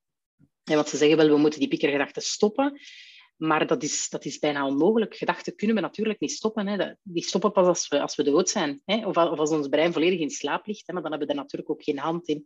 Wat 0.77 0.89
ze 0.89 0.97
zeggen 0.97 1.17
wel, 1.17 1.29
we 1.29 1.37
moeten 1.37 1.61
die 1.61 1.69
piekergedachten 1.69 2.23
stoppen. 2.23 2.81
Maar 3.37 3.67
dat 3.67 3.83
is, 3.83 4.09
dat 4.09 4.25
is 4.25 4.39
bijna 4.39 4.67
onmogelijk. 4.67 5.17
Gedachten 5.17 5.57
kunnen 5.57 5.77
we 5.77 5.83
natuurlijk 5.83 6.21
niet 6.21 6.33
stoppen. 6.33 6.67
Hè. 6.67 6.95
Die 7.03 7.23
stoppen 7.23 7.53
pas 7.53 7.67
als 7.67 7.89
we, 7.89 8.01
als 8.01 8.17
we 8.17 8.23
dood 8.23 8.49
zijn. 8.49 8.83
Hè. 8.85 9.07
Of, 9.07 9.17
als 9.17 9.51
ons 9.51 9.69
brein 9.69 9.93
volledig 9.93 10.19
in 10.19 10.31
slaap 10.31 10.67
ligt. 10.67 10.87
Hè. 10.87 10.93
Maar 10.93 11.03
dan 11.03 11.11
hebben 11.11 11.29
we 11.29 11.35
er 11.35 11.41
natuurlijk 11.41 11.71
ook 11.71 11.83
geen 11.83 11.99
hand 11.99 12.29
in. 12.29 12.45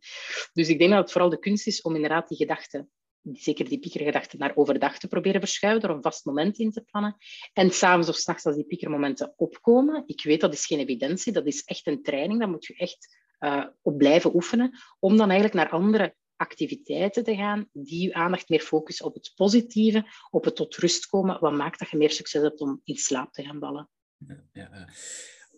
Dus 0.52 0.68
ik 0.68 0.78
denk 0.78 0.90
dat 0.90 1.00
het 1.00 1.12
vooral 1.12 1.30
de 1.30 1.38
kunst 1.38 1.66
is 1.66 1.82
om 1.82 1.94
inderdaad 1.94 2.28
die 2.28 2.36
gedachten, 2.36 2.90
zeker 3.32 3.68
die 3.68 3.78
piekergedachten, 3.78 4.38
naar 4.38 4.52
overdag 4.54 4.98
te 4.98 5.08
proberen 5.08 5.40
verschuiven. 5.40 5.82
Door 5.82 5.96
een 5.96 6.02
vast 6.02 6.24
moment 6.24 6.58
in 6.58 6.70
te 6.70 6.80
plannen. 6.80 7.16
En 7.52 7.70
s'avonds 7.70 8.08
of 8.08 8.16
s'nachts 8.16 8.46
als 8.46 8.54
die 8.54 8.66
piekermomenten 8.66 9.32
opkomen. 9.36 10.02
Ik 10.06 10.22
weet, 10.22 10.40
dat 10.40 10.52
is 10.52 10.66
geen 10.66 10.78
evidentie. 10.78 11.32
Dat 11.32 11.46
is 11.46 11.64
echt 11.64 11.86
een 11.86 12.02
training. 12.02 12.38
Daar 12.38 12.50
moet 12.50 12.66
je 12.66 12.74
echt 12.74 13.20
uh, 13.40 13.66
op 13.82 13.98
blijven 13.98 14.34
oefenen. 14.34 14.78
Om 14.98 15.16
dan 15.16 15.30
eigenlijk 15.30 15.54
naar 15.54 15.80
andere 15.80 16.14
activiteiten 16.43 17.24
te 17.24 17.34
gaan 17.34 17.68
die 17.72 18.03
je 18.03 18.14
aandacht 18.14 18.49
meer 18.49 18.61
focussen 18.61 19.07
op 19.07 19.14
het 19.14 19.32
positieve, 19.34 20.05
op 20.30 20.45
het 20.45 20.57
tot 20.57 20.76
rust 20.76 21.07
komen, 21.07 21.40
wat 21.40 21.53
maakt 21.53 21.78
dat 21.78 21.90
je 21.90 21.97
meer 21.97 22.11
succes 22.11 22.43
hebt 22.43 22.61
om 22.61 22.80
in 22.84 22.97
slaap 22.97 23.32
te 23.32 23.43
gaan 23.43 23.59
vallen. 23.59 23.88
Ja, 24.16 24.45
ja. 24.53 24.88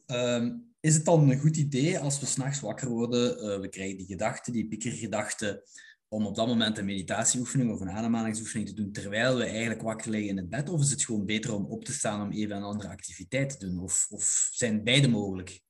Ehm, 0.07 0.53
is 0.81 0.95
het 0.95 1.05
dan 1.05 1.31
een 1.31 1.39
goed 1.39 1.57
idee 1.57 1.99
als 1.99 2.21
we 2.21 2.27
s'nachts 2.27 2.61
wakker 2.61 2.89
worden, 2.89 3.37
uh, 3.37 3.61
we 3.61 3.69
krijgen 3.69 3.97
die 3.97 4.07
gedachten, 4.07 4.53
die 4.53 4.69
piekergedachten, 4.69 5.63
om 6.09 6.27
op 6.27 6.35
dat 6.35 6.47
moment 6.47 6.79
een 6.79 6.85
meditatieoefening 6.85 7.73
of 7.73 7.81
een 7.81 7.91
ademhalingsoefening 7.91 8.69
te 8.69 8.75
doen 8.75 8.93
terwijl 8.93 9.37
we 9.37 9.45
eigenlijk 9.45 9.83
wakker 9.83 10.11
liggen 10.11 10.31
in 10.31 10.37
het 10.37 10.49
bed? 10.49 10.69
Of 10.69 10.81
is 10.81 10.91
het 10.91 11.05
gewoon 11.05 11.25
beter 11.25 11.55
om 11.55 11.65
op 11.65 11.85
te 11.85 11.93
staan 11.93 12.23
om 12.23 12.33
even 12.33 12.57
een 12.57 12.63
andere 12.63 12.89
activiteit 12.89 13.59
te 13.59 13.67
doen? 13.67 13.79
Of, 13.79 14.07
of 14.11 14.49
zijn 14.51 14.85
beide 14.85 15.09
mogelijk? 15.09 15.61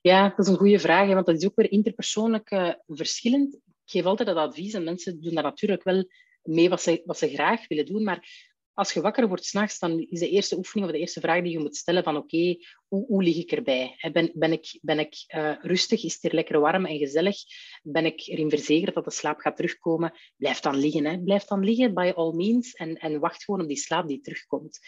Ja, 0.00 0.28
dat 0.28 0.46
is 0.46 0.52
een 0.52 0.58
goede 0.58 0.78
vraag, 0.78 1.08
want 1.08 1.26
dat 1.26 1.36
is 1.36 1.46
ook 1.46 1.56
weer 1.56 1.70
interpersoonlijk 1.70 2.50
uh, 2.50 2.72
verschillend 2.86 3.58
ik 3.86 3.92
geef 3.92 4.04
altijd 4.04 4.28
dat 4.28 4.36
advies 4.36 4.72
en 4.72 4.84
mensen 4.84 5.20
doen 5.20 5.34
daar 5.34 5.42
natuurlijk 5.42 5.82
wel 5.82 6.04
mee 6.42 6.68
wat 6.68 6.82
ze, 6.82 7.02
wat 7.04 7.18
ze 7.18 7.28
graag 7.28 7.68
willen 7.68 7.86
doen. 7.86 8.02
Maar 8.02 8.28
als 8.72 8.92
je 8.92 9.00
wakker 9.00 9.28
wordt 9.28 9.44
s'nachts, 9.44 9.78
dan 9.78 10.06
is 10.10 10.20
de 10.20 10.28
eerste 10.28 10.56
oefening 10.56 10.86
of 10.86 10.92
de 10.92 11.00
eerste 11.00 11.20
vraag 11.20 11.42
die 11.42 11.52
je 11.52 11.58
moet 11.58 11.76
stellen 11.76 12.02
van 12.02 12.16
oké, 12.16 12.56
hoe, 12.88 13.06
hoe 13.06 13.22
lig 13.22 13.36
ik 13.36 13.52
erbij? 13.52 14.10
Ben, 14.12 14.30
ben 14.34 14.52
ik, 14.52 14.78
ben 14.82 14.98
ik 14.98 15.24
uh, 15.36 15.56
rustig? 15.60 16.04
Is 16.04 16.12
het 16.12 16.22
hier 16.22 16.32
lekker 16.32 16.60
warm 16.60 16.86
en 16.86 16.98
gezellig? 16.98 17.36
Ben 17.82 18.04
ik 18.04 18.26
erin 18.26 18.50
verzekerd 18.50 18.94
dat 18.94 19.04
de 19.04 19.10
slaap 19.10 19.38
gaat 19.38 19.56
terugkomen? 19.56 20.12
Blijf 20.36 20.60
dan 20.60 20.76
liggen. 20.76 21.04
Hè? 21.04 21.18
Blijf 21.18 21.44
dan 21.44 21.64
liggen, 21.64 21.94
by 21.94 22.12
all 22.14 22.34
means. 22.34 22.72
En, 22.72 22.96
en 22.96 23.20
wacht 23.20 23.44
gewoon 23.44 23.60
op 23.60 23.68
die 23.68 23.76
slaap 23.76 24.08
die 24.08 24.20
terugkomt. 24.20 24.78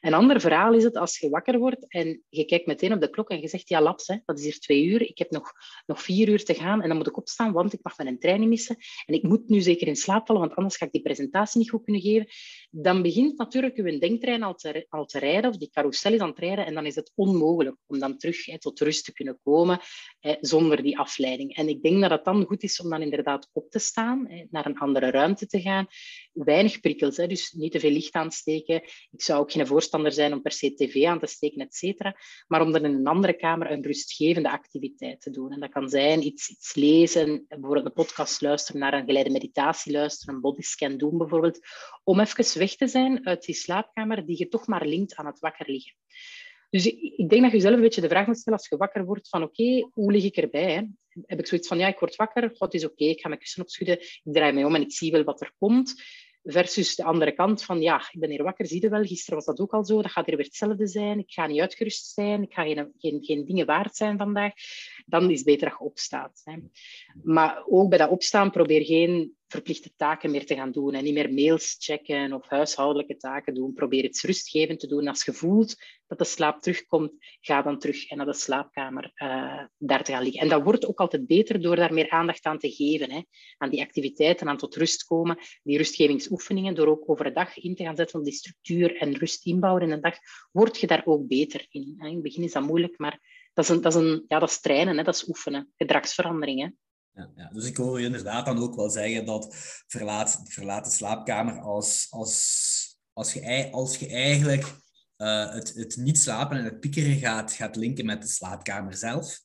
Een 0.00 0.14
ander 0.14 0.40
verhaal 0.40 0.74
is 0.74 0.84
het 0.84 0.96
als 0.96 1.18
je 1.18 1.28
wakker 1.28 1.58
wordt 1.58 1.88
en 1.88 2.22
je 2.28 2.44
kijkt 2.44 2.66
meteen 2.66 2.92
op 2.92 3.00
de 3.00 3.10
klok 3.10 3.30
en 3.30 3.40
je 3.40 3.48
zegt, 3.48 3.68
ja 3.68 3.80
laps, 3.80 4.06
hè, 4.06 4.16
dat 4.24 4.38
is 4.38 4.44
hier 4.44 4.58
twee 4.58 4.84
uur, 4.84 5.02
ik 5.02 5.18
heb 5.18 5.30
nog, 5.30 5.52
nog 5.86 6.02
vier 6.02 6.28
uur 6.28 6.44
te 6.44 6.54
gaan 6.54 6.82
en 6.82 6.88
dan 6.88 6.96
moet 6.96 7.06
ik 7.06 7.16
opstaan, 7.16 7.52
want 7.52 7.72
ik 7.72 7.80
mag 7.82 7.96
mijn 7.96 8.18
training 8.18 8.50
missen 8.50 8.76
en 9.06 9.14
ik 9.14 9.22
moet 9.22 9.48
nu 9.48 9.60
zeker 9.60 9.86
in 9.86 9.96
slaap 9.96 10.26
vallen, 10.26 10.42
want 10.42 10.54
anders 10.54 10.76
ga 10.76 10.86
ik 10.86 10.92
die 10.92 11.02
presentatie 11.02 11.60
niet 11.60 11.70
goed 11.70 11.84
kunnen 11.84 12.02
geven. 12.02 12.26
Dan 12.70 13.02
begint 13.02 13.38
natuurlijk 13.38 13.76
je 13.76 13.98
denktrein 13.98 14.42
al 14.42 14.54
te, 14.54 14.86
al 14.88 15.04
te 15.04 15.18
rijden, 15.18 15.50
of 15.50 15.56
die 15.56 15.70
carousel 15.70 16.12
is 16.12 16.20
aan 16.20 16.28
het 16.28 16.38
rijden, 16.38 16.66
en 16.66 16.74
dan 16.74 16.86
is 16.86 16.94
het 16.94 17.12
onmogelijk 17.14 17.76
om 17.86 17.98
dan 17.98 18.16
terug 18.18 18.46
hè, 18.46 18.58
tot 18.58 18.80
rust 18.80 19.04
te 19.04 19.12
kunnen 19.12 19.38
komen 19.42 19.80
hè, 20.20 20.36
zonder 20.40 20.82
die 20.82 20.98
afleiding. 20.98 21.56
En 21.56 21.68
ik 21.68 21.82
denk 21.82 22.00
dat 22.00 22.10
het 22.10 22.24
dan 22.24 22.44
goed 22.44 22.62
is 22.62 22.80
om 22.80 22.90
dan 22.90 23.02
inderdaad 23.02 23.48
op 23.52 23.70
te 23.70 23.78
staan, 23.78 24.26
hè, 24.28 24.44
naar 24.50 24.66
een 24.66 24.78
andere 24.78 25.10
ruimte 25.10 25.46
te 25.46 25.60
gaan. 25.60 25.86
Weinig 26.32 26.80
prikkels, 26.80 27.16
dus 27.16 27.52
niet 27.52 27.72
te 27.72 27.80
veel 27.80 27.90
licht 27.90 28.14
aansteken. 28.14 28.82
Ik 29.10 29.22
zou 29.22 29.40
ook 29.40 29.52
geen 29.52 29.66
voorstander 29.66 30.12
zijn 30.12 30.32
om 30.32 30.42
per 30.42 30.52
se 30.52 30.74
tv 30.74 31.04
aan 31.04 31.20
te 31.20 31.26
steken, 31.26 31.60
et 31.60 31.74
cetera, 31.74 32.16
maar 32.46 32.62
om 32.62 32.72
dan 32.72 32.84
in 32.84 32.94
een 32.94 33.06
andere 33.06 33.36
kamer 33.36 33.70
een 33.70 33.82
rustgevende 33.82 34.50
activiteit 34.50 35.20
te 35.20 35.30
doen. 35.30 35.52
En 35.52 35.60
dat 35.60 35.70
kan 35.70 35.88
zijn 35.88 36.24
iets, 36.24 36.48
iets 36.48 36.74
lezen, 36.74 37.44
bijvoorbeeld 37.48 37.86
een 37.86 37.92
podcast 37.92 38.40
luisteren, 38.40 38.80
naar 38.80 38.94
een 38.94 39.04
geleide 39.04 39.30
meditatie 39.30 39.92
luisteren, 39.92 40.34
een 40.34 40.40
bodyscan 40.40 40.96
doen 40.96 41.18
bijvoorbeeld, 41.18 41.58
om 42.04 42.20
even 42.20 42.44
weg 42.58 42.76
te 42.76 42.86
zijn 42.86 43.26
uit 43.26 43.44
die 43.44 43.54
slaapkamer 43.54 44.26
die 44.26 44.38
je 44.38 44.48
toch 44.48 44.66
maar 44.66 44.86
linkt 44.86 45.14
aan 45.14 45.26
het 45.26 45.38
wakker 45.38 45.70
liggen. 45.70 45.94
Dus 46.70 46.86
ik 46.86 47.28
denk 47.28 47.42
dat 47.42 47.52
je 47.52 47.60
zelf 47.60 47.74
een 47.74 47.80
beetje 47.80 48.00
de 48.00 48.08
vraag 48.08 48.26
moet 48.26 48.38
stellen 48.38 48.58
als 48.58 48.68
je 48.68 48.76
wakker 48.76 49.04
wordt 49.04 49.28
van 49.28 49.42
oké, 49.42 49.88
hoe 49.92 50.12
lig 50.12 50.24
ik 50.24 50.36
erbij? 50.36 50.72
Hè? 50.72 50.82
Heb 51.26 51.38
ik 51.38 51.46
zoiets 51.46 51.68
van 51.68 51.78
ja, 51.78 51.88
ik 51.88 51.98
word 51.98 52.16
wakker, 52.16 52.50
God 52.56 52.74
is 52.74 52.84
oké, 52.84 53.04
ik 53.04 53.20
ga 53.20 53.28
mijn 53.28 53.40
kussen 53.40 53.62
opschudden, 53.62 54.00
ik 54.00 54.20
draai 54.22 54.52
mij 54.52 54.64
om 54.64 54.74
en 54.74 54.82
ik 54.82 54.92
zie 54.92 55.12
wel 55.12 55.24
wat 55.24 55.40
er 55.40 55.52
komt. 55.58 55.94
Versus 56.42 56.94
de 56.94 57.04
andere 57.04 57.32
kant 57.32 57.64
van, 57.64 57.80
ja, 57.80 58.08
ik 58.10 58.20
ben 58.20 58.30
hier 58.30 58.42
wakker, 58.42 58.66
zie 58.66 58.80
je 58.80 58.88
wel, 58.88 59.04
gisteren 59.04 59.34
was 59.34 59.44
dat 59.44 59.60
ook 59.60 59.72
al 59.72 59.84
zo, 59.84 60.02
dat 60.02 60.10
gaat 60.10 60.26
hier 60.26 60.36
weer 60.36 60.44
hetzelfde 60.44 60.86
zijn, 60.86 61.18
ik 61.18 61.30
ga 61.30 61.46
niet 61.46 61.60
uitgerust 61.60 62.12
zijn, 62.12 62.42
ik 62.42 62.52
ga 62.52 62.62
geen, 62.62 62.92
geen, 62.98 63.24
geen 63.24 63.44
dingen 63.44 63.66
waard 63.66 63.96
zijn 63.96 64.18
vandaag, 64.18 64.52
dan 65.08 65.30
is 65.30 65.36
het 65.36 65.46
beter 65.46 65.68
dat 65.68 65.78
je 65.78 65.84
opstaat. 65.84 66.40
Hè. 66.44 66.56
Maar 67.22 67.62
ook 67.66 67.88
bij 67.88 67.98
dat 67.98 68.10
opstaan, 68.10 68.50
probeer 68.50 68.84
geen 68.84 69.36
verplichte 69.48 69.92
taken 69.96 70.30
meer 70.30 70.46
te 70.46 70.54
gaan 70.54 70.72
doen 70.72 70.94
en 70.94 71.04
niet 71.04 71.14
meer 71.14 71.32
mails 71.32 71.76
checken 71.78 72.32
of 72.32 72.48
huishoudelijke 72.48 73.16
taken 73.16 73.54
doen. 73.54 73.72
Probeer 73.72 74.04
iets 74.04 74.22
rustgevend 74.22 74.80
te 74.80 74.86
doen. 74.86 75.08
Als 75.08 75.24
je 75.24 75.32
voelt 75.32 75.76
dat 76.06 76.18
de 76.18 76.24
slaap 76.24 76.60
terugkomt, 76.60 77.12
ga 77.40 77.62
dan 77.62 77.78
terug 77.78 78.10
naar 78.10 78.26
de 78.26 78.34
slaapkamer 78.34 79.12
uh, 79.14 79.62
daar 79.78 80.04
te 80.04 80.12
gaan 80.12 80.22
liggen. 80.22 80.42
En 80.42 80.48
dat 80.48 80.62
wordt 80.62 80.86
ook 80.86 81.00
altijd 81.00 81.26
beter 81.26 81.60
door 81.60 81.76
daar 81.76 81.92
meer 81.92 82.10
aandacht 82.10 82.44
aan 82.44 82.58
te 82.58 82.70
geven, 82.70 83.10
hè. 83.10 83.22
aan 83.58 83.70
die 83.70 83.80
activiteiten, 83.80 84.48
aan 84.48 84.56
tot 84.56 84.76
rust 84.76 85.04
komen, 85.04 85.38
die 85.62 85.76
rustgevingsoefeningen, 85.76 86.74
door 86.74 86.86
ook 86.86 87.10
overdag 87.10 87.56
in 87.56 87.74
te 87.74 87.82
gaan 87.82 87.96
zetten 87.96 88.22
die 88.22 88.32
structuur 88.32 88.96
en 88.96 89.16
rust 89.16 89.46
inbouwen 89.46 89.82
in 89.82 89.88
de 89.88 90.00
dag, 90.00 90.16
word 90.52 90.78
je 90.78 90.86
daar 90.86 91.02
ook 91.04 91.26
beter 91.26 91.66
in. 91.70 91.94
Hè. 91.98 92.06
In 92.06 92.14
het 92.14 92.22
begin 92.22 92.42
is 92.42 92.52
dat 92.52 92.62
moeilijk, 92.62 92.98
maar 92.98 93.37
dat 93.58 93.68
is, 93.68 93.74
een, 93.74 93.82
dat 93.82 93.94
is, 93.94 94.00
een, 94.00 94.24
ja, 94.28 94.38
dat 94.38 94.50
is 94.50 94.60
trainen, 94.60 94.96
hè. 94.96 95.02
dat 95.02 95.14
is 95.14 95.28
oefenen, 95.28 95.72
gedragsveranderingen. 95.76 96.78
Ja, 97.12 97.30
ja, 97.34 97.48
Dus 97.48 97.64
ik 97.64 97.76
hoor 97.76 98.00
je 98.00 98.06
inderdaad 98.06 98.46
dan 98.46 98.58
ook 98.58 98.74
wel 98.74 98.90
zeggen 98.90 99.24
dat 99.24 99.54
verlaat, 99.86 100.40
verlaat 100.44 100.84
de 100.84 100.90
slaapkamer 100.90 101.60
als, 101.60 102.06
als, 102.10 102.98
als, 103.12 103.32
je, 103.32 103.68
als 103.70 103.96
je 103.96 104.08
eigenlijk 104.08 104.62
uh, 105.16 105.52
het, 105.52 105.74
het 105.74 105.96
niet 105.96 106.18
slapen 106.18 106.56
en 106.56 106.64
het 106.64 106.80
piekeren 106.80 107.18
gaat, 107.18 107.52
gaat 107.52 107.76
linken 107.76 108.06
met 108.06 108.22
de 108.22 108.28
slaapkamer 108.28 108.94
zelf. 108.94 109.40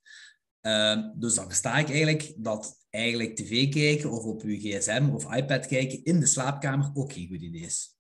Uh, 0.62 1.10
dus 1.16 1.36
dan 1.36 1.46
versta 1.46 1.78
ik 1.78 1.90
eigenlijk 1.90 2.34
dat 2.38 2.86
eigenlijk 2.90 3.36
tv 3.36 3.70
kijken 3.70 4.12
of 4.12 4.24
op 4.24 4.42
je 4.42 4.60
gsm 4.60 5.10
of 5.14 5.36
iPad 5.36 5.66
kijken 5.66 6.04
in 6.04 6.20
de 6.20 6.26
slaapkamer 6.26 6.92
ook 6.94 7.14
geen 7.14 7.28
goed 7.28 7.42
idee 7.42 7.62
is. 7.62 7.98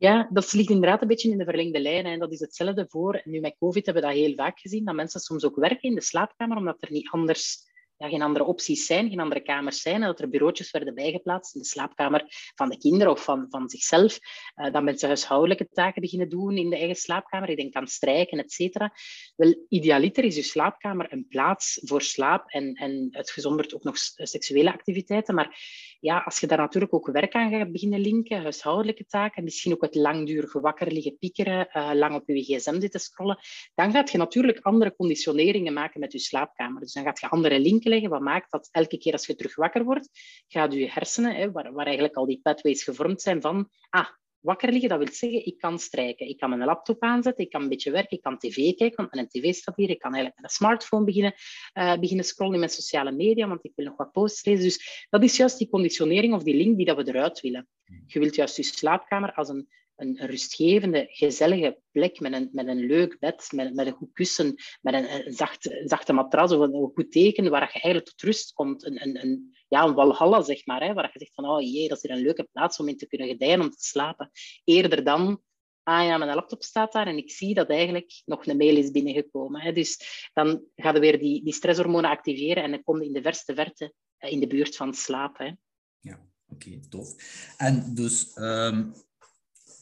Ja, 0.00 0.28
dat 0.32 0.52
ligt 0.52 0.70
inderdaad 0.70 1.02
een 1.02 1.08
beetje 1.08 1.30
in 1.30 1.38
de 1.38 1.44
verlengde 1.44 1.80
lijn. 1.80 2.06
En 2.06 2.18
dat 2.18 2.32
is 2.32 2.40
hetzelfde 2.40 2.86
voor, 2.88 3.20
nu 3.24 3.40
met 3.40 3.56
COVID 3.58 3.84
hebben 3.84 4.02
we 4.02 4.08
dat 4.08 4.18
heel 4.18 4.34
vaak 4.34 4.58
gezien, 4.58 4.84
dat 4.84 4.94
mensen 4.94 5.20
soms 5.20 5.44
ook 5.44 5.56
werken 5.56 5.88
in 5.88 5.94
de 5.94 6.00
slaapkamer, 6.00 6.56
omdat 6.56 6.76
er 6.80 6.90
niet 6.90 7.10
anders 7.10 7.69
ja, 8.00 8.08
geen 8.08 8.22
andere 8.22 8.44
opties 8.44 8.86
zijn, 8.86 9.08
geen 9.08 9.20
andere 9.20 9.40
kamers 9.40 9.82
zijn. 9.82 9.94
En 9.94 10.00
dat 10.00 10.20
er 10.20 10.28
bureautjes 10.28 10.70
werden 10.70 10.94
bijgeplaatst 10.94 11.54
in 11.54 11.60
de 11.60 11.66
slaapkamer 11.66 12.24
van 12.54 12.68
de 12.68 12.78
kinderen 12.78 13.12
of 13.12 13.24
van, 13.24 13.46
van 13.48 13.68
zichzelf. 13.68 14.18
Uh, 14.56 14.72
dat 14.72 14.82
mensen 14.82 15.08
huishoudelijke 15.08 15.68
taken 15.72 16.02
beginnen 16.02 16.28
doen 16.28 16.56
in 16.56 16.70
de 16.70 16.76
eigen 16.76 16.96
slaapkamer. 16.96 17.48
Ik 17.48 17.56
denk 17.56 17.74
aan 17.74 17.86
strijken, 17.86 18.38
et 18.38 18.52
cetera. 18.52 18.92
Wel, 19.36 19.66
idealiter 19.68 20.24
is 20.24 20.36
je 20.36 20.42
slaapkamer 20.42 21.12
een 21.12 21.26
plaats 21.28 21.80
voor 21.84 22.02
slaap 22.02 22.50
en, 22.50 22.74
en 22.74 23.08
uitgezonderd 23.10 23.74
ook 23.74 23.84
nog 23.84 23.96
seksuele 24.16 24.72
activiteiten. 24.72 25.34
Maar 25.34 25.58
ja, 26.00 26.18
als 26.18 26.40
je 26.40 26.46
daar 26.46 26.58
natuurlijk 26.58 26.94
ook 26.94 27.06
werk 27.06 27.34
aan 27.34 27.50
gaat 27.50 27.72
beginnen 27.72 28.00
linken, 28.00 28.42
huishoudelijke 28.42 29.06
taken, 29.06 29.44
misschien 29.44 29.72
ook 29.72 29.82
het 29.82 29.94
langdurig 29.94 30.52
wakker 30.52 30.92
liggen 30.92 31.18
piekeren, 31.18 31.68
uh, 31.72 31.90
lang 31.94 32.14
op 32.14 32.28
je 32.28 32.42
gsm 32.42 32.80
zitten 32.80 33.00
scrollen, 33.00 33.38
dan 33.74 33.92
gaat 33.92 34.10
je 34.10 34.18
natuurlijk 34.18 34.58
andere 34.58 34.94
conditioneringen 34.96 35.72
maken 35.72 36.00
met 36.00 36.12
je 36.12 36.18
slaapkamer. 36.18 36.80
Dus 36.80 36.92
dan 36.92 37.04
gaat 37.04 37.20
je 37.20 37.28
andere 37.28 37.60
linken 37.60 37.89
wat 38.08 38.20
maakt 38.20 38.50
dat 38.50 38.68
elke 38.70 38.98
keer 38.98 39.12
als 39.12 39.26
je 39.26 39.34
terug 39.34 39.54
wakker 39.54 39.84
wordt, 39.84 40.08
gaat 40.48 40.72
je 40.72 40.90
hersenen, 40.90 41.34
hè, 41.34 41.50
waar, 41.50 41.72
waar 41.72 41.86
eigenlijk 41.86 42.16
al 42.16 42.26
die 42.26 42.40
pathways 42.42 42.84
gevormd 42.84 43.22
zijn 43.22 43.40
van, 43.40 43.70
ah, 43.88 44.08
wakker 44.40 44.72
liggen, 44.72 44.88
dat 44.88 44.98
wil 44.98 45.12
zeggen, 45.12 45.46
ik 45.46 45.58
kan 45.58 45.78
strijken. 45.78 46.28
Ik 46.28 46.36
kan 46.36 46.48
mijn 46.48 46.64
laptop 46.64 47.02
aanzetten, 47.02 47.44
ik 47.44 47.50
kan 47.50 47.62
een 47.62 47.68
beetje 47.68 47.90
werken, 47.90 48.16
ik 48.16 48.22
kan 48.22 48.38
tv 48.38 48.54
kijken, 48.54 48.96
want 48.96 49.14
mijn 49.14 49.28
tv 49.28 49.54
staat 49.54 49.76
hier. 49.76 49.90
Ik 49.90 49.98
kan 49.98 50.14
eigenlijk 50.14 50.42
met 50.42 50.50
een 50.50 50.56
smartphone 50.56 51.04
beginnen, 51.04 51.34
uh, 51.74 51.98
beginnen 51.98 52.24
scrollen 52.24 52.52
in 52.54 52.60
mijn 52.60 52.72
sociale 52.72 53.12
media, 53.12 53.48
want 53.48 53.64
ik 53.64 53.72
wil 53.74 53.84
nog 53.84 53.96
wat 53.96 54.12
posts 54.12 54.44
lezen. 54.44 54.64
Dus 54.64 55.06
dat 55.10 55.22
is 55.22 55.36
juist 55.36 55.58
die 55.58 55.68
conditionering 55.68 56.34
of 56.34 56.42
die 56.42 56.56
link 56.56 56.76
die 56.76 56.86
dat 56.86 56.96
we 56.96 57.08
eruit 57.08 57.40
willen. 57.40 57.68
Je 58.06 58.18
wilt 58.18 58.34
juist 58.34 58.56
je 58.56 58.62
slaapkamer 58.62 59.32
als 59.32 59.48
een, 59.48 59.68
een, 60.00 60.26
rustgevende, 60.26 61.06
gezellige 61.10 61.78
plek 61.90 62.20
met 62.20 62.32
een, 62.32 62.48
met 62.52 62.66
een 62.66 62.86
leuk 62.86 63.18
bed, 63.18 63.48
met, 63.54 63.74
met 63.74 63.86
een 63.86 63.92
goed 63.92 64.12
kussen, 64.12 64.54
met 64.80 64.94
een, 64.94 65.14
een, 65.14 65.32
zacht, 65.32 65.80
zachte 65.84 66.12
matras 66.12 66.52
of 66.52 66.60
een, 66.60 66.90
goed 66.94 67.12
teken, 67.12 67.50
waar 67.50 67.70
je 67.72 67.80
eigenlijk 67.80 68.04
tot 68.04 68.22
rust 68.22 68.52
komt. 68.52 68.84
Een, 68.86 69.02
een, 69.02 69.22
een, 69.22 69.56
ja, 69.68 69.84
een 69.84 69.94
walhalla, 69.94 70.42
zeg 70.42 70.66
maar, 70.66 70.82
hè, 70.82 70.92
waar 70.92 71.10
je 71.12 71.18
zegt 71.18 71.34
van, 71.34 71.46
oh 71.46 71.60
jee, 71.60 71.88
dat 71.88 71.96
is 71.96 72.02
hier 72.02 72.16
een 72.16 72.22
leuke 72.22 72.48
plaats 72.52 72.78
om 72.78 72.88
in 72.88 72.96
te 72.96 73.06
kunnen 73.06 73.28
gedijen, 73.28 73.60
om 73.60 73.70
te 73.70 73.84
slapen. 73.84 74.30
Eerder 74.64 75.04
dan, 75.04 75.42
ah 75.82 76.04
ja, 76.04 76.18
mijn 76.18 76.34
laptop 76.34 76.62
staat 76.62 76.92
daar 76.92 77.06
en 77.06 77.16
ik 77.16 77.30
zie 77.30 77.54
dat 77.54 77.68
eigenlijk 77.68 78.22
nog 78.24 78.46
een 78.46 78.56
mail 78.56 78.76
is 78.76 78.90
binnengekomen. 78.90 79.60
Hè. 79.60 79.72
Dus 79.72 80.00
dan 80.32 80.64
gaan 80.76 80.94
we 80.94 81.00
weer 81.00 81.18
die, 81.18 81.44
die 81.44 81.52
stresshormonen 81.52 82.10
activeren 82.10 82.62
en 82.62 82.70
dan 82.70 82.82
kom 82.82 83.00
je 83.00 83.06
in 83.06 83.12
de 83.12 83.22
verste 83.22 83.54
verte 83.54 83.94
eh, 84.16 84.32
in 84.32 84.40
de 84.40 84.46
buurt 84.46 84.76
van 84.76 84.94
slapen. 84.94 85.46
Hè. 85.46 85.52
Ja, 86.00 86.26
oké, 86.48 86.80
tof. 86.88 87.14
En 87.56 87.94
dus... 87.94 88.36
Um 88.36 88.92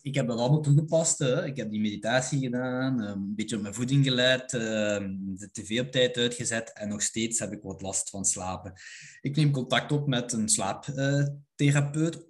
ik 0.08 0.14
heb 0.14 0.26
dat 0.26 0.38
allemaal 0.38 0.60
toegepast. 0.60 1.18
Hè. 1.18 1.46
Ik 1.46 1.56
heb 1.56 1.70
die 1.70 1.80
meditatie 1.80 2.40
gedaan, 2.40 3.02
ehm, 3.02 3.10
een 3.10 3.34
beetje 3.34 3.56
op 3.56 3.62
mijn 3.62 3.74
voeding 3.74 4.04
gelet, 4.04 4.54
ehm, 4.54 5.14
de 5.18 5.50
tv 5.52 5.80
op 5.80 5.90
tijd 5.90 6.16
uitgezet 6.16 6.72
en 6.72 6.88
nog 6.88 7.02
steeds 7.02 7.38
heb 7.38 7.52
ik 7.52 7.62
wat 7.62 7.82
last 7.82 8.10
van 8.10 8.24
slapen. 8.24 8.72
Ik 9.20 9.36
neem 9.36 9.50
contact 9.50 9.92
op 9.92 10.06
met 10.06 10.32
een 10.32 10.48
slaaptherapeut. 10.48 12.24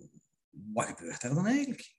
Wat 0.50 0.86
gebeurt 0.86 1.22
er 1.22 1.34
dan 1.34 1.46
eigenlijk? 1.46 1.96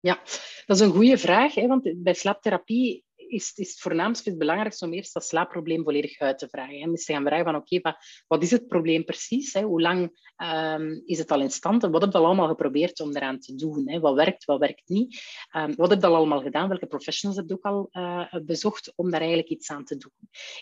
Ja, 0.00 0.20
dat 0.66 0.76
is 0.76 0.80
een 0.80 0.92
goede 0.92 1.18
vraag, 1.18 1.54
hè, 1.54 1.66
want 1.66 2.02
bij 2.02 2.14
slaaptherapie 2.14 3.04
is, 3.32 3.52
is 3.54 3.70
het 3.70 3.80
voornaamste 3.80 4.30
het 4.30 4.38
belangrijkste 4.38 4.84
om 4.84 4.92
eerst 4.92 5.14
dat 5.14 5.24
slaapprobleem 5.24 5.84
volledig 5.84 6.18
uit 6.18 6.38
te 6.38 6.48
vragen. 6.48 6.80
En 6.80 6.90
dus 6.90 7.04
te 7.04 7.12
gaan 7.12 7.24
vragen 7.24 7.44
van 7.44 7.54
oké, 7.54 7.80
wat, 7.80 7.96
wat, 8.26 8.42
is 8.42 8.50
het 8.50 8.66
probleem 8.66 9.04
precies? 9.04 9.52
Hè? 9.52 9.62
Hoe 9.62 9.80
lang 9.80 10.00
um, 10.36 11.02
is 11.04 11.18
het 11.18 11.30
al 11.30 11.40
in 11.40 11.50
stand? 11.50 11.82
En 11.82 11.90
wat 11.90 12.02
heb 12.02 12.12
je 12.12 12.18
al 12.18 12.24
allemaal 12.24 12.48
geprobeerd 12.48 13.00
om 13.00 13.16
eraan 13.16 13.38
te 13.38 13.54
doen? 13.54 13.90
Hè? 13.90 14.00
Wat 14.00 14.14
werkt, 14.14 14.44
wat 14.44 14.58
werkt 14.58 14.88
niet? 14.88 15.20
Um, 15.56 15.74
wat 15.76 15.90
heb 15.90 16.00
je 16.00 16.06
al 16.06 16.14
allemaal 16.14 16.40
gedaan? 16.40 16.68
Welke 16.68 16.86
professionals 16.86 17.40
heb 17.40 17.48
je 17.48 17.54
ook 17.54 17.64
al 17.64 17.88
uh, 17.92 18.34
bezocht 18.44 18.92
om 18.96 19.10
daar 19.10 19.20
eigenlijk 19.20 19.50
iets 19.50 19.70
aan 19.70 19.84
te 19.84 19.96
doen? 19.96 20.12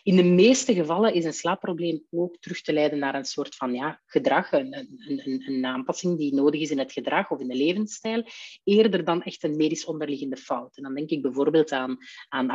In 0.03 0.17
de 0.17 0.25
meeste 0.25 0.75
gevallen 0.75 1.15
is 1.15 1.25
een 1.25 1.33
slaapprobleem 1.33 2.05
ook 2.11 2.37
terug 2.41 2.61
te 2.61 2.73
leiden 2.73 2.99
naar 2.99 3.15
een 3.15 3.25
soort 3.25 3.55
van 3.55 3.75
ja, 3.75 4.01
gedrag, 4.07 4.53
een, 4.53 4.75
een, 4.77 5.23
een, 5.25 5.43
een 5.47 5.65
aanpassing 5.65 6.19
die 6.19 6.35
nodig 6.35 6.61
is 6.61 6.71
in 6.71 6.79
het 6.79 6.93
gedrag 6.93 7.31
of 7.31 7.41
in 7.41 7.49
de 7.49 7.57
levensstijl, 7.57 8.25
eerder 8.65 9.05
dan 9.05 9.23
echt 9.23 9.43
een 9.43 9.57
medisch 9.57 9.85
onderliggende 9.85 10.37
fout. 10.37 10.77
En 10.77 10.83
dan 10.83 10.95
denk 10.95 11.11
ik 11.11 11.23
bijvoorbeeld 11.23 11.73
aan, 11.73 11.97
aan 12.29 12.51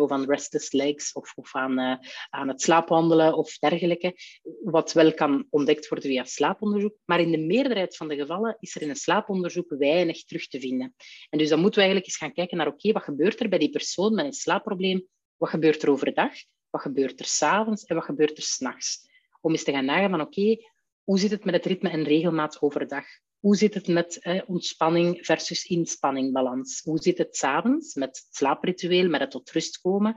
of 0.00 0.10
aan 0.10 0.24
restless 0.24 0.72
legs 0.72 1.12
of, 1.12 1.32
of 1.34 1.54
aan, 1.56 1.78
uh, 1.78 1.96
aan 2.30 2.48
het 2.48 2.62
slaapwandelen 2.62 3.36
of 3.36 3.58
dergelijke, 3.58 4.14
wat 4.64 4.92
wel 4.92 5.14
kan 5.14 5.46
ontdekt 5.50 5.88
worden 5.88 6.10
via 6.10 6.24
slaaponderzoek. 6.24 6.96
Maar 7.04 7.20
in 7.20 7.30
de 7.30 7.38
meerderheid 7.38 7.96
van 7.96 8.08
de 8.08 8.16
gevallen 8.16 8.56
is 8.60 8.74
er 8.74 8.82
in 8.82 8.88
een 8.88 8.96
slaaponderzoek 8.96 9.74
weinig 9.78 10.24
terug 10.24 10.46
te 10.46 10.60
vinden. 10.60 10.94
En 11.30 11.38
dus 11.38 11.48
dan 11.48 11.60
moeten 11.60 11.80
we 11.80 11.86
eigenlijk 11.86 12.06
eens 12.06 12.16
gaan 12.16 12.32
kijken 12.32 12.56
naar, 12.56 12.66
oké, 12.66 12.92
wat 12.92 13.02
gebeurt 13.02 13.40
er 13.40 13.48
bij 13.48 13.58
die 13.58 13.70
persoon 13.70 14.14
met 14.14 14.24
een 14.24 14.32
slaapprobleem? 14.32 15.06
Wat 15.36 15.50
gebeurt 15.50 15.82
er 15.82 15.90
overdag? 15.90 16.32
Wat 16.70 16.80
gebeurt 16.80 17.20
er 17.20 17.26
s'avonds? 17.26 17.84
En 17.84 17.94
wat 17.94 18.04
gebeurt 18.04 18.36
er 18.36 18.42
s'nachts? 18.42 19.10
Om 19.40 19.50
eens 19.50 19.64
te 19.64 19.72
gaan 19.72 19.84
nagaan 19.84 20.10
van, 20.10 20.20
oké, 20.20 20.56
hoe 21.04 21.18
zit 21.18 21.30
het 21.30 21.44
met 21.44 21.54
het 21.54 21.66
ritme 21.66 21.88
en 21.90 22.04
regelmaat 22.04 22.62
overdag? 22.62 23.04
Hoe 23.42 23.56
zit 23.56 23.74
het 23.74 23.88
met 23.88 24.42
ontspanning 24.46 25.26
versus 25.26 25.64
inspanning 25.64 26.32
balans? 26.32 26.80
Hoe 26.84 26.98
zit 26.98 27.18
het 27.18 27.36
s'avonds 27.36 27.94
met 27.94 28.08
het 28.08 28.26
slaapritueel, 28.30 29.08
met 29.08 29.20
het 29.20 29.30
tot 29.30 29.50
rust 29.50 29.80
komen? 29.80 30.16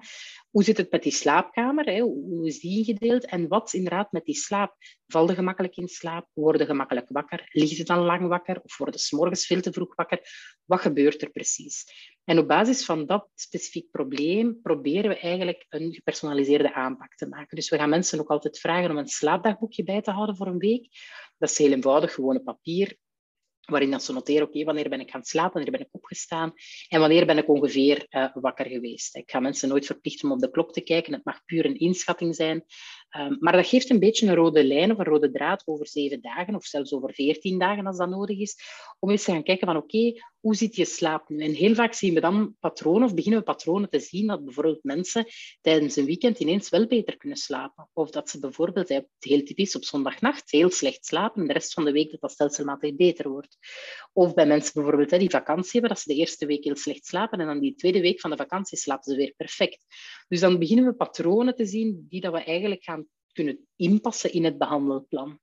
Hoe 0.49 0.63
zit 0.63 0.77
het 0.77 0.91
met 0.91 1.03
die 1.03 1.11
slaapkamer? 1.11 1.85
Hè? 1.85 1.99
Hoe 1.99 2.47
is 2.47 2.59
die 2.59 2.77
ingedeeld? 2.77 3.25
En 3.25 3.47
wat 3.47 3.73
inderdaad 3.73 4.11
met 4.11 4.25
die 4.25 4.35
slaap? 4.35 4.75
Val 5.07 5.29
je 5.29 5.35
gemakkelijk 5.35 5.75
in 5.75 5.87
slaap? 5.87 6.27
Worden 6.33 6.67
gemakkelijk 6.67 7.09
wakker? 7.09 7.49
Lig 7.51 7.77
je 7.77 7.83
dan 7.83 7.99
lang 7.99 8.27
wakker? 8.27 8.61
Of 8.63 8.77
worden 8.77 8.99
ze 8.99 9.15
morgens 9.15 9.45
veel 9.45 9.61
te 9.61 9.73
vroeg 9.73 9.95
wakker? 9.95 10.19
Wat 10.65 10.79
gebeurt 10.79 11.21
er 11.21 11.31
precies? 11.31 11.83
En 12.23 12.39
op 12.39 12.47
basis 12.47 12.85
van 12.85 13.05
dat 13.05 13.29
specifiek 13.35 13.91
probleem 13.91 14.61
proberen 14.61 15.09
we 15.09 15.19
eigenlijk 15.19 15.65
een 15.69 15.93
gepersonaliseerde 15.93 16.73
aanpak 16.73 17.15
te 17.15 17.27
maken. 17.27 17.55
Dus 17.55 17.69
we 17.69 17.77
gaan 17.77 17.89
mensen 17.89 18.19
ook 18.19 18.29
altijd 18.29 18.59
vragen 18.59 18.89
om 18.89 18.97
een 18.97 19.07
slaapdagboekje 19.07 19.83
bij 19.83 20.01
te 20.01 20.11
houden 20.11 20.35
voor 20.35 20.47
een 20.47 20.57
week. 20.57 20.89
Dat 21.37 21.49
is 21.49 21.57
heel 21.57 21.71
eenvoudig, 21.71 22.13
gewoon 22.13 22.35
een 22.35 22.43
papier 22.43 22.97
waarin 23.65 23.91
dat 23.91 24.03
ze 24.03 24.13
noteren, 24.13 24.47
oké, 24.47 24.63
wanneer 24.63 24.89
ben 24.89 24.99
ik 24.99 25.11
gaan 25.11 25.23
slapen, 25.23 25.53
wanneer 25.53 25.71
ben 25.71 25.81
ik 25.81 25.89
opgestaan 25.91 26.53
en 26.87 26.99
wanneer 26.99 27.25
ben 27.25 27.37
ik 27.37 27.49
ongeveer 27.49 28.05
uh, 28.09 28.27
wakker 28.33 28.65
geweest. 28.65 29.15
Ik 29.15 29.31
ga 29.31 29.39
mensen 29.39 29.69
nooit 29.69 29.85
verplichten 29.85 30.29
om 30.29 30.35
op 30.35 30.41
de 30.41 30.51
klok 30.51 30.73
te 30.73 30.81
kijken, 30.81 31.13
het 31.13 31.25
mag 31.25 31.45
puur 31.45 31.65
een 31.65 31.79
inschatting 31.79 32.35
zijn. 32.35 32.65
Um, 33.17 33.37
maar 33.39 33.53
dat 33.53 33.67
geeft 33.67 33.89
een 33.89 33.99
beetje 33.99 34.27
een 34.27 34.35
rode 34.35 34.63
lijn 34.63 34.91
of 34.91 34.97
een 34.97 35.05
rode 35.05 35.31
draad 35.31 35.63
over 35.65 35.87
zeven 35.87 36.21
dagen 36.21 36.55
of 36.55 36.65
zelfs 36.65 36.93
over 36.93 37.13
veertien 37.13 37.59
dagen 37.59 37.85
als 37.85 37.97
dat 37.97 38.09
nodig 38.09 38.39
is, 38.39 38.57
om 38.99 39.09
eens 39.09 39.23
te 39.23 39.31
gaan 39.31 39.43
kijken 39.43 39.67
van 39.67 39.77
oké, 39.77 40.13
hoe 40.39 40.55
zit 40.55 40.75
je 40.75 40.85
slaap 40.85 41.29
nu? 41.29 41.43
En 41.43 41.53
heel 41.53 41.73
vaak 41.73 41.93
zien 41.93 42.13
we 42.13 42.19
dan 42.19 42.55
patronen 42.59 43.03
of 43.03 43.13
beginnen 43.13 43.39
we 43.39 43.45
patronen 43.45 43.89
te 43.89 43.99
zien 43.99 44.27
dat 44.27 44.43
bijvoorbeeld 44.43 44.83
mensen 44.83 45.25
tijdens 45.61 45.95
een 45.95 46.05
weekend 46.05 46.39
ineens 46.39 46.69
wel 46.69 46.87
beter 46.87 47.17
kunnen 47.17 47.37
slapen. 47.37 47.89
Of 47.93 48.09
dat 48.09 48.29
ze 48.29 48.39
bijvoorbeeld, 48.39 48.89
heel 49.19 49.43
typisch 49.43 49.75
op 49.75 49.83
zondagnacht, 49.83 50.51
heel 50.51 50.71
slecht 50.71 51.05
slapen 51.05 51.41
en 51.41 51.47
de 51.47 51.53
rest 51.53 51.73
van 51.73 51.85
de 51.85 51.91
week 51.91 52.11
dat 52.11 52.21
dat 52.21 52.31
stelselmatig 52.31 52.95
beter 52.95 53.29
wordt. 53.29 53.57
Of 54.13 54.33
bij 54.33 54.45
mensen 54.45 54.71
bijvoorbeeld 54.73 55.19
die 55.19 55.29
vakantie 55.29 55.71
hebben, 55.71 55.89
dat 55.89 55.99
ze 55.99 56.13
de 56.13 56.19
eerste 56.19 56.45
week 56.45 56.63
heel 56.63 56.75
slecht 56.75 57.05
slapen 57.05 57.39
en 57.39 57.45
dan 57.45 57.59
die 57.59 57.75
tweede 57.75 58.01
week 58.01 58.19
van 58.19 58.29
de 58.29 58.37
vakantie 58.37 58.77
slapen 58.77 59.11
ze 59.11 59.17
weer 59.17 59.33
perfect. 59.37 59.85
Dus 60.27 60.39
dan 60.39 60.59
beginnen 60.59 60.85
we 60.85 60.93
patronen 60.93 61.55
te 61.55 61.65
zien 61.65 62.05
die 62.09 62.21
dat 62.21 62.33
we 62.33 62.43
eigenlijk 62.43 62.83
gaan 62.83 63.07
kunnen 63.35 63.67
inpassen 63.75 64.33
in 64.33 64.43
het 64.43 64.57
behandelplan. 64.57 65.39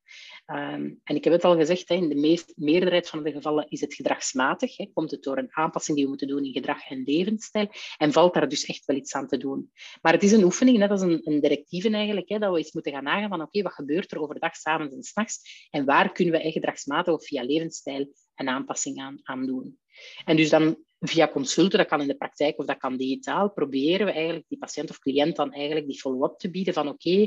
Um, 0.46 1.00
en 1.04 1.16
ik 1.16 1.24
heb 1.24 1.32
het 1.32 1.44
al 1.44 1.56
gezegd, 1.56 1.88
hè, 1.88 1.94
in 1.94 2.08
de 2.08 2.14
meest, 2.14 2.52
meerderheid 2.56 3.08
van 3.08 3.22
de 3.22 3.32
gevallen 3.32 3.66
is 3.68 3.80
het 3.80 3.94
gedragsmatig. 3.94 4.76
Hè, 4.76 4.90
komt 4.92 5.10
het 5.10 5.22
door 5.22 5.38
een 5.38 5.52
aanpassing 5.52 5.96
die 5.96 6.04
we 6.04 6.10
moeten 6.10 6.28
doen 6.28 6.44
in 6.44 6.52
gedrag 6.52 6.88
en 6.88 7.02
levensstijl. 7.04 7.68
En 7.96 8.12
valt 8.12 8.34
daar 8.34 8.48
dus 8.48 8.64
echt 8.64 8.84
wel 8.84 8.96
iets 8.96 9.14
aan 9.14 9.26
te 9.26 9.36
doen. 9.36 9.72
Maar 10.02 10.12
het 10.12 10.22
is 10.22 10.32
een 10.32 10.44
oefening, 10.44 10.78
net 10.78 10.90
als 10.90 11.00
een, 11.00 11.20
een 11.24 11.40
directieve 11.40 11.90
eigenlijk, 11.90 12.28
hè, 12.28 12.38
dat 12.38 12.52
we 12.52 12.58
eens 12.58 12.72
moeten 12.72 12.92
gaan 12.92 13.04
nagaan 13.04 13.28
van 13.28 13.42
oké, 13.42 13.62
wat 13.62 13.72
gebeurt 13.72 14.12
er 14.12 14.20
overdag, 14.20 14.56
s'avonds 14.56 14.94
en 14.94 15.02
s'nachts? 15.02 15.66
En 15.70 15.84
waar 15.84 16.12
kunnen 16.12 16.34
we 16.34 16.52
gedragsmatig 16.52 17.14
of 17.14 17.24
via 17.24 17.42
levensstijl 17.42 18.12
een 18.34 18.48
aanpassing 18.48 18.98
aan, 18.98 19.20
aan 19.22 19.46
doen? 19.46 19.78
En 20.24 20.36
dus 20.36 20.50
dan 20.50 20.76
via 21.00 21.28
consulten, 21.28 21.78
dat 21.78 21.88
kan 21.88 22.00
in 22.00 22.06
de 22.06 22.16
praktijk 22.16 22.58
of 22.58 22.66
dat 22.66 22.76
kan 22.76 22.96
digitaal, 22.96 23.50
proberen 23.50 24.06
we 24.06 24.12
eigenlijk 24.12 24.44
die 24.48 24.58
patiënt 24.58 24.90
of 24.90 24.98
cliënt 24.98 25.36
dan 25.36 25.52
eigenlijk 25.52 25.86
die 25.86 25.98
follow-up 25.98 26.38
te 26.38 26.50
bieden 26.50 26.74
van 26.74 26.88
oké, 26.88 27.26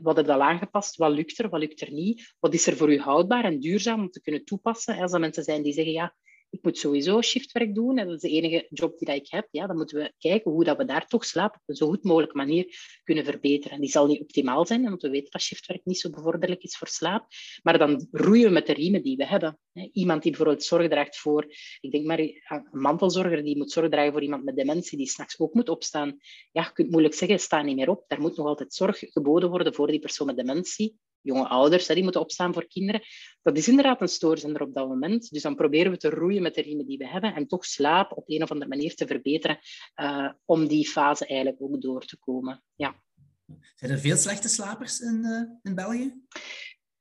wat 0.00 0.16
heb 0.16 0.26
je 0.26 0.32
al 0.32 0.42
aangepast? 0.42 0.96
Wat 0.96 1.12
lukt 1.12 1.38
er, 1.38 1.48
wat 1.48 1.60
lukt 1.60 1.80
er 1.80 1.92
niet? 1.92 2.34
Wat 2.38 2.54
is 2.54 2.66
er 2.66 2.76
voor 2.76 2.92
u 2.92 2.98
houdbaar 2.98 3.44
en 3.44 3.60
duurzaam 3.60 4.00
om 4.00 4.10
te 4.10 4.20
kunnen 4.20 4.44
toepassen? 4.44 4.98
Als 4.98 5.12
er 5.12 5.20
mensen 5.20 5.44
zijn 5.44 5.62
die 5.62 5.72
zeggen, 5.72 5.92
ja, 5.92 6.14
ik 6.50 6.62
moet 6.62 6.78
sowieso 6.78 7.22
shiftwerk 7.22 7.74
doen 7.74 7.98
en 7.98 8.06
dat 8.06 8.14
is 8.14 8.20
de 8.20 8.28
enige 8.28 8.66
job 8.70 8.98
die 8.98 9.14
ik 9.14 9.30
heb, 9.30 9.48
ja, 9.50 9.66
dan 9.66 9.76
moeten 9.76 9.98
we 9.98 10.12
kijken 10.18 10.50
hoe 10.50 10.64
dat 10.64 10.76
we 10.76 10.84
daar 10.84 11.06
toch 11.06 11.24
slaap 11.24 11.54
op 11.54 11.62
een 11.66 11.74
zo 11.74 11.86
goed 11.86 12.04
mogelijke 12.04 12.36
manier 12.36 12.76
kunnen 13.04 13.24
verbeteren. 13.24 13.74
En 13.74 13.80
die 13.80 13.90
zal 13.90 14.06
niet 14.06 14.20
optimaal 14.20 14.66
zijn, 14.66 14.82
want 14.82 15.02
we 15.02 15.10
weten 15.10 15.30
dat 15.30 15.40
shiftwerk 15.40 15.84
niet 15.84 15.98
zo 15.98 16.10
bevorderlijk 16.10 16.62
is 16.62 16.76
voor 16.76 16.88
slaap. 16.88 17.26
Maar 17.62 17.78
dan 17.78 18.06
roeien 18.10 18.46
we 18.46 18.52
met 18.52 18.66
de 18.66 18.72
riemen 18.72 19.02
die 19.02 19.16
we 19.16 19.26
hebben. 19.26 19.58
Iemand 19.92 20.22
die 20.22 20.30
bijvoorbeeld 20.30 20.64
zorg 20.64 20.88
draagt 20.88 21.18
voor, 21.18 21.46
ik 21.80 21.90
denk 21.90 22.06
maar 22.06 22.18
een 22.18 22.68
mantelzorger 22.70 23.44
die 23.44 23.56
moet 23.56 23.72
zorg 23.72 23.90
dragen 23.90 24.12
voor 24.12 24.22
iemand 24.22 24.44
met 24.44 24.56
dementie 24.56 24.98
die 24.98 25.06
s'nachts 25.06 25.38
ook 25.38 25.54
moet 25.54 25.68
opstaan. 25.68 26.16
Ja, 26.52 26.62
je 26.62 26.72
kunt 26.72 26.90
moeilijk 26.90 27.14
zeggen, 27.14 27.40
sta 27.40 27.62
niet 27.62 27.76
meer 27.76 27.88
op. 27.88 28.04
Daar 28.06 28.20
moet 28.20 28.36
nog 28.36 28.46
altijd 28.46 28.74
zorg 28.74 28.98
geboden 28.98 29.50
worden 29.50 29.74
voor 29.74 29.86
die 29.86 29.98
persoon 29.98 30.26
met 30.26 30.36
dementie 30.36 30.96
jonge 31.28 31.48
ouders, 31.48 31.86
die 31.86 32.02
moeten 32.02 32.20
opstaan 32.20 32.52
voor 32.52 32.66
kinderen. 32.66 33.02
Dat 33.42 33.56
is 33.56 33.68
inderdaad 33.68 34.00
een 34.00 34.08
stoorzender 34.08 34.62
op 34.62 34.74
dat 34.74 34.88
moment. 34.88 35.30
Dus 35.30 35.42
dan 35.42 35.54
proberen 35.54 35.92
we 35.92 35.98
te 35.98 36.10
roeien 36.10 36.42
met 36.42 36.54
de 36.54 36.62
riemen 36.62 36.86
die 36.86 36.98
we 36.98 37.08
hebben 37.08 37.34
en 37.34 37.46
toch 37.46 37.64
slaap 37.64 38.16
op 38.16 38.28
een 38.28 38.42
of 38.42 38.50
andere 38.50 38.70
manier 38.70 38.94
te 38.94 39.06
verbeteren 39.06 39.58
uh, 39.96 40.32
om 40.44 40.66
die 40.66 40.88
fase 40.88 41.26
eigenlijk 41.26 41.62
ook 41.62 41.80
door 41.80 42.04
te 42.04 42.18
komen. 42.18 42.62
Ja. 42.74 43.02
Zijn 43.74 43.90
er 43.90 43.98
veel 43.98 44.16
slechte 44.16 44.48
slapers 44.48 45.00
in, 45.00 45.24
uh, 45.24 45.42
in 45.62 45.74
België? 45.74 46.14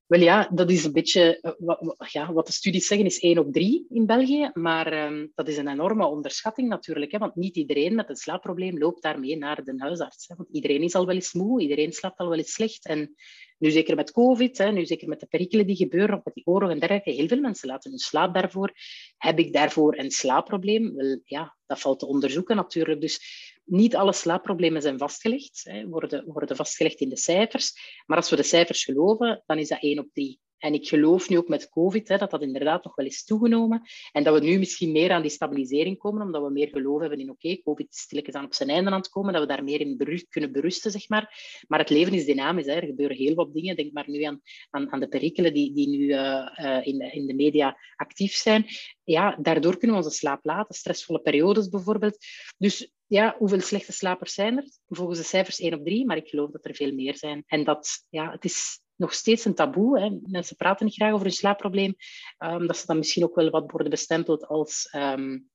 Wel 0.07 0.19
ja, 0.19 0.49
dat 0.53 0.69
is 0.69 0.83
een 0.83 0.91
beetje 0.91 1.39
eh, 1.39 1.51
wat, 1.57 2.11
ja, 2.11 2.33
wat 2.33 2.45
de 2.45 2.51
studies 2.51 2.87
zeggen, 2.87 3.05
is 3.05 3.19
1 3.19 3.37
op 3.37 3.53
3 3.53 3.85
in 3.89 4.05
België. 4.05 4.49
Maar 4.53 5.05
um, 5.05 5.31
dat 5.35 5.47
is 5.47 5.57
een 5.57 5.67
enorme 5.67 6.05
onderschatting 6.05 6.69
natuurlijk. 6.69 7.11
Hè, 7.11 7.17
want 7.17 7.35
niet 7.35 7.55
iedereen 7.55 7.95
met 7.95 8.09
een 8.09 8.15
slaapprobleem 8.15 8.77
loopt 8.77 9.01
daarmee 9.01 9.37
naar 9.37 9.63
de 9.63 9.73
huisarts. 9.77 10.27
Hè, 10.27 10.35
want 10.35 10.49
iedereen 10.51 10.81
is 10.81 10.95
al 10.95 11.05
wel 11.05 11.15
eens 11.15 11.33
moe, 11.33 11.61
iedereen 11.61 11.91
slaapt 11.91 12.19
al 12.19 12.29
wel 12.29 12.37
eens 12.37 12.53
slecht. 12.53 12.85
En 12.85 13.15
nu 13.57 13.71
zeker 13.71 13.95
met 13.95 14.11
COVID, 14.11 14.57
hè, 14.57 14.71
nu 14.71 14.85
zeker 14.85 15.07
met 15.07 15.19
de 15.19 15.25
perikelen 15.25 15.67
die 15.67 15.75
gebeuren, 15.75 16.17
of 16.17 16.23
met 16.23 16.33
die 16.33 16.45
oorlog 16.45 16.69
en 16.69 16.79
dergelijke, 16.79 17.11
heel 17.11 17.27
veel 17.27 17.39
mensen 17.39 17.67
laten 17.67 17.89
hun 17.89 17.99
slaap 17.99 18.33
daarvoor. 18.33 18.73
Heb 19.17 19.39
ik 19.39 19.53
daarvoor 19.53 19.97
een 19.97 20.11
slaapprobleem? 20.11 20.95
Wel 20.95 21.19
ja, 21.23 21.55
dat 21.65 21.79
valt 21.79 21.99
te 21.99 22.07
onderzoeken 22.07 22.55
natuurlijk. 22.55 23.01
Dus 23.01 23.19
niet 23.63 23.95
alle 23.95 24.13
slaapproblemen 24.13 24.81
zijn 24.81 24.97
vastgelegd, 24.97 25.61
hè, 25.63 25.87
worden, 25.87 26.25
worden 26.25 26.55
vastgelegd 26.55 26.99
in 26.99 27.09
de 27.09 27.17
cijfers. 27.17 27.73
Maar 28.05 28.17
als 28.17 28.29
we 28.29 28.35
de 28.35 28.43
cijfers 28.43 28.83
geloven, 28.83 29.43
dan 29.45 29.57
is 29.57 29.67
dat 29.67 29.81
1 29.81 29.99
op 29.99 30.09
3. 30.13 30.39
En 30.57 30.73
ik 30.73 30.87
geloof 30.87 31.29
nu 31.29 31.37
ook 31.37 31.47
met 31.47 31.69
COVID 31.69 32.07
hè, 32.07 32.17
dat 32.17 32.31
dat 32.31 32.41
inderdaad 32.41 32.83
nog 32.83 32.95
wel 32.95 33.05
is 33.05 33.23
toegenomen. 33.23 33.81
En 34.11 34.23
dat 34.23 34.39
we 34.39 34.45
nu 34.45 34.59
misschien 34.59 34.91
meer 34.91 35.11
aan 35.11 35.21
die 35.21 35.31
stabilisering 35.31 35.97
komen, 35.97 36.21
omdat 36.21 36.43
we 36.43 36.49
meer 36.49 36.67
geloof 36.67 36.99
hebben 36.99 37.19
in 37.19 37.29
oké, 37.29 37.61
COVID 37.61 37.87
is 37.89 37.99
stilletjes 37.99 38.35
aan 38.35 38.45
op 38.45 38.53
zijn 38.53 38.69
einde 38.69 38.91
aan 38.91 38.97
het 38.97 39.09
komen, 39.09 39.33
dat 39.33 39.41
we 39.41 39.47
daar 39.47 39.63
meer 39.63 39.79
in 39.79 40.25
kunnen 40.29 40.51
berusten, 40.51 40.91
zeg 40.91 41.09
maar. 41.09 41.61
Maar 41.67 41.79
het 41.79 41.89
leven 41.89 42.13
is 42.13 42.25
dynamisch, 42.25 42.65
hè. 42.65 42.71
er 42.71 42.85
gebeuren 42.85 43.17
heel 43.17 43.35
wat 43.35 43.53
dingen. 43.53 43.75
Denk 43.75 43.91
maar 43.91 44.09
nu 44.09 44.23
aan, 44.23 44.41
aan, 44.69 44.91
aan 44.91 44.99
de 44.99 45.07
perikelen 45.07 45.53
die, 45.53 45.73
die 45.73 45.89
nu 45.89 45.97
uh, 45.97 46.49
uh, 46.61 46.87
in, 46.87 46.97
de, 46.97 47.11
in 47.11 47.27
de 47.27 47.33
media 47.33 47.77
actief 47.95 48.33
zijn. 48.33 48.65
Ja, 49.03 49.37
daardoor 49.41 49.77
kunnen 49.77 49.97
we 49.97 50.03
onze 50.03 50.17
slaap 50.17 50.45
laten, 50.45 50.75
stressvolle 50.75 51.19
periodes 51.19 51.69
bijvoorbeeld. 51.69 52.17
Dus 52.57 52.91
ja, 53.07 53.35
hoeveel 53.37 53.61
slechte 53.61 53.91
slapers 53.91 54.33
zijn 54.33 54.57
er? 54.57 54.69
Volgens 54.87 55.19
de 55.19 55.25
cijfers 55.25 55.59
1 55.59 55.73
op 55.73 55.85
3, 55.85 56.05
maar 56.05 56.17
ik 56.17 56.27
geloof 56.27 56.51
dat 56.51 56.65
er 56.65 56.75
veel 56.75 56.93
meer 56.93 57.17
zijn. 57.17 57.43
En 57.47 57.63
dat, 57.63 58.05
ja, 58.09 58.31
het 58.31 58.45
is 58.45 58.79
nog 58.97 59.13
steeds 59.13 59.45
een 59.45 59.55
taboe. 59.55 59.99
Hè. 59.99 60.09
Mensen 60.21 60.55
praten 60.55 60.85
niet 60.85 60.95
graag 60.95 61.13
over 61.13 61.25
hun 61.25 61.35
slaapprobleem. 61.35 61.95
Um, 62.39 62.67
dat 62.67 62.77
ze 62.77 62.85
dan 62.85 62.97
misschien 62.97 63.23
ook 63.23 63.35
wel 63.35 63.49
wat 63.49 63.71
worden 63.71 63.89
bestempeld 63.89 64.47
als 64.47 64.93
um, 64.95 65.49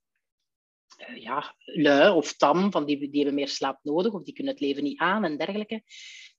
ja, 1.14 1.54
lui 1.56 2.14
of 2.14 2.36
tam, 2.36 2.70
van 2.70 2.84
die, 2.84 2.98
die 2.98 3.14
hebben 3.14 3.34
meer 3.34 3.48
slaap 3.48 3.78
nodig 3.82 4.12
of 4.12 4.22
die 4.22 4.34
kunnen 4.34 4.52
het 4.52 4.62
leven 4.62 4.82
niet 4.82 4.98
aan 4.98 5.24
en 5.24 5.36
dergelijke. 5.36 5.82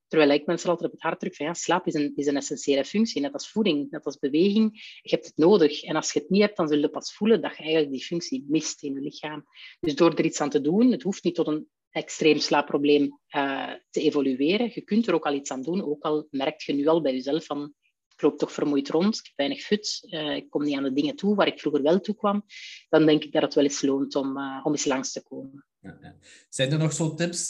Terwijl 0.08 0.32
ik 0.32 0.46
mensen 0.46 0.70
altijd 0.70 0.88
op 0.88 0.94
het 0.94 1.04
hart 1.04 1.20
druk 1.20 1.36
van 1.36 1.46
ja, 1.46 1.54
slaap 1.54 1.88
is 1.88 1.94
een, 1.94 2.12
is 2.16 2.28
een 2.28 2.36
essentiële 2.36 2.86
functie, 2.86 3.22
net 3.22 3.34
als 3.34 3.50
voeding, 3.50 3.90
net 3.90 4.06
als 4.06 4.20
beweging. 4.20 4.72
Je 5.02 5.10
hebt 5.10 5.26
het 5.26 5.38
nodig. 5.38 5.84
En 5.84 5.96
als 5.96 6.14
je 6.14 6.20
het 6.20 6.30
niet 6.30 6.42
hebt, 6.42 6.58
dan 6.58 6.68
zul 6.68 6.78
je 6.78 6.90
pas 6.90 7.14
voelen 7.14 7.42
dat 7.42 7.58
je 7.58 7.64
eigenlijk 7.64 7.92
die 7.92 8.04
functie 8.04 8.46
mist 8.48 8.84
in 8.84 8.94
je 8.94 9.00
lichaam. 9.00 9.46
Dus 9.80 9.96
door 9.96 10.14
er 10.14 10.26
iets 10.26 10.42
aan 10.42 10.50
te 10.50 10.62
doen, 10.62 10.92
het 10.92 11.02
hoeft 11.02 11.24
niet 11.24 11.36
tot 11.36 11.48
een 11.48 11.68
extreem 11.94 12.40
slaapprobleem 12.40 13.20
uh, 13.36 13.72
te 13.90 14.02
evolueren. 14.02 14.72
Je 14.74 14.82
kunt 14.82 15.08
er 15.08 15.14
ook 15.14 15.26
al 15.26 15.34
iets 15.34 15.52
aan 15.52 15.62
doen, 15.62 15.84
ook 15.84 16.04
al 16.04 16.28
merk 16.30 16.62
je 16.62 16.74
nu 16.74 16.88
al 16.88 17.02
bij 17.02 17.14
jezelf 17.14 17.46
van 17.46 17.74
ik 18.16 18.22
loop 18.22 18.38
toch 18.38 18.52
vermoeid 18.52 18.90
rond, 18.90 19.18
ik 19.18 19.26
heb 19.26 19.34
weinig 19.36 19.62
fut, 19.62 20.08
uh, 20.10 20.36
ik 20.36 20.50
kom 20.50 20.64
niet 20.64 20.78
aan 20.78 20.84
de 20.84 20.94
dingen 20.94 21.16
toe 21.16 21.36
waar 21.36 21.48
ik 21.48 21.60
vroeger 21.60 21.82
wel 21.82 22.00
toe 22.00 22.16
kwam, 22.16 22.46
dan 22.90 23.06
denk 23.06 23.24
ik 23.24 23.32
dat 23.32 23.42
het 23.42 23.54
wel 23.54 23.64
eens 23.64 23.82
loont 23.82 24.16
om, 24.16 24.38
uh, 24.38 24.60
om 24.64 24.72
eens 24.72 24.86
langs 24.86 25.12
te 25.12 25.24
komen. 25.24 25.66
Ja, 25.80 25.98
ja. 26.02 26.16
Zijn 26.50 26.72
er 26.72 26.78
nog 26.78 26.94
zo 26.94 27.14
tips 27.14 27.50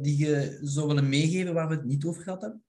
die 0.00 0.16
je 0.16 0.58
zou 0.62 0.86
willen 0.86 1.08
meegeven 1.08 1.54
waar 1.54 1.68
we 1.68 1.74
het 1.74 1.84
niet 1.84 2.04
over 2.04 2.22
gehad 2.22 2.40
hebben? 2.40 2.64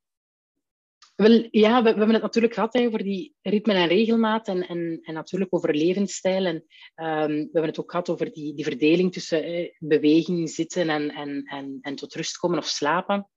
Wel, 1.20 1.48
ja, 1.52 1.84
we, 1.84 1.92
we, 1.92 1.98
hebben 1.98 2.14
het 2.14 2.22
natuurlijk 2.22 2.54
gehad 2.54 2.74
hè, 2.74 2.86
over 2.86 3.04
die 3.04 3.36
ritme 3.42 3.74
en 3.74 3.88
regelmaat 3.88 4.48
en, 4.48 4.68
en, 4.68 5.00
en 5.02 5.14
natuurlijk 5.14 5.54
over 5.54 5.76
levensstijl. 5.76 6.46
En, 6.46 6.56
um, 6.56 7.36
we 7.36 7.50
hebben 7.52 7.66
het 7.66 7.80
ook 7.80 7.92
gehad 7.92 8.10
over 8.10 8.32
die, 8.34 8.54
die 8.54 8.64
verdeling 8.64 9.14
tussen 9.14 9.44
eh, 9.44 9.72
beweging, 9.80 10.50
zitten 10.50 10.90
en, 10.90 11.10
en, 11.10 11.44
en, 11.44 11.78
en 11.82 11.96
tot 11.96 12.14
rust 12.14 12.38
komen 12.38 12.58
of 12.58 12.66
slapen. 12.66 13.30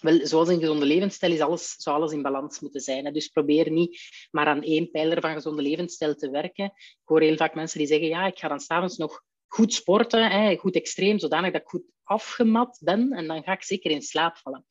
Wel, 0.00 0.26
zoals 0.26 0.48
een 0.48 0.60
gezonde 0.60 0.86
levensstijl 0.86 1.32
is 1.32 1.40
alles, 1.40 1.74
zou 1.76 1.96
alles 1.96 2.12
in 2.12 2.22
balans 2.22 2.60
moeten 2.60 2.80
zijn. 2.80 3.04
Hè. 3.04 3.10
Dus 3.10 3.28
probeer 3.28 3.70
niet 3.70 4.00
maar 4.30 4.46
aan 4.46 4.62
één 4.62 4.90
pijler 4.90 5.20
van 5.20 5.34
gezonde 5.34 5.62
levensstijl 5.62 6.14
te 6.14 6.30
werken. 6.30 6.64
Ik 6.64 7.00
hoor 7.04 7.20
heel 7.20 7.36
vaak 7.36 7.54
mensen 7.54 7.78
die 7.78 7.88
zeggen, 7.88 8.08
ja, 8.08 8.26
ik 8.26 8.38
ga 8.38 8.48
dan 8.48 8.60
s'avonds 8.60 8.96
nog 8.96 9.22
goed 9.46 9.74
sporten, 9.74 10.30
hè, 10.30 10.56
goed 10.56 10.74
extreem, 10.74 11.18
zodanig 11.18 11.52
dat 11.52 11.60
ik 11.60 11.68
goed 11.68 11.84
afgemat 12.02 12.78
ben 12.82 13.12
en 13.12 13.26
dan 13.26 13.42
ga 13.42 13.52
ik 13.52 13.62
zeker 13.62 13.90
in 13.90 14.02
slaap 14.02 14.36
vallen. 14.36 14.64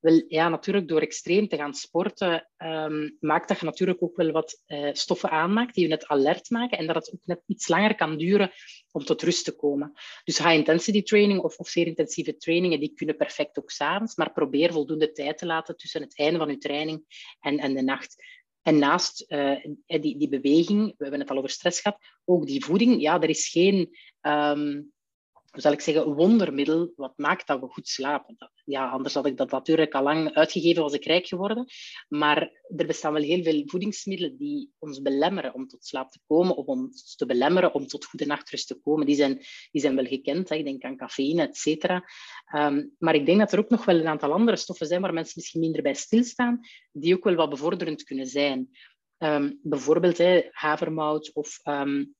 Wel, 0.00 0.24
ja, 0.28 0.48
natuurlijk 0.48 0.88
door 0.88 1.00
extreem 1.00 1.48
te 1.48 1.56
gaan 1.56 1.74
sporten, 1.74 2.48
um, 2.58 3.16
maakt 3.20 3.48
dat 3.48 3.58
je 3.58 3.64
natuurlijk 3.64 4.02
ook 4.02 4.16
wel 4.16 4.30
wat 4.30 4.62
uh, 4.66 4.90
stoffen 4.92 5.30
aanmaakt 5.30 5.74
die 5.74 5.82
je 5.82 5.88
net 5.88 6.06
alert 6.06 6.50
maken 6.50 6.78
en 6.78 6.86
dat 6.86 6.96
het 6.96 7.14
ook 7.14 7.20
net 7.24 7.42
iets 7.46 7.68
langer 7.68 7.94
kan 7.94 8.18
duren 8.18 8.50
om 8.90 9.04
tot 9.04 9.22
rust 9.22 9.44
te 9.44 9.56
komen. 9.56 9.92
Dus 10.24 10.38
high 10.38 10.54
intensity 10.54 11.02
training 11.02 11.40
of, 11.40 11.56
of 11.56 11.68
zeer 11.68 11.86
intensieve 11.86 12.36
trainingen, 12.36 12.80
die 12.80 12.94
kunnen 12.94 13.16
perfect 13.16 13.58
ook 13.58 13.70
s'avonds, 13.70 14.16
maar 14.16 14.32
probeer 14.32 14.72
voldoende 14.72 15.12
tijd 15.12 15.38
te 15.38 15.46
laten 15.46 15.76
tussen 15.76 16.02
het 16.02 16.18
einde 16.18 16.38
van 16.38 16.50
je 16.50 16.58
training 16.58 17.04
en, 17.40 17.58
en 17.58 17.74
de 17.74 17.82
nacht. 17.82 18.24
En 18.62 18.78
naast 18.78 19.24
uh, 19.28 19.64
die, 19.86 20.18
die 20.18 20.28
beweging, 20.28 20.86
we 20.86 21.02
hebben 21.02 21.20
het 21.20 21.30
al 21.30 21.36
over 21.36 21.50
stress 21.50 21.80
gehad, 21.80 21.98
ook 22.24 22.46
die 22.46 22.64
voeding, 22.64 23.00
ja, 23.00 23.20
er 23.20 23.28
is 23.28 23.48
geen... 23.48 23.96
Um, 24.20 24.92
hoe 25.58 25.66
zal 25.66 25.76
ik 25.76 25.80
zeggen, 25.80 26.14
wondermiddel 26.14 26.92
wat 26.96 27.12
maakt 27.16 27.46
dat 27.46 27.60
we 27.60 27.66
goed 27.66 27.88
slapen. 27.88 28.36
Ja, 28.64 28.88
anders 28.88 29.14
had 29.14 29.26
ik 29.26 29.36
dat 29.36 29.50
natuurlijk 29.50 29.94
al 29.94 30.02
lang 30.02 30.34
uitgegeven, 30.34 30.82
was 30.82 30.92
ik 30.92 31.04
rijk 31.04 31.26
geworden. 31.26 31.66
Maar 32.08 32.50
er 32.76 32.86
bestaan 32.86 33.12
wel 33.12 33.22
heel 33.22 33.42
veel 33.42 33.62
voedingsmiddelen 33.66 34.36
die 34.36 34.70
ons 34.78 35.02
belemmeren 35.02 35.54
om 35.54 35.66
tot 35.66 35.84
slaap 35.84 36.10
te 36.10 36.20
komen, 36.26 36.56
of 36.56 36.66
ons 36.66 37.16
te 37.16 37.26
belemmeren 37.26 37.74
om 37.74 37.86
tot 37.86 38.04
goede 38.04 38.26
nachtrust 38.26 38.66
te 38.66 38.74
komen. 38.74 39.06
Die 39.06 39.14
zijn, 39.14 39.34
die 39.70 39.80
zijn 39.80 39.94
wel 39.94 40.04
gekend. 40.04 40.48
Hè. 40.48 40.56
Ik 40.56 40.64
denk 40.64 40.82
aan 40.82 40.96
cafeïne, 40.96 41.42
et 41.42 41.56
cetera. 41.56 42.04
Um, 42.54 42.94
maar 42.98 43.14
ik 43.14 43.26
denk 43.26 43.38
dat 43.38 43.52
er 43.52 43.58
ook 43.58 43.70
nog 43.70 43.84
wel 43.84 43.96
een 43.96 44.08
aantal 44.08 44.32
andere 44.32 44.56
stoffen 44.56 44.86
zijn 44.86 45.00
waar 45.00 45.12
mensen 45.12 45.34
misschien 45.36 45.60
minder 45.60 45.82
bij 45.82 45.94
stilstaan, 45.94 46.60
die 46.92 47.14
ook 47.14 47.24
wel 47.24 47.34
wat 47.34 47.50
bevorderend 47.50 48.02
kunnen 48.02 48.26
zijn. 48.26 48.70
Um, 49.18 49.58
bijvoorbeeld 49.62 50.18
hè, 50.18 50.48
havermout 50.50 51.32
of 51.32 51.60
um, 51.64 52.16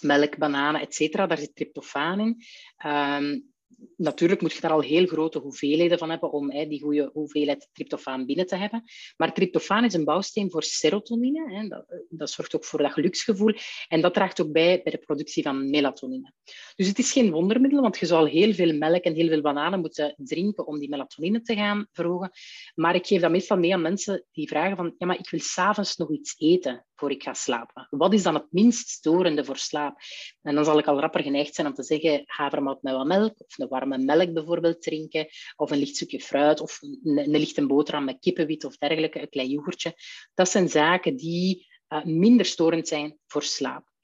melk, 0.00 0.38
bananen, 0.38 0.80
etc. 0.80 1.12
Daar 1.12 1.38
zit 1.38 1.54
tryptofaan 1.54 2.20
in. 2.20 2.42
Um, 2.86 3.54
natuurlijk 3.96 4.40
moet 4.40 4.52
je 4.52 4.60
daar 4.60 4.70
al 4.70 4.80
heel 4.80 5.06
grote 5.06 5.38
hoeveelheden 5.38 5.98
van 5.98 6.10
hebben 6.10 6.32
om 6.32 6.50
hè, 6.50 6.66
die 6.66 6.80
goede 6.80 7.10
hoeveelheid 7.12 7.68
tryptofaan 7.72 8.26
binnen 8.26 8.46
te 8.46 8.56
hebben. 8.56 8.82
Maar 9.16 9.34
tryptofaan 9.34 9.84
is 9.84 9.94
een 9.94 10.04
bouwsteen 10.04 10.50
voor 10.50 10.62
serotonine. 10.62 11.54
Hè. 11.54 11.68
Dat, 11.68 11.84
dat, 12.08 12.30
zorgt 12.30 12.54
ook 12.54 12.64
voor 12.64 12.82
dat 12.82 12.92
geluksgevoel. 12.92 13.54
En 13.88 14.00
dat 14.00 14.14
draagt 14.14 14.40
ook 14.40 14.52
bij 14.52 14.80
bij 14.82 14.92
de 14.92 14.98
productie 14.98 15.42
van 15.42 15.70
melatonine. 15.70 16.32
Dus 16.74 16.88
het 16.88 16.98
is 16.98 17.12
geen 17.12 17.30
wondermiddel, 17.30 17.80
want 17.80 17.98
je 17.98 18.06
zou 18.06 18.28
heel 18.28 18.54
veel 18.54 18.74
melk 18.74 19.02
en 19.02 19.14
heel 19.14 19.28
veel 19.28 19.40
bananen 19.40 19.80
moeten 19.80 20.14
drinken 20.16 20.66
om 20.66 20.78
die 20.78 20.88
melatonine 20.88 21.42
te 21.42 21.54
gaan 21.54 21.86
verhogen. 21.92 22.30
Maar 22.74 22.94
ik 22.94 23.06
geef 23.06 23.20
dat 23.20 23.30
meestal 23.30 23.58
mee 23.58 23.74
aan 23.74 23.82
mensen 23.82 24.24
die 24.32 24.48
vragen 24.48 24.76
van 24.76 24.94
ja, 24.98 25.06
maar 25.06 25.18
ik 25.18 25.30
wil 25.30 25.40
s'avonds 25.40 25.96
nog 25.96 26.10
iets 26.10 26.34
eten 26.38 26.86
voor 26.96 27.10
ik 27.10 27.22
ga 27.22 27.34
slapen. 27.34 27.86
Wat 27.90 28.12
is 28.12 28.22
dan 28.22 28.34
het 28.34 28.46
minst 28.50 28.88
storende 28.88 29.44
voor 29.44 29.56
slaap? 29.56 29.98
En 30.42 30.54
dan 30.54 30.64
zal 30.64 30.78
ik 30.78 30.86
al 30.86 31.00
rapper 31.00 31.22
geneigd 31.22 31.54
zijn 31.54 31.66
om 31.66 31.74
te 31.74 31.82
zeggen 31.82 32.22
havermout 32.26 32.82
met 32.82 32.94
wat 32.94 33.06
melk 33.06 33.34
of 33.36 33.58
een 33.58 33.68
warme 33.68 33.98
melk 33.98 34.32
bijvoorbeeld 34.32 34.82
drinken, 34.82 35.26
of 35.56 35.70
een 35.70 35.78
licht 35.78 35.96
stukje 35.96 36.20
fruit, 36.20 36.60
of 36.60 36.82
een, 36.82 37.18
een 37.18 37.30
lichte 37.30 37.66
boterham 37.66 38.04
met 38.04 38.20
kippenwit 38.20 38.64
of 38.64 38.76
dergelijke, 38.76 39.20
een 39.20 39.28
klein 39.28 39.48
yoghurtje. 39.48 39.94
Dat 40.34 40.48
zijn 40.48 40.68
zaken 40.68 41.16
die 41.16 41.66
uh, 41.88 42.04
minder 42.04 42.46
storend 42.46 42.88
zijn 42.88 43.18
voor 43.26 43.42
slaap. 43.42 43.94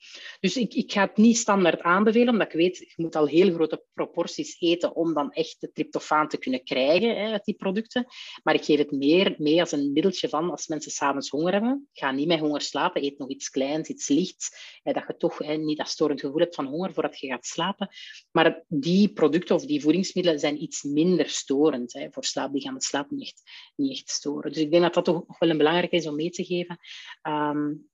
Dus 0.40 0.56
ik, 0.56 0.74
ik 0.74 0.92
ga 0.92 1.00
het 1.00 1.16
niet 1.16 1.36
standaard 1.36 1.80
aanbevelen, 1.80 2.28
omdat 2.28 2.46
ik 2.46 2.52
weet, 2.52 2.78
je 2.78 2.92
moet 2.96 3.16
al 3.16 3.26
heel 3.26 3.52
grote 3.52 3.84
proporties 3.94 4.60
eten 4.60 4.96
om 4.96 5.14
dan 5.14 5.32
echt 5.32 5.60
de 5.60 5.72
tryptofaan 5.72 6.28
te 6.28 6.38
kunnen 6.38 6.64
krijgen 6.64 7.16
hè, 7.16 7.32
uit 7.32 7.44
die 7.44 7.54
producten. 7.54 8.06
Maar 8.42 8.54
ik 8.54 8.64
geef 8.64 8.78
het 8.78 8.90
meer 8.90 9.34
mee 9.38 9.60
als 9.60 9.72
een 9.72 9.92
middeltje 9.92 10.28
van 10.28 10.50
als 10.50 10.66
mensen 10.66 10.90
s'avonds 10.90 11.28
honger 11.28 11.52
hebben. 11.52 11.88
Ga 11.92 12.10
niet 12.10 12.26
met 12.26 12.38
honger 12.38 12.60
slapen, 12.60 13.04
eet 13.04 13.18
nog 13.18 13.28
iets 13.28 13.50
kleins, 13.50 13.88
iets 13.88 14.08
lichts. 14.08 14.78
Hè, 14.82 14.92
dat 14.92 15.04
je 15.06 15.16
toch 15.16 15.38
hè, 15.38 15.56
niet 15.56 15.78
dat 15.78 15.88
storend 15.88 16.20
gevoel 16.20 16.40
hebt 16.40 16.54
van 16.54 16.66
honger 16.66 16.92
voordat 16.92 17.18
je 17.18 17.26
gaat 17.26 17.46
slapen. 17.46 17.88
Maar 18.30 18.64
die 18.68 19.12
producten 19.12 19.54
of 19.54 19.66
die 19.66 19.82
voedingsmiddelen 19.82 20.38
zijn 20.38 20.62
iets 20.62 20.82
minder 20.82 21.28
storend 21.28 21.92
hè, 21.92 22.06
voor 22.10 22.24
slaap. 22.24 22.52
Die 22.52 22.62
gaan 22.62 22.74
de 22.74 22.82
slaap 22.82 23.10
niet 23.10 23.22
echt, 23.22 23.42
niet 23.76 23.92
echt 23.92 24.10
storen. 24.10 24.52
Dus 24.52 24.62
ik 24.62 24.70
denk 24.70 24.82
dat 24.82 24.94
dat 24.94 25.04
toch 25.04 25.38
wel 25.38 25.50
een 25.50 25.58
belangrijk 25.58 25.92
is 25.92 26.06
om 26.06 26.16
mee 26.16 26.30
te 26.30 26.44
geven. 26.44 26.78
Um, 27.22 27.90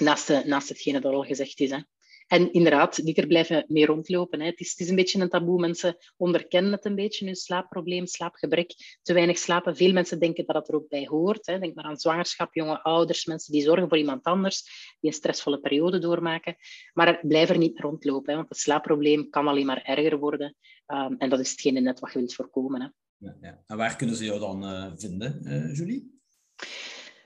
naast, 0.00 0.44
naast 0.44 0.68
hetgene 0.68 1.00
dat 1.00 1.12
al 1.12 1.22
gezegd 1.22 1.60
is. 1.60 1.70
Hè. 1.70 1.78
En 2.26 2.52
inderdaad, 2.52 2.98
niet 3.02 3.18
er 3.18 3.26
blijven 3.26 3.64
mee 3.68 3.86
rondlopen. 3.86 4.40
Hè. 4.40 4.46
Het, 4.46 4.60
is, 4.60 4.70
het 4.70 4.80
is 4.80 4.88
een 4.88 4.96
beetje 4.96 5.20
een 5.20 5.28
taboe. 5.28 5.60
Mensen 5.60 5.96
onderkennen 6.16 6.72
het 6.72 6.84
een 6.84 6.94
beetje, 6.94 7.24
hun 7.24 7.34
slaapprobleem, 7.34 8.06
slaapgebrek, 8.06 8.98
te 9.02 9.12
weinig 9.12 9.38
slapen. 9.38 9.76
Veel 9.76 9.92
mensen 9.92 10.18
denken 10.18 10.46
dat 10.46 10.56
het 10.56 10.68
er 10.68 10.74
ook 10.74 10.88
bij 10.88 11.06
hoort. 11.06 11.46
Hè. 11.46 11.58
Denk 11.58 11.74
maar 11.74 11.84
aan 11.84 11.96
zwangerschap, 11.96 12.54
jonge 12.54 12.82
ouders, 12.82 13.24
mensen 13.24 13.52
die 13.52 13.62
zorgen 13.62 13.88
voor 13.88 13.98
iemand 13.98 14.24
anders, 14.24 14.62
die 15.00 15.10
een 15.10 15.16
stressvolle 15.16 15.60
periode 15.60 15.98
doormaken. 15.98 16.56
Maar 16.92 17.18
blijf 17.22 17.48
er 17.48 17.58
niet 17.58 17.78
rondlopen, 17.78 18.30
hè, 18.30 18.36
want 18.36 18.48
het 18.48 18.58
slaapprobleem 18.58 19.30
kan 19.30 19.48
alleen 19.48 19.66
maar 19.66 19.82
erger 19.82 20.18
worden. 20.18 20.56
Um, 20.86 21.14
en 21.18 21.28
dat 21.28 21.40
is 21.40 21.50
hetgene 21.50 21.80
net 21.80 22.00
wat 22.00 22.12
je 22.12 22.18
wilt 22.18 22.34
voorkomen. 22.34 22.80
Hè. 22.80 22.88
Ja, 23.16 23.36
ja. 23.40 23.62
En 23.66 23.76
waar 23.76 23.96
kunnen 23.96 24.16
ze 24.16 24.24
jou 24.24 24.40
dan 24.40 24.64
uh, 24.64 24.92
vinden, 24.96 25.40
uh, 25.44 25.76
Julie? 25.76 26.15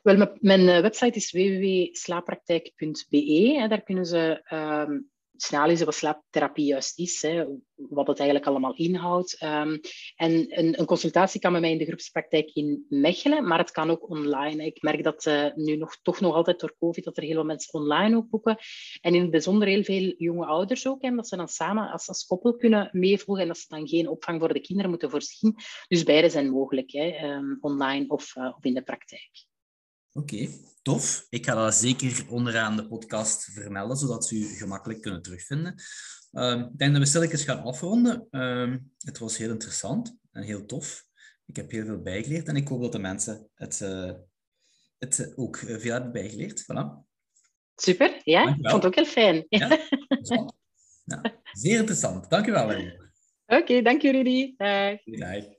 Wel, 0.03 0.37
mijn 0.41 0.69
eh, 0.69 0.81
website 0.81 1.17
is 1.17 1.33
www.slaappraktijk.be. 1.33 3.67
Daar 3.69 3.83
kunnen 3.83 4.07
ze 4.07 4.43
um, 4.89 5.11
snel 5.43 5.71
is 5.71 5.83
wat 5.83 5.95
slaaptherapie 5.95 6.65
juist 6.65 6.99
is, 6.99 7.23
hè, 7.23 7.45
wat 7.75 8.07
het 8.07 8.19
eigenlijk 8.19 8.49
allemaal 8.49 8.75
inhoudt. 8.75 9.39
Ehm, 9.39 9.79
en 10.17 10.59
een, 10.59 10.79
een, 10.79 10.87
consultatie 10.87 11.41
kan 11.41 11.53
bij 11.53 11.61
mij 11.61 11.71
in 11.71 11.79
de 11.79 11.85
groepspraktijk 11.85 12.51
in 12.53 12.87
Mechelen, 12.89 13.47
maar 13.47 13.59
het 13.59 13.71
kan 13.71 13.91
ook 13.91 14.11
online. 14.11 14.65
Ik 14.65 14.83
merk 14.83 15.05
dat 15.05 15.27
uh, 15.27 15.55
nu 15.55 15.77
nog, 15.77 15.97
toch 16.03 16.21
nog 16.21 16.35
altijd 16.35 16.61
door 16.61 16.75
COVID 16.79 17.05
dat 17.05 17.17
er 17.17 17.23
heel 17.23 17.35
veel 17.35 17.45
mensen 17.45 17.81
online 17.81 18.17
ook 18.17 18.31
boeken. 18.31 18.59
En 19.01 19.15
in 19.15 19.21
het 19.21 19.31
bijzonder 19.31 19.69
heel 19.69 19.85
veel 19.85 20.15
jonge 20.17 20.47
ouders 20.47 20.87
ook, 20.87 21.03
hè, 21.03 21.15
dat 21.15 21.29
ze 21.29 21.37
dan 21.37 21.49
samen 21.49 21.91
als, 21.91 22.09
als 22.09 22.27
koppel 22.27 22.57
kunnen 22.57 22.89
meevolgen 22.93 23.43
en 23.43 23.49
dat 23.49 23.59
ze 23.59 23.67
dan 23.69 23.89
geen 23.89 24.09
opvang 24.09 24.41
voor 24.41 24.53
de 24.53 24.61
kinderen 24.61 24.91
moeten 24.91 25.11
voorzien. 25.11 25.55
Dus 25.89 26.03
beide 26.03 26.31
zijn 26.31 26.51
mogelijk, 26.51 26.93
hè, 26.93 27.35
um, 27.35 27.59
online 27.61 28.05
of, 28.09 28.37
uh, 28.37 28.53
of 28.57 28.65
in 28.65 28.75
de 28.75 28.83
praktijk. 28.83 29.49
Oké, 30.13 30.49
tof. 30.83 31.27
Ik 31.29 31.47
ga 31.47 31.55
dat 31.55 31.75
zeker 31.75 32.25
onderaan 32.29 32.77
de 32.77 32.89
podcast 32.89 33.45
vermelden, 33.45 33.97
zodat 33.97 34.27
ze 34.27 34.37
u 34.37 34.45
gemakkelijk 34.45 35.01
kunnen 35.01 35.23
terugvinden. 35.23 35.75
Uh, 36.33 36.59
ik 36.73 36.79
denk 36.79 36.93
dat 36.93 37.03
we 37.03 37.09
stilletjes 37.09 37.45
gaan 37.45 37.63
afronden. 37.63 38.27
Uh, 38.31 38.77
het 38.99 39.19
was 39.19 39.37
heel 39.37 39.51
interessant 39.51 40.17
en 40.33 40.43
heel 40.43 40.67
tof. 40.67 41.05
Ik 41.47 41.57
heb 41.57 41.71
heel 41.71 41.85
veel 41.85 42.03
bijgeleerd 42.03 42.49
en 42.49 42.57
ik 42.57 42.69
hoop 42.69 42.83
dat 42.83 42.93
de 42.93 42.99
mensen 42.99 43.51
het, 43.55 43.81
uh, 43.81 44.13
het 44.99 45.33
ook 45.37 45.57
veel 45.57 45.93
hebben 45.93 46.13
bijgeleerd. 46.13 46.63
Voilà. 46.63 47.09
Super, 47.77 48.21
ja. 48.25 48.49
Ik 48.49 48.69
vond 48.69 48.83
het 48.83 48.87
ook 48.87 48.95
heel 48.95 49.05
fijn. 49.05 49.47
Ja, 49.49 49.79
ja 51.05 51.41
zeer 51.53 51.79
interessant. 51.79 52.31
Dank 52.31 52.47
u 52.47 52.53
wel. 52.53 52.69
Oké, 52.71 52.97
okay, 53.47 53.83
dank 53.83 54.03
Rudy. 54.03 54.55
Dag. 54.57 55.59